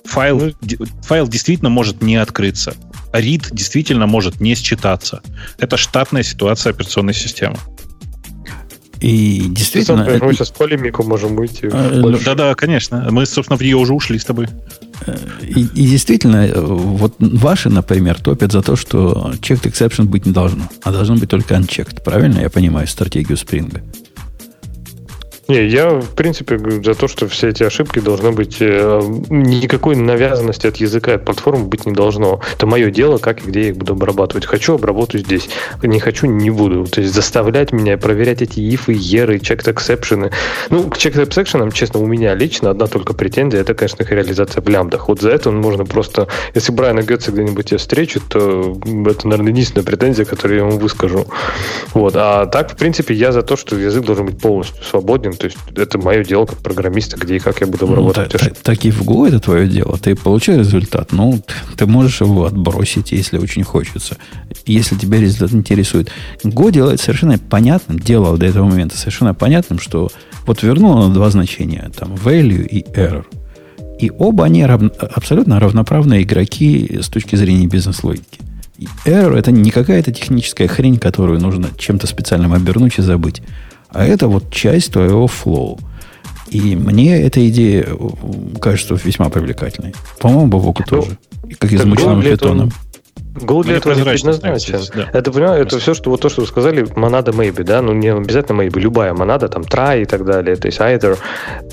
Файл, 0.06 0.40
ну, 0.40 0.86
файл 1.02 1.28
действительно 1.28 1.68
может 1.68 2.00
не 2.00 2.16
открыться. 2.16 2.74
Read 3.12 3.48
действительно 3.52 4.06
может 4.06 4.40
не 4.40 4.54
считаться. 4.54 5.20
Это 5.58 5.76
штатная 5.76 6.22
ситуация 6.22 6.70
операционной 6.70 7.14
системы. 7.14 7.58
И 9.04 9.48
действительно... 9.50 10.06
Мы 10.22 10.32
сейчас 10.32 10.48
в 10.48 10.54
полемику 10.54 11.02
можем 11.02 11.38
уйти. 11.38 11.68
А, 11.70 12.18
Да-да, 12.24 12.54
конечно. 12.54 13.08
Мы, 13.10 13.26
собственно, 13.26 13.58
в 13.58 13.60
нее 13.60 13.76
уже 13.76 13.92
ушли 13.92 14.18
с 14.18 14.24
тобой. 14.24 14.48
И, 15.42 15.60
и 15.60 15.86
действительно, 15.86 16.50
вот 16.54 17.14
ваши, 17.18 17.68
например, 17.68 18.18
топят 18.18 18.52
за 18.52 18.62
то, 18.62 18.76
что 18.76 19.34
checked 19.42 19.70
exception 19.70 20.04
быть 20.04 20.24
не 20.24 20.32
должно, 20.32 20.70
а 20.82 20.90
должно 20.90 21.16
быть 21.16 21.28
только 21.28 21.54
unchecked. 21.54 22.02
Правильно 22.02 22.38
я 22.38 22.48
понимаю 22.48 22.86
стратегию 22.86 23.36
Спринга? 23.36 23.82
Не, 25.46 25.66
я, 25.66 25.90
в 25.90 26.14
принципе, 26.14 26.58
за 26.58 26.94
то, 26.94 27.06
что 27.06 27.28
все 27.28 27.48
эти 27.48 27.62
ошибки 27.62 27.98
должны 27.98 28.32
быть... 28.32 28.56
Э, 28.60 29.00
никакой 29.28 29.96
навязанности 29.96 30.66
от 30.66 30.76
языка, 30.76 31.14
от 31.14 31.24
платформы 31.24 31.64
быть 31.64 31.86
не 31.86 31.92
должно. 31.92 32.40
Это 32.56 32.66
мое 32.66 32.90
дело, 32.90 33.18
как 33.18 33.42
и 33.42 33.48
где 33.48 33.62
я 33.62 33.68
их 33.68 33.76
буду 33.76 33.92
обрабатывать. 33.92 34.46
Хочу, 34.46 34.74
обработаю 34.74 35.22
здесь. 35.22 35.48
Не 35.82 36.00
хочу, 36.00 36.26
не 36.26 36.50
буду. 36.50 36.86
То 36.86 37.02
есть 37.02 37.12
заставлять 37.12 37.72
меня 37.72 37.98
проверять 37.98 38.42
эти 38.42 38.60
ифы, 38.60 38.94
еры, 38.96 39.36
checked 39.36 39.72
exception. 39.72 40.32
Ну, 40.70 40.84
к 40.84 40.96
checked 40.96 41.22
exception, 41.26 41.70
честно, 41.72 42.00
у 42.00 42.06
меня 42.06 42.34
лично 42.34 42.70
одна 42.70 42.86
только 42.86 43.12
претензия, 43.12 43.60
это, 43.60 43.74
конечно, 43.74 44.02
их 44.02 44.10
реализация 44.10 44.62
в 44.62 44.68
лямбдах. 44.68 45.08
Вот 45.08 45.20
за 45.20 45.30
это 45.30 45.50
можно 45.50 45.84
просто... 45.84 46.28
Если 46.54 46.72
Брайана 46.72 47.02
Гетца 47.02 47.32
где-нибудь 47.32 47.72
я 47.72 47.78
встречу, 47.78 48.20
то 48.28 48.78
это, 49.06 49.28
наверное, 49.28 49.52
единственная 49.52 49.84
претензия, 49.84 50.24
которую 50.24 50.60
я 50.60 50.66
ему 50.66 50.78
выскажу. 50.78 51.26
Вот. 51.92 52.14
А 52.16 52.46
так, 52.46 52.72
в 52.72 52.76
принципе, 52.76 53.14
я 53.14 53.32
за 53.32 53.42
то, 53.42 53.56
что 53.56 53.76
язык 53.76 54.04
должен 54.04 54.26
быть 54.26 54.38
полностью 54.38 54.82
свободен, 54.84 55.33
то 55.34 55.46
есть 55.46 55.56
это 55.74 55.98
мое 55.98 56.24
дело 56.24 56.46
как 56.46 56.58
программиста, 56.58 57.16
где 57.16 57.36
и 57.36 57.38
как 57.38 57.60
я 57.60 57.66
буду 57.66 57.86
обрабатывать 57.86 58.32
ну, 58.32 58.38
так, 58.38 58.58
так 58.58 58.84
и 58.84 58.90
в 58.90 59.02
Go 59.02 59.26
это 59.28 59.40
твое 59.40 59.68
дело. 59.68 59.98
Ты 59.98 60.14
получаешь 60.14 60.66
результат, 60.66 61.12
ну, 61.12 61.40
ты 61.76 61.86
можешь 61.86 62.20
его 62.20 62.44
отбросить, 62.46 63.12
если 63.12 63.38
очень 63.38 63.64
хочется. 63.64 64.16
Если 64.66 64.96
тебя 64.96 65.20
результат 65.20 65.52
интересует. 65.52 66.10
Go 66.44 66.70
делает 66.70 67.00
совершенно 67.00 67.38
понятным, 67.38 67.98
делал 67.98 68.36
до 68.36 68.46
этого 68.46 68.66
момента 68.66 68.96
совершенно 68.96 69.34
понятным, 69.34 69.78
что 69.78 70.10
вот 70.46 70.62
вернуло 70.62 71.08
на 71.08 71.14
два 71.14 71.30
значения, 71.30 71.90
там, 71.96 72.14
value 72.14 72.66
и 72.66 72.82
error. 72.82 73.24
И 73.98 74.10
оба 74.10 74.44
они 74.44 74.64
равно, 74.64 74.90
абсолютно 74.98 75.60
равноправные 75.60 76.22
игроки 76.22 76.98
с 77.00 77.08
точки 77.08 77.36
зрения 77.36 77.66
бизнес-логики. 77.66 78.40
error 79.06 79.36
это 79.36 79.52
не 79.52 79.70
какая-то 79.70 80.12
техническая 80.12 80.68
хрень, 80.68 80.98
которую 80.98 81.40
нужно 81.40 81.68
чем-то 81.78 82.06
специальным 82.06 82.52
обернуть 82.52 82.98
и 82.98 83.02
забыть. 83.02 83.40
А 83.94 84.04
это 84.04 84.28
вот 84.28 84.50
часть 84.52 84.92
твоего 84.92 85.26
флоу. 85.26 85.78
И 86.48 86.76
мне 86.76 87.20
эта 87.22 87.48
идея 87.48 87.86
кажется 88.60 88.98
весьма 89.02 89.28
привлекательной. 89.28 89.94
По-моему, 90.20 90.48
Бабоку 90.48 90.84
ну, 90.90 90.98
тоже. 90.98 91.18
Как 91.58 91.72
измученным 91.72 92.22
питоном. 92.22 92.72
Go 93.34 93.64
для 93.64 93.76
этого 93.76 93.94
не 93.94 94.02
предназначен. 94.02 94.80
Да. 94.94 95.10
Это, 95.12 95.32
понимаю, 95.32 95.62
это 95.62 95.78
все, 95.78 95.92
что 95.94 96.10
вот 96.10 96.20
то, 96.20 96.28
что 96.28 96.42
вы 96.42 96.46
сказали, 96.46 96.86
монада 96.94 97.32
maybe, 97.32 97.64
да, 97.64 97.82
ну 97.82 97.92
не 97.92 98.08
обязательно 98.08 98.62
maybe, 98.62 98.78
любая 98.78 99.12
монада, 99.12 99.48
там 99.48 99.62
try 99.62 100.02
и 100.02 100.04
так 100.04 100.24
далее, 100.24 100.54
то 100.56 100.68
есть 100.68 100.78
either. 100.78 101.18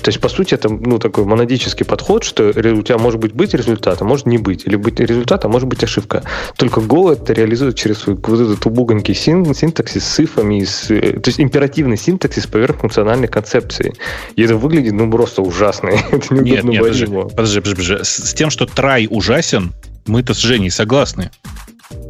То 0.02 0.08
есть, 0.08 0.20
по 0.20 0.28
сути, 0.28 0.54
это, 0.54 0.68
ну, 0.68 0.98
такой 0.98 1.24
монадический 1.24 1.86
подход, 1.86 2.24
что 2.24 2.48
у 2.48 2.82
тебя 2.82 2.98
может 2.98 3.20
быть 3.20 3.32
быть 3.32 3.54
результат, 3.54 4.02
а 4.02 4.04
может 4.04 4.26
не 4.26 4.38
быть. 4.38 4.66
Или 4.66 4.76
быть 4.76 4.98
результат, 4.98 5.44
а 5.44 5.48
может 5.48 5.68
быть 5.68 5.84
ошибка. 5.84 6.24
Только 6.56 6.80
Go 6.80 7.12
это 7.12 7.32
реализует 7.32 7.76
через 7.76 7.98
свой 7.98 8.16
вот 8.20 8.40
этот 8.40 8.66
убогонький 8.66 9.14
син, 9.14 9.54
синтаксис 9.54 10.04
с 10.04 10.20
ифами, 10.20 10.64
с, 10.64 10.88
то 10.88 11.22
есть 11.28 11.40
императивный 11.40 11.96
синтаксис 11.96 12.46
поверх 12.46 12.78
функциональной 12.78 13.28
концепции. 13.28 13.94
И 14.34 14.42
это 14.42 14.56
выглядит, 14.56 14.94
ну, 14.94 15.10
просто 15.10 15.42
ужасно. 15.42 15.88
это 16.10 16.34
нет, 16.34 16.64
нет, 16.64 16.80
подожди, 16.80 17.06
подожди, 17.06 17.60
подожди, 17.60 17.70
подожди. 17.70 17.96
С 18.02 18.34
тем, 18.34 18.50
что 18.50 18.64
try 18.64 19.06
ужасен, 19.08 19.72
мы-то 20.06 20.34
с 20.34 20.38
Женей 20.38 20.70
согласны. 20.70 21.30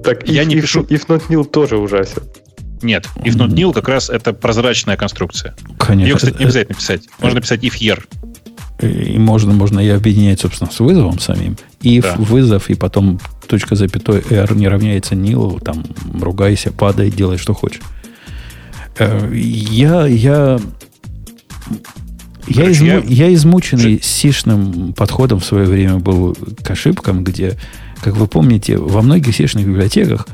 Так, 0.04 0.28
я 0.28 0.42
if, 0.42 0.46
не 0.46 0.60
пишу... 0.60 0.82
If 0.82 1.06
not 1.08 1.28
nil 1.28 1.44
тоже 1.44 1.76
ужасен. 1.76 2.22
Нет, 2.82 3.08
if 3.16 3.34
not 3.36 3.50
nil 3.50 3.72
как 3.72 3.88
раз 3.88 4.10
это 4.10 4.32
прозрачная 4.32 4.96
конструкция. 4.96 5.54
Конечно. 5.78 6.08
Ее, 6.08 6.16
кстати, 6.16 6.38
не 6.38 6.44
обязательно 6.44 6.74
писать. 6.74 7.02
Можно 7.20 7.40
писать 7.40 7.64
if 7.64 7.74
here. 7.78 8.02
И 8.80 9.16
можно, 9.16 9.52
можно 9.52 9.78
и 9.78 9.88
объединять, 9.88 10.40
собственно, 10.40 10.70
с 10.70 10.80
вызовом 10.80 11.20
самим. 11.20 11.56
If 11.82 12.02
да. 12.02 12.16
вызов, 12.16 12.68
и 12.68 12.74
потом 12.74 13.20
точка 13.46 13.76
запятой 13.76 14.24
r 14.28 14.54
не 14.54 14.66
равняется 14.66 15.14
nil, 15.14 15.62
там 15.62 15.84
ругайся, 16.20 16.72
падай, 16.72 17.10
делай, 17.10 17.38
что 17.38 17.54
хочешь. 17.54 17.82
Э, 18.98 19.30
я, 19.32 20.06
я, 20.06 20.58
я, 22.48 22.70
изму, 22.72 22.86
я... 22.86 22.98
я 22.98 23.34
измученный 23.34 24.00
сишным 24.02 24.92
подходом 24.94 25.38
в 25.38 25.44
свое 25.44 25.66
время 25.66 25.98
был 25.98 26.36
к 26.62 26.70
ошибкам, 26.70 27.22
где, 27.22 27.58
как 28.02 28.16
вы 28.16 28.26
помните, 28.26 28.76
во 28.76 29.00
многих 29.02 29.34
сишных 29.34 29.66
библиотеках, 29.66 30.26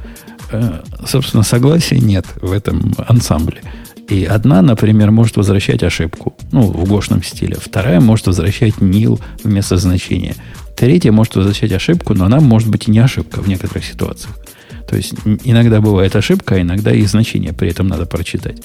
э, 0.51 0.81
собственно, 1.07 1.43
согласия 1.43 1.99
нет 1.99 2.27
в 2.41 2.53
этом 2.53 2.95
ансамбле. 3.07 3.61
И 4.09 4.25
одна, 4.25 4.63
например, 4.63 5.11
может 5.11 5.37
возвращать 5.37 5.83
ошибку, 5.83 6.35
ну, 6.51 6.63
в 6.63 6.89
гошном 6.89 7.23
стиле. 7.23 7.57
Вторая 7.61 8.01
может 8.01 8.27
возвращать 8.27 8.77
nil 8.77 9.21
вместо 9.45 9.77
значения. 9.77 10.35
Третья 10.77 11.13
может 11.13 11.37
возвращать 11.37 11.73
ошибку, 11.73 12.15
но 12.15 12.25
она 12.25 12.41
может 12.41 12.69
быть 12.71 12.89
и 12.89 12.91
не 12.91 13.01
ошибка 13.01 13.43
в 13.43 13.49
некоторых 13.49 13.85
ситуациях. 13.85 14.35
То 14.89 14.97
есть 14.97 15.13
иногда 15.45 15.83
бывает 15.83 16.17
ошибка, 16.17 16.55
а 16.55 16.61
иногда 16.63 16.93
и 16.93 17.03
значение 17.05 17.53
при 17.53 17.69
этом 17.69 17.87
надо 17.87 18.07
прочитать. 18.07 18.63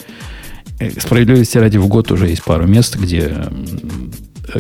Э, 0.79 0.89
справедливости 0.91 1.57
ради 1.57 1.77
в 1.77 1.87
год 1.87 2.09
уже 2.11 2.29
есть 2.29 2.43
пару 2.43 2.65
мест, 2.65 2.95
где 2.95 3.45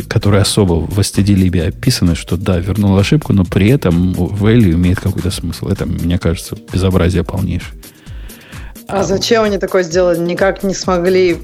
которые 0.07 0.41
особо 0.41 0.73
в 0.73 0.99
STD-либе 0.99 1.67
описаны, 1.67 2.15
что 2.15 2.37
да, 2.37 2.57
вернул 2.59 2.97
ошибку, 2.97 3.33
но 3.33 3.43
при 3.43 3.69
этом 3.69 4.13
value 4.13 4.73
имеет 4.73 4.99
какой-то 4.99 5.31
смысл. 5.31 5.67
Это, 5.67 5.85
мне 5.85 6.17
кажется, 6.17 6.57
безобразие 6.71 7.23
полнейшее. 7.23 7.73
А 8.87 9.03
зачем 9.03 9.43
они 9.43 9.57
такое 9.57 9.83
сделали? 9.83 10.19
Никак 10.19 10.63
не 10.63 10.73
смогли 10.73 11.37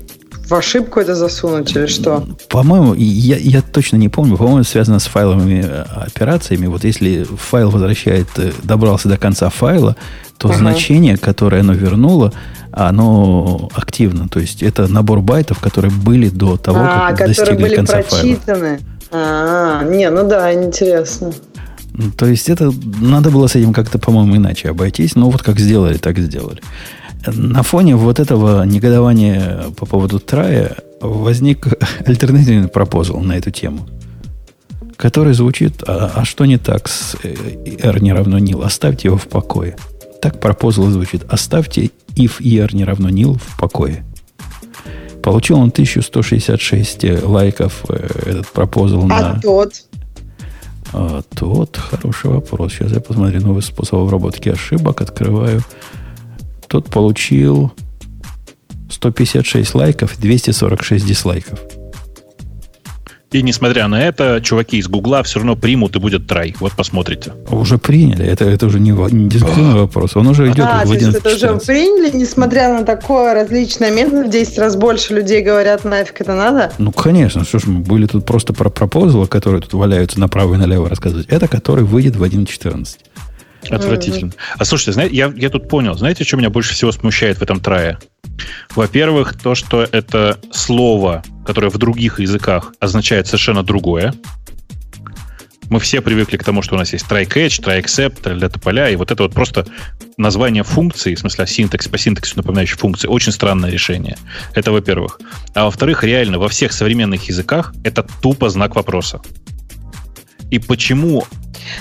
в 0.50 0.54
ошибку 0.54 1.00
это 1.00 1.16
засунуть 1.16 1.76
или 1.76 1.86
что? 1.86 2.24
По-моему, 2.50 2.96
я, 2.96 3.38
я 3.38 3.62
точно 3.62 3.98
не 3.98 4.10
помню, 4.10 4.36
по-моему, 4.36 4.64
связано 4.64 5.00
с 5.00 5.06
файловыми 5.06 5.64
э, 5.64 5.82
операциями. 5.82 6.66
Вот 6.66 6.84
если 6.84 7.24
файл 7.24 7.70
возвращает, 7.70 8.28
э, 8.38 8.52
добрался 8.64 9.10
до 9.10 9.18
конца 9.18 9.50
файла, 9.50 9.96
то 10.38 10.48
ага. 10.48 10.58
значение, 10.58 11.18
которое 11.18 11.62
оно 11.62 11.74
вернуло, 11.74 12.34
оно 12.72 13.70
активно. 13.76 14.28
То 14.28 14.40
есть 14.40 14.64
это 14.64 14.88
набор 14.88 15.22
байтов, 15.22 15.60
которые 15.60 15.92
были 15.92 16.30
до 16.30 16.58
того, 16.58 16.80
а, 16.82 17.14
как 17.14 17.28
достигли 17.28 17.62
были 17.62 17.76
конца 17.76 18.02
прочитаны. 18.02 18.80
файла. 19.12 19.82
А, 19.82 19.84
не, 19.84 20.10
ну 20.10 20.28
да, 20.28 20.54
интересно. 20.54 21.32
То 22.18 22.26
есть 22.26 22.50
это 22.50 22.72
надо 23.02 23.30
было 23.30 23.48
с 23.48 23.56
этим 23.56 23.74
как-то, 23.74 24.00
по-моему, 24.00 24.38
иначе 24.38 24.70
обойтись. 24.70 25.16
Но 25.16 25.30
вот 25.30 25.44
как 25.44 25.60
сделали, 25.60 25.98
так 25.98 26.18
сделали. 26.18 26.62
На 27.28 27.64
фоне 27.64 27.96
вот 27.96 28.20
этого 28.20 28.64
негодования 28.64 29.66
по 29.78 29.86
поводу 29.86 30.20
трая 30.20 30.78
возник 31.02 31.68
альтернативный 32.06 32.70
пропозал 32.70 33.20
на 33.20 33.34
эту 33.34 33.52
тему, 33.52 33.88
который 34.96 35.34
звучит, 35.34 35.84
а, 35.86 36.12
а 36.16 36.26
что 36.26 36.46
не 36.46 36.58
так 36.58 36.88
с 36.88 37.16
э, 37.24 37.36
r 37.82 38.02
не 38.02 38.14
равно 38.14 38.38
nil? 38.38 38.64
Оставьте 38.64 39.10
его 39.10 39.18
в 39.18 39.28
покое. 39.28 39.76
Так 40.22 40.40
пропозал 40.40 40.86
звучит. 40.88 41.24
Оставьте 41.30 41.92
if 42.16 42.40
er 42.42 42.74
не 42.74 42.86
равно 42.86 43.10
nil 43.10 43.38
в 43.38 43.58
покое. 43.58 44.06
Получил 45.22 45.58
он 45.60 45.70
1166 45.70 47.04
э, 47.04 47.22
лайков 47.24 47.86
э, 47.90 48.30
этот 48.30 48.48
пропозал 48.48 49.04
а 49.04 49.34
на... 49.34 49.42
тот? 49.42 49.74
А 50.94 51.22
тот, 51.36 51.78
хороший 51.78 52.32
вопрос. 52.32 52.74
Сейчас 52.74 52.92
я 52.92 53.00
посмотрю 53.00 53.42
новый 53.42 53.62
способ 53.62 53.96
обработки 53.96 54.50
ошибок. 54.50 55.02
Открываю 55.02 55.62
тот 56.70 56.86
получил 56.90 57.74
156 58.90 59.76
лайков 59.76 60.18
и 60.18 60.22
246 60.22 61.06
дизлайков. 61.06 61.60
И 63.32 63.44
несмотря 63.44 63.88
на 63.88 64.02
это, 64.02 64.42
чуваки 64.42 64.78
из 64.78 64.88
Гугла 64.88 65.22
все 65.22 65.38
равно 65.38 65.56
примут 65.56 65.96
и 65.96 66.00
будет 66.00 66.26
трай. 66.26 66.56
Вот 66.60 66.74
посмотрите. 66.74 67.34
Уже 67.52 67.78
приняли. 67.78 68.26
Это, 68.26 68.46
это 68.46 68.66
уже 68.66 68.80
не, 68.80 68.90
не 68.90 69.30
дискуссионный 69.30 69.82
вопрос. 69.82 70.16
Он 70.16 70.28
уже 70.28 70.48
идет 70.48 70.66
а, 70.68 70.84
в 70.84 70.92
11 70.92 71.24
это 71.24 71.36
уже 71.36 71.60
приняли, 71.60 72.16
несмотря 72.18 72.74
на 72.74 72.84
такое 72.84 73.36
различное 73.36 73.92
метод, 73.92 74.28
в 74.28 74.30
10 74.32 74.58
раз 74.58 74.76
больше 74.76 75.14
людей 75.14 75.44
говорят, 75.44 75.84
нафиг 75.84 76.22
это 76.22 76.34
надо? 76.34 76.72
Ну, 76.80 76.92
конечно. 76.92 77.46
Что 77.46 77.60
ж, 77.60 77.68
мы 77.68 77.82
были 77.82 78.08
тут 78.08 78.26
просто 78.26 78.54
про 78.54 78.72
пропозалы, 78.72 79.28
которые 79.28 79.62
тут 79.62 79.74
валяются 79.74 80.20
направо 80.20 80.56
и 80.56 80.58
налево 80.58 80.90
рассказывать. 80.90 81.28
Это 81.30 81.48
который 81.48 81.84
выйдет 81.84 82.16
в 82.16 82.24
1.14. 82.24 82.98
Отвратительно. 83.70 84.32
А 84.58 84.66
слушайте, 84.66 84.94
знаете, 84.94 85.16
я, 85.16 85.32
я 85.36 85.50
тут 85.50 85.70
понял, 85.70 85.94
знаете, 85.96 86.24
что 86.24 86.38
меня 86.38 86.50
больше 86.50 86.74
всего 86.74 86.92
смущает 86.92 87.38
в 87.38 87.42
этом 87.42 87.60
трае? 87.60 88.00
Во-первых, 88.76 89.38
то, 89.40 89.56
что 89.56 89.88
это 89.92 90.40
слово, 90.52 91.24
которое 91.46 91.70
в 91.70 91.78
других 91.78 92.20
языках 92.20 92.74
означает 92.80 93.28
совершенно 93.28 93.64
другое. 93.64 94.14
Мы 95.70 95.80
все 95.80 96.02
привыкли 96.02 96.38
к 96.38 96.44
тому, 96.44 96.64
что 96.64 96.76
у 96.76 96.78
нас 96.80 96.94
есть 96.94 97.06
try 97.08 97.28
catch, 97.28 97.64
try 97.64 97.80
accept, 97.80 98.34
для 98.34 98.50
тополя, 98.50 98.90
и 98.90 98.96
вот 98.96 99.12
это 99.12 99.22
вот 99.22 99.34
просто 99.34 99.68
название 100.18 100.64
функции, 100.64 101.14
в 101.14 101.20
смысле 101.20 101.46
синтекс, 101.46 101.88
по 101.88 101.98
синтаксу 101.98 102.38
напоминающей 102.38 102.76
функции, 102.76 103.08
очень 103.08 103.32
странное 103.32 103.70
решение. 103.70 104.18
Это 104.56 104.72
во-первых. 104.72 105.20
А 105.54 105.66
во-вторых, 105.66 106.04
реально, 106.04 106.40
во 106.40 106.50
всех 106.50 106.74
современных 106.74 107.28
языках 107.30 107.74
это 107.84 108.04
тупо 108.22 108.50
знак 108.50 108.76
вопроса. 108.76 109.22
И 110.52 110.60
почему 110.60 111.24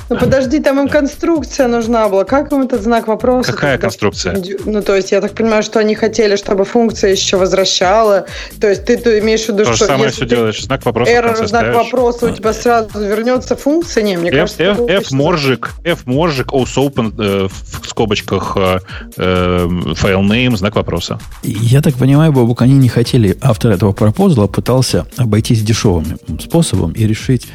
ну 0.09 0.17
подожди, 0.17 0.61
там 0.61 0.81
им 0.81 0.89
конструкция 0.89 1.69
нужна 1.69 2.09
была. 2.09 2.25
Как 2.25 2.53
им 2.53 2.63
этот 2.63 2.83
знак 2.83 3.09
вопроса? 3.09 3.53
Какая 3.53 3.73
тогда? 3.73 3.87
конструкция? 3.87 4.43
Ну, 4.65 4.83
то 4.83 4.97
есть, 4.97 5.13
я 5.13 5.21
так 5.21 5.35
понимаю, 5.35 5.63
что 5.63 5.79
они 5.79 5.95
хотели, 5.95 6.37
чтобы 6.37 6.65
функция 6.65 7.11
еще 7.11 7.37
возвращала. 7.37 8.27
То 8.61 8.69
есть, 8.69 8.85
ты, 8.85 8.97
ты 8.97 9.19
имеешь 9.21 9.45
в 9.45 9.49
виду, 9.49 9.65
То 9.65 9.73
что... 9.73 9.73
То 9.73 9.79
же 9.79 9.85
самое 9.87 10.11
все 10.11 10.27
делаешь. 10.27 10.63
Знак 10.63 10.85
вопроса 10.85 11.13
Error, 11.13 11.37
знак 11.37 11.49
ставишь. 11.49 11.75
вопроса, 11.75 12.27
у 12.27 12.35
тебя 12.35 12.53
сразу 12.53 13.01
вернется 13.01 13.57
функция. 13.57 14.03
Не, 14.03 14.17
мне 14.17 14.31
F, 14.31 14.37
кажется... 14.37 14.63
F, 14.63 14.81
F, 14.89 15.11
моржик, 15.13 15.71
F, 15.85 16.07
моржик, 16.07 16.53
also 16.53 16.89
open 16.89 17.15
э, 17.19 17.49
в 17.49 17.89
скобочках 17.89 18.57
э, 18.57 18.79
э, 19.17 19.67
file 19.67 20.23
name, 20.23 20.57
знак 20.57 20.77
вопроса. 20.77 21.19
Я 21.43 21.83
так 21.83 21.95
понимаю, 21.95 22.33
Бабук, 22.33 22.63
они 22.63 22.75
не 22.75 22.89
хотели, 22.89 23.37
автор 23.41 23.73
этого 23.73 23.93
пропозала 23.93 24.47
пытался 24.47 25.07
обойтись 25.17 25.63
дешевым 25.63 26.19
способом 26.41 26.93
и 26.93 27.07
решить 27.07 27.47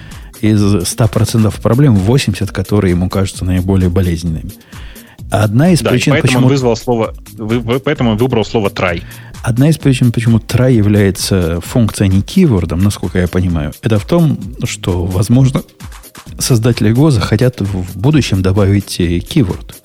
из 0.44 0.62
100% 0.62 1.62
проблем 1.62 1.96
80, 1.96 2.52
которые 2.52 2.92
ему 2.92 3.10
кажутся 3.10 3.46
наиболее 3.46 3.90
болезненными. 3.90 4.52
Одна 5.32 5.72
из 5.72 5.82
да, 5.82 5.92
причин, 5.92 6.12
поэтому 6.14 6.28
почему... 6.28 6.44
он 6.44 6.50
вызвал 6.50 6.76
слово, 6.76 7.14
вы, 7.38 7.80
поэтому 7.80 8.12
он 8.12 8.18
выбрал 8.18 8.44
слово 8.44 8.70
try. 8.70 9.02
Одна 9.42 9.70
из 9.70 9.78
причин, 9.78 10.12
почему 10.12 10.38
try 10.38 10.74
является 10.74 11.60
функцией, 11.62 12.10
не 12.10 12.22
кейвордом, 12.22 12.80
насколько 12.80 13.20
я 13.20 13.28
понимаю, 13.28 13.74
это 13.82 14.00
в 14.00 14.06
том, 14.06 14.38
что, 14.66 15.06
возможно, 15.06 15.64
создатели 16.38 16.92
Go 16.92 17.10
захотят 17.10 17.62
в 17.62 17.98
будущем 17.98 18.42
добавить 18.42 19.00
keyword. 19.00 19.76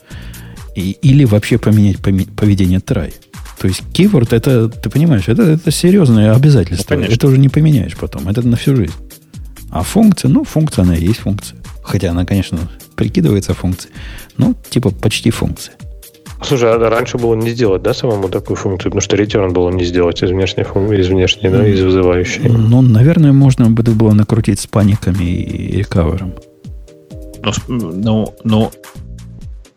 И, 0.74 0.90
или 1.02 1.24
вообще 1.24 1.58
поменять 1.58 1.98
поведение 1.98 2.80
try. 2.80 3.12
То 3.60 3.68
есть 3.68 3.82
keyword 3.92 4.34
это, 4.34 4.68
ты 4.68 4.90
понимаешь, 4.90 5.28
это, 5.28 5.42
это 5.42 5.70
серьезное 5.70 6.34
обязательство. 6.34 6.94
Ну, 6.94 7.02
это 7.02 7.26
уже 7.26 7.38
не 7.38 7.48
поменяешь 7.48 7.96
потом. 7.96 8.28
Это 8.28 8.46
на 8.46 8.56
всю 8.56 8.76
жизнь. 8.76 8.92
А 9.70 9.82
функция, 9.82 10.28
ну, 10.28 10.44
функция, 10.44 10.82
она 10.84 10.96
и 10.96 11.04
есть 11.04 11.20
функция. 11.20 11.58
Хотя 11.82 12.10
она, 12.10 12.24
конечно, 12.24 12.58
прикидывается 12.96 13.54
функцией. 13.54 13.94
Ну, 14.36 14.54
типа 14.70 14.90
почти 14.90 15.30
функция. 15.30 15.74
Слушай, 16.42 16.72
а 16.72 16.78
раньше 16.78 17.18
было 17.18 17.34
не 17.34 17.50
сделать, 17.50 17.82
да, 17.82 17.92
самому 17.92 18.28
такую 18.28 18.56
функцию? 18.56 18.92
Потому 18.92 19.00
что 19.00 19.16
return 19.16 19.50
было 19.50 19.70
не 19.70 19.84
сделать 19.84 20.22
из 20.22 20.30
внешней 20.30 20.62
функции, 20.62 21.00
из 21.00 21.08
внешней, 21.08 21.48
да, 21.48 21.66
из 21.66 21.80
вызывающей. 21.80 22.48
Ну, 22.48 22.80
наверное, 22.80 23.32
можно 23.32 23.68
было 23.70 24.12
накрутить 24.12 24.60
с 24.60 24.66
паниками 24.66 25.24
и 25.24 25.78
рекавером. 25.78 26.34
Ну, 27.42 27.52
ну, 27.68 28.34
ну, 28.44 28.70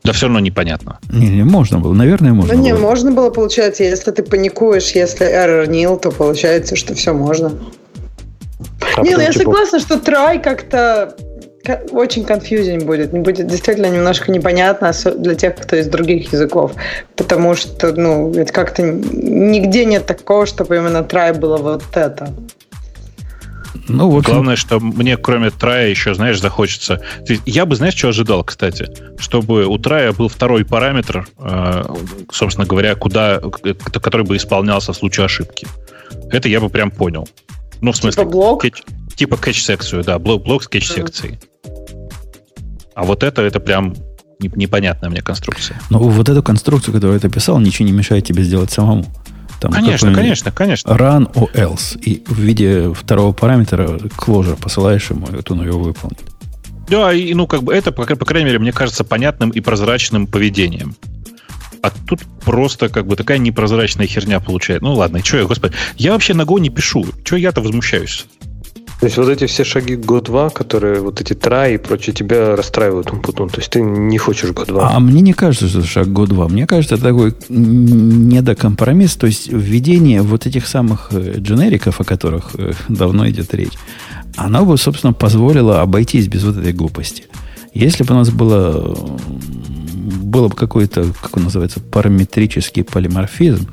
да 0.03 0.13
все 0.13 0.25
равно 0.25 0.39
непонятно. 0.39 0.99
Не, 1.11 1.29
не, 1.29 1.43
можно 1.43 1.79
было. 1.79 1.93
Наверное, 1.93 2.33
можно 2.33 2.53
ну, 2.53 2.61
не, 2.61 2.73
было. 2.73 2.81
можно 2.81 3.11
было, 3.11 3.29
получается, 3.29 3.83
если 3.83 4.11
ты 4.11 4.23
паникуешь, 4.23 4.91
если 4.91 5.27
error 5.27 5.67
nil, 5.67 5.99
то 5.99 6.11
получается, 6.11 6.75
что 6.75 6.95
все 6.95 7.13
можно. 7.13 7.51
А 8.97 9.01
не, 9.01 9.15
ну 9.15 9.21
я 9.21 9.31
типа... 9.31 9.43
согласна, 9.43 9.79
что 9.79 9.95
try 9.95 10.41
как-то 10.41 11.15
очень 11.91 12.23
confusing 12.23 12.85
будет. 12.85 13.11
Будет 13.11 13.47
действительно 13.47 13.87
немножко 13.87 14.31
непонятно 14.31 14.91
для 15.17 15.35
тех, 15.35 15.55
кто 15.55 15.75
из 15.75 15.87
других 15.87 16.31
языков. 16.33 16.73
Потому 17.15 17.55
что, 17.55 17.93
ну, 17.93 18.31
это 18.33 18.51
как-то 18.51 18.81
нигде 18.81 19.85
нет 19.85 20.05
такого, 20.05 20.45
чтобы 20.45 20.77
именно 20.77 20.97
try 20.97 21.37
было 21.37 21.57
вот 21.57 21.83
это. 21.93 22.33
Ну, 23.87 24.09
вот. 24.09 24.25
Главное, 24.25 24.55
что 24.55 24.79
мне, 24.79 25.17
кроме 25.17 25.49
трая, 25.49 25.89
еще, 25.89 26.13
знаешь, 26.13 26.39
захочется... 26.39 27.01
Я 27.45 27.65
бы, 27.65 27.75
знаешь, 27.75 27.95
что 27.95 28.09
ожидал, 28.09 28.43
кстати? 28.43 28.87
Чтобы 29.17 29.65
у 29.65 29.77
трая 29.77 30.13
был 30.13 30.29
второй 30.29 30.65
параметр, 30.65 31.27
э, 31.39 31.83
собственно 32.31 32.67
говоря, 32.67 32.95
куда, 32.95 33.41
который 34.01 34.25
бы 34.25 34.37
исполнялся 34.37 34.93
в 34.93 34.97
случае 34.97 35.25
ошибки. 35.25 35.67
Это 36.31 36.47
я 36.47 36.59
бы 36.59 36.69
прям 36.69 36.91
понял. 36.91 37.27
Ну, 37.81 37.91
в 37.91 37.97
смысле... 37.97 38.23
Типа 38.23 38.31
блок? 38.31 38.61
Кетч, 38.61 38.83
типа 39.15 39.37
кетч-секцию, 39.37 40.03
да, 40.03 40.19
блок, 40.19 40.43
блок 40.43 40.63
с 40.63 40.67
кетч-секцией. 40.67 41.39
А 42.95 43.03
вот 43.03 43.23
это, 43.23 43.41
это 43.41 43.59
прям 43.59 43.95
непонятная 44.39 45.09
мне 45.09 45.21
конструкция. 45.21 45.79
Ну, 45.89 45.99
вот 45.99 46.29
эту 46.29 46.43
конструкцию, 46.43 46.93
которую 46.93 47.19
ты 47.19 47.29
писал, 47.29 47.59
ничего 47.59 47.85
не 47.85 47.91
мешает 47.91 48.25
тебе 48.25 48.43
сделать 48.43 48.71
самому. 48.71 49.05
Там 49.59 49.71
конечно, 49.71 50.11
конечно, 50.11 50.51
конечно. 50.51 50.89
Run 50.89 51.31
or 51.33 51.53
else. 51.53 51.99
И 51.99 52.23
в 52.25 52.39
виде 52.39 52.91
второго 52.93 53.31
параметра 53.31 53.87
closure 54.17 54.59
посылаешь 54.59 55.11
ему, 55.11 55.27
и 55.27 55.35
вот 55.35 55.51
он 55.51 55.63
его 55.63 55.79
выполнит. 55.79 56.19
Да, 56.89 57.13
и 57.13 57.33
ну 57.35 57.45
как 57.45 57.61
бы 57.61 57.73
это, 57.73 57.91
по, 57.91 58.03
по 58.03 58.25
крайней 58.25 58.47
мере, 58.47 58.59
мне 58.59 58.71
кажется 58.71 59.03
понятным 59.03 59.51
и 59.51 59.59
прозрачным 59.59 60.25
поведением. 60.25 60.95
А 61.81 61.89
тут 61.89 62.21
просто 62.45 62.89
как 62.89 63.07
бы 63.07 63.15
такая 63.15 63.37
непрозрачная 63.37 64.07
херня 64.07 64.39
получает. 64.39 64.81
Ну 64.81 64.93
ладно, 64.93 65.23
что 65.23 65.37
я, 65.37 65.45
господи. 65.45 65.73
Я 65.97 66.13
вообще 66.13 66.33
на 66.33 66.43
Go 66.43 66.59
не 66.59 66.69
пишу. 66.69 67.05
Что 67.23 67.37
я-то 67.37 67.61
возмущаюсь? 67.61 68.25
То 69.01 69.07
есть 69.07 69.17
вот 69.17 69.29
эти 69.29 69.47
все 69.47 69.63
шаги 69.63 69.95
год 69.95 70.25
2, 70.25 70.51
которые 70.51 71.01
вот 71.01 71.21
эти 71.21 71.33
траи 71.33 71.73
и 71.73 71.77
прочее, 71.79 72.13
тебя 72.13 72.55
расстраивают 72.55 73.11
Умпутун. 73.11 73.49
То 73.49 73.59
есть 73.59 73.71
ты 73.71 73.81
не 73.81 74.19
хочешь 74.19 74.51
год 74.51 74.67
2. 74.67 74.91
А 74.95 74.99
мне 74.99 75.21
не 75.21 75.33
кажется, 75.33 75.67
что 75.67 75.79
это 75.79 75.87
шаг 75.87 76.13
год 76.13 76.29
2. 76.29 76.49
Мне 76.49 76.67
кажется, 76.67 76.95
это 76.95 77.05
такой 77.05 77.33
недокомпромисс. 77.49 79.15
То 79.15 79.25
есть 79.25 79.47
введение 79.51 80.21
вот 80.21 80.45
этих 80.45 80.67
самых 80.67 81.07
э, 81.09 81.39
дженериков, 81.39 81.99
о 81.99 82.03
которых 82.03 82.51
э, 82.53 82.73
давно 82.89 83.27
идет 83.27 83.51
речь, 83.55 83.73
оно 84.35 84.65
бы, 84.65 84.77
собственно, 84.77 85.13
позволило 85.13 85.81
обойтись 85.81 86.27
без 86.27 86.43
вот 86.43 86.57
этой 86.57 86.71
глупости. 86.71 87.23
Если 87.73 88.03
бы 88.03 88.13
у 88.13 88.17
нас 88.17 88.29
было, 88.29 88.95
было 90.01 90.47
бы 90.47 90.55
какой-то, 90.55 91.05
как 91.21 91.37
он 91.37 91.43
называется, 91.43 91.79
параметрический 91.79 92.83
полиморфизм, 92.83 93.67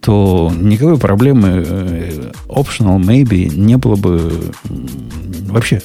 то 0.00 0.52
никакой 0.54 0.98
проблемы 0.98 1.64
э, 1.66 2.32
optional 2.48 2.98
maybe 3.00 3.54
не 3.54 3.76
было 3.76 3.96
бы 3.96 4.52
вообще. 5.48 5.82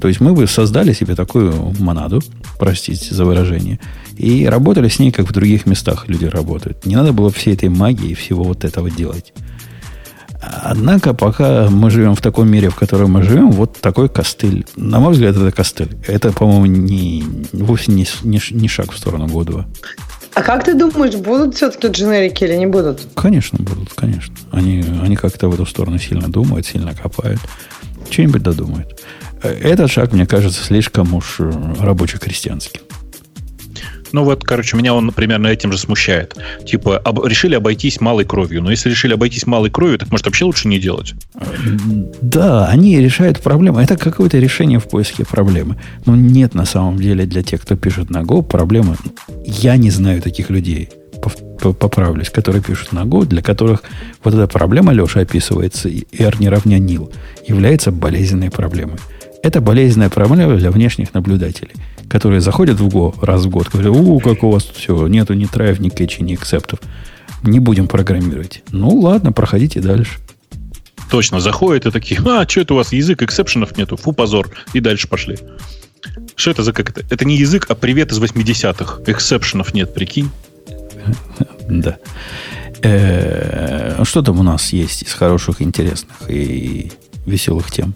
То 0.00 0.08
есть 0.08 0.20
мы 0.20 0.34
бы 0.34 0.48
создали 0.48 0.92
себе 0.92 1.14
такую 1.14 1.52
монаду, 1.78 2.20
простите 2.58 3.14
за 3.14 3.24
выражение, 3.24 3.78
и 4.16 4.46
работали 4.46 4.88
с 4.88 4.98
ней, 4.98 5.12
как 5.12 5.28
в 5.28 5.32
других 5.32 5.64
местах 5.66 6.08
люди 6.08 6.24
работают. 6.24 6.84
Не 6.84 6.96
надо 6.96 7.12
было 7.12 7.30
всей 7.30 7.54
этой 7.54 7.68
магии 7.68 8.10
и 8.10 8.14
всего 8.14 8.42
вот 8.42 8.64
этого 8.64 8.90
делать. 8.90 9.32
Однако, 10.42 11.14
пока 11.14 11.68
мы 11.70 11.88
живем 11.90 12.16
в 12.16 12.20
таком 12.20 12.50
мире, 12.50 12.68
в 12.68 12.74
котором 12.74 13.12
мы 13.12 13.22
живем, 13.22 13.52
вот 13.52 13.80
такой 13.80 14.08
костыль. 14.08 14.66
На 14.74 14.98
мой 14.98 15.12
взгляд, 15.12 15.36
это 15.36 15.52
костыль. 15.52 15.96
Это, 16.08 16.32
по-моему, 16.32 16.66
не, 16.66 17.24
вовсе 17.52 17.92
не, 17.92 18.06
не, 18.24 18.40
не 18.50 18.68
шаг 18.68 18.90
в 18.90 18.98
сторону 18.98 19.28
года. 19.28 19.66
А 20.34 20.42
как 20.42 20.64
ты 20.64 20.74
думаешь, 20.74 21.14
будут 21.14 21.54
все-таки 21.54 21.88
дженерики 21.88 22.42
или 22.42 22.56
не 22.56 22.66
будут? 22.66 23.06
Конечно, 23.14 23.58
будут, 23.60 23.92
конечно. 23.94 24.34
Они, 24.50 24.84
они 25.02 25.14
как-то 25.14 25.48
в 25.48 25.54
эту 25.54 25.66
сторону 25.66 25.98
сильно 25.98 26.28
думают, 26.28 26.66
сильно 26.66 26.92
копают. 26.94 27.40
Что-нибудь 28.10 28.42
додумают. 28.42 29.00
Э, 29.42 29.50
этот 29.50 29.90
шаг, 29.90 30.12
мне 30.12 30.26
кажется, 30.26 30.64
слишком 30.64 31.14
уж 31.14 31.36
э, 31.38 31.52
рабоче-крестьянский. 31.78 32.80
Ну 34.12 34.24
вот, 34.24 34.44
короче, 34.44 34.76
меня 34.76 34.94
он 34.94 35.10
примерно 35.12 35.48
этим 35.48 35.72
же 35.72 35.78
смущает. 35.78 36.36
Типа, 36.66 36.98
об, 36.98 37.24
решили 37.24 37.54
обойтись 37.54 38.00
малой 38.00 38.24
кровью. 38.24 38.62
Но 38.62 38.70
если 38.70 38.90
решили 38.90 39.14
обойтись 39.14 39.46
малой 39.46 39.70
кровью, 39.70 39.98
так 39.98 40.10
может 40.10 40.26
вообще 40.26 40.44
лучше 40.44 40.68
не 40.68 40.78
делать? 40.78 41.14
Да, 42.20 42.66
они 42.66 42.98
решают 42.98 43.40
проблему. 43.40 43.78
Это 43.78 43.96
какое-то 43.96 44.38
решение 44.38 44.78
в 44.78 44.88
поиске 44.88 45.24
проблемы. 45.24 45.76
Но 46.06 46.16
нет 46.16 46.54
на 46.54 46.64
самом 46.64 46.98
деле 46.98 47.24
для 47.24 47.42
тех, 47.42 47.62
кто 47.62 47.76
пишет 47.76 48.10
на 48.10 48.18
Go, 48.22 48.42
проблемы. 48.42 48.96
Я 49.44 49.76
не 49.76 49.90
знаю 49.90 50.20
таких 50.22 50.50
людей 50.50 50.90
поправлюсь, 51.60 52.30
которые 52.30 52.62
пишут 52.62 52.92
на 52.92 53.00
Go, 53.00 53.24
для 53.24 53.42
которых 53.42 53.84
вот 54.24 54.34
эта 54.34 54.46
проблема, 54.48 54.92
Леша 54.92 55.20
описывается, 55.20 55.88
R 55.88 56.40
не 56.40 56.48
равня 56.48 56.78
nil, 56.78 57.12
является 57.46 57.92
болезненной 57.92 58.50
проблемой. 58.50 58.98
Это 59.42 59.60
болезненная 59.60 60.10
проблема 60.10 60.56
для 60.56 60.70
внешних 60.70 61.14
наблюдателей, 61.14 61.72
которые 62.08 62.40
заходят 62.40 62.80
в 62.80 62.88
Go 62.88 63.14
раз 63.24 63.44
в 63.44 63.50
год, 63.50 63.68
говорят, 63.68 63.92
у, 63.92 64.18
как 64.20 64.42
у 64.42 64.50
вас 64.50 64.64
тут 64.64 64.76
все, 64.76 65.06
нету 65.06 65.34
ни 65.34 65.46
траев, 65.46 65.80
ни 65.80 65.88
кэчи, 65.88 66.22
ни 66.22 66.34
эксептов. 66.34 66.80
Не 67.42 67.58
будем 67.58 67.88
программировать. 67.88 68.62
Ну, 68.70 68.90
ладно, 69.00 69.32
проходите 69.32 69.80
дальше. 69.80 70.18
Точно, 71.10 71.40
заходят 71.40 71.86
и 71.86 71.90
такие, 71.90 72.20
а, 72.24 72.48
что 72.48 72.60
это 72.60 72.74
у 72.74 72.76
вас, 72.76 72.92
язык 72.92 73.22
эксепшенов 73.22 73.76
нету, 73.76 73.96
фу, 73.96 74.12
позор. 74.12 74.50
И 74.72 74.80
дальше 74.80 75.08
пошли. 75.08 75.38
Что 76.36 76.50
это 76.50 76.62
за 76.62 76.72
как 76.72 76.90
это? 76.90 77.04
Это 77.10 77.24
не 77.24 77.36
язык, 77.36 77.66
а 77.68 77.74
привет 77.74 78.12
из 78.12 78.20
80-х. 78.20 79.02
Эксепшенов 79.06 79.74
нет, 79.74 79.92
прикинь. 79.92 80.30
Да. 81.68 81.98
Э, 82.82 84.02
что 84.04 84.22
там 84.22 84.40
у 84.40 84.42
нас 84.42 84.72
есть 84.72 85.02
из 85.02 85.12
хороших, 85.12 85.62
интересных 85.62 86.16
и 86.28 86.90
веселых 87.26 87.70
тем? 87.70 87.94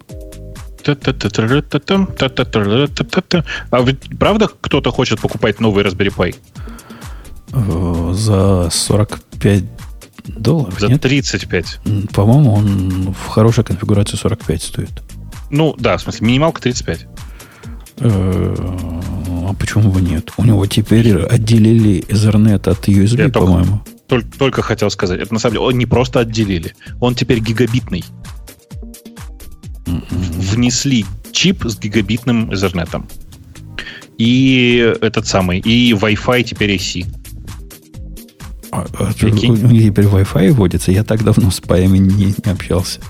А 3.71 3.83
ведь 3.83 4.19
правда 4.19 4.49
кто-то 4.61 4.91
хочет 4.91 5.21
покупать 5.21 5.61
новый 5.61 5.85
Raspberry 5.85 6.15
Pi? 6.15 6.35
За 8.15 8.69
45 8.71 9.65
долларов? 10.27 10.79
За 10.79 10.89
нет? 10.89 11.01
35. 11.01 11.81
По-моему, 12.13 12.55
он 12.55 13.15
в 13.15 13.29
хорошей 13.29 13.65
конфигурации 13.65 14.17
45 14.17 14.63
стоит. 14.63 15.03
Ну, 15.51 15.75
да, 15.79 15.97
в 15.97 16.03
смысле, 16.03 16.27
минималка 16.27 16.61
35. 16.61 17.07
Э, 17.99 18.55
а 19.49 19.55
почему 19.55 19.91
бы 19.91 20.01
нет? 20.01 20.31
У 20.37 20.45
него 20.45 20.67
теперь 20.67 21.17
отделили 21.23 22.05
Ethernet 22.09 22.69
от 22.69 22.89
USB, 22.89 23.31
по-моему. 23.31 23.81
Только, 24.09 24.39
только 24.39 24.63
хотел 24.63 24.91
сказать. 24.91 25.21
Это 25.21 25.33
на 25.33 25.41
самом 25.41 25.55
деле 25.55 25.67
он 25.67 25.79
не 25.79 25.87
просто 25.87 26.21
отделили, 26.21 26.75
он 27.01 27.15
теперь 27.15 27.41
гигабитный 27.41 28.05
внесли 29.87 31.05
чип 31.33 31.65
с 31.65 31.79
гигабитным 31.79 32.51
Ethernet. 32.51 33.03
И 34.19 34.95
этот 35.01 35.27
самый, 35.27 35.61
и 35.61 35.93
Wi-Fi 35.93 36.43
теперь 36.43 36.77
AC. 36.77 37.07
А, 38.73 38.87
а 38.99 39.13
у 39.23 39.29
них 39.29 39.85
теперь 39.85 40.07
Wi-Fi 40.07 40.53
вводится? 40.53 40.91
Я 40.91 41.05
так 41.05 41.23
давно 41.23 41.51
с 41.51 41.61
паями 41.61 41.99
не, 41.99 42.27
не 42.27 42.51
общался. 42.51 43.01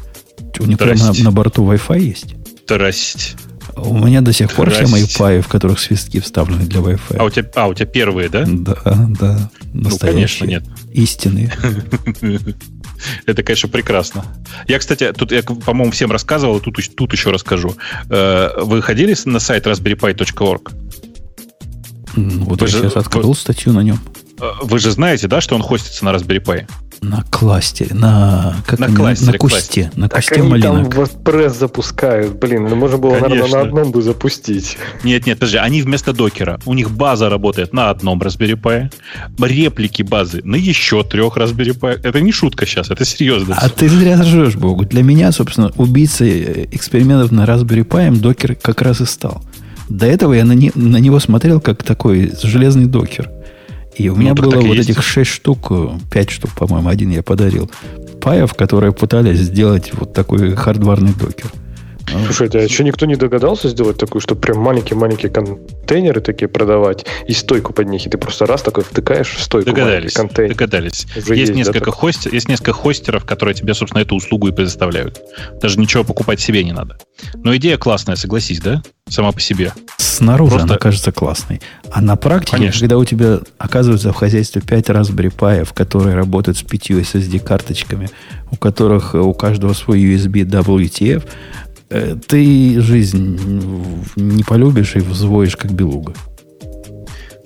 У 0.59 0.65
них 0.65 0.79
прямо 0.79 1.13
на, 1.13 1.13
на 1.13 1.33
борту 1.33 1.65
Wi-Fi 1.65 2.01
есть? 2.01 2.35
Здрасте. 2.65 3.37
У 3.77 3.99
меня 3.99 4.21
до 4.23 4.33
сих 4.33 4.53
пор 4.53 4.71
все 4.71 4.87
мои 4.87 5.05
паи, 5.19 5.41
в 5.41 5.49
которых 5.49 5.79
свистки 5.79 6.19
вставлены 6.19 6.65
для 6.65 6.81
Wi-Fi. 6.81 7.17
А 7.19 7.25
у 7.25 7.31
тебя, 7.31 7.51
а, 7.55 7.69
у 7.69 7.75
тебя 7.75 7.87
первые, 7.87 8.29
да? 8.29 8.45
Да, 8.47 9.09
да. 9.21 9.51
Ну, 9.73 9.91
конечно, 9.99 10.47
нет. 10.47 10.65
Истинные. 10.93 11.53
Это, 13.27 13.43
конечно, 13.43 13.69
прекрасно. 13.69 14.25
Я, 14.69 14.79
кстати, 14.79 15.13
тут, 15.13 15.33
я, 15.33 15.43
по-моему, 15.43 15.93
всем 15.93 16.11
рассказывал, 16.11 16.61
тут, 16.61 16.79
тут 16.97 17.13
еще 17.13 17.31
расскажу. 17.31 17.75
Э, 18.09 18.51
вы 18.59 18.83
ходили 18.83 19.15
на 19.25 19.39
сайт 19.39 19.67
raspberrypi.org? 19.67 20.73
Вот 22.17 22.61
вы 22.61 22.67
я 22.67 22.73
же, 22.73 22.79
сейчас 22.79 22.97
открыл 22.97 23.29
вы, 23.29 23.35
статью 23.35 23.73
на 23.73 23.81
нем. 23.81 23.99
Э, 24.41 24.53
вы 24.63 24.79
же 24.79 24.91
знаете, 24.91 25.29
да, 25.29 25.41
что 25.41 25.55
он 25.55 25.63
хостится 25.63 26.05
на 26.05 26.11
Raspberry 26.11 26.43
Pi? 26.43 26.67
На 27.01 27.23
кластере, 27.31 27.95
на, 27.95 28.57
как 28.67 28.79
на, 28.79 28.89
кластере, 28.89 29.33
на 29.33 29.39
кусте, 29.39 29.57
кластере. 29.59 29.91
на 29.97 30.09
кусте 30.09 30.31
так 30.31 30.39
они 30.39 30.49
малинок. 30.49 30.95
там 30.95 31.03
WordPress 31.03 31.59
запускают. 31.59 32.39
Блин, 32.39 32.65
ну 32.65 32.77
можно 32.77 32.99
было, 32.99 33.13
Конечно. 33.13 33.29
наверное, 33.29 33.63
на 33.63 33.69
одном 33.69 33.93
бы 33.93 34.03
запустить. 34.03 34.79
Нет, 35.05 35.27
нет, 35.27 35.39
подожди, 35.39 35.59
они 35.59 35.83
вместо 35.83 36.13
докера. 36.13 36.59
У 36.65 36.75
них 36.75 36.91
база 36.91 37.29
работает 37.29 37.73
на 37.73 37.91
одном 37.91 38.21
Raspberry 38.21 38.61
Pi, 38.61 38.93
реплики 39.39 40.03
базы 40.03 40.41
на 40.45 40.57
еще 40.57 41.05
трех 41.05 41.37
Raspberry 41.37 41.79
Pi. 41.79 42.01
Это 42.03 42.21
не 42.21 42.33
шутка 42.33 42.67
сейчас, 42.67 42.91
это 42.91 43.05
серьезно. 43.05 43.57
А 43.59 43.69
ты 43.69 43.89
зря 43.89 44.21
ржешь, 44.21 44.57
Богу. 44.57 44.85
Для 44.85 45.03
меня, 45.03 45.33
собственно, 45.33 45.73
убийцей 45.77 46.43
э, 46.43 46.67
экспериментов 46.73 47.31
на 47.33 47.45
Raspberry 47.45 47.87
Pi 47.87 48.17
докер 48.17 48.57
как 48.57 48.83
раз 48.83 49.01
и 49.01 49.07
стал. 49.07 49.43
До 49.89 50.07
этого 50.07 50.33
я 50.33 50.45
на, 50.45 50.53
не, 50.53 50.73
на 50.75 50.97
него 50.97 51.21
смотрел 51.21 51.61
как 51.61 51.83
такой 51.83 52.33
железный 52.43 52.87
докер. 52.87 53.31
И 53.99 54.09
у 54.09 54.15
ну, 54.15 54.21
меня 54.21 54.35
было 54.35 54.57
вот 54.57 54.77
есть. 54.77 54.91
этих 54.91 55.03
6 55.03 55.31
штук, 55.31 55.73
5 56.11 56.31
штук, 56.31 56.51
по-моему, 56.53 56.89
один 56.89 57.11
я 57.11 57.23
подарил. 57.23 57.71
Паев, 58.21 58.55
которые 58.55 58.93
пытались 58.93 59.39
сделать 59.39 59.93
вот 59.95 60.13
такой 60.13 60.55
хардварный 60.55 61.15
докер. 61.15 61.51
Слушайте, 62.25 62.59
а 62.59 62.63
еще 62.63 62.85
никто 62.85 63.07
не 63.07 63.17
догадался 63.17 63.69
сделать 63.69 63.99
такую, 63.99 64.21
что 64.21 64.35
прям 64.35 64.59
маленькие-маленькие 64.59 65.31
контейнеры 65.31 66.21
такие 66.21 66.49
продавать 66.49 67.05
и 67.27 67.33
стойку 67.33 67.73
под 67.73 67.89
них, 67.89 68.07
и 68.07 68.11
ты 68.11 68.19
просто 68.19 68.47
раз 68.47 68.63
такой 68.63 68.85
втыкаешь 68.85 69.35
в 69.35 69.43
стойку. 69.43 69.71
Догадались. 69.71 70.13
Контейнер. 70.13 70.55
Догадались. 70.55 71.07
есть, 71.15 71.29
есть, 71.29 71.55
несколько 71.55 71.87
да, 71.87 71.93
хостер, 71.93 72.33
есть 72.33 72.49
несколько 72.49 72.73
хостеров, 72.73 73.25
которые 73.25 73.55
тебе, 73.55 73.75
собственно, 73.75 74.03
эту 74.03 74.15
услугу 74.15 74.49
и 74.49 74.53
предоставляют. 74.53 75.21
Даже 75.61 75.79
ничего 75.79 76.05
покупать 76.05 76.41
себе 76.41 76.63
не 76.65 76.73
надо. 76.73 76.99
Но 77.35 77.55
идея 77.57 77.79
классная, 77.79 78.17
согласись, 78.17 78.61
да? 78.61 78.83
Сама 79.09 79.33
по 79.33 79.41
себе. 79.41 79.73
Снаружи 79.99 80.53
Просто... 80.53 80.69
она 80.69 80.79
кажется 80.79 81.13
классной. 81.13 81.61
А 81.93 82.01
на 82.01 82.17
практике, 82.17 82.57
Конечно. 82.57 82.81
когда 82.81 82.99
у 82.99 83.05
тебя 83.05 83.39
оказывается 83.59 84.13
в 84.13 84.17
хозяйстве 84.17 84.63
5 84.63 84.89
Raspberry 84.89 85.33
Pi, 85.33 85.69
которые 85.75 86.17
работают 86.17 86.59
с 86.59 86.63
5 86.63 86.91
SSD-карточками, 86.91 88.11
у 88.51 88.57
которых 88.57 89.15
у 89.15 89.33
каждого 89.35 89.75
свой 89.75 90.01
USB 90.01 90.45
WTF, 90.45 91.25
Э, 91.25 91.76
ты 91.89 92.81
жизнь 92.81 93.41
не 94.17 94.43
полюбишь 94.43 94.97
и 94.97 95.01
взвоишь 95.01 95.57
как 95.57 95.73
белуга. 95.73 96.15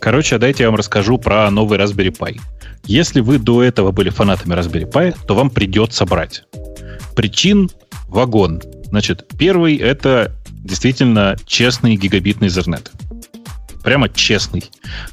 Короче, 0.00 0.38
дайте 0.38 0.62
я 0.62 0.70
вам 0.70 0.76
расскажу 0.76 1.18
про 1.18 1.50
новый 1.50 1.78
Raspberry 1.78 2.16
Pi. 2.16 2.40
Если 2.86 3.20
вы 3.20 3.38
до 3.38 3.62
этого 3.62 3.92
были 3.92 4.08
фанатами 4.08 4.54
Raspberry 4.54 4.90
Pi, 4.90 5.14
то 5.26 5.34
вам 5.34 5.50
придется 5.50 6.06
брать. 6.06 6.44
Причин 7.14 7.70
вагон. 8.08 8.62
Значит, 8.86 9.26
первый 9.38 9.76
это 9.76 10.32
действительно 10.48 11.36
честный 11.46 11.96
гигабитный 11.96 12.48
Ethernet 12.48 12.88
прямо 13.82 14.08
честный, 14.08 14.64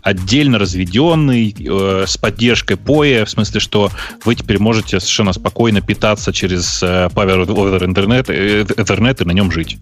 отдельно 0.02 0.60
разведенный, 0.60 1.56
э, 1.58 2.06
с 2.08 2.18
поддержкой 2.18 2.78
POE, 2.78 3.26
в 3.26 3.30
смысле, 3.30 3.60
что 3.60 3.92
вы 4.26 4.36
теперь 4.36 4.60
можете 4.60 5.00
совершенно 5.00 5.34
спокойно 5.34 5.82
питаться 5.82 6.34
через 6.34 6.82
э, 6.84 7.08
Power 7.08 7.46
over 7.46 7.80
Ethernet, 7.80 8.26
э, 8.30 8.64
Ethernet 8.64 9.22
и 9.22 9.26
на 9.26 9.32
нем 9.32 9.52
жить. 9.52 9.78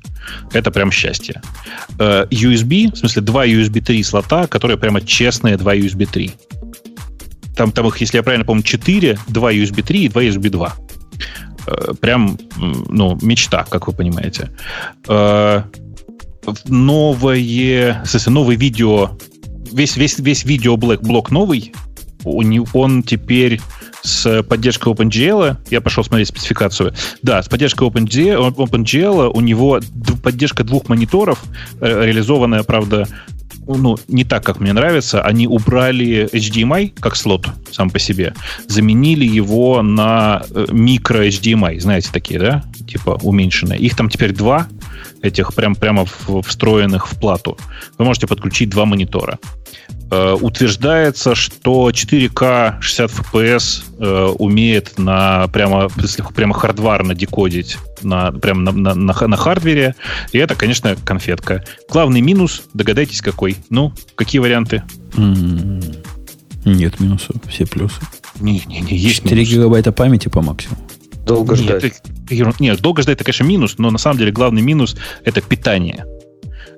Это 0.53 0.71
прям 0.71 0.91
счастье. 0.91 1.41
Э, 1.99 2.25
USB, 2.29 2.93
в 2.93 2.97
смысле, 2.97 3.21
два 3.21 3.45
USB 3.45 3.81
3 3.81 4.03
слота, 4.03 4.47
которые 4.47 4.77
прямо 4.77 5.01
честные 5.01 5.57
два 5.57 5.75
USB 5.75 6.05
3. 6.05 6.31
там, 7.55 7.71
там 7.71 7.87
их, 7.87 7.97
если 7.97 8.17
я 8.17 8.23
правильно 8.23 8.45
помню, 8.45 8.63
4, 8.63 9.17
2 9.27 9.53
USB 9.53 9.81
3 9.81 10.05
и 10.05 10.09
2 10.09 10.23
USB 10.23 10.49
2. 10.49 10.75
Э, 11.67 11.93
прям, 11.99 12.37
ну, 12.57 13.17
мечта, 13.21 13.65
как 13.69 13.87
вы 13.87 13.93
понимаете. 13.93 14.51
Новое, 16.65 18.03
смысле, 18.05 18.31
новый 18.31 18.55
видео, 18.55 19.17
весь, 19.71 19.97
весь, 19.97 20.19
весь 20.19 20.43
видеоблок 20.45 21.01
блок 21.01 21.31
новый, 21.31 21.73
он 22.23 23.03
теперь 23.03 23.61
с 24.01 24.43
поддержкой 24.43 24.93
OpenGL, 24.93 25.57
я 25.69 25.81
пошел 25.81 26.03
смотреть 26.03 26.27
спецификацию, 26.27 26.93
да, 27.21 27.41
с 27.41 27.47
поддержкой 27.47 27.87
OpenGL, 27.87 28.55
OpenGL 28.55 29.31
у 29.33 29.41
него 29.41 29.79
поддержка 30.23 30.63
двух 30.63 30.89
мониторов, 30.89 31.43
э, 31.81 32.05
реализованная, 32.05 32.63
правда, 32.63 33.07
ну, 33.67 33.97
не 34.07 34.23
так, 34.23 34.43
как 34.43 34.59
мне 34.59 34.73
нравится. 34.73 35.21
Они 35.21 35.47
убрали 35.47 36.29
HDMI 36.31 36.93
как 36.99 37.15
слот 37.15 37.47
сам 37.71 37.89
по 37.89 37.99
себе, 37.99 38.33
заменили 38.67 39.25
его 39.25 39.81
на 39.81 40.43
э, 40.51 40.67
микро 40.71 41.25
HDMI, 41.25 41.79
знаете, 41.79 42.09
такие, 42.11 42.39
да? 42.39 42.63
Типа 42.87 43.19
уменьшенные. 43.21 43.79
Их 43.79 43.95
там 43.95 44.09
теперь 44.09 44.33
два, 44.33 44.67
этих 45.25 45.53
прям, 45.53 45.75
прямо 45.75 46.05
встроенных 46.43 47.07
в 47.07 47.19
плату. 47.19 47.57
Вы 47.97 48.05
можете 48.05 48.27
подключить 48.27 48.69
два 48.69 48.85
монитора. 48.85 49.39
Э, 50.11 50.33
утверждается, 50.39 51.33
что 51.35 51.89
4К 51.89 52.79
60 52.79 53.11
FPS 53.11 53.83
э, 53.99 54.25
умеет 54.37 54.97
на 54.97 55.47
прямо, 55.47 55.89
прямо 56.35 56.53
хардварно 56.53 57.15
декодить 57.15 57.77
на, 58.03 58.31
прямо 58.31 58.61
на, 58.61 58.71
на, 58.71 58.93
на, 58.93 59.27
на 59.27 59.37
хардвере. 59.37 59.95
И 60.31 60.37
это, 60.37 60.55
конечно, 60.55 60.95
конфетка. 61.03 61.63
Главный 61.89 62.21
минус, 62.21 62.63
догадайтесь, 62.73 63.21
какой. 63.21 63.57
Ну, 63.69 63.93
какие 64.15 64.39
варианты? 64.39 64.83
Нет 66.65 66.99
минусов, 66.99 67.35
все 67.47 67.65
плюсы. 67.65 68.01
Не, 68.39 68.61
не, 68.67 68.81
не, 68.81 68.97
есть 68.97 69.17
4 69.17 69.35
минус. 69.35 69.49
гигабайта 69.49 69.91
памяти 69.91 70.27
по 70.29 70.41
максимуму. 70.41 70.81
Долго 71.25 71.55
нет, 71.55 71.63
ждать. 71.63 71.83
Это, 72.29 72.53
нет, 72.59 72.79
долго 72.81 73.01
ждать 73.01 73.15
это, 73.15 73.23
конечно, 73.23 73.43
минус, 73.43 73.75
но 73.77 73.91
на 73.91 73.97
самом 73.97 74.19
деле 74.19 74.31
главный 74.31 74.61
минус 74.61 74.95
это 75.23 75.41
питание. 75.41 76.05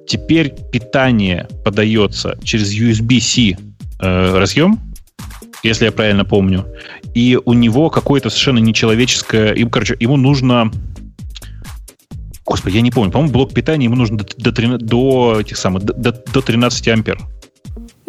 Теперь 0.07 0.53
питание 0.71 1.47
подается 1.65 2.37
через 2.43 2.73
USB-C 2.73 3.57
э, 3.99 4.37
разъем, 4.37 4.79
если 5.63 5.85
я 5.85 5.91
правильно 5.91 6.23
помню, 6.23 6.65
и 7.13 7.37
у 7.43 7.53
него 7.53 7.89
какое-то 7.89 8.29
совершенно 8.29 8.59
нечеловеческое, 8.59 9.53
и, 9.53 9.65
короче, 9.65 9.97
ему 9.99 10.17
нужно 10.17 10.71
Господи, 12.45 12.77
я 12.77 12.81
не 12.81 12.91
помню. 12.91 13.11
По-моему, 13.11 13.33
блок 13.33 13.53
питания 13.53 13.85
ему 13.85 13.97
нужно 13.97 14.19
до, 14.19 14.51
до, 14.51 14.77
до 14.77 15.41
этих 15.41 15.57
самых 15.57 15.83
до, 15.83 16.13
до 16.13 16.41
13 16.41 16.87
ампер. 16.87 17.19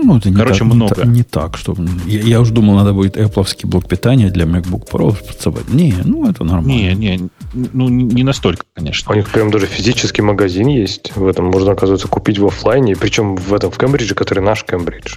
Ну, 0.00 0.16
это 0.16 0.30
не 0.30 0.36
Короче, 0.36 0.60
так, 0.60 0.68
много. 0.68 1.04
Не, 1.04 1.10
не 1.10 1.22
так, 1.24 1.56
что... 1.56 1.76
Я, 2.06 2.20
я 2.20 2.40
уже 2.40 2.52
думал, 2.52 2.76
надо 2.76 2.92
будет 2.92 3.16
Apple 3.16 3.66
блок 3.66 3.88
питания 3.88 4.30
для 4.30 4.44
MacBook 4.44 4.88
Pro 4.88 5.16
подсобать. 5.26 5.68
Не, 5.68 5.92
ну, 6.04 6.30
это 6.30 6.44
нормально. 6.44 6.94
Не, 6.94 6.94
не, 6.94 7.28
ну, 7.72 7.88
не 7.88 8.22
настолько, 8.22 8.64
конечно. 8.74 9.10
У 9.12 9.16
них 9.16 9.28
прям 9.28 9.50
даже 9.50 9.66
физический 9.66 10.22
магазин 10.22 10.68
есть. 10.68 11.16
В 11.16 11.26
этом 11.26 11.46
можно, 11.46 11.72
оказывается, 11.72 12.06
купить 12.06 12.38
в 12.38 12.46
офлайне. 12.46 12.94
Причем 12.94 13.34
в 13.34 13.52
этом, 13.52 13.72
в 13.72 13.78
Кембридже, 13.78 14.14
который 14.14 14.40
наш 14.40 14.64
Кембридж. 14.64 15.16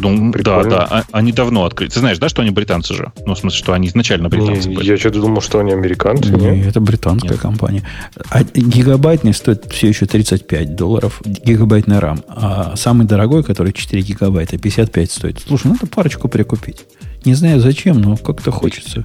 Ну, 0.00 0.32
да, 0.32 0.62
да, 0.64 0.86
а, 0.90 1.04
они 1.12 1.32
давно 1.32 1.64
открыты. 1.64 1.94
Ты 1.94 2.00
знаешь, 2.00 2.18
да, 2.18 2.28
что 2.28 2.42
они 2.42 2.50
британцы 2.50 2.94
же? 2.94 3.12
Ну, 3.26 3.34
в 3.34 3.38
смысле, 3.38 3.58
что 3.58 3.72
они 3.72 3.88
изначально 3.88 4.28
британцы 4.28 4.68
не, 4.68 4.76
были. 4.76 4.90
Я 4.90 4.96
что-то 4.96 5.20
думал, 5.20 5.40
что 5.40 5.58
они 5.58 5.72
американцы. 5.72 6.30
Не, 6.30 6.58
нет? 6.58 6.66
это 6.68 6.80
британская 6.80 7.30
нет. 7.30 7.40
компания. 7.40 7.82
А 8.30 8.42
гигабайтный 8.42 9.34
стоит 9.34 9.66
все 9.70 9.88
еще 9.88 10.06
35 10.06 10.74
долларов. 10.74 11.20
Гигабайтный 11.24 11.98
RAM. 11.98 12.24
А 12.28 12.76
самый 12.76 13.06
дорогой, 13.06 13.42
который 13.42 13.72
4 13.72 14.02
гигабайта, 14.02 14.58
55 14.58 15.10
стоит. 15.10 15.40
Слушай, 15.46 15.68
надо 15.68 15.86
парочку 15.86 16.28
прикупить. 16.28 16.86
Не 17.24 17.34
знаю 17.34 17.60
зачем, 17.60 18.00
но 18.00 18.16
как-то 18.16 18.50
хочется 18.50 19.04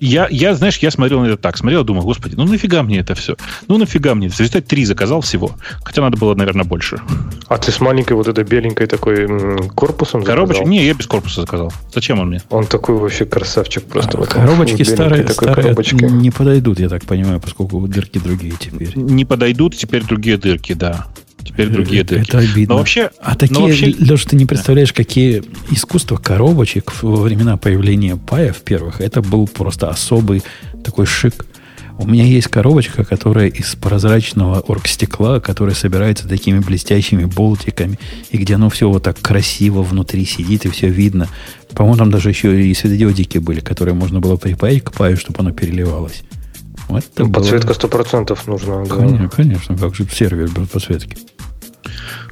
я, 0.00 0.28
я, 0.30 0.54
знаешь, 0.54 0.78
я 0.78 0.90
смотрел 0.90 1.20
на 1.20 1.26
это 1.26 1.36
так, 1.36 1.56
смотрел, 1.56 1.84
думал, 1.84 2.02
господи, 2.02 2.34
ну 2.36 2.44
нафига 2.44 2.82
мне 2.82 2.98
это 2.98 3.14
все? 3.14 3.36
Ну 3.66 3.78
нафига 3.78 4.14
мне? 4.14 4.28
В 4.28 4.38
результате 4.38 4.66
три 4.66 4.84
заказал 4.84 5.20
всего. 5.20 5.52
Хотя 5.84 6.02
надо 6.02 6.16
было, 6.16 6.34
наверное, 6.34 6.64
больше. 6.64 7.00
А 7.48 7.58
ты 7.58 7.72
с 7.72 7.80
маленькой 7.80 8.14
вот 8.14 8.28
этой 8.28 8.44
беленькой 8.44 8.86
такой 8.86 9.26
корпусом 9.74 10.22
Коробочек? 10.22 10.66
Не, 10.66 10.84
я 10.84 10.94
без 10.94 11.06
корпуса 11.06 11.42
заказал. 11.42 11.72
Зачем 11.92 12.20
он 12.20 12.28
мне? 12.28 12.42
Он 12.50 12.66
такой 12.66 12.96
вообще 12.96 13.24
красавчик 13.24 13.84
просто. 13.84 14.16
А, 14.16 14.20
вот 14.20 14.28
коробочки 14.28 14.82
старые, 14.82 15.22
такой 15.22 15.34
старые 15.34 15.62
коробочки. 15.62 16.04
не 16.04 16.30
подойдут, 16.30 16.78
я 16.80 16.88
так 16.88 17.04
понимаю, 17.04 17.40
поскольку 17.40 17.86
дырки 17.86 18.18
другие 18.18 18.54
теперь. 18.58 18.96
Не 18.96 19.24
подойдут, 19.24 19.76
теперь 19.76 20.04
другие 20.04 20.36
дырки, 20.36 20.74
да 20.74 21.06
теперь 21.48 21.68
другие 21.68 22.02
это, 22.02 22.14
дырки. 22.14 22.28
Это 22.28 22.38
обидно. 22.38 22.74
Но 22.74 22.78
вообще, 22.78 23.10
а 23.20 23.34
такие, 23.34 23.60
вообще... 23.60 23.94
Леш, 23.98 24.24
ты 24.24 24.36
не 24.36 24.46
представляешь, 24.46 24.92
какие 24.92 25.42
искусства 25.70 26.16
коробочек 26.16 27.02
во 27.02 27.16
времена 27.16 27.56
появления 27.56 28.16
паев 28.16 28.56
первых, 28.62 29.00
это 29.00 29.22
был 29.22 29.46
просто 29.46 29.88
особый 29.88 30.42
такой 30.84 31.06
шик. 31.06 31.46
У 32.00 32.06
меня 32.06 32.22
есть 32.22 32.46
коробочка, 32.46 33.04
которая 33.04 33.48
из 33.48 33.74
прозрачного 33.74 34.60
оргстекла, 34.60 35.40
которая 35.40 35.74
собирается 35.74 36.28
такими 36.28 36.60
блестящими 36.60 37.24
болтиками, 37.24 37.98
и 38.30 38.38
где 38.38 38.54
оно 38.54 38.70
все 38.70 38.88
вот 38.88 39.02
так 39.02 39.18
красиво 39.20 39.82
внутри 39.82 40.24
сидит, 40.24 40.64
и 40.64 40.70
все 40.70 40.88
видно. 40.88 41.28
По-моему, 41.74 41.98
там 41.98 42.10
даже 42.12 42.28
еще 42.28 42.62
и 42.64 42.72
светодиодики 42.72 43.38
были, 43.38 43.58
которые 43.58 43.94
можно 43.94 44.20
было 44.20 44.36
припаять 44.36 44.84
к 44.84 44.92
паю, 44.92 45.16
чтобы 45.16 45.40
оно 45.40 45.50
переливалось. 45.50 46.22
Вот 46.88 47.04
ну, 47.18 47.30
подсветка 47.30 47.74
сто 47.74 47.88
процентов 47.88 48.46
нужна. 48.46 48.84
Конечно, 48.86 49.28
да. 49.28 49.28
конечно, 49.28 49.76
как 49.76 49.94
же 49.94 50.06
сервер 50.10 50.48
без 50.48 50.68
подсветки. 50.68 51.18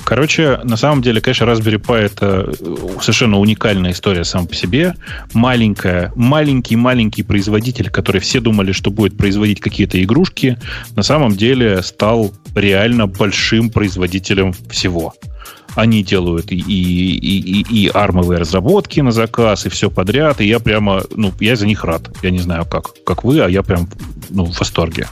Короче, 0.05 0.61
на 0.63 0.77
самом 0.77 1.03
деле, 1.03 1.21
конечно, 1.21 1.45
Raspberry 1.45 1.81
Pi 1.81 1.97
это 1.97 2.53
совершенно 3.01 3.39
уникальная 3.39 3.93
история 3.93 4.25
сам 4.25 4.47
по 4.47 4.55
себе. 4.55 4.95
Маленькая, 5.33 6.13
маленький-маленький 6.15 7.23
производитель, 7.23 7.91
который 7.91 8.21
все 8.21 8.41
думали, 8.41 8.73
что 8.73 8.91
будет 8.91 9.17
производить 9.17 9.61
какие-то 9.61 10.03
игрушки, 10.03 10.59
на 10.95 11.03
самом 11.03 11.37
деле 11.37 11.83
стал 11.83 12.33
реально 12.55 13.07
большим 13.07 13.71
производителем 13.71 14.53
всего. 14.71 15.15
Они 15.75 16.03
делают 16.03 16.53
и, 16.53 16.57
и, 16.57 17.19
и, 17.19 17.85
и 17.85 17.91
армовые 17.93 18.39
разработки 18.39 19.01
на 19.01 19.13
заказ, 19.13 19.67
и 19.67 19.69
все 19.69 19.91
подряд. 19.91 20.41
И 20.41 20.47
я 20.47 20.59
прямо, 20.59 21.03
ну, 21.15 21.33
я 21.39 21.55
за 21.55 21.67
них 21.67 21.85
рад. 21.85 22.11
Я 22.23 22.31
не 22.31 22.39
знаю, 22.39 22.65
как, 22.65 23.05
как 23.05 23.25
вы, 23.25 23.41
а 23.41 23.49
я 23.49 23.63
прям 23.63 23.87
ну, 24.31 24.47
в 24.47 24.59
восторге. 24.59 25.07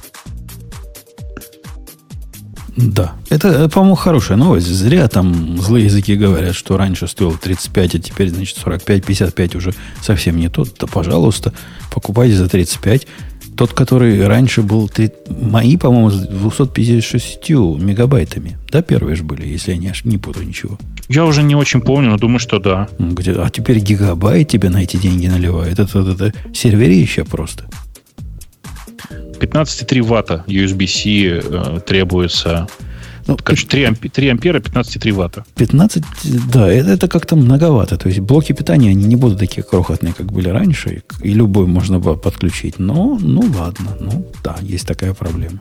Да, 2.76 3.14
это, 3.30 3.68
по-моему, 3.68 3.94
хорошая 3.94 4.36
новость. 4.36 4.66
Зря 4.66 5.06
там 5.08 5.58
злые 5.58 5.84
языки 5.84 6.16
говорят, 6.16 6.54
что 6.54 6.76
раньше 6.76 7.06
стоило 7.06 7.36
35, 7.36 7.94
а 7.94 7.98
теперь, 7.98 8.30
значит, 8.30 8.56
45, 8.58 9.04
55 9.04 9.54
уже 9.54 9.74
совсем 10.02 10.36
не 10.36 10.48
тот. 10.48 10.74
Да, 10.78 10.86
пожалуйста, 10.86 11.52
покупайте 11.92 12.34
за 12.34 12.48
35. 12.48 13.06
Тот, 13.56 13.72
который 13.72 14.26
раньше 14.26 14.62
был... 14.62 14.88
3... 14.88 15.10
Мои, 15.40 15.76
по-моему, 15.76 16.10
с 16.10 16.26
256 16.26 17.50
мегабайтами. 17.50 18.58
Да, 18.70 18.82
первые 18.82 19.14
же 19.14 19.22
были, 19.22 19.46
если 19.46 19.72
я 19.72 19.78
не, 19.78 19.92
не 20.02 20.18
путаю 20.18 20.48
ничего. 20.48 20.76
Я 21.08 21.24
уже 21.24 21.44
не 21.44 21.54
очень 21.54 21.80
помню, 21.80 22.10
но 22.10 22.16
думаю, 22.16 22.40
что 22.40 22.58
да. 22.58 22.88
Где, 22.98 23.32
а 23.32 23.50
теперь 23.50 23.78
гигабайт 23.78 24.48
тебе 24.48 24.70
на 24.70 24.82
эти 24.82 24.96
деньги 24.96 25.28
наливают. 25.28 25.78
Это, 25.78 26.00
это, 26.00 26.10
это 26.10 26.32
серверище 26.52 27.24
просто. 27.24 27.66
15,3 29.10 30.02
ватта 30.02 30.44
USB-C 30.46 31.42
э, 31.44 31.80
требуется. 31.86 32.66
Ну, 33.26 33.38
Короче, 33.42 33.66
3, 33.66 33.84
ампи, 33.84 34.08
3 34.08 34.28
ампера, 34.28 34.60
15,3 34.60 35.12
ватта. 35.12 35.44
15, 35.56 36.02
да, 36.52 36.70
это, 36.70 36.90
это 36.90 37.08
как-то 37.08 37.36
многовато. 37.36 37.96
То 37.96 38.08
есть 38.08 38.20
блоки 38.20 38.52
питания, 38.52 38.90
они 38.90 39.04
не 39.04 39.16
будут 39.16 39.38
такие 39.38 39.62
крохотные, 39.62 40.12
как 40.12 40.30
были 40.30 40.50
раньше, 40.50 41.02
и, 41.22 41.28
и 41.28 41.34
любой 41.34 41.66
можно 41.66 41.98
было 41.98 42.16
подключить. 42.16 42.78
Но, 42.78 43.18
ну 43.20 43.40
ладно, 43.40 43.96
ну 44.00 44.26
да, 44.42 44.56
есть 44.60 44.86
такая 44.86 45.14
проблема. 45.14 45.60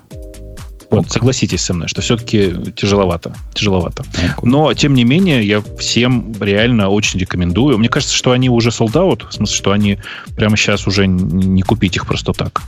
Вот, 0.98 1.12
согласитесь 1.12 1.62
со 1.62 1.74
мной, 1.74 1.88
что 1.88 2.02
все-таки 2.02 2.54
тяжеловато. 2.76 3.36
Тяжеловато. 3.54 4.04
Но, 4.42 4.74
тем 4.74 4.94
не 4.94 5.04
менее, 5.04 5.46
я 5.46 5.62
всем 5.80 6.34
реально 6.40 6.90
очень 6.90 7.20
рекомендую. 7.20 7.78
Мне 7.78 7.90
кажется, 7.90 8.16
что 8.16 8.32
они 8.32 8.50
уже 8.50 8.70
sold 8.70 8.94
out, 8.94 9.28
в 9.30 9.34
смысле, 9.34 9.56
что 9.56 9.72
они 9.72 9.98
прямо 10.36 10.58
сейчас 10.58 10.88
уже 10.88 11.08
не 11.08 11.62
купить 11.62 11.96
их 11.96 12.06
просто 12.06 12.34
так. 12.34 12.62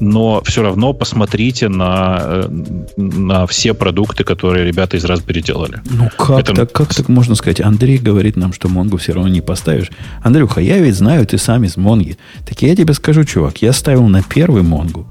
Но 0.00 0.42
все 0.44 0.62
равно 0.62 0.92
посмотрите 0.92 1.68
на, 1.68 2.18
э, 2.20 2.48
на 2.96 3.46
все 3.46 3.74
продукты, 3.74 4.24
которые 4.24 4.66
ребята 4.66 4.96
из 4.96 5.04
Raspberry 5.04 5.42
делали. 5.42 5.80
Ну, 5.90 6.10
как, 6.16 6.40
Это... 6.40 6.54
так, 6.54 6.72
как 6.72 6.94
так 6.94 7.08
можно 7.08 7.34
сказать? 7.34 7.60
Андрей 7.60 7.98
говорит 7.98 8.36
нам, 8.36 8.52
что 8.52 8.68
Монгу 8.68 8.96
все 8.96 9.12
равно 9.12 9.28
не 9.28 9.40
поставишь. 9.40 9.90
Андрюха, 10.22 10.60
я 10.60 10.78
ведь 10.78 10.94
знаю, 10.94 11.26
ты 11.26 11.38
сам 11.38 11.64
из 11.64 11.76
Монги. 11.76 12.18
Так 12.46 12.62
я 12.62 12.74
тебе 12.74 12.94
скажу, 12.94 13.24
чувак, 13.24 13.62
я 13.62 13.72
ставил 13.72 14.06
на 14.08 14.22
первый 14.22 14.62
Монгу. 14.62 15.06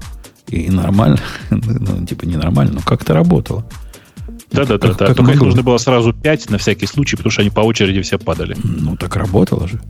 И 0.48 0.70
нормально, 0.70 1.18
ну, 1.50 2.06
типа 2.06 2.24
ненормально, 2.24 2.74
но 2.74 2.80
как-то 2.80 3.14
работало. 3.14 3.68
Да-да-да, 4.50 4.94
да. 4.94 5.14
только 5.14 5.32
их 5.32 5.40
нужно 5.42 5.62
было 5.62 5.76
сразу 5.78 6.12
5 6.12 6.50
на 6.50 6.58
всякий 6.58 6.86
случай, 6.86 7.16
потому 7.16 7.30
что 7.30 7.42
они 7.42 7.50
по 7.50 7.60
очереди 7.60 8.00
все 8.00 8.18
падали. 8.18 8.56
Ну, 8.62 8.96
так 8.96 9.16
работало 9.16 9.68
же. 9.68 9.80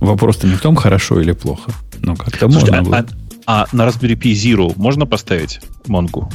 Вопрос-то 0.00 0.46
не 0.46 0.54
в 0.54 0.60
том, 0.60 0.74
хорошо 0.74 1.20
или 1.20 1.32
плохо. 1.32 1.72
Но 2.00 2.16
как-то 2.16 2.48
можно 2.48 2.78
а, 2.78 2.82
было. 2.82 2.96
А, 2.96 3.06
а 3.46 3.66
на 3.72 3.86
Raspberry 3.86 4.14
Pi 4.14 4.32
Zero 4.32 4.72
можно 4.76 5.06
поставить 5.06 5.60
Монгу? 5.86 6.30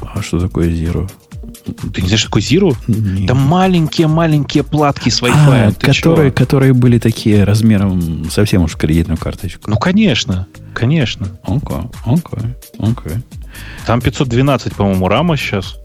А 0.00 0.22
что 0.22 0.38
такое 0.38 0.70
Zero? 0.70 1.10
Ты 1.92 2.02
не 2.02 2.08
знаешь, 2.08 2.20
что 2.20 2.28
такое 2.28 2.42
Zero? 2.42 2.76
Нет. 2.86 3.28
Там 3.28 3.38
маленькие-маленькие 3.38 4.62
платки 4.62 5.10
с 5.10 5.20
Wi-Fi. 5.20 5.32
А, 5.32 5.72
которые, 5.72 6.30
которые 6.30 6.72
были 6.72 6.98
такие 6.98 7.44
размером 7.44 8.30
совсем 8.30 8.62
уж 8.62 8.76
кредитную 8.76 9.18
карточку. 9.18 9.68
Ну, 9.68 9.76
конечно. 9.76 10.46
Конечно. 10.74 11.28
Окей, 11.42 11.90
окей, 12.04 12.54
окей. 12.78 13.16
Там 13.86 14.00
512, 14.00 14.74
по-моему, 14.74 15.08
рама 15.08 15.36
сейчас. 15.36 15.76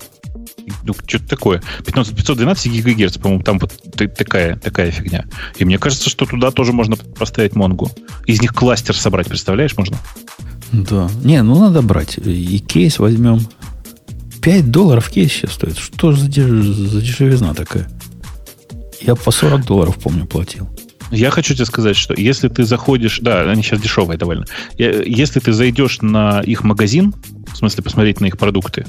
Ну, 0.84 0.94
что-то 1.06 1.28
такое. 1.28 1.64
15, 1.86 2.16
512 2.16 2.72
гигагерц, 2.72 3.18
по-моему, 3.18 3.44
там 3.44 3.60
вот 3.60 3.74
такая, 4.16 4.58
такая 4.58 4.92
фигня. 4.92 5.26
И 5.58 5.66
мне 5.66 5.78
кажется, 5.80 6.10
что 6.10 6.26
туда 6.26 6.52
тоже 6.52 6.74
можно 6.74 6.96
поставить 6.96 7.56
Монгу. 7.56 7.90
Из 8.28 8.42
них 8.42 8.54
кластер 8.54 8.96
собрать, 8.96 9.28
представляешь, 9.28 9.76
можно? 9.78 9.98
Да. 10.72 11.10
Не, 11.24 11.42
ну 11.42 11.60
надо 11.60 11.82
брать. 11.82 12.18
И 12.18 12.60
кейс 12.60 13.00
возьмем. 13.00 13.42
5 14.42 14.72
долларов 14.72 15.10
кейс 15.10 15.32
сейчас 15.32 15.54
стоит. 15.54 15.78
Что 15.78 16.14
за, 16.14 16.26
за 16.26 17.02
дешевизна 17.02 17.54
такая? 17.54 17.90
Я 19.02 19.16
по 19.16 19.32
40 19.32 19.66
долларов, 19.66 19.98
помню, 19.98 20.26
платил. 20.26 20.70
Я 21.12 21.30
хочу 21.30 21.54
тебе 21.54 21.66
сказать, 21.66 21.98
что 21.98 22.14
если 22.14 22.48
ты 22.48 22.64
заходишь... 22.64 23.20
Да, 23.20 23.42
они 23.42 23.62
сейчас 23.64 23.82
дешевые 23.82 24.18
довольно. 24.18 24.46
Если 24.78 25.40
ты 25.40 25.52
зайдешь 25.52 26.02
на 26.02 26.42
их 26.42 26.64
магазин, 26.64 27.14
в 27.54 27.58
смысле 27.58 27.84
посмотреть 27.84 28.22
на 28.22 28.26
их 28.26 28.38
продукты, 28.38 28.86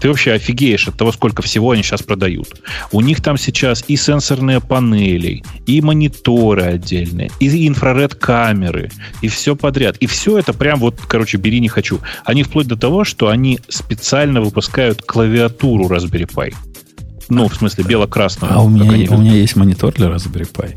ты 0.00 0.08
вообще 0.08 0.32
офигеешь 0.32 0.88
от 0.88 0.96
того, 0.96 1.12
сколько 1.12 1.42
всего 1.42 1.70
они 1.70 1.82
сейчас 1.82 2.02
продают. 2.02 2.60
У 2.92 3.00
них 3.00 3.20
там 3.22 3.36
сейчас 3.36 3.84
и 3.88 3.96
сенсорные 3.96 4.60
панели, 4.60 5.42
и 5.66 5.80
мониторы 5.80 6.62
отдельные, 6.62 7.30
и 7.40 7.68
инфраред-камеры, 7.68 8.90
и 9.20 9.28
все 9.28 9.56
подряд. 9.56 9.96
И 9.98 10.06
все 10.06 10.38
это 10.38 10.52
прям 10.52 10.80
вот, 10.80 10.98
короче, 11.06 11.36
бери 11.36 11.60
не 11.60 11.68
хочу. 11.68 12.00
Они 12.24 12.42
вплоть 12.42 12.66
до 12.66 12.76
того, 12.76 13.04
что 13.04 13.28
они 13.28 13.58
специально 13.68 14.40
выпускают 14.40 15.02
клавиатуру 15.02 15.86
Raspberry 15.86 16.28
Pi. 16.28 16.54
Ну, 17.28 17.48
в 17.48 17.54
смысле, 17.54 17.84
бело-красную. 17.84 18.52
А 18.52 18.62
у 18.62 18.68
меня, 18.68 19.10
у 19.10 19.18
меня 19.18 19.34
есть 19.34 19.56
монитор 19.56 19.92
для 19.94 20.08
Raspberry 20.08 20.50
Pi. 20.50 20.76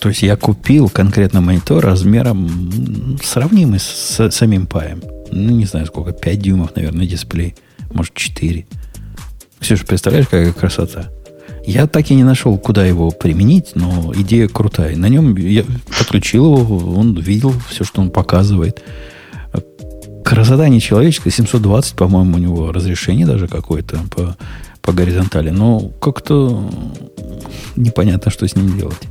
То 0.00 0.10
есть 0.10 0.22
я 0.22 0.36
купил 0.36 0.88
конкретно 0.88 1.40
монитор 1.40 1.84
размером 1.84 3.18
сравнимый 3.22 3.80
с 3.80 4.30
самим 4.30 4.66
паем. 4.66 5.00
Ну, 5.30 5.50
не 5.50 5.66
знаю 5.66 5.86
сколько, 5.86 6.12
5 6.12 6.38
дюймов, 6.40 6.76
наверное, 6.76 7.06
дисплей. 7.06 7.54
Может, 7.92 8.14
4. 8.14 8.66
Ксюша, 9.60 9.84
представляешь, 9.84 10.26
какая 10.26 10.52
красота? 10.52 11.10
Я 11.66 11.86
так 11.86 12.10
и 12.10 12.14
не 12.14 12.24
нашел, 12.24 12.56
куда 12.56 12.86
его 12.86 13.10
применить, 13.10 13.72
но 13.74 14.12
идея 14.16 14.48
крутая. 14.48 14.96
На 14.96 15.06
нем 15.08 15.36
я 15.36 15.64
подключил 15.98 16.58
его, 16.58 16.94
он 16.94 17.14
видел 17.14 17.52
все, 17.68 17.84
что 17.84 18.00
он 18.00 18.10
показывает. 18.10 18.82
Красота 20.24 20.68
не 20.68 20.80
человеческая, 20.80 21.30
720, 21.30 21.94
по-моему, 21.94 22.36
у 22.36 22.38
него 22.38 22.72
разрешение 22.72 23.26
даже 23.26 23.48
какое-то 23.48 23.98
по, 24.14 24.36
по 24.80 24.92
горизонтали. 24.92 25.50
Но 25.50 25.80
как-то 26.00 26.70
непонятно, 27.76 28.30
что 28.30 28.46
с 28.46 28.56
ним 28.56 28.78
делать. 28.78 29.02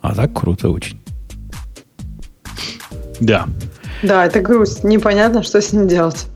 А 0.00 0.14
так 0.14 0.32
круто 0.38 0.70
очень. 0.70 1.00
Да. 3.20 3.46
Да, 4.02 4.26
это 4.26 4.40
грусть. 4.40 4.84
Непонятно, 4.84 5.42
что 5.42 5.60
с 5.60 5.72
ним 5.72 5.88
делать. 5.88 6.26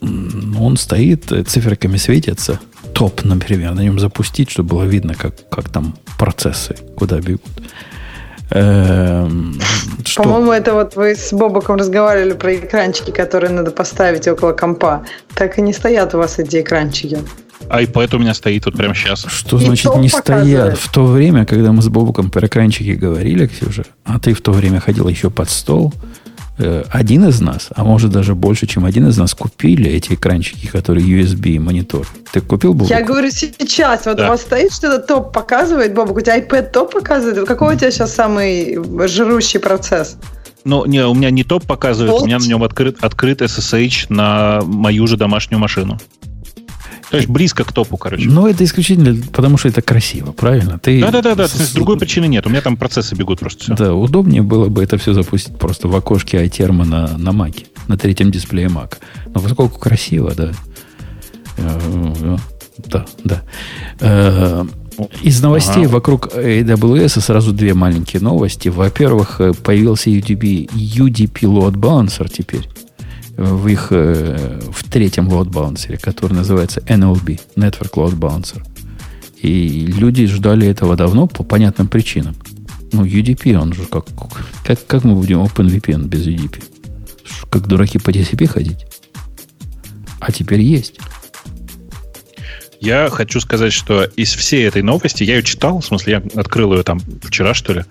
Он 0.00 0.76
стоит, 0.76 1.32
циферками 1.46 1.96
светится. 1.96 2.60
Топ, 2.92 3.24
например, 3.24 3.74
на 3.74 3.80
нем 3.80 3.98
запустить, 3.98 4.50
чтобы 4.50 4.70
было 4.70 4.82
видно, 4.84 5.14
как, 5.14 5.48
как 5.48 5.68
там 5.68 5.96
процессы, 6.18 6.76
куда 6.96 7.20
бегут. 7.20 7.42
Эм, 8.50 9.58
По-моему, 10.14 10.52
это 10.52 10.74
вот 10.74 10.94
вы 10.94 11.14
с 11.14 11.32
Бобоком 11.32 11.76
разговаривали 11.76 12.34
про 12.34 12.54
экранчики, 12.54 13.10
которые 13.10 13.50
надо 13.50 13.70
поставить 13.70 14.28
около 14.28 14.52
компа. 14.52 15.06
Так 15.34 15.58
и 15.58 15.62
не 15.62 15.72
стоят 15.72 16.14
у 16.14 16.18
вас 16.18 16.38
эти 16.38 16.60
экранчики 16.60 17.18
iPad 17.68 18.16
у 18.16 18.18
меня 18.18 18.34
стоит 18.34 18.66
вот 18.66 18.76
прямо 18.76 18.94
сейчас. 18.94 19.24
Что 19.28 19.58
и 19.58 19.64
значит 19.64 19.94
не 19.96 20.08
стоят? 20.08 20.78
В 20.78 20.90
то 20.90 21.06
время, 21.06 21.46
когда 21.46 21.72
мы 21.72 21.82
с 21.82 21.88
Бобуком 21.88 22.30
про 22.30 22.46
экранчики 22.46 22.90
говорили, 22.90 23.46
Ксюша, 23.46 23.84
а 24.04 24.18
ты 24.18 24.34
в 24.34 24.40
то 24.40 24.52
время 24.52 24.80
ходил 24.80 25.08
еще 25.08 25.30
под 25.30 25.48
стол, 25.50 25.92
э, 25.94 26.21
один 26.58 27.28
из 27.28 27.40
нас, 27.40 27.68
а 27.74 27.84
может 27.84 28.10
даже 28.10 28.34
больше, 28.34 28.66
чем 28.66 28.84
один 28.84 29.08
из 29.08 29.16
нас, 29.16 29.34
купили 29.34 29.90
эти 29.90 30.14
экранчики, 30.14 30.66
которые 30.66 31.06
USB 31.06 31.58
монитор. 31.58 32.06
Ты 32.32 32.40
купил 32.40 32.74
Бобук? 32.74 32.90
Я 32.90 33.02
говорю 33.02 33.30
сейчас, 33.30 34.06
вот 34.06 34.16
да. 34.18 34.26
у 34.26 34.28
вас 34.28 34.42
стоит 34.42 34.72
что-то 34.72 34.98
топ 34.98 35.32
показывает, 35.32 35.94
Бобук, 35.94 36.18
у 36.18 36.20
тебя 36.20 36.38
iPad 36.38 36.70
топ 36.70 36.92
показывает? 36.92 37.46
Какой 37.48 37.74
у 37.74 37.78
тебя 37.78 37.90
сейчас 37.90 38.14
самый 38.14 38.78
жрущий 39.08 39.60
процесс? 39.60 40.16
Ну, 40.64 40.84
не, 40.84 41.04
у 41.04 41.14
меня 41.14 41.30
не 41.30 41.42
топ 41.42 41.66
показывает, 41.66 42.10
Болт? 42.10 42.22
у 42.22 42.26
меня 42.26 42.38
на 42.38 42.44
нем 42.44 42.62
открыт, 42.62 42.98
открыт 43.00 43.42
SSH 43.42 44.06
на 44.10 44.60
мою 44.64 45.06
же 45.06 45.16
домашнюю 45.16 45.58
машину. 45.58 45.98
То 47.12 47.18
есть 47.18 47.28
близко 47.28 47.62
к 47.62 47.72
топу, 47.74 47.98
короче. 47.98 48.26
Но 48.26 48.48
это 48.48 48.64
исключительно 48.64 49.14
потому, 49.32 49.58
что 49.58 49.68
это 49.68 49.82
красиво, 49.82 50.32
правильно? 50.32 50.78
Ты 50.78 50.98
Да-да-да, 50.98 51.46
с... 51.46 51.72
другой 51.74 51.98
причины 51.98 52.24
нет. 52.24 52.46
У 52.46 52.48
меня 52.48 52.62
там 52.62 52.78
процессы 52.78 53.14
бегут 53.14 53.38
просто 53.38 53.64
все. 53.64 53.74
Да, 53.74 53.94
удобнее 53.94 54.40
было 54.40 54.68
бы 54.68 54.82
это 54.82 54.96
все 54.96 55.12
запустить 55.12 55.58
просто 55.58 55.88
в 55.88 55.94
окошке 55.94 56.42
iTerm 56.42 56.84
на, 56.84 57.18
на 57.18 57.28
Mac, 57.28 57.66
на 57.86 57.98
третьем 57.98 58.30
дисплее 58.30 58.68
Mac. 58.68 58.94
Но 59.26 59.42
поскольку 59.42 59.78
красиво, 59.78 60.32
да. 60.34 60.52
Э, 61.58 62.36
да, 62.78 63.04
да. 63.24 63.42
Э, 64.00 64.64
из 65.22 65.42
новостей 65.42 65.84
ага. 65.84 65.92
вокруг 65.92 66.28
AWS 66.34 67.20
сразу 67.20 67.52
две 67.52 67.74
маленькие 67.74 68.22
новости. 68.22 68.68
Во-первых, 68.68 69.42
э, 69.42 69.52
появился 69.52 70.08
UDP, 70.08 70.70
UDP 70.72 71.42
Load 71.42 71.74
Balancer 71.74 72.30
теперь 72.32 72.68
в 73.42 73.66
их 73.68 73.88
э, 73.90 74.60
в 74.72 74.88
третьем 74.88 75.28
load 75.28 75.50
балансере, 75.50 75.98
который 75.98 76.34
называется 76.34 76.80
NLB, 76.80 77.40
Network 77.56 77.92
Load 77.94 78.18
Balancer. 78.18 78.62
И 79.40 79.86
люди 79.86 80.26
ждали 80.26 80.68
этого 80.68 80.96
давно 80.96 81.26
по 81.26 81.42
понятным 81.42 81.88
причинам. 81.88 82.36
Ну, 82.92 83.04
UDP, 83.04 83.54
он 83.54 83.72
же 83.72 83.84
как, 83.86 84.06
как, 84.64 84.86
как 84.86 85.04
мы 85.04 85.14
будем 85.14 85.40
OpenVPN 85.42 86.06
без 86.06 86.26
UDP? 86.26 86.62
Как 87.50 87.66
дураки 87.66 87.98
по 87.98 88.10
TCP 88.10 88.46
ходить? 88.46 88.86
А 90.20 90.30
теперь 90.30 90.60
есть. 90.60 90.98
Я 92.82 93.10
хочу 93.10 93.38
сказать, 93.38 93.72
что 93.72 94.02
из 94.02 94.34
всей 94.34 94.66
этой 94.66 94.82
новости, 94.82 95.22
я 95.22 95.36
ее 95.36 95.44
читал, 95.44 95.78
в 95.78 95.84
смысле, 95.84 96.14
я 96.14 96.40
открыл 96.40 96.74
ее 96.74 96.82
там 96.82 97.00
вчера, 97.22 97.54
что 97.54 97.74
ли, 97.74 97.84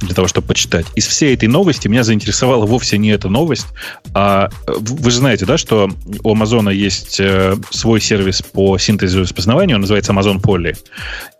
для 0.00 0.12
того, 0.12 0.26
чтобы 0.26 0.48
почитать. 0.48 0.86
Из 0.96 1.06
всей 1.06 1.34
этой 1.34 1.46
новости 1.46 1.86
меня 1.86 2.02
заинтересовала 2.02 2.66
вовсе 2.66 2.98
не 2.98 3.10
эта 3.10 3.28
новость, 3.28 3.68
а 4.12 4.50
вы 4.66 5.12
же 5.12 5.18
знаете, 5.18 5.46
да, 5.46 5.56
что 5.56 5.88
у 6.24 6.32
Амазона 6.32 6.70
есть 6.70 7.20
э, 7.20 7.54
свой 7.70 8.00
сервис 8.00 8.42
по 8.42 8.76
синтезу 8.76 9.20
и 9.20 9.22
распознаванию, 9.22 9.76
он 9.76 9.82
называется 9.82 10.12
Amazon 10.12 10.42
Poly. 10.42 10.76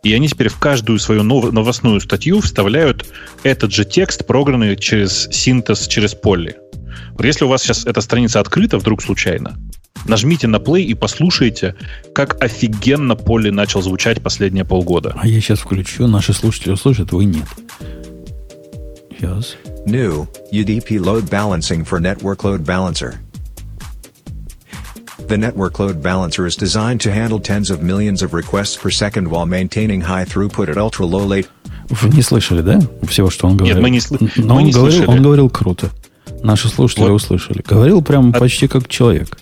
И 0.05 0.15
они 0.15 0.29
теперь 0.29 0.49
в 0.49 0.61
каждую 0.61 1.01
свою 1.01 1.25
новостную 1.25 2.01
статью 2.01 2.41
вставляют 2.43 3.07
этот 3.43 3.73
же 3.73 3.85
текст, 3.85 4.25
программный 4.25 4.77
через 4.77 5.29
синтез, 5.33 5.89
через 5.89 6.15
Poly. 6.15 6.55
Если 7.19 7.45
у 7.45 7.49
вас 7.49 7.65
сейчас 7.65 7.87
эта 7.87 8.01
страница 8.01 8.39
открыта 8.39 8.79
вдруг 8.79 9.03
случайно, 9.03 9.57
Нажмите 10.07 10.47
на 10.47 10.57
play 10.57 10.83
и 10.83 10.95
послушайте, 10.95 11.75
как 12.15 12.43
офигенно 12.43 13.17
поле 13.17 13.51
начал 13.51 13.81
звучать 13.81 14.23
последние 14.23 14.65
полгода. 14.65 15.15
А 15.17 15.27
я 15.27 15.41
сейчас 15.41 15.61
включу, 15.61 16.07
наши 16.07 16.33
слушатели 16.33 16.73
услышат, 16.73 17.13
вы 17.13 17.25
нет. 17.25 17.47
Yes. 19.21 19.57
New 19.87 20.29
UDP 20.53 20.99
load 20.99 21.31
balancing 21.31 21.85
for 21.85 22.01
network 22.01 22.45
load 22.45 22.65
balancer. 22.65 23.21
The 25.29 25.39
network 25.39 25.79
load 25.79 26.03
balancer 26.03 26.47
is 26.47 26.55
designed 26.57 27.01
to 27.03 27.11
handle 27.11 27.41
tens 27.41 27.71
of 27.71 27.83
millions 27.83 28.23
of 28.23 28.35
requests 28.35 28.77
per 28.77 28.91
second 28.91 29.29
while 29.29 29.47
maintaining 29.47 30.03
high 30.03 30.25
throughput 30.27 30.69
at 30.69 30.77
ultra 30.77 31.07
low 31.07 31.25
latency. 31.25 31.51
Вы 31.89 32.09
не 32.11 32.23
слышали, 32.23 32.63
да? 32.63 32.81
Всего, 33.07 33.31
что 33.31 33.47
он 33.47 33.57
говорил. 33.57 33.77
Нет, 33.77 33.83
мы 33.83 33.91
не, 33.91 34.01
сл... 34.01 34.17
Но 34.37 34.55
мы 34.55 34.61
он, 34.61 34.65
не 34.65 34.73
говорил, 34.73 34.97
слышали. 34.99 35.17
он 35.17 35.23
говорил 35.23 35.51
круто. 35.51 35.91
Наши 36.43 36.69
слушатели 36.69 37.05
вот. 37.05 37.13
услышали. 37.13 37.63
Говорил 37.67 38.03
прям 38.03 38.31
а... 38.31 38.39
почти 38.39 38.69
как 38.69 38.89
человек. 38.89 39.39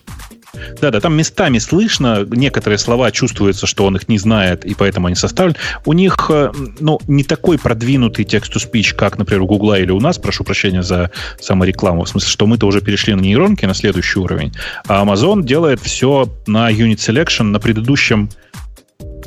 Да, 0.81 0.91
да, 0.91 1.01
там 1.01 1.17
местами 1.17 1.59
слышно, 1.59 2.27
некоторые 2.31 2.79
слова 2.79 3.11
чувствуется, 3.11 3.67
что 3.67 3.87
он 3.87 3.97
их 3.97 4.09
не 4.09 4.19
знает, 4.19 4.65
и 4.65 4.75
поэтому 4.75 5.07
они 5.07 5.17
составлены. 5.17 5.57
У 5.87 5.95
них, 5.95 6.31
э, 6.31 6.53
ну, 6.79 7.01
не 7.07 7.25
такой 7.25 7.59
продвинутый 7.59 8.25
текст-to-speech, 8.25 8.95
как, 8.95 9.19
например, 9.19 9.43
у 9.43 9.47
Гугла 9.47 9.79
или 9.79 9.91
у 9.91 10.01
нас, 10.01 10.19
прошу 10.19 10.45
прощения 10.45 10.83
за 10.83 11.11
саморекламу, 11.41 12.05
в 12.05 12.09
смысле, 12.09 12.29
что 12.29 12.47
мы-то 12.47 12.67
уже 12.67 12.83
перешли 12.83 13.15
на 13.15 13.21
нейронки, 13.21 13.65
на 13.65 13.75
следующий 13.75 14.19
уровень, 14.19 14.53
а 14.87 15.05
Amazon 15.05 15.43
делает 15.43 15.81
все 15.81 16.29
на 16.47 16.71
Unit 16.71 16.97
Selection, 16.97 17.45
на 17.45 17.59
предыдущем 17.59 18.29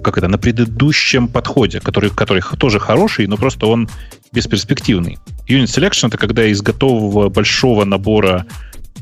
как 0.01 0.19
это, 0.19 0.27
на 0.27 0.37
предыдущем 0.37 1.27
подходе, 1.27 1.79
который, 1.79 2.11
который 2.11 2.43
тоже 2.59 2.79
хороший, 2.79 3.25
но 3.25 3.37
просто 3.37 3.65
он 3.65 3.89
бесперспективный. 4.31 5.17
Unit 5.47 5.65
Selection— 5.65 6.07
это 6.09 6.17
когда 6.17 6.45
из 6.45 6.61
готового 6.61 7.29
большого 7.29 7.85
набора 7.85 8.45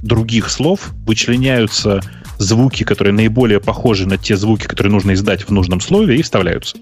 других 0.04 0.50
слов 0.50 0.92
вычленяются 1.06 2.02
звуки, 2.38 2.84
которые 2.84 3.14
наиболее 3.14 3.60
похожи 3.60 4.08
на 4.08 4.18
те 4.18 4.36
звуки, 4.36 4.66
которые 4.66 4.92
нужно 4.92 5.14
издать 5.14 5.44
в 5.48 5.52
нужном 5.52 5.80
слове, 5.80 6.18
и 6.18 6.22
вставляются. 6.22 6.78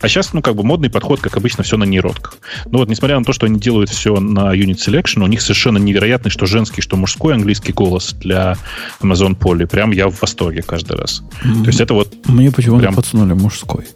А 0.00 0.08
сейчас, 0.08 0.32
ну, 0.32 0.40
как 0.40 0.54
бы 0.54 0.62
модный 0.62 0.88
подход, 0.88 1.20
как 1.20 1.36
обычно, 1.36 1.64
все 1.64 1.76
на 1.76 1.84
нейротках. 1.84 2.38
Но 2.66 2.78
вот, 2.78 2.88
несмотря 2.88 3.18
на 3.18 3.24
то, 3.24 3.32
что 3.32 3.46
они 3.46 3.58
делают 3.58 3.90
все 3.90 4.18
на 4.18 4.54
Unit 4.54 4.76
Selection, 4.76 5.22
у 5.22 5.26
них 5.26 5.42
совершенно 5.42 5.78
невероятный, 5.78 6.30
что 6.30 6.46
женский, 6.46 6.80
что 6.80 6.96
мужской 6.96 7.34
английский 7.34 7.72
голос 7.72 8.14
для 8.14 8.56
Amazon 9.00 9.36
Poly. 9.36 9.66
Прям 9.66 9.90
я 9.90 10.08
в 10.08 10.20
восторге 10.20 10.62
каждый 10.62 10.96
раз. 10.96 11.22
Mm-hmm. 11.44 11.62
То 11.62 11.66
есть 11.66 11.80
это 11.80 11.94
вот... 11.94 12.14
Мне 12.26 12.50
почему-то 12.50 12.82
прям... 12.82 12.94
подсунули 12.94 13.34
мужской. 13.34 13.86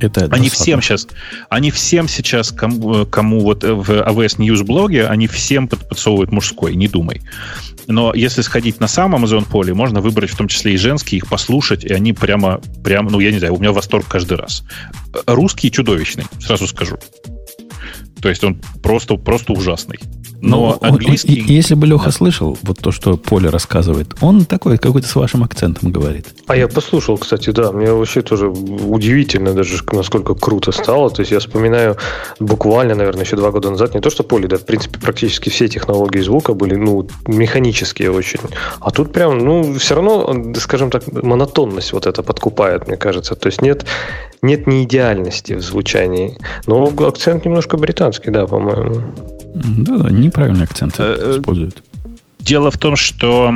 Это 0.00 0.28
они 0.30 0.48
всем 0.48 0.82
сейчас, 0.82 1.06
они 1.48 1.70
всем 1.70 2.08
сейчас, 2.08 2.50
кому, 2.50 3.06
кому 3.06 3.40
вот 3.40 3.62
в 3.62 3.90
AWS 3.90 4.38
News 4.38 4.64
блоге, 4.64 5.06
они 5.06 5.26
всем 5.26 5.68
подсовывают 5.68 6.32
мужской, 6.32 6.74
не 6.74 6.88
думай. 6.88 7.22
Но 7.86 8.14
если 8.14 8.42
сходить 8.42 8.80
на 8.80 8.88
сам 8.88 9.14
Amazon 9.14 9.46
поле, 9.46 9.74
можно 9.74 10.00
выбрать 10.00 10.30
в 10.30 10.36
том 10.36 10.48
числе 10.48 10.74
и 10.74 10.76
женские, 10.76 11.18
их 11.18 11.26
послушать, 11.28 11.84
и 11.84 11.92
они 11.92 12.12
прямо, 12.12 12.60
прямо, 12.82 13.10
ну, 13.10 13.20
я 13.20 13.30
не 13.30 13.38
знаю, 13.38 13.54
у 13.54 13.58
меня 13.58 13.72
восторг 13.72 14.06
каждый 14.08 14.38
раз. 14.38 14.64
Русский 15.26 15.70
чудовищный, 15.70 16.24
сразу 16.40 16.66
скажу. 16.66 16.98
То 18.24 18.30
есть 18.30 18.42
он 18.42 18.56
просто, 18.82 19.16
просто 19.16 19.52
ужасный. 19.52 19.98
Но 20.40 20.78
ну, 20.80 20.88
английский... 20.88 21.42
Он, 21.42 21.46
если 21.46 21.74
бы 21.74 21.86
Леха 21.86 22.06
да. 22.06 22.10
слышал 22.10 22.56
вот 22.62 22.78
то, 22.78 22.90
что 22.90 23.18
Поле 23.18 23.50
рассказывает, 23.50 24.14
он 24.22 24.46
такой 24.46 24.78
какой-то 24.78 25.06
с 25.06 25.14
вашим 25.14 25.42
акцентом 25.42 25.92
говорит. 25.92 26.28
А 26.46 26.56
я 26.56 26.66
послушал, 26.66 27.18
кстати, 27.18 27.50
да. 27.50 27.70
Мне 27.70 27.92
вообще 27.92 28.22
тоже 28.22 28.48
удивительно 28.48 29.52
даже, 29.52 29.76
насколько 29.92 30.34
круто 30.34 30.72
стало. 30.72 31.10
То 31.10 31.20
есть 31.20 31.32
я 31.32 31.38
вспоминаю 31.38 31.98
буквально, 32.40 32.94
наверное, 32.94 33.24
еще 33.24 33.36
два 33.36 33.50
года 33.50 33.68
назад, 33.68 33.94
не 33.94 34.00
то, 34.00 34.08
что 34.08 34.22
Поле, 34.22 34.48
да, 34.48 34.56
в 34.56 34.64
принципе, 34.64 34.98
практически 34.98 35.50
все 35.50 35.68
технологии 35.68 36.20
звука 36.20 36.54
были, 36.54 36.76
ну, 36.76 37.06
механические 37.26 38.10
очень. 38.10 38.40
А 38.80 38.90
тут 38.90 39.12
прям, 39.12 39.38
ну, 39.38 39.78
все 39.78 39.96
равно, 39.96 40.54
скажем 40.58 40.90
так, 40.90 41.12
монотонность 41.12 41.92
вот 41.92 42.06
это 42.06 42.22
подкупает, 42.22 42.88
мне 42.88 42.96
кажется. 42.96 43.34
То 43.34 43.48
есть 43.48 43.60
нет, 43.60 43.84
нет 44.44 44.66
не 44.66 44.84
идеальности 44.84 45.54
в 45.54 45.62
звучании. 45.62 46.38
Но 46.66 46.84
акцент 47.06 47.44
немножко 47.44 47.76
британский, 47.76 48.30
да, 48.30 48.46
по-моему. 48.46 49.02
Да, 49.54 50.10
неправильный 50.10 50.64
акцент 50.64 50.94
э, 50.98 51.16
э, 51.18 51.38
используют. 51.38 51.82
Дело 52.38 52.70
в 52.70 52.78
том, 52.78 52.96
что 52.96 53.54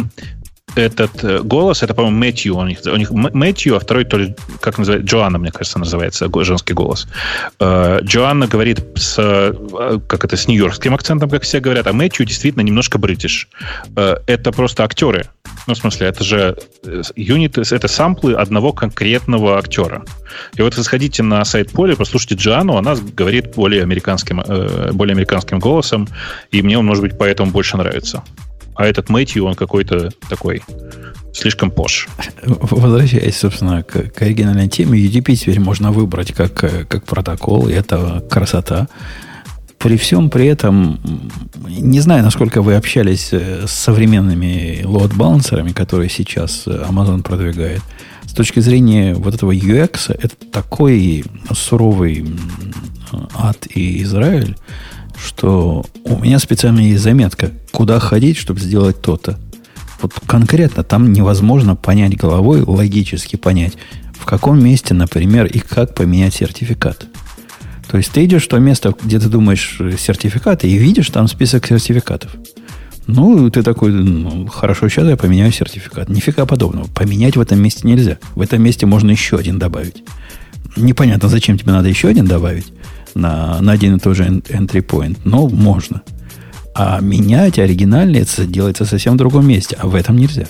этот 0.74 1.24
э, 1.24 1.40
голос, 1.40 1.82
это, 1.82 1.94
по-моему, 1.94 2.18
Мэтью. 2.18 2.56
У 2.56 2.64
них, 2.64 2.78
у 2.84 2.96
них 2.96 3.10
Мэтью, 3.10 3.76
а 3.76 3.80
второй 3.80 4.04
то 4.04 4.18
ли, 4.18 4.34
как 4.60 4.78
называется, 4.78 5.06
Джоанна, 5.06 5.38
мне 5.38 5.50
кажется, 5.50 5.78
называется, 5.78 6.28
женский 6.44 6.74
голос. 6.74 7.08
Джоанна 7.60 8.46
говорит 8.46 8.80
с, 8.96 9.16
как 10.06 10.24
это, 10.24 10.36
с 10.36 10.46
нью-йоркским 10.46 10.94
акцентом, 10.94 11.30
как 11.30 11.42
все 11.42 11.60
говорят, 11.60 11.86
а 11.86 11.92
Мэтью 11.92 12.26
действительно 12.26 12.62
немножко 12.62 12.98
бритиш. 12.98 13.48
Это 13.94 14.52
просто 14.52 14.84
актеры. 14.84 15.26
Ну, 15.66 15.74
в 15.74 15.78
смысле, 15.78 16.06
это 16.06 16.24
же 16.24 16.56
юниты, 17.16 17.62
это 17.70 17.88
самплы 17.88 18.34
одного 18.34 18.72
конкретного 18.72 19.58
актера. 19.58 20.04
И 20.56 20.62
вот 20.62 20.76
вы 20.76 20.84
сходите 20.84 21.22
на 21.22 21.44
сайт 21.44 21.72
Поли, 21.72 21.94
послушайте 21.94 22.36
Джоанну, 22.36 22.76
она 22.76 22.94
говорит 22.94 23.54
более 23.54 23.82
американским, 23.82 24.42
более 24.92 25.14
американским 25.14 25.58
голосом, 25.58 26.08
и 26.50 26.62
мне 26.62 26.78
он, 26.78 26.86
может 26.86 27.02
быть, 27.02 27.18
поэтому 27.18 27.50
больше 27.50 27.76
нравится 27.76 28.22
а 28.78 28.86
этот 28.86 29.08
Мэтью, 29.08 29.44
он 29.44 29.56
какой-то 29.56 30.10
такой 30.28 30.62
слишком 31.32 31.72
пош. 31.72 32.08
Возвращаясь, 32.44 33.36
собственно, 33.36 33.82
к, 33.82 34.10
к 34.10 34.22
оригинальной 34.22 34.68
теме, 34.68 35.00
UDP 35.00 35.34
теперь 35.34 35.58
можно 35.58 35.90
выбрать 35.90 36.32
как, 36.32 36.54
как 36.54 37.04
протокол, 37.04 37.68
и 37.68 37.72
это 37.72 38.24
красота. 38.30 38.86
При 39.78 39.96
всем 39.96 40.30
при 40.30 40.46
этом, 40.46 41.00
не 41.66 41.98
знаю, 41.98 42.22
насколько 42.22 42.62
вы 42.62 42.76
общались 42.76 43.30
э, 43.32 43.66
с 43.66 43.72
современными 43.72 44.82
лоад-балансерами, 44.84 45.72
которые 45.72 46.08
сейчас 46.08 46.64
Amazon 46.68 47.24
продвигает. 47.24 47.82
С 48.26 48.32
точки 48.32 48.60
зрения 48.60 49.14
вот 49.14 49.34
этого 49.34 49.52
UX, 49.52 50.14
это 50.16 50.36
такой 50.52 51.24
суровый 51.52 52.26
ад 53.34 53.66
и 53.74 54.04
Израиль, 54.04 54.56
что 55.18 55.84
у 56.04 56.18
меня 56.18 56.38
специально 56.38 56.80
есть 56.80 57.02
заметка, 57.02 57.50
куда 57.72 57.98
ходить, 57.98 58.36
чтобы 58.36 58.60
сделать 58.60 59.00
то-то. 59.00 59.38
Вот 60.00 60.12
конкретно 60.26 60.84
там 60.84 61.12
невозможно 61.12 61.74
понять 61.74 62.16
головой, 62.16 62.62
логически 62.62 63.36
понять, 63.36 63.74
в 64.18 64.24
каком 64.24 64.62
месте, 64.62 64.94
например, 64.94 65.46
и 65.46 65.58
как 65.58 65.94
поменять 65.94 66.34
сертификат. 66.34 67.06
То 67.90 67.96
есть 67.96 68.12
ты 68.12 68.24
идешь 68.24 68.44
в 68.44 68.48
то 68.48 68.58
место, 68.58 68.94
где 69.02 69.18
ты 69.18 69.28
думаешь 69.28 69.78
сертификаты, 69.98 70.68
и 70.68 70.76
видишь 70.76 71.10
там 71.10 71.26
список 71.26 71.66
сертификатов. 71.66 72.30
Ну, 73.06 73.50
ты 73.50 73.62
такой, 73.62 73.90
ну, 73.90 74.46
хорошо, 74.46 74.88
сейчас 74.88 75.08
я 75.08 75.16
поменяю 75.16 75.50
сертификат. 75.50 76.10
Нифига 76.10 76.44
подобного. 76.44 76.86
Поменять 76.88 77.36
в 77.36 77.40
этом 77.40 77.58
месте 77.58 77.88
нельзя. 77.88 78.18
В 78.34 78.42
этом 78.42 78.62
месте 78.62 78.84
можно 78.84 79.10
еще 79.10 79.38
один 79.38 79.58
добавить. 79.58 80.04
Непонятно, 80.76 81.30
зачем 81.30 81.58
тебе 81.58 81.72
надо 81.72 81.88
еще 81.88 82.08
один 82.08 82.26
добавить 82.26 82.72
на, 83.18 83.60
на 83.60 83.72
один 83.72 83.96
и 83.96 83.98
тот 83.98 84.16
же 84.16 84.24
entry 84.24 84.84
point, 84.84 85.18
но 85.24 85.48
можно. 85.48 86.02
А 86.74 87.00
менять 87.00 87.58
оригинальный 87.58 88.20
это 88.20 88.46
делается 88.46 88.84
совсем 88.84 89.16
другом 89.16 89.46
месте, 89.46 89.76
а 89.80 89.88
в 89.88 89.94
этом 89.94 90.16
нельзя. 90.16 90.46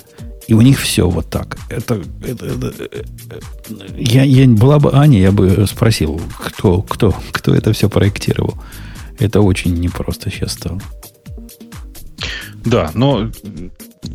И 0.46 0.54
у 0.54 0.60
них 0.62 0.80
все 0.80 1.08
вот 1.08 1.28
так. 1.28 1.58
Это, 1.68 2.00
это, 2.22 2.46
это, 2.46 2.72
э, 2.90 3.02
я, 3.98 4.22
я 4.24 4.46
была 4.48 4.78
бы 4.78 4.94
Аня, 4.94 5.20
я 5.20 5.30
бы 5.30 5.66
спросил, 5.66 6.20
кто, 6.38 6.80
кто, 6.82 7.14
кто 7.32 7.54
это 7.54 7.72
все 7.72 7.90
проектировал. 7.90 8.54
Это 9.18 9.42
очень 9.42 9.74
непросто 9.74 10.30
сейчас 10.30 10.52
стало. 10.52 10.80
Да, 12.64 12.90
но 12.94 13.30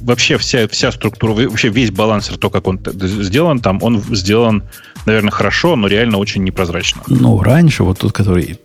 вообще 0.02 0.38
вся, 0.38 0.68
вся 0.68 0.92
структура, 0.92 1.34
вообще 1.34 1.70
весь 1.70 1.92
балансер, 1.92 2.38
то, 2.38 2.50
как 2.50 2.68
он 2.68 2.80
сделан 3.00 3.60
там, 3.60 3.80
он 3.82 4.02
сделан, 4.16 4.64
наверное, 5.06 5.32
хорошо, 5.32 5.76
но 5.76 5.88
реально 5.88 6.18
очень 6.18 6.44
непрозрачно. 6.44 7.02
Ну, 7.08 7.42
раньше, 7.42 7.84
вот 7.84 8.00
тот, 8.00 8.12
который 8.12 8.60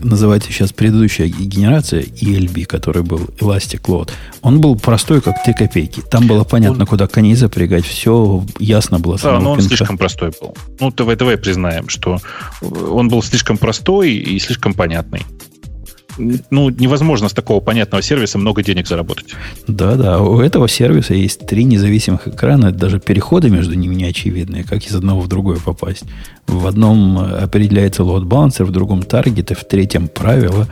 называется 0.00 0.50
сейчас 0.50 0.72
предыдущая 0.72 1.28
генерация 1.28 2.02
ELB, 2.02 2.64
который 2.64 3.02
был 3.02 3.18
Elastic 3.38 3.82
Load, 3.82 4.10
он 4.42 4.60
был 4.60 4.76
простой, 4.76 5.20
как 5.20 5.42
3 5.44 5.54
копейки. 5.54 6.02
Там 6.10 6.26
было 6.26 6.44
понятно, 6.44 6.84
он... 6.84 6.86
куда 6.86 7.06
коней 7.06 7.34
запрягать, 7.34 7.84
все 7.84 8.44
ясно 8.58 8.98
было. 8.98 9.18
Да, 9.22 9.38
но 9.38 9.52
он 9.52 9.58
пинка. 9.58 9.76
слишком 9.76 9.98
простой 9.98 10.32
был. 10.40 10.56
Ну, 10.80 10.90
ТВ, 10.90 11.16
ТВ 11.16 11.40
признаем, 11.40 11.88
что 11.88 12.18
он 12.62 13.08
был 13.08 13.22
слишком 13.22 13.58
простой 13.58 14.12
и 14.12 14.38
слишком 14.38 14.74
понятный 14.74 15.22
ну, 16.18 16.70
невозможно 16.70 17.28
с 17.28 17.32
такого 17.32 17.60
понятного 17.60 18.02
сервиса 18.02 18.38
много 18.38 18.62
денег 18.62 18.86
заработать. 18.86 19.34
Да-да, 19.66 20.20
у 20.20 20.40
этого 20.40 20.68
сервиса 20.68 21.14
есть 21.14 21.46
три 21.46 21.64
независимых 21.64 22.28
экрана, 22.28 22.72
даже 22.72 23.00
переходы 23.00 23.50
между 23.50 23.74
ними 23.74 23.94
не 23.94 24.04
очевидные, 24.04 24.64
как 24.64 24.84
из 24.86 24.94
одного 24.94 25.20
в 25.20 25.28
другое 25.28 25.58
попасть. 25.58 26.04
В 26.46 26.66
одном 26.66 27.18
определяется 27.18 28.02
load 28.02 28.24
balancer, 28.24 28.64
в 28.64 28.70
другом 28.70 29.02
таргеты, 29.02 29.54
в 29.54 29.64
третьем 29.64 30.08
правила, 30.08 30.68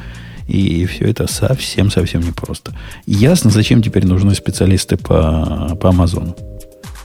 и 0.49 0.85
все 0.87 1.07
это 1.07 1.27
совсем-совсем 1.27 2.21
непросто. 2.21 2.73
Ясно, 3.07 3.51
зачем 3.51 3.83
теперь 3.83 4.07
нужны 4.07 4.35
специалисты 4.35 4.97
по, 4.97 5.77
по 5.81 5.91
Амазону. 5.91 6.37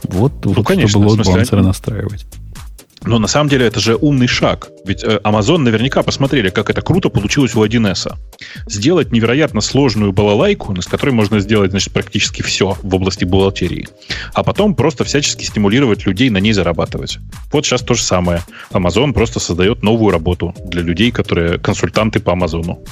Вот, 0.03 0.45
ну, 0.45 0.53
вот 0.53 0.65
конечно, 0.65 0.89
чтобы 0.89 1.07
load 1.07 1.23
balancer 1.23 1.61
настраивать. 1.61 2.25
Но 3.05 3.17
на 3.17 3.27
самом 3.27 3.49
деле 3.49 3.65
это 3.65 3.79
же 3.79 3.95
умный 3.95 4.27
шаг. 4.27 4.69
Ведь 4.85 5.03
э, 5.03 5.19
Amazon 5.23 5.59
наверняка 5.59 6.03
посмотрели, 6.03 6.49
как 6.49 6.69
это 6.69 6.81
круто 6.81 7.09
получилось 7.09 7.55
у 7.55 7.63
1С. 7.63 8.13
Сделать 8.67 9.11
невероятно 9.11 9.61
сложную 9.61 10.11
балалайку, 10.11 10.79
с 10.81 10.85
которой 10.85 11.11
можно 11.11 11.39
сделать 11.39 11.71
значит, 11.71 11.93
практически 11.93 12.41
все 12.41 12.77
в 12.81 12.95
области 12.95 13.23
бухгалтерии. 13.23 13.87
А 14.33 14.43
потом 14.43 14.75
просто 14.75 15.03
всячески 15.05 15.45
стимулировать 15.45 16.05
людей 16.05 16.29
на 16.29 16.39
ней 16.39 16.51
зарабатывать. 16.51 17.19
Вот 17.51 17.65
сейчас 17.65 17.81
то 17.81 17.93
же 17.93 18.03
самое. 18.03 18.43
Amazon 18.71 19.13
просто 19.13 19.39
создает 19.39 19.81
новую 19.81 20.11
работу 20.11 20.53
для 20.65 20.81
людей, 20.81 21.11
которые 21.11 21.57
консультанты 21.57 22.19
по 22.19 22.33
Амазону. 22.33 22.83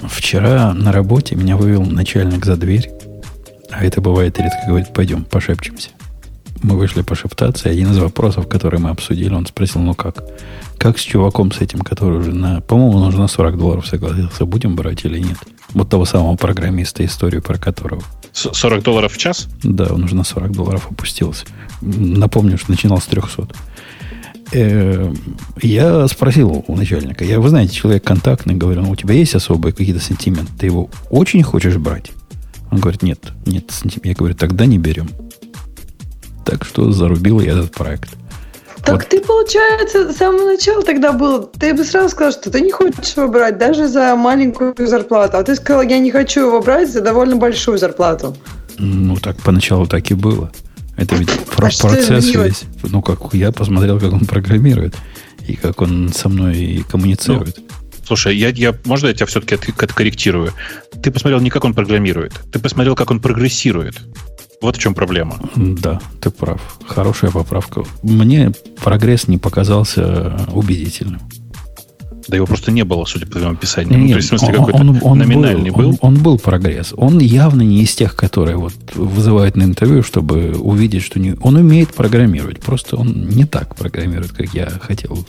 Вчера 0.00 0.72
на 0.72 0.92
работе 0.92 1.34
меня 1.36 1.56
вывел 1.56 1.84
начальник 1.84 2.44
за 2.44 2.56
дверь. 2.56 2.90
А 3.70 3.84
это 3.84 4.00
бывает 4.00 4.38
редко, 4.38 4.58
говорит, 4.66 4.92
пойдем, 4.92 5.24
пошепчемся 5.24 5.90
мы 6.62 6.76
вышли 6.76 7.02
пошептаться, 7.02 7.68
и 7.68 7.72
один 7.72 7.90
из 7.92 7.98
вопросов, 7.98 8.48
который 8.48 8.78
мы 8.78 8.90
обсудили, 8.90 9.34
он 9.34 9.46
спросил, 9.46 9.80
ну 9.80 9.94
как? 9.94 10.24
Как 10.78 10.98
с 10.98 11.02
чуваком 11.02 11.52
с 11.52 11.60
этим, 11.60 11.80
который 11.80 12.18
уже 12.18 12.32
на, 12.32 12.60
по-моему, 12.60 12.98
он 12.98 13.08
уже 13.08 13.18
на 13.18 13.28
40 13.28 13.56
долларов 13.56 13.86
согласился, 13.86 14.44
будем 14.44 14.76
брать 14.76 15.04
или 15.04 15.18
нет? 15.18 15.38
Вот 15.74 15.88
того 15.88 16.04
самого 16.04 16.36
программиста, 16.36 17.04
историю 17.04 17.42
про 17.42 17.58
которого. 17.58 18.02
40 18.32 18.82
долларов 18.82 19.12
в 19.12 19.18
час? 19.18 19.48
Да, 19.62 19.86
он 19.90 20.04
уже 20.04 20.14
на 20.14 20.24
40 20.24 20.52
долларов 20.52 20.88
опустился. 20.90 21.46
Напомню, 21.80 22.58
что 22.58 22.70
начинал 22.70 23.00
с 23.00 23.06
300. 23.06 23.48
Э, 24.52 25.12
я 25.62 26.08
спросил 26.08 26.64
у 26.66 26.76
начальника, 26.76 27.24
я, 27.24 27.40
вы 27.40 27.48
знаете, 27.48 27.74
человек 27.74 28.04
контактный, 28.04 28.54
говорю, 28.54 28.82
ну, 28.82 28.90
у 28.90 28.96
тебя 28.96 29.14
есть 29.14 29.34
особые 29.34 29.72
какие-то 29.72 30.00
сентименты? 30.00 30.52
Ты 30.58 30.66
его 30.66 30.90
очень 31.10 31.42
хочешь 31.42 31.76
брать? 31.76 32.12
Он 32.70 32.78
говорит, 32.78 33.02
нет, 33.02 33.32
нет, 33.46 33.70
я 34.02 34.14
говорю, 34.14 34.34
тогда 34.34 34.66
не 34.66 34.78
берем. 34.78 35.08
Так 36.44 36.64
что 36.64 36.90
зарубил 36.92 37.40
я 37.40 37.52
этот 37.52 37.72
проект. 37.72 38.10
Так 38.84 38.96
вот. 38.96 39.08
ты, 39.08 39.20
получается, 39.20 40.12
с 40.12 40.16
самого 40.16 40.44
начала 40.46 40.82
тогда 40.82 41.12
был, 41.12 41.44
ты 41.44 41.72
бы 41.72 41.84
сразу 41.84 42.08
сказал, 42.08 42.32
что 42.32 42.50
ты 42.50 42.60
не 42.60 42.72
хочешь 42.72 43.16
его 43.16 43.28
брать 43.28 43.56
даже 43.56 43.86
за 43.86 44.16
маленькую 44.16 44.74
зарплату. 44.78 45.36
А 45.36 45.44
ты 45.44 45.54
сказал, 45.54 45.82
я 45.82 45.98
не 46.00 46.10
хочу 46.10 46.40
его 46.46 46.60
брать 46.60 46.90
за 46.90 47.00
довольно 47.00 47.36
большую 47.36 47.78
зарплату. 47.78 48.36
Ну, 48.78 49.16
так 49.16 49.36
поначалу 49.42 49.86
так 49.86 50.10
и 50.10 50.14
было. 50.14 50.50
Это 50.96 51.14
ведь 51.14 51.30
а 51.56 51.56
процесс 51.56 52.34
весь. 52.34 52.64
Ну, 52.82 53.02
как 53.02 53.20
я 53.32 53.52
посмотрел, 53.52 54.00
как 54.00 54.12
он 54.12 54.26
программирует 54.26 54.96
и 55.46 55.54
как 55.54 55.80
он 55.80 56.12
со 56.12 56.28
мной 56.28 56.84
коммуницирует. 56.90 57.58
Ну, 57.58 57.64
слушай, 58.04 58.36
я, 58.36 58.48
я, 58.48 58.74
можно 58.84 59.06
я 59.06 59.14
тебя 59.14 59.26
все-таки 59.26 59.54
откорректирую? 59.54 60.52
Ты 61.02 61.12
посмотрел 61.12 61.40
не 61.40 61.50
как 61.50 61.64
он 61.64 61.74
программирует, 61.74 62.32
ты 62.52 62.58
посмотрел, 62.58 62.96
как 62.96 63.10
он 63.10 63.20
прогрессирует. 63.20 64.00
Вот 64.62 64.76
в 64.76 64.78
чем 64.78 64.94
проблема. 64.94 65.38
Да, 65.56 66.00
ты 66.20 66.30
прав. 66.30 66.60
Хорошая 66.86 67.32
поправка. 67.32 67.82
Мне 68.02 68.52
прогресс 68.82 69.26
не 69.28 69.36
показался 69.36 70.46
убедительным. 70.52 71.20
Да 72.28 72.36
его 72.36 72.46
просто 72.46 72.70
не 72.70 72.84
было, 72.84 73.04
судя 73.04 73.26
по 73.26 73.32
твоему 73.32 73.54
описанию. 73.54 73.98
Нет, 73.98 74.00
ну, 74.00 74.08
то 74.10 74.16
есть, 74.16 74.26
в 74.28 74.38
смысле, 74.38 74.58
он, 74.58 74.66
какой-то 74.66 74.80
он, 74.80 74.98
он 75.02 75.18
номинальный 75.18 75.70
был. 75.70 75.78
был? 75.78 75.88
Он, 76.00 76.14
он 76.14 76.22
был 76.22 76.38
прогресс. 76.38 76.94
Он 76.96 77.18
явно 77.18 77.62
не 77.62 77.82
из 77.82 77.94
тех, 77.94 78.14
которые 78.14 78.56
вот 78.56 78.74
вызывают 78.94 79.56
на 79.56 79.64
интервью, 79.64 80.04
чтобы 80.04 80.52
увидеть, 80.52 81.02
что 81.02 81.18
не... 81.18 81.34
он 81.40 81.56
умеет 81.56 81.92
программировать. 81.92 82.60
Просто 82.60 82.96
он 82.96 83.28
не 83.28 83.44
так 83.44 83.74
программирует, 83.74 84.30
как 84.30 84.54
я 84.54 84.70
хотел. 84.80 85.26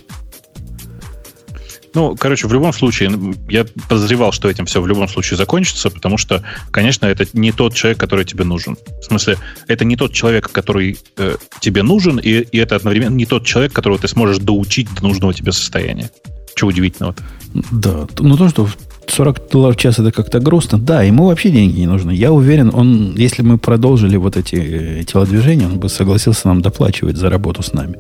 Ну, 1.94 2.16
короче, 2.18 2.48
в 2.48 2.54
любом 2.54 2.74
случае, 2.74 3.12
я 3.50 3.66
подозревал, 3.88 4.32
что 4.32 4.50
этим 4.50 4.66
все 4.66 4.82
в 4.82 4.88
любом 4.88 5.08
случае 5.08 5.38
закончится, 5.38 5.90
потому 5.90 6.18
что, 6.18 6.44
конечно, 6.72 7.06
это 7.06 7.26
не 7.34 7.52
тот 7.52 7.76
человек, 7.76 8.00
который 8.00 8.26
тебе 8.26 8.44
нужен. 8.44 8.78
В 9.00 9.04
смысле, 9.04 9.38
это 9.68 9.86
не 9.86 9.96
тот 9.96 10.12
человек, 10.12 10.52
который 10.52 10.98
э, 11.18 11.36
тебе 11.60 11.84
нужен, 11.84 12.18
и, 12.18 12.30
и 12.30 12.58
это 12.58 12.76
одновременно 12.76 13.16
не 13.16 13.26
тот 13.26 13.46
человек, 13.46 13.74
которого 13.74 14.00
ты 14.00 14.08
сможешь 14.08 14.40
доучить 14.40 14.94
до 14.96 15.04
нужного 15.04 15.34
тебе 15.34 15.52
состояния. 15.52 16.10
Чего 16.56 16.70
удивительного-то? 16.70 17.24
Да, 17.72 18.08
ну 18.20 18.38
то, 18.38 18.50
что 18.50 18.68
40 19.08 19.50
долларов 19.50 19.76
в 19.76 19.80
час 19.80 20.00
это 20.00 20.12
как-то 20.12 20.40
грустно. 20.40 20.80
Да, 20.80 21.04
ему 21.04 21.28
вообще 21.28 21.50
деньги 21.50 21.80
не 21.80 21.88
нужны. 21.88 22.12
Я 22.12 22.32
уверен, 22.32 22.72
он, 22.74 23.16
если 23.16 23.44
мы 23.44 23.58
продолжили 23.58 24.18
вот 24.18 24.38
эти 24.38 24.56
э, 24.56 25.04
телодвижения, 25.04 25.68
он 25.68 25.80
бы 25.80 25.90
согласился 25.90 26.48
нам 26.48 26.62
доплачивать 26.62 27.18
за 27.18 27.30
работу 27.30 27.62
с 27.64 27.74
нами. 27.74 28.00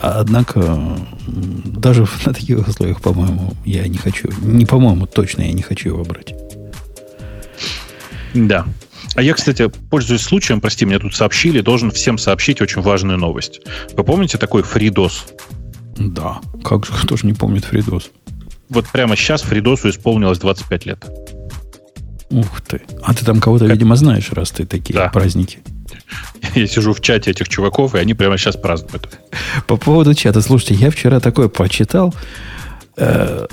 Однако, 0.00 0.98
даже 1.26 2.06
на 2.24 2.32
таких 2.32 2.66
условиях, 2.66 3.00
по-моему, 3.00 3.54
я 3.64 3.86
не 3.88 3.98
хочу. 3.98 4.28
Не 4.42 4.66
по-моему, 4.66 5.06
точно 5.06 5.42
я 5.42 5.52
не 5.52 5.62
хочу 5.62 5.90
его 5.90 6.04
брать. 6.04 6.34
Да. 8.34 8.66
А 9.14 9.22
я, 9.22 9.32
кстати, 9.32 9.70
пользуясь 9.90 10.22
случаем, 10.22 10.60
прости, 10.60 10.84
мне 10.84 10.98
тут 10.98 11.14
сообщили, 11.14 11.60
должен 11.60 11.90
всем 11.90 12.18
сообщить 12.18 12.60
очень 12.60 12.82
важную 12.82 13.18
новость. 13.18 13.60
Вы 13.96 14.04
помните 14.04 14.36
такой 14.36 14.62
фридос? 14.62 15.26
Да. 15.96 16.40
Как 16.62 16.84
же, 16.86 16.92
кто 16.92 17.16
же 17.16 17.26
не 17.26 17.32
помнит 17.32 17.64
Фридос? 17.64 18.10
Вот 18.68 18.86
прямо 18.88 19.16
сейчас 19.16 19.42
Фридосу 19.42 19.88
исполнилось 19.88 20.38
25 20.38 20.86
лет. 20.86 21.04
Ух 22.30 22.60
ты. 22.60 22.82
А 23.02 23.14
ты 23.14 23.24
там 23.24 23.40
кого-то, 23.40 23.66
как... 23.66 23.74
видимо, 23.74 23.96
знаешь, 23.96 24.30
раз 24.32 24.50
ты 24.50 24.66
такие 24.66 24.94
да. 24.94 25.08
праздники. 25.08 25.60
Я 26.54 26.66
сижу 26.66 26.92
в 26.92 27.00
чате 27.00 27.30
этих 27.30 27.48
чуваков, 27.48 27.94
и 27.94 27.98
они 27.98 28.14
прямо 28.14 28.38
сейчас 28.38 28.56
празднуют. 28.56 29.18
По 29.66 29.76
поводу 29.76 30.14
чата. 30.14 30.40
Слушайте, 30.40 30.74
я 30.74 30.90
вчера 30.90 31.20
такое 31.20 31.48
прочитал. 31.48 32.14
Э, 32.96 33.46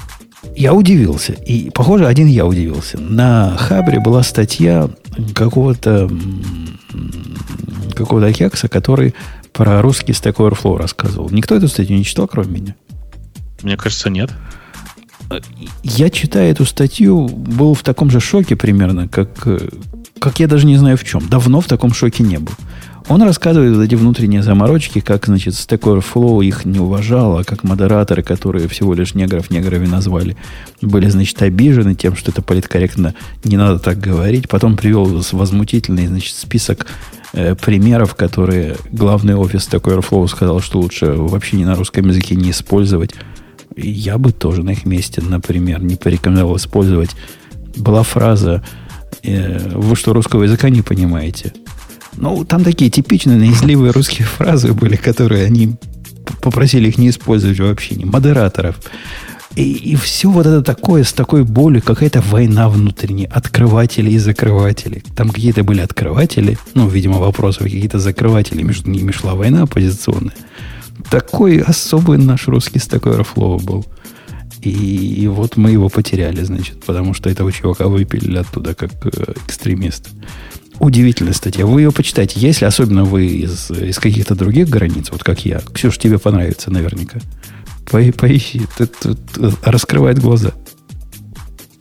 я 0.55 0.73
удивился. 0.73 1.33
И, 1.33 1.69
похоже, 1.69 2.07
один 2.07 2.27
я 2.27 2.45
удивился. 2.45 2.99
На 2.99 3.55
Хабре 3.57 3.99
была 3.99 4.23
статья 4.23 4.89
какого-то 5.33 6.09
какого-то 7.95 8.33
кекса, 8.33 8.67
который 8.67 9.13
про 9.51 9.81
русский 9.81 10.13
Stack 10.13 10.35
Overflow 10.35 10.77
рассказывал. 10.77 11.29
Никто 11.29 11.55
эту 11.55 11.67
статью 11.67 11.97
не 11.97 12.03
читал, 12.03 12.27
кроме 12.27 12.59
меня? 12.59 12.75
Мне 13.61 13.77
кажется, 13.77 14.09
нет. 14.09 14.31
Я, 15.83 16.09
читая 16.09 16.51
эту 16.51 16.65
статью, 16.65 17.27
был 17.27 17.73
в 17.73 17.83
таком 17.83 18.09
же 18.09 18.19
шоке 18.19 18.55
примерно, 18.55 19.07
как, 19.07 19.47
как 20.23 20.39
я 20.39 20.47
даже 20.47 20.65
не 20.65 20.77
знаю 20.77 20.95
в 20.95 21.03
чем. 21.03 21.27
Давно 21.27 21.59
в 21.59 21.67
таком 21.67 21.93
шоке 21.93 22.23
не 22.23 22.37
был. 22.37 22.53
Он 23.09 23.21
рассказывает 23.23 23.75
вот 23.75 23.83
эти 23.83 23.95
внутренние 23.95 24.41
заморочки, 24.41 25.01
как, 25.01 25.25
значит, 25.25 25.53
Stack 25.53 25.81
Overflow 25.81 26.45
их 26.45 26.63
не 26.63 26.79
уважал, 26.79 27.39
а 27.39 27.43
как 27.43 27.65
модераторы, 27.65 28.23
которые 28.23 28.69
всего 28.69 28.93
лишь 28.93 29.15
негров 29.15 29.49
неграми 29.49 29.85
назвали, 29.85 30.37
были, 30.81 31.09
значит, 31.09 31.41
обижены 31.41 31.93
тем, 31.95 32.15
что 32.15 32.31
это 32.31 32.41
политкорректно, 32.41 33.15
не 33.43 33.57
надо 33.57 33.79
так 33.79 33.99
говорить. 33.99 34.47
Потом 34.47 34.77
привел 34.77 35.21
возмутительный, 35.33 36.07
значит, 36.07 36.37
список 36.37 36.87
э, 37.33 37.55
примеров, 37.55 38.15
которые 38.15 38.77
главный 38.93 39.35
офис 39.35 39.67
такой 39.67 39.97
Airflow 39.97 40.25
сказал, 40.29 40.61
что 40.61 40.79
лучше 40.79 41.07
вообще 41.07 41.57
не 41.57 41.65
на 41.65 41.75
русском 41.75 42.07
языке 42.07 42.35
не 42.35 42.51
использовать. 42.51 43.11
Я 43.75 44.17
бы 44.17 44.31
тоже 44.31 44.63
на 44.63 44.69
их 44.69 44.85
месте, 44.85 45.21
например, 45.21 45.83
не 45.83 45.97
порекомендовал 45.97 46.55
использовать. 46.55 47.09
Была 47.75 48.03
фраза 48.03 48.63
«Вы 49.23 49.95
что, 49.95 50.13
русского 50.13 50.43
языка 50.43 50.69
не 50.69 50.81
понимаете?» 50.81 51.53
Ну, 52.17 52.45
там 52.45 52.63
такие 52.63 52.91
типичные 52.91 53.37
наизливые 53.37 53.91
русские 53.91 54.27
фразы 54.37 54.73
были, 54.73 54.95
которые 54.95 55.45
они 55.45 55.75
попросили 56.41 56.89
их 56.89 56.97
не 56.97 57.09
использовать 57.09 57.59
вообще, 57.59 57.95
не 57.95 58.05
модераторов. 58.05 58.79
И, 59.55 59.71
и 59.71 59.95
все 59.95 60.29
вот 60.29 60.47
это 60.47 60.63
такое, 60.63 61.03
с 61.03 61.13
такой 61.13 61.43
болью, 61.43 61.83
какая-то 61.83 62.21
война 62.21 62.69
внутренняя, 62.69 63.29
открыватели 63.29 64.09
и 64.09 64.17
закрыватели. 64.17 65.03
Там 65.15 65.29
какие-то 65.29 65.63
были 65.63 65.81
открыватели, 65.81 66.57
ну, 66.73 66.87
видимо, 66.87 67.19
вопросов, 67.19 67.63
какие-то 67.63 67.99
закрыватели, 67.99 68.63
между 68.63 68.89
ними 68.89 69.11
шла 69.11 69.35
война 69.35 69.63
оппозиционная. 69.63 70.33
Такой 71.09 71.59
особый 71.59 72.17
наш 72.17 72.47
русский 72.47 72.79
с 72.79 72.87
такой 72.87 73.17
Airflow 73.17 73.61
был. 73.61 73.85
И, 74.63 75.23
и 75.23 75.27
вот 75.27 75.57
мы 75.57 75.71
его 75.71 75.89
потеряли, 75.89 76.43
значит, 76.43 76.83
потому 76.83 77.13
что 77.13 77.29
этого 77.29 77.51
чувака 77.51 77.87
выпилили 77.87 78.37
оттуда 78.37 78.73
как 78.73 78.91
э, 79.05 79.33
экстремист. 79.47 80.09
Удивительная 80.79 81.33
статья. 81.33 81.65
Вы 81.65 81.81
ее 81.81 81.91
почитайте, 81.91 82.39
если 82.39 82.65
особенно 82.65 83.03
вы 83.03 83.25
из, 83.27 83.69
из 83.71 83.99
каких-то 83.99 84.35
других 84.35 84.69
границ, 84.69 85.09
вот 85.11 85.23
как 85.23 85.45
я. 85.45 85.61
Ксюш, 85.73 85.97
тебе 85.97 86.17
понравится 86.17 86.71
наверняка. 86.71 87.19
По, 87.91 87.99
поищи, 88.11 88.61
ты, 88.77 88.87
ты, 88.87 89.15
ты, 89.15 89.51
раскрывает 89.63 90.19
глаза. 90.19 90.53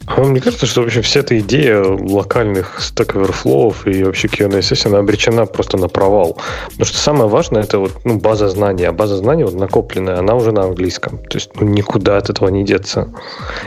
А 0.07 0.23
мне 0.23 0.41
кажется, 0.41 0.66
что 0.66 0.83
вообще 0.83 1.01
вся 1.01 1.20
эта 1.20 1.39
идея 1.39 1.83
локальных 1.83 2.81
Stack 2.81 3.15
Overflow 3.15 3.74
и 3.91 4.05
вообще 4.05 4.29
QNSS, 4.29 4.89
она 4.89 4.99
обречена 4.99 5.47
просто 5.47 5.77
на 5.77 5.89
провал. 5.89 6.39
Потому 6.66 6.85
что 6.85 6.99
самое 6.99 7.29
важное 7.29 7.62
это 7.62 7.79
вот 7.79 7.93
ну, 8.05 8.19
база 8.19 8.49
знаний. 8.49 8.85
А 8.85 8.93
база 8.93 9.16
знаний 9.16 9.45
вот 9.45 9.55
накопленная, 9.55 10.19
она 10.19 10.35
уже 10.35 10.53
на 10.53 10.62
английском. 10.62 11.19
То 11.19 11.39
есть 11.39 11.51
ну, 11.61 11.66
никуда 11.66 12.16
от 12.16 12.31
этого 12.31 12.49
не 12.49 12.65
деться. 12.65 13.09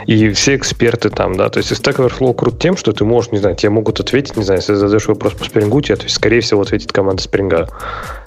И 0.07 0.29
все 0.31 0.55
эксперты 0.55 1.09
там, 1.09 1.35
да. 1.35 1.49
То 1.49 1.59
есть 1.59 1.71
Stack 1.71 1.97
Overflow 1.97 2.33
крут 2.33 2.59
тем, 2.59 2.77
что 2.77 2.91
ты 2.91 3.05
можешь, 3.05 3.31
не 3.31 3.39
знаю, 3.39 3.55
тебе 3.55 3.69
могут 3.69 3.99
ответить, 3.99 4.35
не 4.35 4.43
знаю, 4.43 4.59
если 4.59 4.73
задаешь 4.73 5.07
вопрос 5.07 5.33
по 5.33 5.45
спрингу, 5.45 5.81
тебе, 5.81 5.95
то 5.95 6.03
есть, 6.03 6.15
скорее 6.15 6.41
всего, 6.41 6.61
ответит 6.61 6.91
команда 6.91 7.21
спринга 7.21 7.69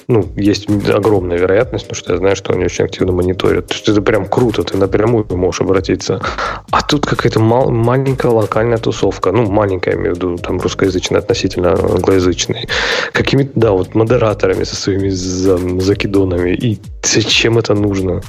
ну, 0.08 0.26
есть 0.36 0.68
огромная 0.88 1.36
вероятность, 1.36 1.86
потому 1.86 1.98
что 1.98 2.12
я 2.12 2.18
знаю, 2.18 2.34
что 2.34 2.54
они 2.54 2.64
очень 2.64 2.86
активно 2.86 3.12
мониторят. 3.12 3.66
То 3.68 3.74
есть 3.74 3.88
это 3.88 4.00
прям 4.00 4.24
круто, 4.24 4.62
ты 4.62 4.78
напрямую 4.78 5.26
можешь 5.30 5.60
обратиться. 5.60 6.22
А 6.70 6.82
тут 6.82 7.04
какая-то 7.04 7.40
мал- 7.40 7.70
маленькая 7.98 8.30
локальная 8.32 8.78
тусовка, 8.78 9.32
ну, 9.32 9.50
маленькая, 9.50 9.92
я 9.92 9.96
имею 9.96 10.14
в 10.14 10.16
виду, 10.16 10.36
там, 10.38 10.58
русскоязычная 10.58 11.20
относительно 11.20 11.72
англоязычной, 11.72 12.68
какими-то, 13.12 13.50
да, 13.54 13.70
вот 13.72 13.94
модераторами 13.94 14.64
со 14.64 14.76
своими 14.76 15.08
закидонами. 15.08 16.54
И 16.54 16.78
зачем 17.02 17.58
это 17.58 17.74
нужно? 17.74 18.22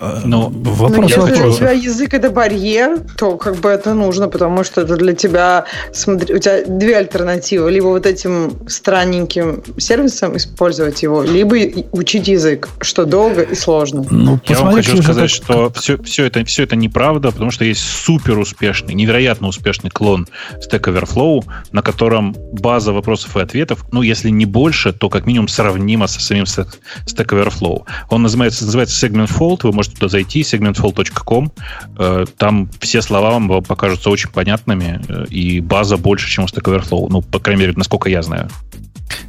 Но 0.00 0.50
ну, 0.50 0.72
вопрос, 0.72 0.96
ну, 0.96 1.02
если 1.04 1.20
вопрос. 1.20 1.54
у 1.54 1.58
тебя 1.58 1.70
язык 1.70 2.12
это 2.12 2.30
барьер, 2.30 3.00
то 3.16 3.36
как 3.36 3.56
бы 3.56 3.70
это 3.70 3.94
нужно, 3.94 4.28
потому 4.28 4.62
что 4.64 4.82
это 4.82 4.96
для 4.96 5.14
тебя, 5.14 5.64
смотри, 5.92 6.34
у 6.34 6.38
тебя 6.38 6.64
две 6.66 6.96
альтернативы. 6.96 7.70
Либо 7.70 7.86
вот 7.86 8.04
этим 8.04 8.68
странненьким 8.68 9.62
сервисом 9.78 10.36
использовать 10.36 11.02
его, 11.02 11.22
либо 11.22 11.56
учить 11.92 12.28
язык, 12.28 12.68
что 12.80 13.06
долго 13.06 13.42
и 13.42 13.54
сложно. 13.54 14.04
Ну, 14.10 14.38
Я 14.46 14.60
вам 14.60 14.74
хочу 14.74 15.02
сказать, 15.02 15.30
что 15.30 15.72
все, 15.74 15.96
все, 16.02 16.26
это, 16.26 16.44
все 16.44 16.64
это 16.64 16.76
неправда, 16.76 17.30
потому 17.30 17.50
что 17.50 17.64
есть 17.64 17.80
супер 17.80 18.38
успешный, 18.38 18.94
невероятно 18.94 19.48
успешный 19.48 19.90
клон 19.90 20.28
Stack 20.56 20.82
Overflow, 20.92 21.44
на 21.72 21.82
котором 21.82 22.36
база 22.52 22.92
вопросов 22.92 23.36
и 23.36 23.40
ответов, 23.40 23.84
ну, 23.92 24.02
если 24.02 24.28
не 24.28 24.44
больше, 24.44 24.92
то 24.92 25.08
как 25.08 25.26
минимум 25.26 25.48
сравнима 25.48 26.06
со 26.06 26.20
самим 26.20 26.44
Stack 26.44 26.78
Overflow. 27.06 27.84
Он 28.10 28.22
называется, 28.22 28.66
называется 28.66 29.06
Segment 29.06 29.30
Fold, 29.30 29.60
вы 29.62 29.72
можете 29.72 29.85
можете 29.86 29.96
туда 29.96 30.08
зайти, 30.08 30.42
segmentfall.com. 30.42 31.52
Э, 31.98 32.24
там 32.36 32.68
все 32.80 33.02
слова 33.02 33.30
вам 33.30 33.62
покажутся 33.62 34.10
очень 34.10 34.30
понятными, 34.30 35.00
э, 35.08 35.26
и 35.30 35.60
база 35.60 35.96
больше, 35.96 36.28
чем 36.28 36.44
у 36.44 36.46
Stack 36.46 36.64
Overflow. 36.64 37.06
Ну, 37.10 37.22
по 37.22 37.38
крайней 37.38 37.62
мере, 37.62 37.72
насколько 37.76 38.08
я 38.08 38.22
знаю. 38.22 38.48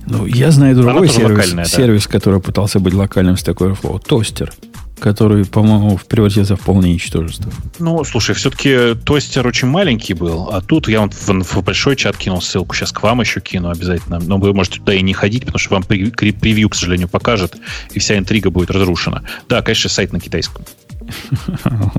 Ну, 0.07 0.25
я 0.25 0.51
знаю 0.51 0.75
другой 0.75 1.09
сервис, 1.09 1.53
да. 1.53 1.65
сервис, 1.65 2.07
который 2.07 2.39
пытался 2.39 2.79
быть 2.79 2.93
локальным 2.93 3.35
Stack 3.35 3.57
Overflow. 3.57 4.01
Тостер 4.05 4.51
который, 4.99 5.45
по-моему, 5.45 5.99
превратился 6.07 6.55
в 6.55 6.61
полное 6.61 6.89
ничтожество. 6.89 7.51
Ну, 7.79 8.03
слушай, 8.03 8.33
все-таки 8.35 8.95
тостер 9.05 9.45
очень 9.45 9.67
маленький 9.67 10.13
был, 10.13 10.49
а 10.51 10.61
тут 10.61 10.87
я 10.87 11.01
вот 11.01 11.13
в, 11.13 11.27
в 11.27 11.63
большой 11.63 11.95
чат 11.95 12.17
кинул 12.17 12.41
ссылку, 12.41 12.75
сейчас 12.75 12.91
к 12.91 13.03
вам 13.03 13.21
еще 13.21 13.39
кину 13.39 13.69
обязательно, 13.69 14.19
но 14.19 14.37
вы 14.37 14.53
можете 14.53 14.79
туда 14.79 14.93
и 14.93 15.01
не 15.01 15.13
ходить, 15.13 15.41
потому 15.45 15.59
что 15.59 15.75
вам 15.75 15.83
при, 15.83 16.09
превью, 16.31 16.69
к 16.69 16.75
сожалению, 16.75 17.07
покажет, 17.07 17.55
и 17.91 17.99
вся 17.99 18.17
интрига 18.17 18.49
будет 18.49 18.71
разрушена. 18.71 19.23
Да, 19.47 19.61
конечно, 19.61 19.89
сайт 19.89 20.13
на 20.13 20.19
китайском. 20.19 20.65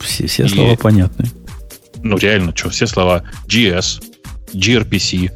Все, 0.00 0.26
все 0.26 0.48
слова 0.48 0.74
понятны. 0.74 1.30
Ну, 2.02 2.18
реально, 2.18 2.56
что, 2.56 2.70
все 2.70 2.88
слова 2.88 3.22
GS, 3.46 4.02
gRPC, 4.52 5.30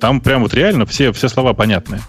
Там 0.00 0.20
прям 0.20 0.42
вот 0.42 0.52
реально 0.52 0.86
все, 0.86 1.12
все 1.12 1.28
слова 1.28 1.54
понятны. 1.54 2.00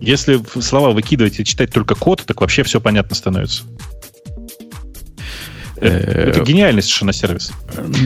Если 0.00 0.40
слова 0.60 0.90
выкидывать 0.90 1.40
и 1.40 1.44
читать 1.44 1.72
только 1.72 1.94
код, 1.94 2.22
так 2.26 2.40
вообще 2.40 2.62
все 2.62 2.80
понятно 2.80 3.14
становится. 3.14 3.62
Э, 5.78 6.30
это 6.30 6.40
гениальный 6.42 6.82
совершенно 6.82 7.12
сервис. 7.12 7.52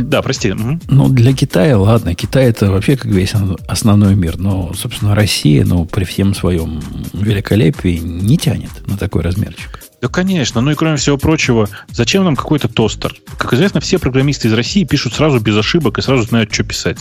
Да, 0.03 0.23
прости. 0.23 0.53
Ну, 0.53 1.09
для 1.09 1.33
Китая, 1.33 1.79
ладно. 1.79 2.15
Китай 2.15 2.47
это 2.47 2.71
вообще 2.71 2.97
как 2.97 3.07
весь 3.07 3.33
основной 3.69 4.15
мир. 4.15 4.39
Но, 4.39 4.73
собственно, 4.75 5.15
Россия, 5.15 5.65
ну, 5.65 5.85
при 5.85 6.05
всем 6.05 6.35
своем 6.35 6.81
великолепии, 7.13 7.99
не 7.99 8.39
тянет 8.39 8.87
на 8.87 8.97
такой 8.97 9.23
размерчик. 9.23 9.81
Да, 10.01 10.09
конечно. 10.09 10.61
Ну 10.61 10.71
и 10.71 10.75
кроме 10.75 10.97
всего 10.97 11.19
прочего, 11.19 11.69
зачем 11.91 12.25
нам 12.25 12.35
какой-то 12.35 12.69
тостер? 12.69 13.15
Как 13.37 13.53
известно, 13.53 13.81
все 13.81 13.99
программисты 13.99 14.49
из 14.49 14.55
России 14.55 14.85
пишут 14.85 15.13
сразу 15.13 15.41
без 15.41 15.57
ошибок 15.57 15.99
и 15.99 16.03
сразу 16.03 16.23
знают, 16.23 16.53
что 16.53 16.65
писать. 16.65 16.99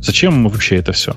Зачем 0.00 0.48
вообще 0.48 0.76
это 0.76 0.92
все? 0.92 1.16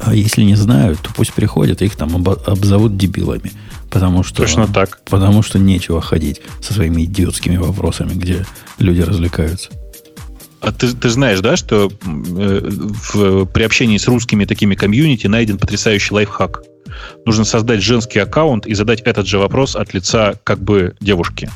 А 0.00 0.14
если 0.14 0.42
не 0.42 0.54
знают, 0.54 1.00
то 1.00 1.10
пусть 1.14 1.32
приходят, 1.32 1.82
их 1.82 1.96
там 1.96 2.16
обзовут 2.46 2.96
дебилами. 2.96 3.52
Потому 3.90 4.22
что, 4.22 4.42
Точно 4.42 4.66
так. 4.66 5.00
Потому 5.06 5.42
что 5.42 5.58
нечего 5.58 6.00
ходить 6.00 6.40
со 6.60 6.74
своими 6.74 7.04
идиотскими 7.04 7.56
вопросами, 7.56 8.12
где 8.14 8.44
люди 8.78 9.00
развлекаются. 9.00 9.70
А 10.60 10.72
ты, 10.72 10.92
ты 10.92 11.08
знаешь, 11.08 11.40
да, 11.40 11.56
что 11.56 11.90
э, 11.90 12.60
в, 12.70 13.44
при 13.46 13.62
общении 13.62 13.96
с 13.96 14.08
русскими 14.08 14.44
такими 14.44 14.74
комьюнити 14.74 15.26
найден 15.26 15.56
потрясающий 15.56 16.14
лайфхак? 16.14 16.62
Нужно 17.24 17.44
создать 17.44 17.82
женский 17.82 18.18
аккаунт 18.18 18.66
и 18.66 18.74
задать 18.74 19.00
этот 19.02 19.26
же 19.26 19.38
вопрос 19.38 19.76
от 19.76 19.94
лица 19.94 20.34
как 20.44 20.58
бы 20.58 20.94
девушки. 21.00 21.50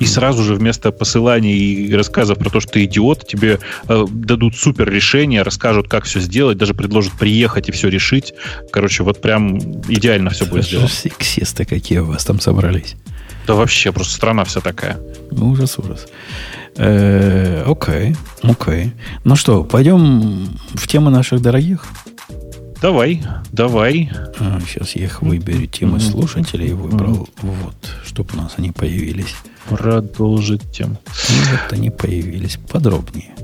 И 0.00 0.06
сразу 0.06 0.42
же 0.42 0.54
вместо 0.54 0.92
посыланий 0.92 1.86
и 1.86 1.94
рассказов 1.94 2.38
про 2.38 2.50
то, 2.50 2.60
что 2.60 2.72
ты 2.72 2.84
идиот, 2.84 3.26
тебе 3.26 3.58
э, 3.88 4.04
дадут 4.08 4.56
супер 4.56 4.90
решение, 4.90 5.42
расскажут, 5.42 5.88
как 5.88 6.04
все 6.04 6.20
сделать, 6.20 6.58
даже 6.58 6.74
предложат 6.74 7.12
приехать 7.14 7.68
и 7.68 7.72
все 7.72 7.88
решить. 7.88 8.34
Короче, 8.72 9.02
вот 9.02 9.20
прям 9.20 9.58
идеально 9.88 10.30
все 10.30 10.46
будет 10.46 10.64
сделано. 10.64 10.88
Сексисты 10.88 11.64
какие 11.64 11.98
у 11.98 12.06
вас 12.06 12.24
там 12.24 12.40
собрались. 12.40 12.96
Да 13.46 13.54
вообще, 13.54 13.92
просто 13.92 14.14
страна 14.14 14.44
вся 14.44 14.60
такая. 14.60 14.98
Ужас, 15.30 15.78
ужас. 15.78 16.06
Э, 16.76 17.64
окей, 17.66 18.16
окей. 18.42 18.92
Ну 19.24 19.36
что, 19.36 19.64
пойдем 19.64 20.48
в 20.74 20.86
тему 20.88 21.10
наших 21.10 21.40
дорогих? 21.40 21.84
Давай, 22.86 23.20
давай. 23.50 24.12
А, 24.38 24.60
сейчас 24.60 24.94
я 24.94 25.06
их 25.06 25.20
выберу, 25.20 25.66
темы 25.66 25.98
слушателей 25.98 26.72
выбрал. 26.72 27.28
Вот, 27.42 27.74
чтобы 28.04 28.34
у 28.34 28.36
нас 28.36 28.54
они 28.58 28.70
появились. 28.70 29.34
Продолжить 29.68 30.70
тему. 30.70 30.96
вот 31.04 31.72
они 31.72 31.90
появились. 31.90 32.60
Подробнее. 32.70 33.34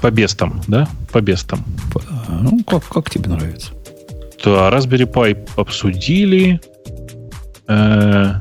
По 0.00 0.10
бестам, 0.10 0.62
да? 0.66 0.88
По 1.12 1.20
бестам. 1.20 1.62
По, 1.92 2.00
ну, 2.40 2.64
как, 2.64 2.88
как 2.88 3.10
тебе 3.10 3.28
нравится? 3.28 3.72
Да, 4.42 4.70
Raspberry 4.70 5.04
Pi 5.04 5.46
обсудили. 5.56 6.58
Э, 7.68 8.36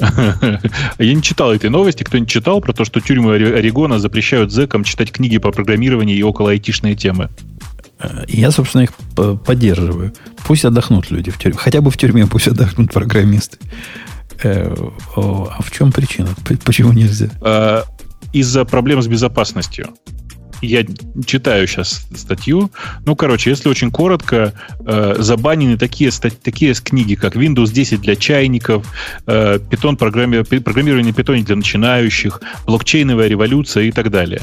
я 0.98 1.14
не 1.14 1.22
читал 1.22 1.52
этой 1.52 1.70
новости. 1.70 2.02
Кто 2.02 2.18
не 2.18 2.26
читал 2.26 2.60
про 2.60 2.72
то, 2.72 2.84
что 2.84 3.00
тюрьмы 3.00 3.34
Орегона 3.34 4.00
запрещают 4.00 4.50
зэкам 4.50 4.82
читать 4.82 5.12
книги 5.12 5.38
по 5.38 5.52
программированию 5.52 6.16
и 6.16 6.22
около 6.22 6.50
айтишные 6.50 6.96
темы? 6.96 7.28
Э, 8.02 8.24
я, 8.28 8.50
собственно, 8.50 8.82
их 8.82 8.92
поддерживаю. 9.44 10.12
Пусть 10.46 10.64
отдохнут 10.64 11.10
люди 11.10 11.30
в 11.30 11.38
тюрьме. 11.38 11.58
Хотя 11.58 11.80
бы 11.80 11.90
в 11.90 11.96
тюрьме 11.96 12.26
пусть 12.26 12.48
отдохнут 12.48 12.92
программисты. 12.92 13.58
Э, 14.42 14.74
а 15.16 15.62
в 15.62 15.70
чем 15.70 15.92
причина? 15.92 16.28
Почему 16.64 16.92
нельзя? 16.92 17.28
Э, 17.40 17.82
из-за 18.32 18.64
проблем 18.64 19.02
с 19.02 19.06
безопасностью. 19.06 19.94
Я 20.62 20.84
читаю 21.26 21.66
сейчас 21.66 22.06
статью. 22.14 22.70
Ну, 23.04 23.16
короче, 23.16 23.50
если 23.50 23.68
очень 23.68 23.90
коротко, 23.90 24.54
э, 24.86 25.16
забанены 25.18 25.76
такие, 25.76 26.10
такие 26.12 26.74
книги, 26.74 27.16
как 27.16 27.34
Windows 27.34 27.72
10 27.72 28.00
для 28.00 28.14
чайников, 28.14 28.86
э, 29.26 29.58
Python, 29.58 29.96
программи, 29.96 30.42
программирование 30.42 31.12
Python 31.12 31.42
для 31.42 31.56
начинающих, 31.56 32.40
блокчейновая 32.64 33.26
революция 33.26 33.84
и 33.84 33.90
так 33.90 34.10
далее. 34.10 34.42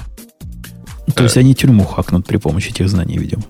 То 1.15 1.23
есть 1.23 1.38
они 1.38 1.56
тюрьму 1.56 1.86
хакнут 1.86 2.26
при 2.26 2.38
помощи 2.38 2.69
этих 2.69 2.90
знаний, 2.90 3.18
видимо. 3.18 3.44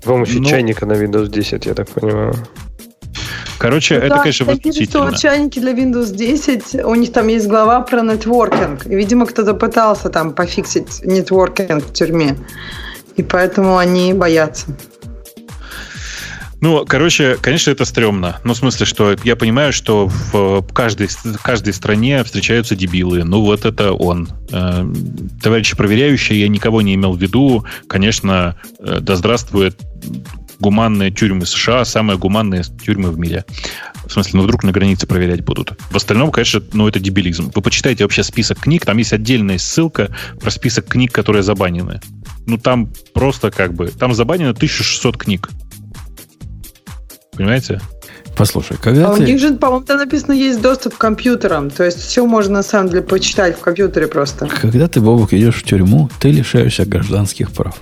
С 0.00 0.04
помощью 0.04 0.40
ну, 0.40 0.48
чайника 0.48 0.86
на 0.86 0.92
Windows 0.92 1.28
10, 1.28 1.66
я 1.66 1.74
так 1.74 1.88
понимаю. 1.88 2.34
Короче, 3.58 3.94
ну, 3.94 4.00
это, 4.00 4.16
да, 4.16 4.22
конечно, 4.22 4.46
восхитительно. 4.46 5.10
что 5.10 5.20
чайники 5.20 5.60
для 5.60 5.72
Windows 5.72 6.12
10, 6.12 6.84
у 6.84 6.94
них 6.96 7.12
там 7.12 7.28
есть 7.28 7.46
глава 7.46 7.80
про 7.82 8.02
нетворкинг. 8.02 8.86
И, 8.86 8.94
видимо, 8.96 9.26
кто-то 9.26 9.54
пытался 9.54 10.08
там 10.08 10.32
пофиксить 10.32 11.04
нетворкинг 11.04 11.84
в 11.84 11.92
тюрьме. 11.92 12.36
И 13.14 13.22
поэтому 13.22 13.76
они 13.76 14.14
боятся. 14.14 14.66
Ну, 16.62 16.84
короче, 16.86 17.36
конечно, 17.42 17.72
это 17.72 17.84
стрёмно. 17.84 18.38
Ну, 18.44 18.54
в 18.54 18.56
смысле, 18.56 18.86
что 18.86 19.16
я 19.24 19.34
понимаю, 19.34 19.72
что 19.72 20.06
в 20.06 20.62
каждой, 20.72 21.08
в 21.08 21.42
каждой 21.42 21.72
стране 21.72 22.22
встречаются 22.22 22.76
дебилы. 22.76 23.24
Ну, 23.24 23.40
вот 23.42 23.64
это 23.64 23.92
он. 23.92 24.28
Э, 24.52 24.86
товарищи 25.42 25.76
проверяющие, 25.76 26.40
я 26.40 26.46
никого 26.46 26.80
не 26.80 26.94
имел 26.94 27.14
в 27.14 27.20
виду. 27.20 27.64
Конечно, 27.88 28.56
э, 28.78 29.00
да 29.00 29.16
здравствует 29.16 29.76
гуманные 30.60 31.10
тюрьмы 31.10 31.46
США, 31.46 31.84
самые 31.84 32.16
гуманные 32.16 32.62
тюрьмы 32.62 33.10
в 33.10 33.18
мире. 33.18 33.44
В 34.06 34.12
смысле, 34.12 34.38
ну 34.38 34.42
вдруг 34.44 34.62
на 34.62 34.70
границе 34.70 35.08
проверять 35.08 35.44
будут. 35.44 35.72
В 35.90 35.96
остальном, 35.96 36.30
конечно, 36.30 36.62
ну 36.72 36.86
это 36.86 37.00
дебилизм. 37.00 37.50
Вы 37.52 37.60
почитайте 37.60 38.04
вообще 38.04 38.22
список 38.22 38.60
книг, 38.60 38.84
там 38.86 38.98
есть 38.98 39.12
отдельная 39.12 39.58
ссылка 39.58 40.14
про 40.40 40.50
список 40.52 40.86
книг, 40.86 41.10
которые 41.10 41.42
забанены. 41.42 42.00
Ну 42.46 42.56
там 42.56 42.92
просто 43.12 43.50
как 43.50 43.74
бы, 43.74 43.88
там 43.88 44.14
забанено 44.14 44.50
1600 44.50 45.16
книг. 45.16 45.50
Понимаете? 47.36 47.80
Послушай, 48.36 48.76
когда 48.80 49.10
а 49.10 49.14
ты... 49.14 49.22
у 49.22 49.26
них 49.26 49.40
же, 49.40 49.54
по-моему, 49.54 49.84
там 49.84 49.98
написано, 49.98 50.32
есть 50.32 50.60
доступ 50.60 50.94
к 50.94 50.98
компьютерам. 50.98 51.70
То 51.70 51.84
есть 51.84 51.98
все 51.98 52.26
можно, 52.26 52.54
на 52.54 52.62
самом 52.62 52.90
деле, 52.90 53.02
почитать 53.02 53.56
в 53.56 53.60
компьютере 53.60 54.06
просто. 54.06 54.46
Когда 54.46 54.86
ты, 54.86 55.00
Бобок, 55.00 55.32
идешь 55.32 55.56
в 55.56 55.62
тюрьму, 55.62 56.10
ты 56.20 56.30
лишаешься 56.30 56.84
гражданских 56.84 57.50
прав. 57.52 57.74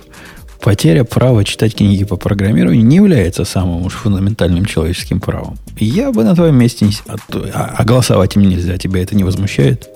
Потеря 0.61 1.03
права 1.03 1.43
читать 1.43 1.75
книги 1.75 2.03
по 2.03 2.17
программированию 2.17 2.85
не 2.85 2.97
является 2.97 3.45
самым 3.45 3.85
уж 3.85 3.93
фундаментальным 3.93 4.65
человеческим 4.65 5.19
правом. 5.19 5.57
Я 5.77 6.11
бы 6.11 6.23
на 6.23 6.35
твоем 6.35 6.55
месте 6.55 6.85
не... 6.85 6.93
А, 7.07 7.15
а, 7.53 7.75
а 7.77 7.83
голосовать 7.83 8.35
им 8.35 8.43
нельзя. 8.43 8.77
Тебя 8.77 9.01
это 9.01 9.15
не 9.15 9.23
возмущает? 9.23 9.89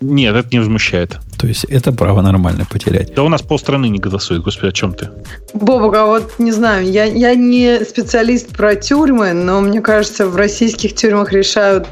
Нет, 0.00 0.34
это 0.34 0.48
не 0.50 0.58
возмущает. 0.58 1.18
То 1.38 1.46
есть 1.46 1.64
это 1.64 1.92
право 1.92 2.20
нормально 2.20 2.66
потерять. 2.68 3.14
Да 3.14 3.22
у 3.22 3.28
нас 3.28 3.42
полстраны 3.42 3.88
не 3.88 3.98
голосует. 3.98 4.42
Господи, 4.42 4.70
о 4.70 4.72
чем 4.72 4.92
ты? 4.92 5.10
Бобок, 5.54 5.94
а 5.94 6.06
вот 6.06 6.38
не 6.38 6.52
знаю, 6.52 6.90
я, 6.90 7.04
я 7.04 7.34
не 7.34 7.84
специалист 7.84 8.48
про 8.48 8.74
тюрьмы, 8.74 9.32
но 9.32 9.60
мне 9.60 9.80
кажется, 9.80 10.26
в 10.26 10.36
российских 10.36 10.94
тюрьмах 10.94 11.32
решают 11.32 11.86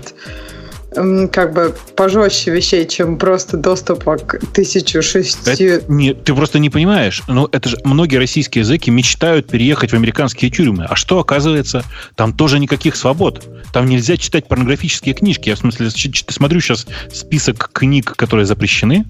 как 1.31 1.53
бы 1.53 1.75
пожестче 1.95 2.51
вещей, 2.51 2.87
чем 2.87 3.19
просто 3.19 3.57
доступа 3.57 4.17
к 4.17 4.37
1006. 4.37 5.47
Это, 5.47 5.85
нет, 5.93 6.25
ты 6.25 6.35
просто 6.35 6.59
не 6.59 6.71
понимаешь. 6.71 7.23
Ну, 7.29 7.49
это 7.53 7.69
же 7.69 7.77
многие 7.85 8.17
российские 8.17 8.63
языки 8.63 8.91
мечтают 8.91 9.49
переехать 9.49 9.91
в 9.91 9.95
американские 9.95 10.51
тюрьмы. 10.51 10.87
А 10.89 10.97
что 10.97 11.19
оказывается? 11.19 11.85
Там 12.15 12.33
тоже 12.33 12.59
никаких 12.59 12.97
свобод. 12.97 13.45
Там 13.73 13.87
нельзя 13.87 14.17
читать 14.17 14.49
порнографические 14.49 15.15
книжки. 15.15 15.51
Я 15.51 15.57
в 15.57 15.59
смысле 15.59 15.91
смотрю 15.91 16.61
сейчас 16.61 16.87
список 17.13 17.71
книг, 17.73 18.15
которые 18.17 18.47
запрещены. 18.47 19.05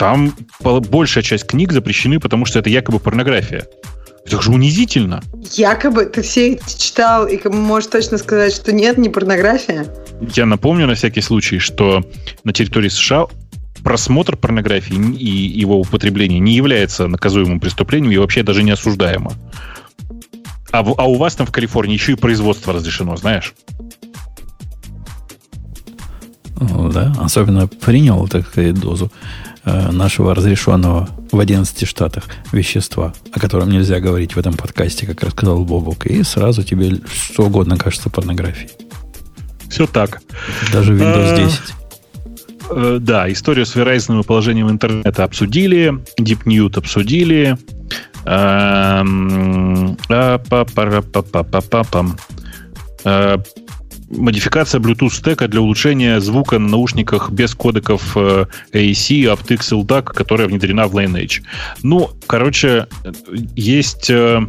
Там 0.00 0.32
большая 0.62 1.22
часть 1.22 1.46
книг 1.46 1.72
запрещены, 1.72 2.18
потому 2.20 2.46
что 2.46 2.58
это 2.58 2.70
якобы 2.70 3.00
порнография. 3.00 3.66
Это 4.24 4.40
же 4.40 4.50
унизительно. 4.50 5.22
Якобы 5.52 6.06
ты 6.06 6.22
все 6.22 6.58
читал 6.66 7.26
и 7.26 7.38
можешь 7.48 7.90
точно 7.90 8.16
сказать, 8.16 8.54
что 8.54 8.72
нет, 8.72 8.96
не 8.96 9.10
порнография. 9.10 9.94
Я 10.34 10.46
напомню 10.46 10.86
на 10.86 10.94
всякий 10.94 11.20
случай, 11.20 11.58
что 11.58 12.02
на 12.44 12.54
территории 12.54 12.88
США 12.88 13.26
просмотр 13.84 14.38
порнографии 14.38 14.96
и 15.18 15.28
его 15.60 15.78
употребление 15.78 16.38
не 16.38 16.54
является 16.54 17.06
наказуемым 17.06 17.60
преступлением 17.60 18.12
и 18.12 18.16
вообще 18.16 18.42
даже 18.42 18.62
не 18.62 18.70
осуждаемо. 18.70 19.34
А, 20.72 20.78
а 20.78 21.04
у 21.10 21.16
вас 21.16 21.34
там 21.34 21.46
в 21.46 21.52
Калифорнии 21.52 21.92
еще 21.92 22.12
и 22.12 22.14
производство 22.14 22.72
разрешено, 22.72 23.16
знаешь? 23.16 23.52
Да, 26.58 27.12
особенно 27.18 27.68
принял, 27.68 28.26
так 28.28 28.46
сказать, 28.48 28.80
дозу 28.80 29.10
нашего 29.64 30.34
разрешенного 30.34 31.08
в 31.32 31.38
11 31.38 31.86
штатах 31.86 32.24
вещества, 32.52 33.12
о 33.32 33.40
котором 33.40 33.70
нельзя 33.70 34.00
говорить 34.00 34.34
в 34.34 34.38
этом 34.38 34.54
подкасте, 34.54 35.06
как 35.06 35.22
рассказал 35.22 35.64
Бобок, 35.64 36.06
и 36.06 36.22
сразу 36.22 36.62
тебе 36.62 37.00
что 37.12 37.44
угодно 37.44 37.76
кажется 37.76 38.10
порнографией. 38.10 38.70
Все 39.68 39.86
так. 39.86 40.20
Даже 40.72 40.94
Windows 40.94 41.36
10. 41.36 41.60
А, 42.70 42.96
э, 42.96 42.98
да, 43.00 43.30
историю 43.30 43.66
с 43.66 43.76
и 43.76 44.22
положением 44.24 44.70
интернета 44.70 45.24
обсудили, 45.24 45.94
DeepNewt 46.18 46.76
обсудили. 46.78 47.56
Эм, 48.24 49.96
а, 53.04 53.40
модификация 54.10 54.80
Bluetooth 54.80 55.10
стека 55.10 55.48
для 55.48 55.60
улучшения 55.60 56.20
звука 56.20 56.58
на 56.58 56.68
наушниках 56.68 57.30
без 57.30 57.54
кодеков 57.54 58.16
э, 58.16 58.46
AAC, 58.72 59.36
aptX, 59.36 59.72
LDAC, 59.72 60.04
которая 60.04 60.48
внедрена 60.48 60.86
в 60.86 60.96
Lineage. 60.96 61.42
Ну, 61.82 62.10
короче, 62.26 62.86
есть 63.56 64.10
э, 64.10 64.40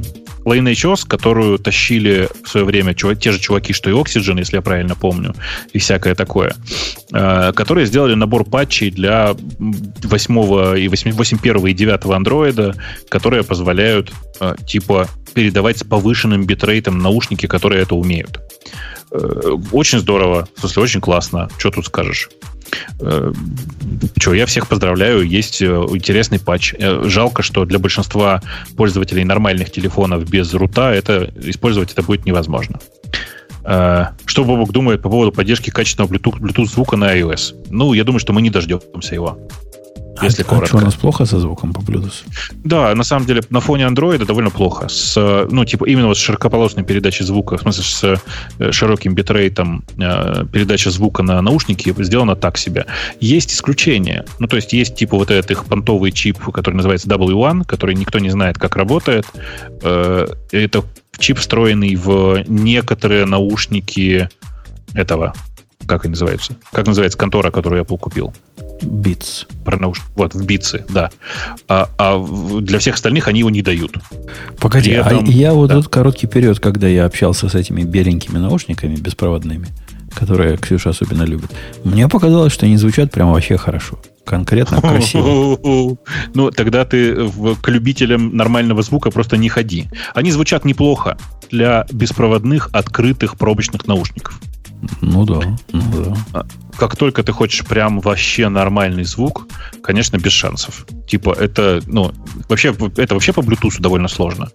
Lineage 0.45 1.07
которую 1.07 1.59
тащили 1.59 2.27
в 2.43 2.49
свое 2.49 2.65
время 2.65 2.93
чувак, 2.93 3.19
те 3.19 3.31
же 3.31 3.39
чуваки, 3.39 3.73
что 3.73 3.89
и 3.89 3.93
Oxygen, 3.93 4.39
если 4.39 4.57
я 4.57 4.61
правильно 4.61 4.95
помню, 4.95 5.35
и 5.73 5.79
всякое 5.79 6.15
такое, 6.15 6.55
э, 7.13 7.53
которые 7.53 7.85
сделали 7.85 8.15
набор 8.15 8.43
патчей 8.45 8.89
для 8.89 9.35
8 9.59 10.79
и 10.79 10.87
8, 10.87 11.11
8.1 11.11 11.69
и 11.69 11.73
9 11.73 12.05
андроида, 12.05 12.75
которые 13.09 13.43
позволяют 13.43 14.11
э, 14.39 14.55
типа 14.67 15.07
передавать 15.33 15.77
с 15.77 15.83
повышенным 15.83 16.45
битрейтом 16.45 16.97
наушники, 16.97 17.45
которые 17.45 17.83
это 17.83 17.95
умеют. 17.95 18.39
Э, 19.11 19.57
очень 19.71 19.99
здорово, 19.99 20.47
в 20.55 20.59
смысле, 20.61 20.83
очень 20.83 21.01
классно. 21.01 21.49
Что 21.57 21.71
тут 21.71 21.85
скажешь? 21.85 22.29
Э, 22.99 23.31
Че, 24.17 24.33
я 24.33 24.45
всех 24.45 24.67
поздравляю, 24.67 25.27
есть 25.27 25.61
э, 25.61 25.65
интересный 25.65 26.39
патч. 26.39 26.73
Жалко, 26.79 27.43
что 27.43 27.65
для 27.65 27.79
большинства 27.79 28.41
пользователей 28.77 29.23
нормальных 29.23 29.71
телефонов 29.71 30.29
без 30.29 30.53
рута 30.53 30.93
это 30.93 31.29
использовать 31.35 31.91
это 31.91 32.01
будет 32.03 32.25
невозможно. 32.25 32.79
Что 33.63 34.43
Бобок 34.43 34.71
думает 34.71 35.03
по 35.03 35.09
поводу 35.09 35.31
поддержки 35.31 35.69
качественного 35.69 36.11
Bluetooth, 36.11 36.39
Bluetooth 36.39 36.65
звука 36.65 36.97
на 36.97 37.15
iOS? 37.15 37.67
Ну, 37.69 37.93
я 37.93 38.03
думаю, 38.03 38.19
что 38.19 38.33
мы 38.33 38.41
не 38.41 38.49
дождемся 38.49 39.13
его 39.13 39.37
если 40.23 40.43
а, 40.43 40.45
коротко. 40.45 40.65
А 40.65 40.67
что, 40.67 40.77
у 40.77 40.81
нас 40.81 40.95
плохо 40.95 41.25
со 41.25 41.39
звуком 41.39 41.73
по 41.73 41.79
Bluetooth? 41.79 42.23
Да, 42.63 42.93
на 42.95 43.03
самом 43.03 43.25
деле, 43.25 43.41
на 43.49 43.59
фоне 43.59 43.85
Android 43.85 44.25
довольно 44.25 44.49
плохо. 44.49 44.87
С, 44.87 45.47
ну, 45.49 45.65
типа, 45.65 45.85
именно 45.85 46.07
вот 46.07 46.17
с 46.17 46.21
широкополосной 46.21 46.83
передачей 46.83 47.23
звука, 47.23 47.57
в 47.57 47.61
смысле, 47.61 47.83
с 47.83 48.21
э, 48.59 48.71
широким 48.71 49.13
битрейтом 49.13 49.83
э, 49.97 50.45
передача 50.51 50.91
звука 50.91 51.23
на 51.23 51.41
наушники 51.41 51.93
сделана 51.97 52.35
так 52.35 52.57
себе. 52.57 52.85
Есть 53.19 53.53
исключения. 53.53 54.25
Ну, 54.39 54.47
то 54.47 54.55
есть, 54.55 54.73
есть, 54.73 54.95
типа, 54.95 55.17
вот 55.17 55.31
этот 55.31 55.51
их 55.51 55.65
понтовый 55.65 56.11
чип, 56.11 56.39
который 56.51 56.75
называется 56.75 57.07
W1, 57.07 57.65
который 57.65 57.95
никто 57.95 58.19
не 58.19 58.29
знает, 58.29 58.57
как 58.57 58.75
работает. 58.75 59.25
Э, 59.81 60.27
это 60.51 60.83
чип, 61.17 61.37
встроенный 61.37 61.95
в 61.95 62.43
некоторые 62.47 63.25
наушники 63.25 64.29
этого, 64.93 65.33
как 65.87 66.05
они 66.05 66.11
называются? 66.11 66.55
Как 66.71 66.87
называется 66.87 67.17
контора, 67.17 67.51
которую 67.51 67.83
Apple 67.83 67.97
купил? 67.97 68.33
Beats. 68.81 69.47
Про 69.63 69.77
науш... 69.77 70.01
Вот, 70.15 70.33
в 70.33 70.45
Beats, 70.45 70.83
да. 70.89 71.09
А, 71.67 71.89
а 71.97 72.59
для 72.61 72.79
всех 72.79 72.95
остальных 72.95 73.27
они 73.27 73.39
его 73.39 73.49
не 73.49 73.61
дают. 73.61 73.93
Погоди, 74.59 74.93
а 74.93 75.05
этом... 75.05 75.25
а 75.25 75.31
я 75.31 75.53
вот 75.53 75.67
да. 75.67 75.75
тут 75.75 75.87
короткий 75.87 76.27
период, 76.27 76.59
когда 76.59 76.87
я 76.87 77.05
общался 77.05 77.49
с 77.49 77.55
этими 77.55 77.83
беленькими 77.83 78.37
наушниками 78.37 78.95
беспроводными, 78.95 79.67
которые 80.13 80.57
Ксюша 80.57 80.89
особенно 80.89 81.23
любит, 81.23 81.51
мне 81.83 82.07
показалось, 82.07 82.53
что 82.53 82.65
они 82.65 82.77
звучат 82.77 83.11
прям 83.11 83.31
вообще 83.31 83.57
хорошо. 83.57 83.99
Конкретно 84.25 84.81
красиво. 84.81 85.97
Ну, 86.33 86.51
тогда 86.51 86.85
ты 86.85 87.29
к 87.61 87.67
любителям 87.67 88.35
нормального 88.35 88.81
звука 88.81 89.11
просто 89.11 89.37
не 89.37 89.49
ходи. 89.49 89.87
Они 90.13 90.31
звучат 90.31 90.65
неплохо 90.65 91.17
для 91.49 91.85
беспроводных 91.91 92.69
открытых 92.71 93.37
пробочных 93.37 93.87
наушников. 93.87 94.39
Ну 95.01 95.25
да, 95.25 95.57
ну 95.71 96.03
да. 96.03 96.15
А, 96.33 96.45
как 96.75 96.95
только 96.95 97.23
ты 97.23 97.31
хочешь 97.31 97.65
прям 97.65 97.99
вообще 97.99 98.49
нормальный 98.49 99.03
звук, 99.03 99.47
конечно, 99.83 100.17
без 100.17 100.31
шансов. 100.31 100.85
Типа 101.07 101.35
это, 101.39 101.81
ну, 101.85 102.11
вообще, 102.49 102.75
это 102.97 103.13
вообще 103.13 103.33
по 103.33 103.41
Bluetooth 103.41 103.79
довольно 103.79 104.07
сложно. 104.07 104.49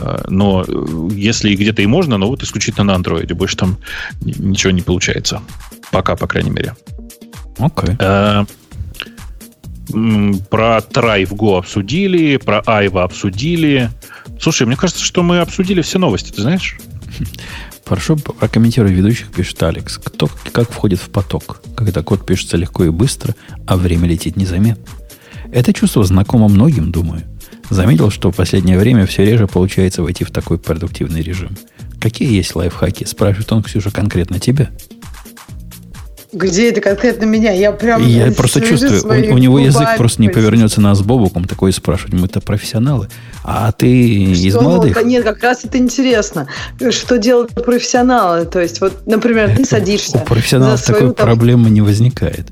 А, 0.00 0.24
но 0.28 0.64
э, 0.66 1.08
если 1.12 1.54
где-то 1.54 1.82
и 1.82 1.86
можно, 1.86 2.18
но 2.18 2.28
вот 2.28 2.42
исключительно 2.42 2.84
на 2.84 3.00
Android. 3.00 3.32
Больше 3.34 3.56
там 3.56 3.78
ничего 4.20 4.72
не 4.72 4.82
получается. 4.82 5.40
Пока, 5.90 6.16
по 6.16 6.26
крайней 6.26 6.50
мере. 6.50 6.74
Окей. 7.58 7.94
Okay. 7.94 7.96
А, 8.00 8.44
про 10.50 10.78
Try 10.78 11.26
в 11.26 11.32
Go 11.32 11.58
обсудили, 11.58 12.36
про 12.36 12.60
Айва 12.66 13.04
обсудили. 13.04 13.90
Слушай, 14.40 14.66
мне 14.66 14.76
кажется, 14.76 15.04
что 15.04 15.22
мы 15.22 15.40
обсудили 15.40 15.82
все 15.82 15.98
новости, 15.98 16.32
ты 16.32 16.42
знаешь? 16.42 16.78
Хорошо 17.84 18.16
прокомментируй 18.16 18.92
ведущих, 18.92 19.30
пишет 19.30 19.62
Алекс. 19.62 19.98
Кто 19.98 20.28
как 20.52 20.70
входит 20.70 21.00
в 21.00 21.10
поток, 21.10 21.62
когда 21.76 22.02
код 22.02 22.24
пишется 22.24 22.56
легко 22.56 22.84
и 22.84 22.90
быстро, 22.90 23.34
а 23.66 23.76
время 23.76 24.08
летит 24.08 24.36
незаметно? 24.36 24.84
Это 25.52 25.72
чувство 25.72 26.04
знакомо 26.04 26.48
многим, 26.48 26.90
думаю. 26.90 27.22
Заметил, 27.68 28.10
что 28.10 28.30
в 28.30 28.36
последнее 28.36 28.78
время 28.78 29.06
все 29.06 29.24
реже 29.24 29.46
получается 29.46 30.02
войти 30.02 30.24
в 30.24 30.30
такой 30.30 30.58
продуктивный 30.58 31.22
режим. 31.22 31.56
Какие 32.00 32.32
есть 32.32 32.54
лайфхаки? 32.54 33.04
Спрашивает 33.04 33.52
он, 33.52 33.62
Ксюша, 33.62 33.90
конкретно 33.90 34.40
тебя. 34.40 34.70
Где 36.32 36.70
это 36.70 36.80
конкретно 36.80 37.26
меня? 37.26 37.52
Я 37.52 37.72
прям... 37.72 38.06
Я 38.06 38.32
просто 38.32 38.62
чувствую, 38.62 39.02
у, 39.04 39.34
у 39.34 39.38
него 39.38 39.58
язык 39.58 39.86
просто 39.98 40.22
не 40.22 40.30
повернется 40.30 40.80
нас 40.80 40.98
с 40.98 41.02
Бобуком 41.02 41.44
такое 41.44 41.72
спрашивать. 41.72 42.14
Мы-то 42.14 42.40
профессионалы. 42.40 43.08
А 43.44 43.70
ты 43.72 44.34
что? 44.34 44.46
из 44.46 44.54
молодых? 44.54 45.04
Нет, 45.04 45.24
как 45.24 45.42
раз 45.42 45.64
это 45.64 45.76
интересно. 45.76 46.48
Что 46.90 47.18
делают 47.18 47.52
профессионалы? 47.52 48.46
То 48.46 48.60
есть, 48.60 48.80
вот, 48.80 49.06
например, 49.06 49.54
ты 49.54 49.66
садишься... 49.66 50.18
У 50.18 50.20
профессионалов 50.20 50.80
свою, 50.80 51.00
такой 51.00 51.14
там... 51.14 51.26
проблемы 51.26 51.68
не 51.68 51.82
возникает. 51.82 52.46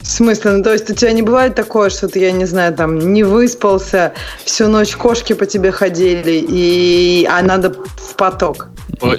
В 0.00 0.06
смысле? 0.08 0.52
Ну, 0.52 0.62
то 0.64 0.72
есть 0.72 0.90
у 0.90 0.94
тебя 0.94 1.12
не 1.12 1.22
бывает 1.22 1.54
такое, 1.54 1.90
что 1.90 2.08
ты, 2.08 2.18
я 2.18 2.32
не 2.32 2.46
знаю, 2.46 2.74
там, 2.74 3.12
не 3.12 3.22
выспался, 3.22 4.12
всю 4.44 4.66
ночь 4.66 4.96
кошки 4.96 5.34
по 5.34 5.46
тебе 5.46 5.70
ходили, 5.70 6.44
и... 6.48 7.28
а 7.30 7.42
надо 7.42 7.72
в 7.74 8.16
поток? 8.16 8.70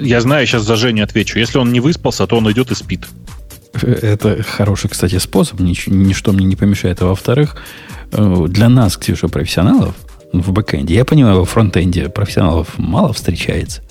Я 0.01 0.19
знаю, 0.19 0.45
сейчас 0.47 0.63
за 0.63 0.75
Женю 0.75 1.05
отвечу. 1.05 1.39
Если 1.39 1.57
он 1.59 1.71
не 1.71 1.79
выспался, 1.79 2.27
то 2.27 2.35
он 2.35 2.51
идет 2.51 2.71
и 2.71 2.75
спит. 2.75 3.05
Это 3.73 4.43
хороший, 4.43 4.89
кстати, 4.89 5.17
способ, 5.17 5.59
ничто, 5.59 5.91
ничто 5.91 6.31
мне 6.33 6.45
не 6.45 6.55
помешает. 6.55 7.01
А 7.01 7.05
во-вторых, 7.05 7.55
э, 8.11 8.45
для 8.49 8.69
нас, 8.69 8.97
Ксюша, 8.97 9.27
профессионалов 9.27 9.95
в 10.33 10.51
бэкэнде, 10.51 10.93
я 10.93 11.05
понимаю, 11.05 11.39
во 11.39 11.45
фронтенде 11.45 12.09
профессионалов 12.09 12.77
мало 12.77 13.13
встречается. 13.13 13.81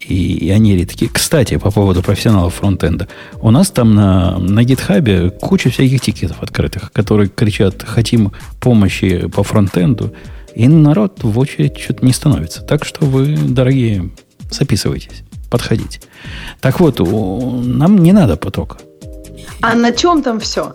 И, 0.00 0.34
и 0.34 0.50
они 0.50 0.76
редкие. 0.76 1.10
Кстати, 1.10 1.56
по 1.58 1.70
поводу 1.70 2.02
профессионалов 2.02 2.54
фронтенда. 2.54 3.06
У 3.40 3.50
нас 3.50 3.70
там 3.70 3.94
на, 3.94 4.38
на 4.38 4.64
гитхабе 4.64 5.30
куча 5.30 5.70
всяких 5.70 6.00
тикетов 6.00 6.42
открытых, 6.42 6.90
которые 6.92 7.28
кричат, 7.28 7.84
хотим 7.84 8.32
помощи 8.60 9.28
по 9.28 9.44
фронтенду. 9.44 10.12
И 10.56 10.66
народ 10.66 11.22
в 11.22 11.38
очередь 11.38 11.78
что-то 11.78 12.04
не 12.04 12.12
становится. 12.12 12.62
Так 12.62 12.84
что 12.84 13.06
вы, 13.06 13.36
дорогие, 13.36 14.10
записывайтесь, 14.50 15.22
подходите. 15.50 16.00
Так 16.60 16.80
вот, 16.80 16.98
нам 16.98 17.98
не 17.98 18.12
надо 18.12 18.36
потока. 18.36 18.78
А 19.62 19.74
на 19.74 19.92
чем 19.92 20.22
там 20.22 20.40
все? 20.40 20.72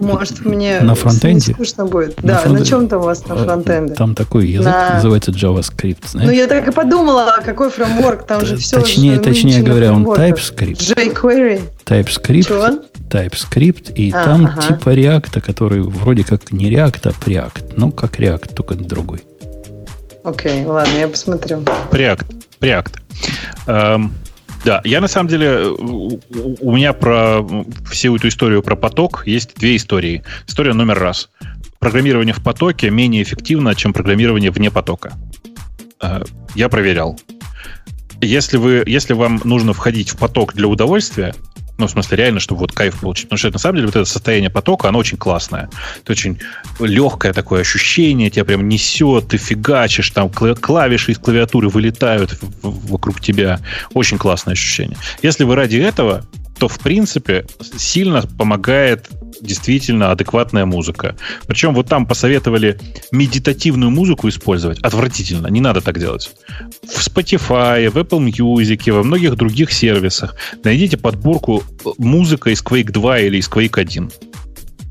Может, 0.00 0.44
мне 0.44 0.80
на 0.80 0.94
фронтенде? 0.94 1.52
скучно 1.54 1.86
будет. 1.86 2.22
На 2.22 2.34
да, 2.34 2.38
фронт... 2.38 2.58
на 2.58 2.66
чем 2.66 2.88
там 2.88 3.00
у 3.00 3.04
вас 3.04 3.26
на 3.26 3.34
э, 3.34 3.44
фронтенде? 3.44 3.94
Там 3.94 4.14
такой 4.14 4.48
язык 4.48 4.66
на... 4.66 4.94
называется 4.94 5.30
JavaScript. 5.30 6.08
Знаешь? 6.08 6.28
Ну, 6.28 6.34
я 6.34 6.46
так 6.46 6.68
и 6.68 6.72
подумала, 6.72 7.36
какой 7.44 7.70
фреймворк, 7.70 8.26
там 8.26 8.44
же 8.44 8.56
все 8.56 8.80
Точнее, 8.80 9.18
точнее 9.18 9.62
говоря, 9.62 9.92
он 9.92 10.04
TypeScript. 10.04 10.94
jQuery. 10.96 11.62
TypeScript. 11.84 12.42
Чего? 12.42 12.82
TypeScript, 13.08 13.94
и 13.94 14.10
а, 14.10 14.24
там 14.24 14.46
ага. 14.46 14.62
типа 14.62 14.90
React, 14.90 15.40
который 15.40 15.80
вроде 15.80 16.24
как 16.24 16.50
не 16.52 16.70
React, 16.70 17.00
а 17.04 17.10
Preact. 17.10 17.74
Ну, 17.76 17.92
как 17.92 18.18
React, 18.18 18.54
только 18.54 18.74
другой. 18.74 19.22
Окей, 20.24 20.64
ладно, 20.64 20.92
я 20.98 21.08
посмотрю. 21.08 21.58
Preact. 21.90 22.26
Preact. 22.60 22.94
Эм, 23.68 24.12
да, 24.66 24.80
я 24.82 25.00
на 25.00 25.06
самом 25.06 25.28
деле, 25.28 25.68
у 25.68 26.72
меня 26.74 26.92
про 26.92 27.46
всю 27.88 28.16
эту 28.16 28.26
историю 28.26 28.64
про 28.64 28.74
поток 28.74 29.22
есть 29.24 29.54
две 29.54 29.76
истории. 29.76 30.24
История 30.48 30.72
номер 30.72 30.98
раз. 30.98 31.30
Программирование 31.78 32.34
в 32.34 32.42
потоке 32.42 32.90
менее 32.90 33.22
эффективно, 33.22 33.76
чем 33.76 33.92
программирование 33.92 34.50
вне 34.50 34.72
потока. 34.72 35.12
Э, 36.02 36.24
я 36.56 36.68
проверял. 36.68 37.16
Если, 38.20 38.56
вы, 38.56 38.82
если 38.84 39.12
вам 39.12 39.40
нужно 39.44 39.72
входить 39.72 40.10
в 40.10 40.16
поток 40.16 40.54
для 40.54 40.66
удовольствия, 40.66 41.32
ну, 41.78 41.86
в 41.86 41.90
смысле, 41.90 42.16
реально, 42.16 42.40
чтобы 42.40 42.60
вот 42.60 42.72
кайф 42.72 43.00
получить. 43.00 43.26
Потому 43.26 43.38
что, 43.38 43.50
на 43.50 43.58
самом 43.58 43.76
деле, 43.76 43.86
вот 43.86 43.96
это 43.96 44.04
состояние 44.04 44.50
потока, 44.50 44.88
оно 44.88 44.98
очень 44.98 45.18
классное. 45.18 45.68
Это 46.02 46.12
очень 46.12 46.38
легкое 46.80 47.32
такое 47.32 47.60
ощущение, 47.60 48.30
тебя 48.30 48.44
прям 48.44 48.68
несет, 48.68 49.28
ты 49.28 49.36
фигачишь, 49.36 50.10
там 50.10 50.30
клавиши 50.30 51.12
из 51.12 51.18
клавиатуры 51.18 51.68
вылетают 51.68 52.38
вокруг 52.62 53.20
тебя. 53.20 53.60
Очень 53.92 54.18
классное 54.18 54.52
ощущение. 54.52 54.96
Если 55.22 55.44
вы 55.44 55.54
ради 55.54 55.76
этого 55.76 56.24
то, 56.58 56.68
в 56.68 56.78
принципе, 56.78 57.46
сильно 57.76 58.22
помогает 58.22 59.08
действительно 59.40 60.10
адекватная 60.10 60.64
музыка. 60.64 61.16
Причем 61.46 61.74
вот 61.74 61.88
там 61.88 62.06
посоветовали 62.06 62.78
медитативную 63.12 63.90
музыку 63.90 64.28
использовать. 64.28 64.78
Отвратительно, 64.80 65.48
не 65.48 65.60
надо 65.60 65.80
так 65.80 65.98
делать. 65.98 66.30
В 66.82 67.06
Spotify, 67.06 67.88
в 67.90 67.96
Apple 67.98 68.32
Music, 68.32 68.92
во 68.92 69.02
многих 69.02 69.36
других 69.36 69.72
сервисах 69.72 70.36
найдите 70.64 70.96
подборку 70.96 71.62
музыка 71.98 72.50
из 72.50 72.62
Quake 72.62 72.90
2 72.90 73.18
или 73.20 73.38
из 73.38 73.48
Quake 73.48 73.78
1 73.78 74.10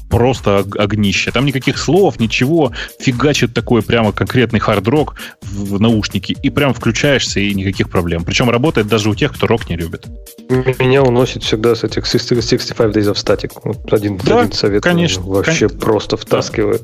просто 0.09 0.65
огнище. 0.77 1.31
Там 1.31 1.45
никаких 1.45 1.77
слов, 1.77 2.19
ничего. 2.19 2.71
Фигачит 2.99 3.53
такой 3.53 3.81
прямо 3.81 4.11
конкретный 4.11 4.59
хард-рок 4.59 5.15
в 5.41 5.79
наушники. 5.79 6.35
И 6.41 6.49
прям 6.49 6.73
включаешься, 6.73 7.39
и 7.39 7.53
никаких 7.53 7.89
проблем. 7.89 8.23
Причем 8.23 8.49
работает 8.49 8.87
даже 8.87 9.09
у 9.09 9.15
тех, 9.15 9.33
кто 9.33 9.47
рок 9.47 9.69
не 9.69 9.75
любит. 9.75 10.05
Меня 10.49 11.03
уносит 11.03 11.43
всегда 11.43 11.75
с 11.75 11.83
этих 11.83 12.05
65 12.05 12.95
Days 12.95 13.11
of 13.11 13.15
Static. 13.15 13.51
Один, 13.91 14.17
да, 14.17 14.41
один 14.41 14.51
совет 14.53 14.83
конечно, 14.83 15.23
вообще 15.23 15.69
кон... 15.69 15.79
просто 15.79 16.17
втаскивает. 16.17 16.83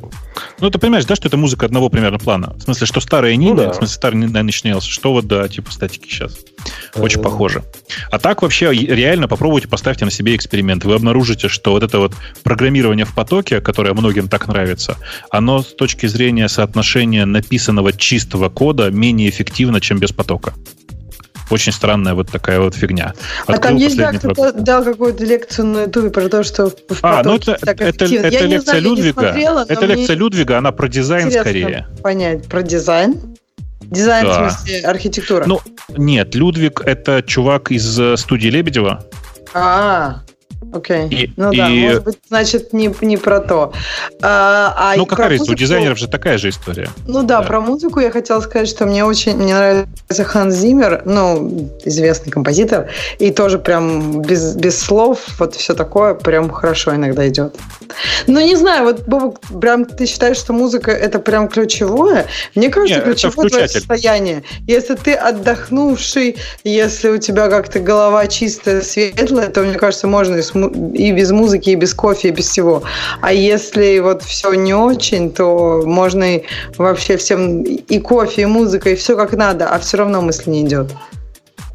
Ну, 0.60 0.69
ты 0.69 0.80
понимаешь, 0.80 1.06
да, 1.06 1.15
что 1.15 1.27
это 1.27 1.38
музыка 1.38 1.65
одного 1.65 1.89
примерно 1.89 2.19
плана? 2.19 2.56
В 2.57 2.61
смысле, 2.61 2.88
что 2.88 2.99
старая 2.99 3.35
Нина, 3.35 3.53
ну, 3.53 3.64
да. 3.64 3.72
в 3.72 3.76
смысле, 3.76 3.95
старый 3.95 4.19
Nine 4.19 4.48
Inch 4.48 4.81
что 4.81 5.14
вот, 5.14 5.26
да, 5.26 5.48
типа 5.48 5.72
статики 5.72 6.07
сейчас. 6.07 6.38
Очень 6.95 7.19
а, 7.19 7.23
похоже. 7.23 7.63
А 8.09 8.19
так 8.19 8.41
вообще 8.41 8.71
реально 8.73 9.27
попробуйте, 9.27 9.67
поставьте 9.67 10.05
на 10.05 10.11
себе 10.11 10.35
эксперимент. 10.35 10.83
Вы 10.83 10.95
обнаружите, 10.95 11.47
что 11.47 11.71
вот 11.71 11.83
это 11.83 11.99
вот 11.99 12.13
программирование 12.43 13.05
в 13.05 13.13
потоке, 13.13 13.61
которое 13.61 13.93
многим 13.93 14.27
так 14.27 14.47
нравится, 14.47 14.97
оно 15.29 15.61
с 15.61 15.73
точки 15.73 16.05
зрения 16.07 16.47
соотношения 16.49 17.25
написанного 17.25 17.93
чистого 17.93 18.49
кода 18.49 18.89
менее 18.91 19.29
эффективно, 19.29 19.79
чем 19.81 19.99
без 19.99 20.11
потока. 20.11 20.53
Очень 21.51 21.73
странная 21.73 22.13
вот 22.13 22.31
такая 22.31 22.61
вот 22.61 22.75
фигня. 22.75 23.13
Открыл 23.41 23.57
а 23.57 23.59
там 23.59 23.75
есть, 23.75 23.97
да, 23.97 24.13
кто-то 24.13 24.53
дал 24.53 24.85
какую-то 24.85 25.25
лекцию 25.25 25.65
на 25.65 25.81
ютубе 25.81 26.09
про 26.09 26.29
то, 26.29 26.43
что 26.43 26.69
в 26.69 26.75
А, 27.01 27.21
ну 27.23 27.35
это, 27.35 27.57
это, 27.61 27.83
это, 27.83 28.05
это 28.05 28.45
лекция 28.45 28.59
знаю, 28.61 28.83
Людвига. 28.83 29.21
Смотрела, 29.21 29.65
это 29.67 29.85
лекция 29.85 30.15
Людвига, 30.15 30.57
она 30.57 30.71
про 30.71 30.88
дизайн 30.88 31.29
скорее. 31.29 31.88
понять, 32.01 32.47
про 32.47 32.63
дизайн? 32.63 33.35
Дизайн, 33.91 34.26
да. 34.26 34.31
в 34.31 34.51
смысле, 34.51 34.80
архитектура? 34.81 35.45
Ну, 35.45 35.59
нет, 35.89 36.34
Людвиг— 36.34 36.81
это 36.85 37.22
чувак 37.22 37.72
из 37.72 37.99
э, 37.99 38.15
студии 38.15 38.47
Лебедева. 38.47 39.05
А, 39.53 40.22
Окей. 40.73 41.06
Okay. 41.06 41.34
Ну 41.38 41.52
и... 41.52 41.57
да, 41.57 41.69
может 41.69 42.03
быть, 42.03 42.19
значит, 42.27 42.73
не, 42.73 42.93
не 43.02 43.18
про 43.18 43.39
то. 43.39 43.73
А, 44.22 44.73
а 44.77 44.95
ну, 44.95 45.06
какая 45.06 45.30
разница, 45.30 45.52
у 45.52 45.56
дизайнеров 45.56 45.98
же 45.98 46.07
такая 46.07 46.38
же 46.38 46.49
история. 46.49 46.89
Ну 47.07 47.23
да, 47.23 47.41
да, 47.41 47.48
про 47.48 47.61
музыку 47.61 47.99
я 47.99 48.11
хотела 48.11 48.39
сказать, 48.39 48.68
что 48.68 48.85
мне 48.85 49.03
очень 49.06 49.35
мне 49.38 49.56
нравится 49.56 50.23
Ханс 50.23 50.56
Зиммер, 50.56 51.02
ну, 51.06 51.69
известный 51.85 52.31
композитор, 52.31 52.89
и 53.19 53.31
тоже 53.31 53.60
прям 53.60 54.22
без, 54.22 54.56
без 54.56 54.80
слов, 54.80 55.19
вот 55.39 55.56
все 55.56 55.73
такое 55.73 56.14
прям 56.14 56.49
хорошо 56.49 56.95
иногда 56.95 57.27
идет. 57.27 57.56
Ну, 58.27 58.39
не 58.39 58.56
знаю, 58.56 58.85
вот, 58.85 59.07
Бобок, 59.07 59.39
прям 59.60 59.85
ты 59.85 60.06
считаешь, 60.06 60.38
что 60.38 60.53
музыка 60.53 60.91
это 60.91 61.19
прям 61.19 61.48
ключевое? 61.48 62.27
Мне 62.56 62.69
кажется, 62.69 62.95
Нет, 62.95 63.06
ключевое 63.06 63.49
твое 63.49 63.68
состояние. 63.68 64.43
Если 64.68 64.95
ты 64.95 65.14
отдохнувший, 65.14 66.38
если 66.64 67.10
у 67.10 67.18
тебя 67.18 67.49
как-то 67.49 67.80
голова 67.80 68.27
чистая, 68.27 68.81
светлая, 68.81 69.49
то, 69.49 69.61
мне 69.61 69.73
кажется, 69.73 70.07
можно 70.07 70.35
и, 70.35 70.41
и 70.67 71.11
без 71.11 71.31
музыки, 71.31 71.71
и 71.71 71.75
без 71.75 71.93
кофе, 71.93 72.29
и 72.29 72.31
без 72.31 72.49
всего. 72.49 72.83
А 73.21 73.33
если 73.33 73.99
вот 73.99 74.23
все 74.23 74.53
не 74.53 74.73
очень, 74.73 75.31
то 75.31 75.83
можно 75.85 76.38
и 76.38 76.43
вообще 76.77 77.17
всем 77.17 77.61
и 77.63 77.99
кофе, 77.99 78.43
и 78.43 78.45
музыка, 78.45 78.89
и 78.89 78.95
все 78.95 79.15
как 79.15 79.33
надо, 79.33 79.69
а 79.69 79.79
все 79.79 79.97
равно 79.97 80.21
мысль 80.21 80.49
не 80.49 80.61
идет. 80.61 80.88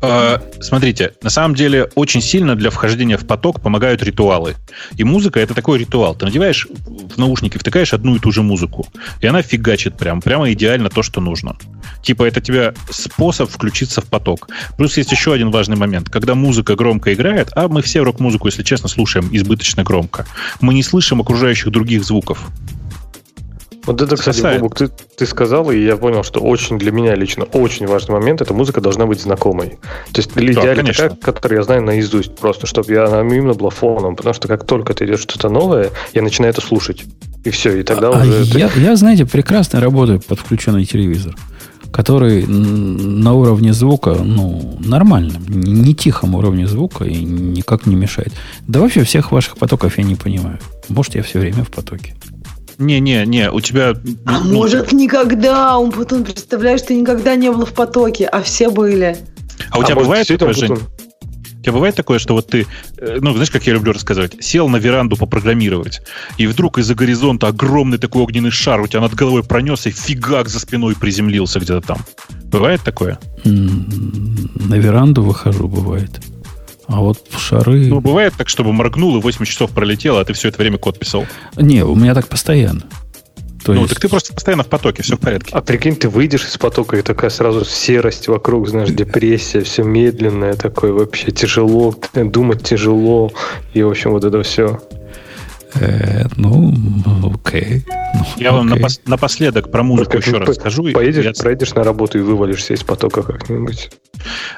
Э, 0.02 0.38
смотрите, 0.60 1.12
на 1.22 1.30
самом 1.30 1.54
деле 1.54 1.88
очень 1.94 2.20
сильно 2.20 2.54
для 2.54 2.70
вхождения 2.70 3.16
в 3.16 3.26
поток 3.26 3.60
помогают 3.60 4.02
ритуалы. 4.02 4.56
И 4.96 5.04
музыка 5.04 5.40
это 5.40 5.54
такой 5.54 5.78
ритуал. 5.78 6.14
Ты 6.14 6.26
надеваешь 6.26 6.66
в 6.86 7.16
наушники, 7.18 7.58
втыкаешь 7.58 7.94
одну 7.94 8.16
и 8.16 8.18
ту 8.18 8.30
же 8.30 8.42
музыку, 8.42 8.86
и 9.20 9.26
она 9.26 9.42
фигачит 9.42 9.96
прям, 9.96 10.20
прямо 10.20 10.52
идеально 10.52 10.90
то, 10.90 11.02
что 11.02 11.20
нужно. 11.20 11.56
Типа 12.02 12.24
это 12.24 12.40
тебе 12.40 12.74
способ 12.90 13.50
включиться 13.50 14.00
в 14.00 14.06
поток. 14.06 14.48
Плюс 14.76 14.96
есть 14.96 15.12
еще 15.12 15.32
один 15.32 15.50
важный 15.50 15.76
момент. 15.76 16.10
Когда 16.10 16.34
музыка 16.34 16.76
громко 16.76 17.14
играет, 17.14 17.50
а 17.54 17.68
мы 17.68 17.82
все 17.82 18.00
рок-музыку, 18.00 18.48
если 18.48 18.62
честно, 18.62 18.88
слушаем 18.88 19.28
избыточно 19.32 19.82
громко, 19.82 20.26
мы 20.60 20.74
не 20.74 20.82
слышим 20.82 21.20
окружающих 21.20 21.70
других 21.70 22.04
звуков. 22.04 22.46
Вот 23.86 24.02
это, 24.02 24.16
кстати, 24.16 24.38
Спасает. 24.38 24.60
Бобук, 24.60 24.76
ты, 24.76 24.88
ты 25.16 25.26
сказал, 25.26 25.70
и 25.70 25.78
я 25.78 25.96
понял, 25.96 26.24
что 26.24 26.40
очень 26.40 26.76
для 26.78 26.90
меня 26.90 27.14
лично 27.14 27.44
очень 27.44 27.86
важный 27.86 28.14
момент, 28.14 28.40
эта 28.40 28.52
музыка 28.52 28.80
должна 28.80 29.06
быть 29.06 29.20
знакомой. 29.20 29.78
То 30.12 30.20
есть 30.20 30.36
или 30.36 30.52
да, 30.52 30.62
идеально 30.62 30.82
конечно. 30.82 31.08
такая, 31.10 31.32
которую 31.32 31.58
я 31.58 31.64
знаю 31.64 31.82
наизусть, 31.82 32.34
просто 32.34 32.66
чтобы 32.66 32.92
я, 32.92 33.04
она 33.04 33.20
именно 33.20 33.54
была 33.54 33.70
фоном, 33.70 34.16
потому 34.16 34.34
что 34.34 34.48
как 34.48 34.66
только 34.66 34.92
ты 34.92 35.04
идет 35.04 35.20
что-то 35.20 35.48
новое, 35.48 35.90
я 36.14 36.22
начинаю 36.22 36.52
это 36.52 36.60
слушать. 36.60 37.04
И 37.44 37.50
все, 37.50 37.78
и 37.78 37.84
тогда 37.84 38.08
а 38.08 38.22
уже... 38.22 38.42
Я, 38.58 38.68
ты... 38.68 38.80
я, 38.80 38.96
знаете, 38.96 39.24
прекрасно 39.24 39.80
работаю 39.80 40.20
под 40.20 40.40
включенный 40.40 40.84
телевизор, 40.84 41.36
который 41.92 42.44
на 42.44 43.34
уровне 43.34 43.72
звука, 43.72 44.16
ну, 44.16 44.76
нормальном, 44.80 45.44
не 45.46 45.94
тихом 45.94 46.34
уровне 46.34 46.66
звука 46.66 47.04
и 47.04 47.22
никак 47.22 47.86
не 47.86 47.94
мешает. 47.94 48.32
Да 48.66 48.80
вообще 48.80 49.04
всех 49.04 49.30
ваших 49.30 49.58
потоков 49.58 49.96
я 49.96 50.02
не 50.02 50.16
понимаю. 50.16 50.58
Может, 50.88 51.14
я 51.14 51.22
все 51.22 51.38
время 51.38 51.62
в 51.62 51.70
потоке. 51.70 52.16
Не-не-не, 52.78 53.50
у 53.50 53.60
тебя... 53.60 53.94
А 54.26 54.40
ну, 54.40 54.54
может, 54.54 54.92
никогда? 54.92 55.78
Он 55.78 55.90
потом, 55.90 56.24
представляешь, 56.24 56.82
ты 56.82 56.94
никогда 56.94 57.34
не 57.34 57.50
был 57.50 57.64
в 57.64 57.72
потоке, 57.72 58.26
а 58.26 58.42
все 58.42 58.70
были. 58.70 59.16
А 59.70 59.78
у 59.78 59.82
тебя 59.82 59.94
а 59.94 60.00
бывает 60.00 60.28
такое, 60.28 60.52
Жень? 60.52 60.72
У 60.72 61.62
тебя 61.62 61.72
бывает 61.72 61.96
такое, 61.96 62.18
что 62.20 62.34
вот 62.34 62.46
ты, 62.46 62.66
э, 62.98 63.18
ну, 63.20 63.32
знаешь, 63.32 63.50
как 63.50 63.66
я 63.66 63.72
люблю 63.72 63.92
рассказывать, 63.92 64.36
сел 64.40 64.68
на 64.68 64.76
веранду 64.76 65.16
попрограммировать, 65.16 66.00
и 66.38 66.46
вдруг 66.46 66.78
из-за 66.78 66.94
горизонта 66.94 67.48
огромный 67.48 67.98
такой 67.98 68.22
огненный 68.22 68.52
шар 68.52 68.80
у 68.80 68.86
тебя 68.86 69.00
над 69.00 69.14
головой 69.14 69.42
пронесся, 69.42 69.88
и 69.88 69.92
фигак 69.92 70.48
за 70.48 70.60
спиной 70.60 70.94
приземлился 70.94 71.58
где-то 71.58 71.80
там. 71.80 71.98
Бывает 72.44 72.82
такое? 72.84 73.18
На 73.44 74.74
веранду 74.74 75.22
выхожу, 75.22 75.66
бывает. 75.66 76.20
А 76.88 77.00
вот 77.00 77.18
шары... 77.36 77.86
Ну, 77.86 78.00
бывает 78.00 78.34
так, 78.36 78.48
чтобы 78.48 78.72
моргнул 78.72 79.16
и 79.16 79.20
8 79.20 79.44
часов 79.44 79.72
пролетело, 79.72 80.20
а 80.20 80.24
ты 80.24 80.32
все 80.32 80.48
это 80.48 80.58
время 80.58 80.78
код 80.78 80.98
писал? 80.98 81.26
Не, 81.56 81.84
у 81.84 81.94
меня 81.94 82.14
так 82.14 82.28
постоянно. 82.28 82.82
То 83.64 83.72
ну, 83.72 83.80
есть... 83.80 83.94
так 83.94 84.00
ты 84.00 84.08
просто 84.08 84.32
постоянно 84.32 84.62
в 84.62 84.68
потоке, 84.68 85.02
все 85.02 85.16
в 85.16 85.20
порядке. 85.20 85.50
А 85.52 85.60
прикинь, 85.60 85.96
ты 85.96 86.08
выйдешь 86.08 86.46
из 86.46 86.56
потока, 86.56 86.96
и 86.96 87.02
такая 87.02 87.30
сразу 87.30 87.64
серость 87.64 88.28
вокруг, 88.28 88.68
знаешь, 88.68 88.90
депрессия, 88.90 89.62
все 89.62 89.82
медленное 89.82 90.54
такое, 90.54 90.92
вообще 90.92 91.32
тяжело, 91.32 91.92
думать 92.14 92.62
тяжело, 92.62 93.32
и, 93.74 93.82
в 93.82 93.88
общем, 93.88 94.12
вот 94.12 94.24
это 94.24 94.40
все. 94.44 94.80
Э, 95.74 96.26
ну, 96.36 96.72
окей. 97.34 97.84
Ну, 98.14 98.24
я 98.36 98.52
вам 98.52 98.72
напос- 98.72 99.00
напоследок 99.06 99.70
про 99.70 99.82
музыку 99.82 100.12
как, 100.12 100.26
еще 100.26 100.38
раз 100.38 100.56
скажу. 100.56 100.90
Поедешь, 100.92 101.24
я... 101.24 101.32
проедешь 101.32 101.74
на 101.74 101.84
работу 101.84 102.18
и 102.18 102.20
вывалишься 102.22 102.74
из 102.74 102.82
потока 102.82 103.22
как-нибудь. 103.22 103.90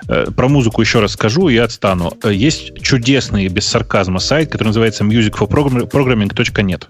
Э, 0.09 0.27
про 0.31 0.49
музыку 0.49 0.81
еще 0.81 1.01
раз 1.01 1.13
скажу 1.13 1.49
и 1.49 1.57
отстану. 1.57 2.13
Э, 2.23 2.33
есть 2.33 2.81
чудесный, 2.81 3.49
без 3.49 3.67
сарказма, 3.67 4.19
сайт, 4.21 4.51
который 4.51 4.69
называется 4.69 5.05
musicforprogramming.net. 5.05 6.87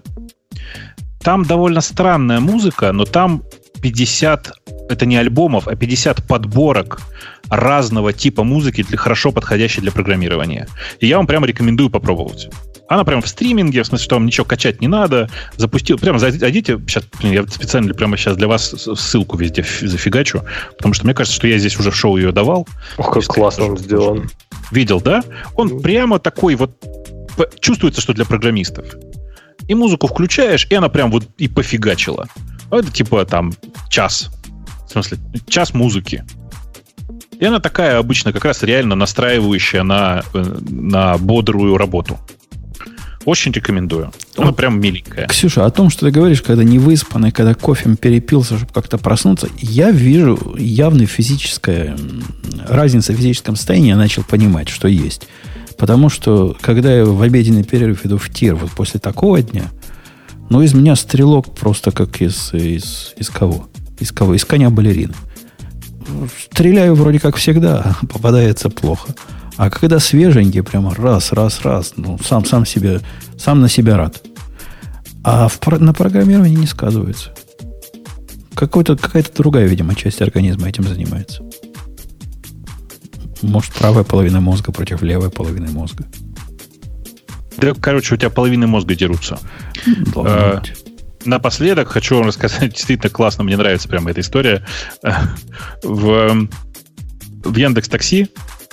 Там 1.21 1.43
довольно 1.43 1.81
странная 1.81 2.39
музыка, 2.39 2.91
но 2.91 3.05
там 3.05 3.43
50, 3.81 4.51
это 4.89 5.05
не 5.05 5.17
альбомов, 5.17 5.67
а 5.67 5.75
50 5.75 6.27
подборок 6.27 7.01
разного 7.49 8.13
типа 8.13 8.43
музыки, 8.43 8.83
для, 8.83 8.97
хорошо 8.97 9.31
подходящей 9.31 9.81
для 9.81 9.91
программирования. 9.91 10.67
И 10.99 11.07
я 11.07 11.17
вам 11.17 11.27
прямо 11.27 11.47
рекомендую 11.47 11.89
попробовать. 11.89 12.49
Она 12.87 13.03
прям 13.03 13.21
в 13.21 13.27
стриминге, 13.27 13.83
в 13.83 13.85
смысле, 13.85 14.03
что 14.03 14.15
вам 14.15 14.25
ничего 14.25 14.45
качать 14.45 14.81
не 14.81 14.87
надо. 14.87 15.29
Запустил, 15.57 15.99
прямо 15.99 16.17
зайдите, 16.17 16.79
сейчас, 16.87 17.03
блин, 17.19 17.33
я 17.33 17.47
специально 17.47 17.93
прямо 17.93 18.17
сейчас 18.17 18.35
для 18.35 18.47
вас 18.47 18.73
ссылку 18.95 19.37
везде 19.37 19.63
зафигачу, 19.81 20.43
потому 20.75 20.95
что 20.95 21.05
мне 21.05 21.13
кажется, 21.13 21.35
что 21.35 21.47
я 21.47 21.59
здесь 21.59 21.79
уже 21.79 21.91
в 21.91 21.95
шоу 21.95 22.17
ее 22.17 22.31
давал. 22.31 22.67
Ох, 22.97 23.13
как 23.13 23.23
классно 23.25 23.65
он 23.65 23.77
сделан. 23.77 24.29
Видел, 24.71 25.01
да? 25.01 25.23
Он 25.55 25.79
прямо 25.81 26.17
такой 26.17 26.55
вот, 26.55 26.71
чувствуется, 27.59 28.01
что 28.01 28.13
для 28.13 28.25
программистов. 28.25 28.95
И 29.67 29.75
музыку 29.75 30.07
включаешь, 30.07 30.65
и 30.69 30.73
она 30.73 30.89
прям 30.89 31.11
вот 31.11 31.25
и 31.37 31.47
пофигачила. 31.47 32.27
Это 32.71 32.91
типа 32.91 33.25
там 33.25 33.53
час. 33.89 34.29
В 34.87 34.91
смысле, 34.91 35.17
час 35.47 35.73
музыки. 35.73 36.23
И 37.39 37.45
она 37.45 37.59
такая 37.59 37.97
обычно 37.97 38.33
как 38.33 38.45
раз 38.45 38.63
реально 38.63 38.95
настраивающая 38.95 39.83
на, 39.83 40.23
э, 40.33 40.57
на 40.69 41.17
бодрую 41.17 41.77
работу. 41.77 42.19
Очень 43.25 43.51
рекомендую. 43.51 44.11
Она 44.37 44.49
а, 44.49 44.53
прям 44.53 44.79
миленькая. 44.79 45.27
Ксюша, 45.27 45.65
о 45.65 45.69
том, 45.69 45.89
что 45.89 46.05
ты 46.05 46.11
говоришь, 46.11 46.41
когда 46.41 46.63
не 46.63 46.79
выспанный, 46.79 47.31
когда 47.31 47.53
кофем 47.53 47.97
перепился, 47.97 48.57
чтобы 48.57 48.73
как-то 48.73 48.97
проснуться, 48.97 49.49
я 49.57 49.91
вижу 49.91 50.55
явную 50.57 51.07
физическая 51.07 51.97
разница 52.67 53.13
в 53.13 53.17
физическом 53.17 53.55
состоянии, 53.55 53.89
я 53.89 53.97
начал 53.97 54.23
понимать, 54.23 54.69
что 54.69 54.87
есть. 54.87 55.27
Потому 55.77 56.09
что, 56.09 56.57
когда 56.59 56.93
я 56.93 57.05
в 57.05 57.21
обеденный 57.21 57.63
перерыв 57.63 58.05
иду 58.05 58.17
в 58.17 58.29
тир, 58.29 58.55
вот 58.55 58.71
после 58.71 58.99
такого 58.99 59.41
дня, 59.41 59.65
ну, 60.49 60.61
из 60.61 60.73
меня 60.73 60.95
стрелок 60.95 61.55
просто 61.55 61.91
как 61.91 62.21
из, 62.21 62.53
из, 62.53 63.13
из 63.17 63.29
кого? 63.29 63.69
Из 63.99 64.11
кого? 64.11 64.35
Из 64.35 64.45
коня 64.45 64.69
балерины. 64.69 65.13
Стреляю 66.51 66.95
вроде 66.95 67.19
как 67.19 67.35
всегда, 67.35 67.95
а 68.01 68.05
попадается 68.07 68.69
плохо. 68.69 69.13
А 69.57 69.69
когда 69.69 69.99
свеженький, 69.99 70.63
прямо 70.63 70.95
раз, 70.95 71.33
раз, 71.33 71.61
раз, 71.63 71.93
ну, 71.97 72.17
сам, 72.23 72.45
сам, 72.45 72.65
себе, 72.65 73.01
сам 73.37 73.59
на 73.59 73.67
себя 73.67 73.97
рад. 73.97 74.21
А 75.23 75.49
в, 75.49 75.59
на 75.79 75.93
программировании 75.93 76.55
не 76.55 76.67
сказывается. 76.67 77.31
Какой-то, 78.55 78.95
какая-то 78.95 79.31
другая, 79.35 79.67
видимо, 79.67 79.95
часть 79.95 80.21
организма 80.21 80.69
этим 80.69 80.85
занимается. 80.85 81.43
Может, 83.41 83.73
правая 83.73 84.03
половина 84.03 84.41
мозга 84.41 84.71
против 84.71 85.01
левой 85.01 85.29
половины 85.29 85.69
мозга. 85.71 86.05
Да, 87.57 87.73
короче, 87.73 88.15
у 88.15 88.17
тебя 88.17 88.29
половины 88.29 88.67
мозга 88.67 88.95
дерутся. 88.95 89.39
Э, 90.15 90.61
напоследок 91.29 91.89
хочу 91.89 92.17
вам 92.17 92.27
рассказать, 92.27 92.73
действительно 92.73 93.09
классно, 93.09 93.43
мне 93.43 93.57
нравится 93.57 93.87
прямо 93.87 94.11
эта 94.11 94.21
история. 94.21 94.65
В, 95.83 96.47
в 97.43 97.55
Яндекс 97.55 97.87
Такси 97.87 98.29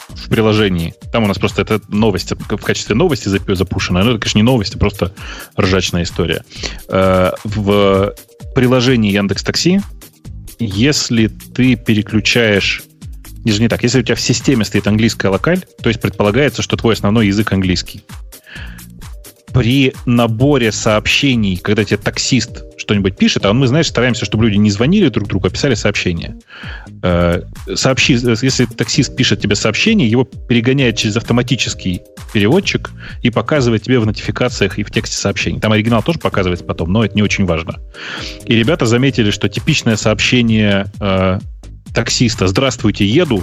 в 0.09 0.28
приложении. 0.28 0.95
Там 1.12 1.24
у 1.24 1.27
нас 1.27 1.39
просто 1.39 1.62
это 1.62 1.81
новость 1.89 2.33
в 2.33 2.57
качестве 2.59 2.95
новости 2.95 3.28
запущена. 3.28 4.03
Но 4.03 4.11
это, 4.11 4.20
конечно, 4.20 4.39
не 4.39 4.43
новость, 4.43 4.74
а 4.74 4.78
просто 4.78 5.12
ржачная 5.59 6.05
история. 6.05 6.45
Э, 6.89 7.33
в 7.45 8.15
приложении 8.55 9.12
Яндекс 9.12 9.43
Такси, 9.43 9.81
если 10.59 11.27
ты 11.27 11.77
переключаешь 11.77 12.83
Даже 13.45 13.61
не 13.61 13.69
так. 13.69 13.83
Если 13.83 14.01
у 14.01 14.03
тебя 14.03 14.16
в 14.16 14.20
системе 14.20 14.65
стоит 14.65 14.87
английская 14.87 15.28
локаль, 15.28 15.61
то 15.83 15.89
есть 15.89 16.01
предполагается, 16.01 16.62
что 16.62 16.77
твой 16.77 16.95
основной 16.95 17.28
язык 17.28 17.53
английский 17.53 18.03
при 19.57 19.95
наборе 20.05 20.70
сообщений, 20.70 21.57
когда 21.57 21.83
тебе 21.83 21.97
таксист 21.97 22.62
что-нибудь 22.77 23.16
пишет, 23.16 23.47
а 23.47 23.55
мы, 23.55 23.66
знаешь, 23.66 23.87
стараемся, 23.87 24.27
чтобы 24.27 24.45
люди 24.45 24.57
не 24.57 24.70
звонили 24.70 25.09
друг 25.09 25.28
другу, 25.28 25.47
а 25.47 25.51
писали 25.51 25.74
сообщения. 25.74 26.37
Э, 27.03 27.41
сообщи, 27.74 28.12
если 28.12 28.66
таксист 28.66 29.16
пишет 29.16 29.41
тебе 29.41 29.55
сообщение, 29.55 30.11
его 30.11 30.24
перегоняет 30.24 30.99
через 30.99 31.16
автоматический 31.16 32.03
переводчик 32.35 32.91
и 33.23 33.31
показывает 33.31 33.83
тебе 33.83 33.99
в 33.99 34.05
нотификациях 34.05 34.78
и 34.78 34.83
в 34.83 34.91
тексте 34.91 35.16
сообщений. 35.16 35.59
Там 35.59 35.73
оригинал 35.73 36.03
тоже 36.03 36.19
показывается 36.19 36.66
потом, 36.66 36.93
но 36.93 37.03
это 37.03 37.15
не 37.15 37.23
очень 37.23 37.47
важно. 37.47 37.77
И 38.45 38.55
ребята 38.55 38.85
заметили, 38.85 39.31
что 39.31 39.49
типичное 39.49 39.97
сообщение 39.97 40.85
э, 41.01 41.39
таксиста 41.95 42.47
«Здравствуйте, 42.47 43.07
еду» 43.07 43.43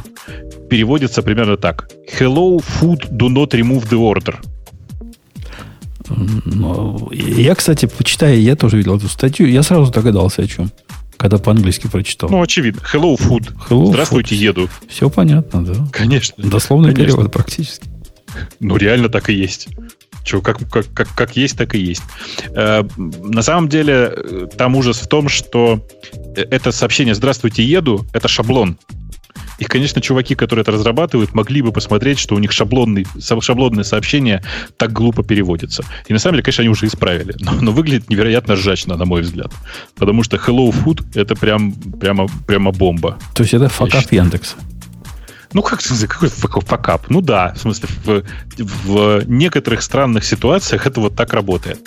переводится 0.70 1.24
примерно 1.24 1.58
так. 1.58 1.90
«Hello, 2.20 2.64
food, 2.64 3.10
do 3.10 3.30
not 3.30 3.50
remove 3.50 3.90
the 3.90 3.98
order». 3.98 4.36
Я, 7.12 7.56
кстати, 7.56 7.86
почитая, 7.86 8.36
я 8.36 8.56
тоже 8.56 8.78
видел 8.78 8.98
эту 8.98 9.08
статью, 9.08 9.48
я 9.48 9.64
сразу 9.64 9.92
догадался 9.92 10.42
о 10.44 10.48
чем, 10.48 10.72
когда 11.18 11.38
по-английски 11.38 11.88
прочитал. 11.88 12.30
Ну, 12.30 12.42
очевидно. 12.42 12.82
Hello, 12.94 13.18
food. 13.18 13.54
Hello, 13.70 13.88
Здравствуйте, 13.88 14.36
food. 14.36 14.40
еду. 14.40 14.70
Все 14.88 15.10
понятно, 15.10 15.66
да. 15.66 15.76
Конечно. 15.92 16.44
Дословный 16.44 16.94
Конечно. 16.94 17.16
перевод 17.16 17.32
практически. 17.32 17.88
Ну, 18.60 18.78
реально 18.78 19.10
так 19.10 19.30
и 19.30 19.34
есть. 19.34 19.68
Че, 20.24 20.42
как, 20.42 20.58
как, 20.70 20.92
как, 20.94 21.10
как 21.14 21.36
есть, 21.36 21.58
так 21.58 21.76
и 21.76 21.80
есть. 21.80 22.02
Э, 22.56 22.84
на 22.98 23.42
самом 23.42 23.68
деле, 23.68 24.48
там 24.58 24.76
ужас 24.76 25.00
в 25.00 25.08
том, 25.08 25.28
что 25.28 25.86
это 26.36 26.72
сообщение 26.72 27.14
«Здравствуйте, 27.14 27.64
еду»— 27.64 28.06
это 28.14 28.28
шаблон. 28.28 28.78
И, 29.60 29.66
конечно, 29.66 30.02
чуваки, 30.02 30.36
которые 30.36 30.64
это 30.64 30.72
разрабатывают, 30.72 31.34
могли 31.34 31.62
бы 31.62 31.72
посмотреть, 31.72 32.20
что 32.20 32.36
у 32.36 32.40
них 32.40 32.52
шаблонный, 32.52 33.06
шаблонное 33.20 33.84
сообщение 33.84 34.44
так 34.78 34.92
глупо 34.92 35.24
переводится. 35.24 35.84
И 36.08 36.14
на 36.14 36.20
самом 36.20 36.36
деле, 36.36 36.44
конечно, 36.44 36.62
они 36.62 36.70
уже 36.70 36.88
исправили. 36.88 37.36
Но, 37.40 37.54
но 37.54 37.72
выглядит 37.72 38.10
невероятно 38.10 38.56
ржачно, 38.56 38.98
на 38.98 39.06
мой 39.06 39.22
взгляд. 39.22 39.52
Потому 39.96 40.24
что 40.24 40.38
Hello 40.38 40.74
Food 40.74 41.06
это 41.16 41.36
прям, 41.36 41.74
прямо, 41.74 42.28
прямо 42.48 42.72
бомба. 42.72 43.18
То 43.36 43.44
есть 43.44 43.54
это 43.54 43.70
факап 43.70 44.12
Яндекса? 44.12 44.56
Ну, 45.54 45.62
как 45.62 45.82
какой 45.82 46.62
факап? 46.62 47.10
Ну 47.10 47.22
да, 47.22 47.54
в 47.54 47.60
смысле, 47.60 47.90
в, 48.06 48.24
в 48.58 49.24
некоторых 49.30 49.84
странных 49.84 50.26
ситуациях 50.26 50.88
это 50.88 51.00
вот 51.00 51.16
так 51.16 51.32
работает. 51.34 51.80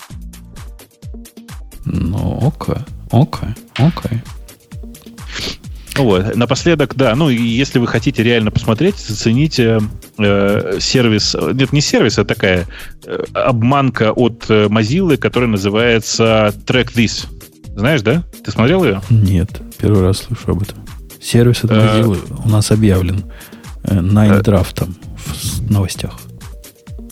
Ну, 1.85 2.39
окей, 2.47 2.83
окей, 3.11 3.55
окей. 3.77 4.23
Вот. 5.99 6.37
Напоследок, 6.37 6.95
да, 6.95 7.15
ну, 7.15 7.29
если 7.29 7.79
вы 7.79 7.87
хотите 7.87 8.23
реально 8.23 8.51
посмотреть, 8.51 8.97
зацените 8.97 9.81
э, 10.19 10.79
сервис, 10.81 11.35
нет, 11.53 11.73
не 11.73 11.81
сервис, 11.81 12.19
а 12.19 12.25
такая 12.25 12.67
э, 13.05 13.25
обманка 13.33 14.13
от 14.13 14.47
э, 14.49 14.67
Mozilla, 14.67 15.17
которая 15.17 15.49
называется 15.49 16.55
Track 16.67 16.95
This. 16.95 17.27
Знаешь, 17.75 18.03
да? 18.03 18.25
Ты 18.45 18.51
смотрел 18.51 18.85
ее? 18.85 19.01
Нет, 19.11 19.61
первый 19.79 20.03
раз 20.03 20.19
слышу 20.19 20.53
об 20.53 20.63
этом. 20.63 20.79
Сервис 21.21 21.65
от 21.65 21.71
э, 21.71 21.75
Mozilla 21.75 22.43
у 22.45 22.49
нас 22.49 22.71
объявлен 22.71 23.25
э, 23.85 23.95
Nine 23.95 24.43
Draft 24.43 24.89
в 25.17 25.71
новостях. 25.71 26.19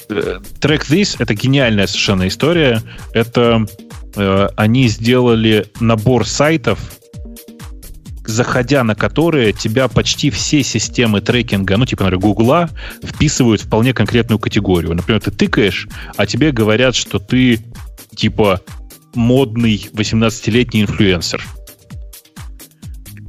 Track 0.09 0.83
This— 0.89 1.17
это 1.19 1.35
гениальная 1.35 1.87
совершенно 1.87 2.29
история. 2.29 2.83
Это 3.13 3.67
э, 4.17 4.49
они 4.57 4.89
сделали 4.89 5.67
набор 5.81 6.27
сайтов, 6.27 6.79
заходя 8.27 8.85
на 8.85 8.95
которые 8.95 9.53
тебя 9.53 9.89
почти 9.89 10.31
все 10.31 10.63
системы 10.63 11.21
трекинга, 11.21 11.77
ну, 11.77 11.87
типа, 11.87 12.05
например, 12.05 12.23
Гугла, 12.23 12.71
вписывают 13.03 13.61
в 13.61 13.67
вполне 13.67 13.93
конкретную 13.93 14.39
категорию. 14.39 14.95
Например, 14.95 15.21
ты 15.21 15.31
тыкаешь, 15.31 15.89
а 16.17 16.27
тебе 16.27 16.53
говорят, 16.53 16.95
что 16.95 17.19
ты, 17.19 17.61
типа, 18.15 18.61
модный 19.15 19.89
18-летний 19.93 20.83
инфлюенсер. 20.83 21.45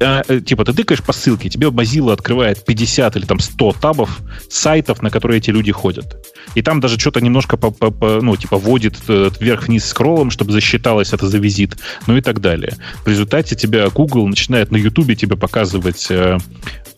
А, 0.02 0.22
э, 0.28 0.40
типа, 0.40 0.64
ты 0.64 0.72
тыкаешь 0.72 1.02
по 1.02 1.12
ссылке, 1.12 1.48
тебе 1.48 1.68
Mozilla 1.68 2.12
открывает 2.12 2.64
50 2.64 3.16
или 3.16 3.24
там 3.24 3.38
100 3.38 3.72
табов 3.80 4.20
сайтов, 4.50 5.02
на 5.02 5.10
которые 5.10 5.38
эти 5.38 5.50
люди 5.50 5.72
ходят 5.72 6.16
и 6.54 6.62
там 6.62 6.80
даже 6.80 6.98
что-то 6.98 7.20
немножко, 7.20 7.56
по, 7.56 7.70
по, 7.70 7.90
по, 7.90 8.20
ну, 8.22 8.36
типа, 8.36 8.56
вводит 8.56 8.94
э, 9.08 9.30
вверх-вниз 9.38 9.84
скроллом, 9.84 10.30
чтобы 10.30 10.52
засчиталось 10.52 11.12
это 11.12 11.26
за 11.28 11.38
визит, 11.38 11.76
ну 12.06 12.16
и 12.16 12.20
так 12.20 12.40
далее. 12.40 12.74
В 13.04 13.08
результате 13.08 13.56
тебя 13.56 13.88
Google 13.88 14.26
начинает 14.26 14.70
на 14.70 14.76
YouTube 14.76 15.16
тебе 15.16 15.36
показывать 15.36 16.06
э, 16.10 16.38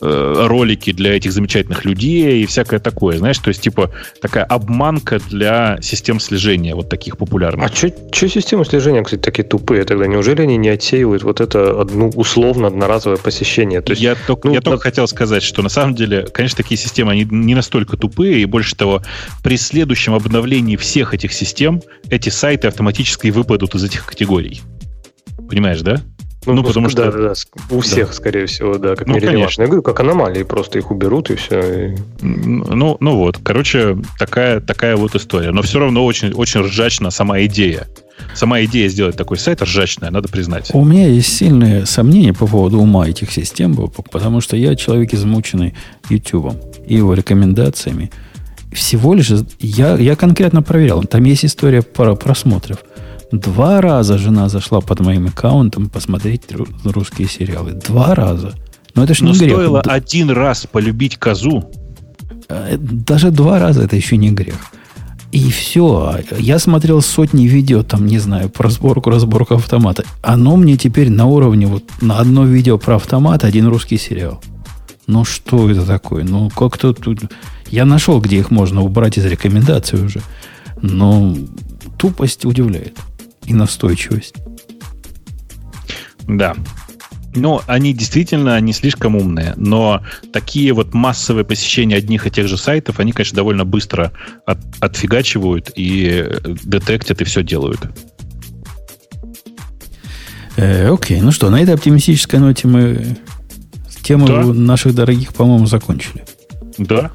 э, 0.01 0.45
ролики 0.47 0.91
для 0.91 1.15
этих 1.15 1.31
замечательных 1.31 1.85
людей 1.85 2.43
и 2.43 2.45
всякое 2.45 2.79
такое, 2.79 3.17
знаешь, 3.17 3.37
то 3.39 3.49
есть, 3.49 3.61
типа, 3.61 3.91
такая 4.21 4.43
обманка 4.43 5.19
для 5.29 5.79
систем 5.81 6.19
слежения 6.19 6.75
вот 6.75 6.89
таких 6.89 7.17
популярных. 7.17 7.69
А 7.69 7.75
что 7.75 8.29
системы 8.29 8.65
слежения, 8.65 9.03
кстати, 9.03 9.21
такие 9.21 9.43
тупые 9.43 9.83
тогда? 9.83 10.07
Неужели 10.07 10.41
они 10.41 10.57
не 10.57 10.69
отсеивают 10.69 11.23
вот 11.23 11.41
это 11.41 11.81
одну 11.81 12.09
условно 12.09 12.67
одноразовое 12.67 13.17
посещение? 13.17 13.81
То 13.81 13.91
есть, 13.91 14.01
я 14.01 14.15
только, 14.15 14.47
ну, 14.47 14.53
я 14.53 14.61
только 14.61 14.83
хотел 14.83 15.07
сказать, 15.07 15.43
что 15.43 15.61
на 15.61 15.69
самом 15.69 15.95
деле, 15.95 16.27
конечно, 16.33 16.57
такие 16.57 16.77
системы, 16.77 17.11
они 17.11 17.27
не 17.29 17.55
настолько 17.55 17.97
тупые, 17.97 18.41
и 18.41 18.45
больше 18.45 18.75
того, 18.75 19.01
при 19.43 19.57
следующем 19.57 20.13
обновлении 20.13 20.75
всех 20.75 21.13
этих 21.13 21.33
систем 21.33 21.81
эти 22.09 22.29
сайты 22.29 22.67
автоматически 22.67 23.29
выпадут 23.29 23.75
из 23.75 23.83
этих 23.83 24.05
категорий. 24.05 24.61
Понимаешь, 25.49 25.81
да? 25.81 26.01
Ну, 26.45 26.53
ну 26.53 26.63
потому 26.63 26.89
что... 26.89 27.05
Да, 27.05 27.11
да, 27.11 27.33
да. 27.33 27.75
У 27.75 27.81
всех, 27.81 28.09
да. 28.09 28.13
скорее 28.13 28.45
всего, 28.45 28.77
да, 28.77 28.95
как 28.95 29.07
ну, 29.07 29.15
нерелевантно. 29.15 29.61
Я 29.61 29.67
говорю, 29.67 29.83
как 29.83 29.99
аномалии, 29.99 30.43
просто 30.43 30.79
их 30.79 30.89
уберут 30.89 31.29
и 31.29 31.35
все. 31.35 31.95
Ну, 32.21 32.97
ну 32.99 33.15
вот, 33.17 33.39
короче, 33.43 33.97
такая, 34.17 34.61
такая 34.61 34.95
вот 34.95 35.15
история. 35.15 35.51
Но 35.51 35.61
все 35.61 35.79
равно 35.79 36.05
очень, 36.05 36.31
очень 36.33 36.61
ржачна 36.61 37.11
сама 37.11 37.41
идея. 37.45 37.87
Сама 38.35 38.63
идея 38.63 38.89
сделать 38.89 39.15
такой 39.15 39.37
сайт 39.37 39.61
ржачная, 39.61 40.11
надо 40.11 40.27
признать. 40.27 40.71
У 40.73 40.83
меня 40.83 41.07
есть 41.07 41.35
сильные 41.35 41.85
сомнения 41.85 42.33
по 42.33 42.47
поводу 42.47 42.79
ума 42.79 43.07
этих 43.07 43.31
систем, 43.31 43.75
потому 44.11 44.41
что 44.41 44.55
я 44.55 44.75
человек, 44.75 45.13
измученный 45.13 45.73
YouTube 46.09 46.53
и 46.85 46.95
его 46.95 47.13
рекомендациями 47.13 48.11
всего 48.71 49.13
лишь, 49.13 49.31
я, 49.59 49.95
я 49.97 50.15
конкретно 50.15 50.61
проверял, 50.61 51.03
там 51.03 51.23
есть 51.23 51.45
история 51.45 51.81
про 51.81 52.15
просмотров. 52.15 52.79
Два 53.31 53.79
раза 53.81 54.17
жена 54.17 54.49
зашла 54.49 54.81
под 54.81 55.01
моим 55.01 55.27
аккаунтом 55.27 55.89
посмотреть 55.89 56.43
русские 56.83 57.27
сериалы. 57.27 57.73
Два 57.73 58.15
раза. 58.15 58.55
Но 58.95 59.03
это 59.03 59.13
ж 59.13 59.21
не 59.21 59.33
Но 59.33 59.37
грех. 59.37 59.51
стоило 59.51 59.81
один 59.81 60.31
раз 60.31 60.65
полюбить 60.65 61.17
козу. 61.17 61.69
Э, 62.47 62.75
даже 62.79 63.29
два 63.29 63.59
раза 63.59 63.83
это 63.83 63.95
еще 63.95 64.17
не 64.17 64.31
грех. 64.31 64.55
И 65.31 65.51
все. 65.51 66.17
Я 66.39 66.57
смотрел 66.57 67.01
сотни 67.01 67.43
видео, 67.43 67.83
там, 67.83 68.07
не 68.07 68.17
знаю, 68.17 68.49
про 68.49 68.69
сборку, 68.71 69.11
разборку 69.11 69.55
автомата. 69.55 70.03
Оно 70.23 70.55
мне 70.57 70.75
теперь 70.75 71.11
на 71.11 71.27
уровне, 71.27 71.67
вот 71.67 71.83
на 72.01 72.17
одно 72.17 72.45
видео 72.45 72.79
про 72.79 72.95
автомат, 72.95 73.43
один 73.43 73.67
русский 73.67 73.99
сериал. 73.99 74.41
Ну, 75.05 75.25
что 75.25 75.69
это 75.69 75.85
такое? 75.85 76.23
Ну, 76.23 76.49
как-то 76.49 76.93
тут... 76.93 77.19
Я 77.71 77.85
нашел, 77.85 78.19
где 78.19 78.37
их 78.37 78.51
можно 78.51 78.81
убрать 78.81 79.17
из 79.17 79.25
рекомендаций 79.25 80.03
уже. 80.03 80.21
Но 80.81 81.35
тупость 81.97 82.45
удивляет. 82.45 82.97
И 83.45 83.53
настойчивость. 83.53 84.35
Да. 86.27 86.55
Ну, 87.35 87.61
они 87.67 87.93
действительно 87.93 88.59
не 88.59 88.73
слишком 88.73 89.15
умные, 89.15 89.53
но 89.55 90.01
такие 90.33 90.73
вот 90.73 90.93
массовые 90.93 91.45
посещения 91.45 91.95
одних 91.95 92.25
и 92.25 92.31
тех 92.31 92.47
же 92.47 92.57
сайтов, 92.57 92.99
они, 92.99 93.11
конечно, 93.11 93.35
довольно 93.35 93.65
быстро 93.65 94.11
от, 94.45 94.59
отфигачивают 94.79 95.71
и 95.75 96.27
детектят 96.63 97.21
и 97.21 97.23
все 97.23 97.43
делают. 97.43 97.79
Э, 100.57 100.91
окей, 100.91 101.21
ну 101.21 101.31
что, 101.31 101.49
на 101.49 101.61
этой 101.61 101.75
оптимистической 101.75 102.39
ноте 102.39 102.67
мы 102.67 103.17
тему 104.01 104.27
да. 104.27 104.43
наших 104.43 104.95
дорогих, 104.95 105.33
по-моему, 105.35 105.67
закончили. 105.67 106.25
Да. 106.79 107.11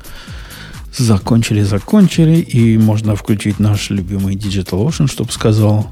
Закончили, 0.96 1.62
закончили, 1.62 2.36
и 2.36 2.78
можно 2.78 3.16
включить 3.16 3.58
наш 3.58 3.90
любимый 3.90 4.36
Digital 4.36 4.86
Ocean, 4.86 5.08
чтобы 5.08 5.32
сказал, 5.32 5.88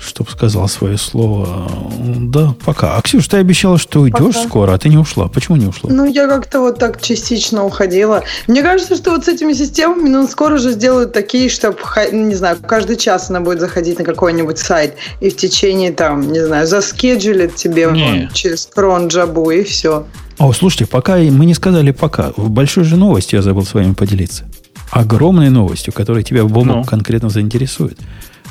Чтоб 0.00 0.30
сказал 0.30 0.66
свое 0.66 0.96
слово. 0.96 1.70
Да, 2.16 2.54
пока. 2.64 2.96
А, 2.96 3.02
Ксюш, 3.02 3.28
ты 3.28 3.36
обещала, 3.36 3.76
что 3.78 4.00
уйдешь 4.00 4.34
пока. 4.34 4.48
скоро, 4.48 4.72
а 4.72 4.78
ты 4.78 4.88
не 4.88 4.96
ушла. 4.96 5.28
Почему 5.28 5.58
не 5.58 5.66
ушла? 5.66 5.90
Ну, 5.92 6.06
я 6.06 6.26
как-то 6.26 6.60
вот 6.60 6.78
так 6.78 7.02
частично 7.02 7.64
уходила. 7.66 8.22
Мне 8.46 8.62
кажется, 8.62 8.96
что 8.96 9.10
вот 9.10 9.26
с 9.26 9.28
этими 9.28 9.52
системами, 9.52 10.08
ну, 10.08 10.26
скоро 10.26 10.56
же 10.56 10.72
сделают 10.72 11.12
такие, 11.12 11.50
чтобы, 11.50 11.76
не 12.12 12.34
знаю, 12.34 12.56
каждый 12.66 12.96
час 12.96 13.28
она 13.28 13.40
будет 13.40 13.60
заходить 13.60 13.98
на 13.98 14.04
какой-нибудь 14.04 14.58
сайт 14.58 14.94
и 15.20 15.28
в 15.28 15.36
течение, 15.36 15.92
там, 15.92 16.32
не 16.32 16.40
знаю, 16.40 16.66
заскеджулит 16.66 17.56
тебе 17.56 17.86
вон, 17.88 18.30
через 18.32 18.66
крон 18.74 19.08
джабу 19.08 19.50
и 19.50 19.62
все. 19.64 20.06
О, 20.40 20.54
слушайте, 20.54 20.86
пока 20.86 21.18
мы 21.18 21.44
не 21.44 21.52
сказали 21.52 21.90
пока. 21.90 22.32
В 22.34 22.48
большой 22.48 22.84
же 22.84 22.96
новости 22.96 23.34
я 23.34 23.42
забыл 23.42 23.62
с 23.62 23.74
вами 23.74 23.92
поделиться. 23.92 24.46
Огромной 24.90 25.50
новостью, 25.50 25.92
которая 25.92 26.22
тебя, 26.22 26.44
Бобок, 26.44 26.76
ну. 26.76 26.84
конкретно 26.84 27.28
заинтересует. 27.28 27.98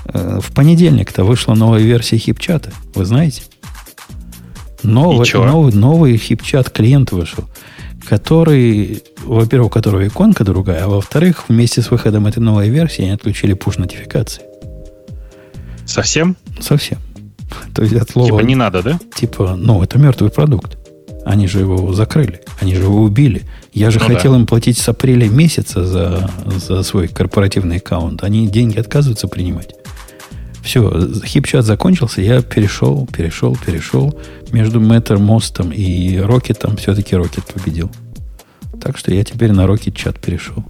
Э, 0.06 0.40
в 0.40 0.54
понедельник-то 0.54 1.24
вышла 1.24 1.56
новая 1.56 1.82
версия 1.82 2.18
хипчата. 2.18 2.72
Вы 2.94 3.06
знаете? 3.06 3.42
Новый, 4.84 5.28
новый, 5.34 5.74
новый 5.74 6.18
хипчат 6.18 6.70
клиент 6.70 7.12
вышел, 7.12 7.46
который, 8.08 9.02
во-первых, 9.26 9.68
у 9.68 9.72
которого 9.72 10.08
иконка 10.08 10.44
другая, 10.44 10.84
а 10.84 10.88
во-вторых, 10.90 11.46
вместе 11.50 11.82
с 11.82 11.90
выходом 11.90 12.28
этой 12.28 12.40
новой 12.40 12.70
версии 12.70 13.02
они 13.02 13.12
отключили 13.12 13.56
push-нотификации. 13.56 14.44
Совсем? 15.88 16.38
Совсем. 16.62 17.00
То 17.74 17.82
есть 17.82 17.96
от 17.96 18.12
слова... 18.12 18.30
Типа 18.30 18.42
не 18.42 18.56
надо, 18.56 18.84
да? 18.84 19.00
Типа, 19.16 19.56
ну, 19.58 19.82
это 19.82 19.98
мертвый 19.98 20.30
продукт. 20.30 20.79
Они 21.30 21.46
же 21.46 21.60
его 21.60 21.94
закрыли, 21.94 22.42
они 22.60 22.74
же 22.74 22.82
его 22.82 23.04
убили. 23.04 23.44
Я 23.72 23.92
же 23.92 24.00
ну 24.00 24.08
хотел 24.08 24.32
да. 24.32 24.40
им 24.40 24.48
платить 24.48 24.80
с 24.80 24.90
апреля 24.90 25.30
месяца 25.30 25.86
за, 25.86 26.28
за 26.48 26.82
свой 26.82 27.08
корпоративный 27.08 27.78
аккаунт. 27.78 28.24
Они 28.24 28.48
деньги 28.48 28.80
отказываются 28.80 29.28
принимать. 29.28 29.76
Все, 30.64 30.92
хипчат 31.24 31.66
закончился, 31.66 32.24
я 32.24 32.42
перешел, 32.42 33.08
перешел, 33.16 33.56
перешел. 33.64 34.20
Между 34.52 34.82
Мостом 34.82 35.72
и 35.72 36.18
Рокетом 36.18 36.78
все-таки 36.78 37.16
Рокет 37.16 37.46
победил. 37.46 37.92
Так 38.82 38.98
что 38.98 39.14
я 39.14 39.24
теперь 39.24 39.52
на 39.52 39.68
Рокет 39.68 39.96
чат 39.96 40.20
перешел. 40.20 40.66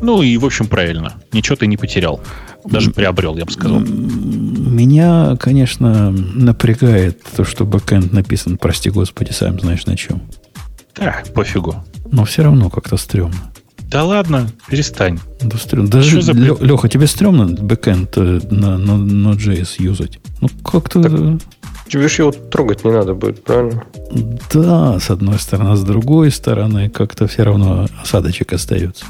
Ну 0.00 0.22
и, 0.22 0.38
в 0.38 0.46
общем, 0.46 0.66
правильно. 0.66 1.12
Ничего 1.30 1.56
ты 1.56 1.66
не 1.66 1.76
потерял. 1.76 2.22
Даже 2.64 2.90
приобрел, 2.90 3.36
я 3.36 3.44
бы 3.44 3.52
сказал. 3.52 3.80
Меня, 3.80 5.36
конечно, 5.38 6.10
напрягает 6.10 7.22
то, 7.36 7.44
что 7.44 7.64
бэкэнд 7.64 8.12
написан, 8.12 8.58
прости 8.58 8.90
господи, 8.90 9.32
сам 9.32 9.60
знаешь 9.60 9.86
на 9.86 9.96
чем. 9.96 10.22
А, 10.98 11.22
пофигу. 11.34 11.76
Но 12.10 12.24
все 12.24 12.42
равно 12.42 12.70
как-то 12.70 12.96
стрёмно. 12.96 13.52
Да 13.90 14.04
ладно, 14.04 14.48
перестань. 14.68 15.20
Да 15.40 15.56
стрёмно. 15.58 15.90
Даже, 15.90 16.22
за... 16.22 16.32
Леха, 16.32 16.88
тебе 16.88 17.06
стрёмно 17.06 17.46
бэкэнд 17.46 18.16
э, 18.16 18.40
на, 18.50 18.78
на, 18.78 18.96
на 18.96 19.32
JS 19.34 19.76
юзать? 19.78 20.18
Ну, 20.40 20.48
как-то... 20.64 21.02
Так, 21.02 21.40
тебе 21.88 22.08
же 22.08 22.22
его 22.22 22.32
трогать 22.32 22.84
не 22.84 22.90
надо 22.90 23.14
будет, 23.14 23.44
правильно? 23.44 23.84
Да, 24.52 24.98
с 24.98 25.10
одной 25.10 25.38
стороны. 25.38 25.70
А 25.70 25.76
с 25.76 25.84
другой 25.84 26.30
стороны, 26.30 26.88
как-то 26.88 27.26
все 27.26 27.42
равно 27.44 27.86
осадочек 28.02 28.52
остается. 28.52 29.04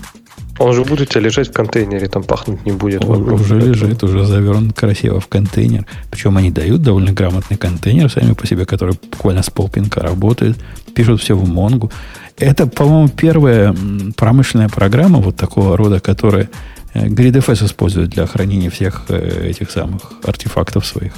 Он 0.58 0.72
же 0.72 0.84
будет 0.84 1.08
у 1.08 1.12
тебя 1.12 1.22
лежать 1.22 1.48
в 1.48 1.52
контейнере, 1.52 2.06
там 2.06 2.22
пахнуть 2.22 2.64
не 2.64 2.72
будет. 2.72 3.04
Он 3.04 3.28
уже 3.32 3.58
лежит, 3.58 4.02
уже 4.04 4.24
завернут 4.24 4.74
красиво 4.74 5.18
в 5.20 5.26
контейнер. 5.26 5.84
Причем 6.10 6.36
они 6.36 6.50
дают 6.50 6.82
довольно 6.82 7.12
грамотный 7.12 7.56
контейнер 7.56 8.10
сами 8.10 8.34
по 8.34 8.46
себе, 8.46 8.64
который 8.64 8.94
буквально 9.10 9.42
с 9.42 9.50
полпинка 9.50 10.00
работает. 10.00 10.56
Пишут 10.94 11.20
все 11.20 11.36
в 11.36 11.48
Монгу. 11.48 11.90
Это, 12.38 12.66
по-моему, 12.66 13.08
первая 13.08 13.74
промышленная 14.16 14.68
программа 14.68 15.18
вот 15.18 15.36
такого 15.36 15.76
рода, 15.76 16.00
которая 16.00 16.48
э, 16.92 17.06
GridFS 17.06 17.66
использует 17.66 18.10
для 18.10 18.26
хранения 18.26 18.70
всех 18.70 19.04
э, 19.08 19.48
этих 19.50 19.70
самых 19.70 20.12
артефактов 20.22 20.86
своих. 20.86 21.14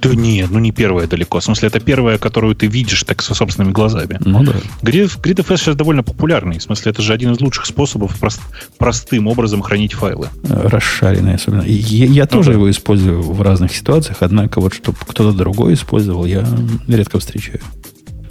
Да 0.00 0.14
нет, 0.14 0.50
ну 0.50 0.58
не 0.58 0.72
первая 0.72 1.06
далеко. 1.06 1.40
В 1.40 1.44
смысле, 1.44 1.68
это 1.68 1.80
первая, 1.80 2.18
которую 2.18 2.54
ты 2.54 2.66
видишь 2.66 3.02
так 3.04 3.22
со 3.22 3.34
собственными 3.34 3.72
глазами. 3.72 4.18
Ну 4.24 4.42
да. 4.42 4.52
Grid, 4.82 5.20
GridFS 5.20 5.56
сейчас 5.56 5.76
довольно 5.76 6.02
популярный. 6.02 6.58
В 6.58 6.62
смысле, 6.62 6.92
это 6.92 7.02
же 7.02 7.12
один 7.12 7.32
из 7.32 7.40
лучших 7.40 7.66
способов 7.66 8.18
прост, 8.18 8.40
простым 8.78 9.28
образом 9.28 9.62
хранить 9.62 9.94
файлы. 9.94 10.28
Расшаренный 10.48 11.36
особенно. 11.36 11.62
Я, 11.62 12.06
я 12.06 12.22
ну, 12.22 12.28
тоже 12.28 12.50
да. 12.50 12.56
его 12.56 12.70
использую 12.70 13.22
в 13.22 13.40
разных 13.40 13.74
ситуациях, 13.74 14.18
однако 14.20 14.60
вот 14.60 14.74
чтобы 14.74 14.98
кто-то 15.00 15.32
другой 15.32 15.74
использовал, 15.74 16.24
я 16.24 16.46
редко 16.88 17.18
встречаю. 17.18 17.60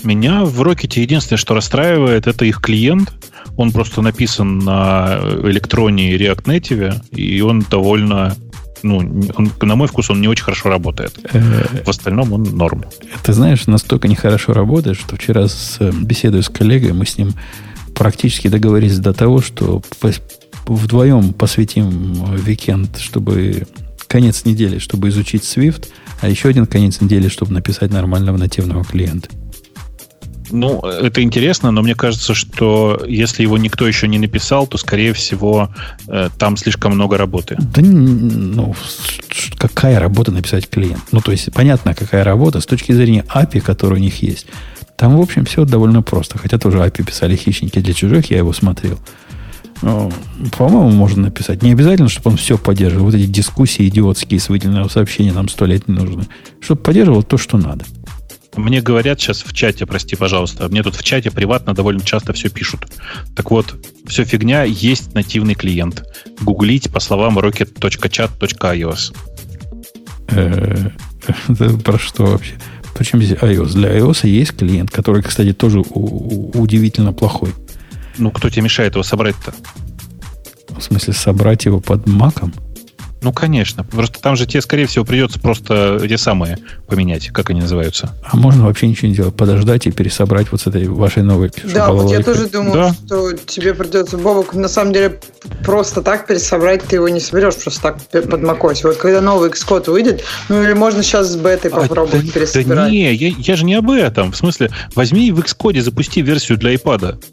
Меня 0.03 0.44
в 0.44 0.61
Rocket 0.61 0.99
единственное, 0.99 1.38
что 1.38 1.53
расстраивает, 1.53 2.27
это 2.27 2.44
их 2.44 2.60
клиент. 2.61 3.14
Он 3.56 3.72
просто 3.72 4.02
написан 4.02 4.60
на 4.60 5.19
электроне 5.44 6.15
React 6.18 6.44
Native, 6.44 7.06
и 7.11 7.40
он 7.41 7.61
довольно 7.69 8.35
ну, 8.84 8.97
он, 9.35 9.51
на 9.61 9.76
мой 9.76 9.88
вкус, 9.88 10.10
он 10.10 10.22
не 10.22 10.27
очень 10.27 10.43
хорошо 10.43 10.69
работает. 10.69 11.18
В 11.85 11.89
остальном 11.89 12.34
он 12.34 12.43
норм. 12.43 12.84
Ты 13.23 13.34
знаешь, 13.34 13.65
настолько 13.68 14.07
нехорошо 14.07 14.53
работает, 14.53 14.99
что 14.99 15.15
вчера 15.15 15.47
с, 15.47 15.77
э, 15.80 15.91
беседую 15.91 16.43
с 16.43 16.49
коллегой, 16.49 16.93
мы 16.93 17.05
с 17.05 17.18
ним 17.18 17.34
практически 17.95 18.47
договорились 18.47 18.99
до 18.99 19.14
того, 19.14 19.41
что 19.41 19.81
вдвоем 20.65 21.34
посвятим 21.34 22.35
викенд, 22.35 22.97
чтобы 22.97 23.68
конец 24.07 24.45
недели, 24.45 24.77
чтобы 24.80 25.10
изучить 25.10 25.43
Swift, 25.43 25.88
а 26.22 26.30
еще 26.30 26.49
один 26.49 26.65
конец 26.65 27.01
недели, 27.01 27.27
чтобы 27.27 27.53
написать 27.53 27.91
нормального 27.91 28.38
нативного 28.38 28.84
клиента. 28.84 29.30
Ну, 30.52 30.80
это 30.82 31.22
интересно, 31.22 31.72
но 31.72 31.82
мне 31.82 31.95
кажется, 31.95 32.34
что 32.34 33.02
если 33.07 33.44
его 33.44 33.57
никто 33.57 33.88
еще 33.88 34.07
не 34.07 34.20
написал, 34.20 34.68
то, 34.68 34.78
скорее 34.78 35.14
всего, 35.14 35.70
э, 36.07 36.30
там 36.38 36.57
слишком 36.57 36.94
много 36.94 37.18
работы. 37.18 37.57
Да, 37.60 37.82
ну, 37.82 38.76
какая 39.57 39.99
работа 39.99 40.32
написать 40.32 40.70
клиент? 40.70 41.03
Ну, 41.11 41.22
то 41.22 41.32
есть, 41.32 41.52
понятно, 41.53 41.94
какая 41.95 42.24
работа 42.24 42.60
с 42.60 42.65
точки 42.65 42.91
зрения 42.91 43.26
API, 43.34 43.61
который 43.61 43.95
у 43.95 44.02
них 44.02 44.22
есть. 44.22 44.48
Там, 44.98 45.18
в 45.18 45.22
общем, 45.22 45.45
все 45.45 45.65
довольно 45.65 46.02
просто. 46.02 46.38
Хотя 46.38 46.57
тоже 46.57 46.78
API 46.78 47.03
писали 47.03 47.36
хищники 47.36 47.80
для 47.80 47.94
чужих, 47.94 48.32
я 48.32 48.38
его 48.38 48.53
смотрел. 48.53 48.99
Ну, 49.82 50.11
по-моему, 50.57 50.91
можно 50.91 51.24
написать. 51.24 51.61
Не 51.61 51.74
обязательно, 51.74 52.07
чтобы 52.07 52.32
он 52.32 52.38
все 52.38 52.57
поддерживал. 52.57 53.06
Вот 53.06 53.15
эти 53.15 53.26
дискуссии 53.26 53.88
идиотские 53.88 54.40
с 54.40 54.48
выделенного 54.48 54.88
сообщения 54.88 55.34
нам 55.34 55.49
сто 55.49 55.65
лет 55.65 55.90
не 55.90 55.95
нужны. 55.95 56.24
Чтобы 56.61 56.82
поддерживал 56.82 57.22
то, 57.24 57.38
что 57.38 57.57
надо. 57.57 57.84
Мне 58.55 58.81
говорят 58.81 59.19
сейчас 59.19 59.43
в 59.43 59.53
чате, 59.53 59.85
прости, 59.85 60.15
пожалуйста, 60.15 60.67
мне 60.69 60.84
тут 60.84 60.95
в 60.95 61.03
чате 61.03 61.31
приватно 61.31 61.73
довольно 61.73 62.01
часто 62.01 62.34
все 62.34 62.49
пишут. 62.49 62.88
Так 63.35 63.51
вот, 63.51 63.75
все 64.07 64.25
фигня, 64.25 64.63
есть 64.63 65.13
нативный 65.13 65.55
клиент. 65.55 66.03
Гуглить 66.41 66.91
по 66.91 66.99
словам 66.99 67.39
rocket.chat.ios. 67.39 69.15
Это 71.49 71.77
про 71.77 71.99
что 71.99 72.25
вообще? 72.25 72.53
Причем 72.95 73.21
здесь 73.21 73.38
iOS? 73.38 73.73
Для 73.73 73.97
iOS 73.97 74.27
есть 74.27 74.55
клиент, 74.55 74.91
который, 74.91 75.23
кстати, 75.23 75.53
тоже 75.53 75.80
удивительно 75.80 77.11
плохой. 77.13 77.53
Ну, 78.17 78.30
кто 78.30 78.49
тебе 78.49 78.63
мешает 78.63 78.93
его 78.93 79.03
собрать-то? 79.03 79.53
В 80.77 80.81
смысле, 80.81 81.13
собрать 81.13 81.65
его 81.65 81.80
под 81.80 82.07
маком? 82.07 82.53
Ну, 83.23 83.31
конечно. 83.31 83.83
Просто 83.83 84.21
там 84.21 84.35
же 84.35 84.45
тебе, 84.45 84.61
скорее 84.61 84.85
всего, 84.85 85.05
придется 85.05 85.39
просто 85.39 85.99
эти 86.03 86.17
самые 86.17 86.57
поменять, 86.87 87.29
как 87.29 87.49
они 87.49 87.61
называются. 87.61 88.13
А 88.23 88.35
можно 88.35 88.65
вообще 88.65 88.87
ничего 88.87 89.07
не 89.07 89.15
делать? 89.15 89.35
Подождать 89.35 89.87
и 89.87 89.91
пересобрать 89.91 90.51
вот 90.51 90.61
с 90.61 90.67
этой 90.67 90.87
вашей 90.87 91.23
новой 91.23 91.51
Да, 91.73 91.91
вот 91.91 92.11
я 92.11 92.21
тоже 92.21 92.49
думаю, 92.49 92.73
да? 92.73 92.93
что 92.93 93.31
тебе 93.33 93.73
придется, 93.73 94.17
Бобок, 94.17 94.53
на 94.53 94.67
самом 94.67 94.93
деле, 94.93 95.19
просто 95.63 96.01
так 96.01 96.27
пересобрать 96.27 96.83
ты 96.83 96.97
его 96.97 97.07
не 97.07 97.21
соберешь, 97.21 97.55
просто 97.55 97.81
так 97.81 98.27
под 98.29 98.41
macOS. 98.41 98.81
Вот 98.83 98.97
когда 98.97 99.21
новый 99.21 99.49
Xcode 99.49 99.89
выйдет, 99.89 100.23
ну 100.49 100.61
или 100.61 100.73
можно 100.73 101.01
сейчас 101.01 101.31
с 101.31 101.35
бетой 101.37 101.71
а, 101.71 101.81
попробовать 101.81 102.25
да, 102.25 102.31
пересобирать. 102.31 102.75
Да 102.75 102.89
не, 102.89 103.13
я, 103.13 103.33
я 103.37 103.55
же 103.55 103.63
не 103.63 103.75
об 103.75 103.89
этом. 103.89 104.33
В 104.33 104.35
смысле, 104.35 104.69
возьми 104.95 105.31
в 105.31 105.39
Xcode 105.39 105.81
запусти 105.81 106.21
версию 106.21 106.57
для 106.57 106.73
iPad. 106.73 107.23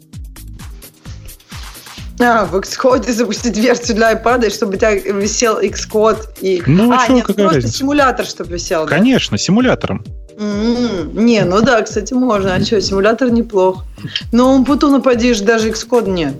А, 2.23 2.45
в 2.45 2.55
Xcode 2.55 3.11
запустить 3.11 3.57
версию 3.57 3.97
для 3.97 4.13
iPad, 4.13 4.49
чтобы 4.53 4.75
у 4.75 4.77
тебя 4.77 4.93
висел 4.93 5.59
Xcode 5.59 6.21
и... 6.41 6.61
Ну, 6.65 6.91
а, 6.91 7.03
что, 7.03 7.13
нет, 7.13 7.25
просто 7.25 7.43
разница? 7.43 7.77
симулятор, 7.77 8.25
чтобы 8.25 8.53
висел, 8.53 8.85
Конечно, 8.85 9.37
да? 9.37 9.43
симулятором. 9.43 10.05
Mm-hmm. 10.37 11.21
Не, 11.21 11.43
ну 11.45 11.61
да, 11.61 11.81
кстати, 11.81 12.13
можно. 12.13 12.55
А 12.55 12.63
что, 12.63 12.81
симулятор 12.81 13.31
неплох. 13.31 13.85
Но 14.31 14.53
он 14.53 14.65
Путу 14.65 14.89
нападишь, 14.89 15.39
даже 15.39 15.69
Xcode 15.69 16.09
нет. 16.09 16.35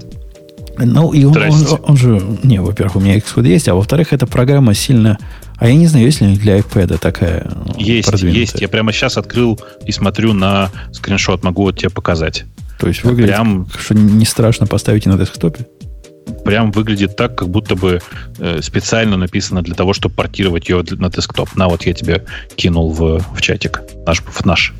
Ну, 0.77 1.13
и 1.13 1.25
он, 1.25 1.37
он, 1.37 1.79
он 1.83 1.97
же... 1.97 2.21
Не, 2.43 2.59
во-первых, 2.59 2.95
у 2.95 2.99
меня 2.99 3.17
Xcode 3.17 3.47
есть, 3.47 3.67
а 3.67 3.75
во-вторых, 3.75 4.13
эта 4.13 4.25
программа 4.25 4.73
сильно... 4.73 5.17
А 5.57 5.67
я 5.67 5.75
не 5.75 5.85
знаю, 5.85 6.05
есть 6.05 6.21
ли 6.21 6.35
для 6.35 6.57
iPad 6.57 6.97
такая 6.97 7.51
Есть, 7.77 8.11
есть. 8.23 8.59
Я 8.59 8.67
прямо 8.67 8.91
сейчас 8.91 9.17
открыл 9.17 9.59
и 9.85 9.91
смотрю 9.91 10.33
на 10.33 10.71
скриншот, 10.91 11.43
могу 11.43 11.63
вот 11.63 11.77
тебе 11.77 11.91
показать. 11.91 12.45
То 12.81 12.87
есть 12.87 13.03
выглядит, 13.03 13.35
прям, 13.35 13.67
что 13.79 13.93
не 13.93 14.25
страшно 14.25 14.65
поставить 14.65 15.05
и 15.05 15.09
на 15.09 15.15
десктопе? 15.15 15.67
Прям 16.43 16.71
выглядит 16.71 17.15
так, 17.15 17.37
как 17.37 17.47
будто 17.47 17.75
бы 17.75 18.01
э, 18.39 18.59
специально 18.63 19.17
написано 19.17 19.61
для 19.61 19.75
того, 19.75 19.93
чтобы 19.93 20.15
портировать 20.15 20.67
ее 20.67 20.83
на 20.97 21.11
десктоп. 21.11 21.55
На, 21.55 21.67
вот 21.67 21.83
я 21.83 21.93
тебе 21.93 22.25
кинул 22.55 22.91
в, 22.91 23.19
в 23.35 23.41
чатик. 23.41 23.83
Наш, 24.07 24.23
в 24.23 24.45
наш. 24.45 24.73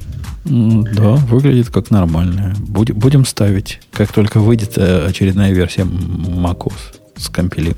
Да, 0.45 1.11
выглядит 1.11 1.69
как 1.69 1.91
нормальная. 1.91 2.55
Будем, 2.57 2.95
будем 2.97 3.23
ставить, 3.23 3.79
как 3.91 4.11
только 4.11 4.39
выйдет 4.39 4.79
э, 4.79 5.05
очередная 5.07 5.51
версия 5.51 5.83
macOS 5.83 6.73
с 7.17 7.29
компилируем. 7.29 7.77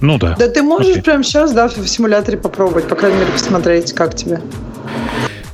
Ну 0.00 0.16
да. 0.16 0.34
Да 0.38 0.48
ты 0.48 0.62
можешь 0.62 0.92
Окей. 0.92 1.02
прямо 1.02 1.22
сейчас, 1.22 1.52
да, 1.52 1.68
в 1.68 1.86
симуляторе 1.86 2.38
попробовать, 2.38 2.88
по 2.88 2.94
крайней 2.94 3.18
мере, 3.18 3.32
посмотреть, 3.32 3.92
как 3.92 4.16
тебе. 4.16 4.40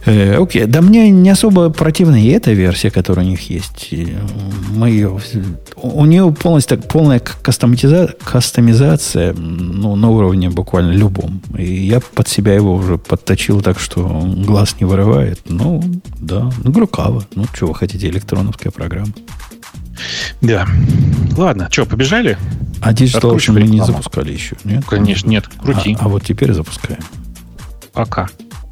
Э, 0.04 0.36
окей, 0.36 0.66
да 0.66 0.80
мне 0.80 1.10
не 1.10 1.30
особо 1.30 1.70
противна 1.70 2.20
и 2.20 2.28
эта 2.28 2.52
версия, 2.52 2.90
которая 2.90 3.24
у 3.24 3.28
них 3.28 3.48
есть. 3.50 3.94
Мы 4.70 4.90
ее, 4.90 5.20
у 5.76 6.04
нее 6.04 6.32
полностью 6.32 6.78
так, 6.78 6.88
полная 6.88 7.20
кастомизация, 7.20 8.16
кастомизация 8.24 9.32
ну, 9.32 9.94
на 9.94 10.10
уровне 10.10 10.50
буквально 10.50 10.92
любом. 10.92 11.40
И 11.56 11.86
я 11.86 12.00
под 12.00 12.26
себя 12.28 12.54
его 12.54 12.74
уже 12.74 12.98
подточил 12.98 13.62
так, 13.62 13.78
что 13.78 14.02
глаз 14.06 14.76
не 14.80 14.86
вырывает. 14.86 15.40
Ну, 15.46 15.82
да, 16.18 16.50
ну, 16.64 16.72
глюкаво. 16.72 17.24
Ну, 17.34 17.44
что 17.52 17.66
вы 17.66 17.74
хотите, 17.74 18.08
электроновская 18.08 18.72
программа. 18.72 19.12
Да. 20.40 20.66
Ладно, 21.36 21.68
что, 21.70 21.86
побежали? 21.86 22.36
А 22.80 22.92
Digital 22.92 23.36
Ocean 23.36 23.52
мы 23.52 23.62
не 23.62 23.84
запускали 23.84 24.32
еще, 24.32 24.56
нет? 24.64 24.84
Конечно, 24.84 25.28
нет. 25.28 25.46
Крути. 25.46 25.96
А, 26.00 26.06
а 26.06 26.08
вот 26.08 26.24
теперь 26.24 26.52
запускаем. 26.52 27.00
Пока. 27.92 28.28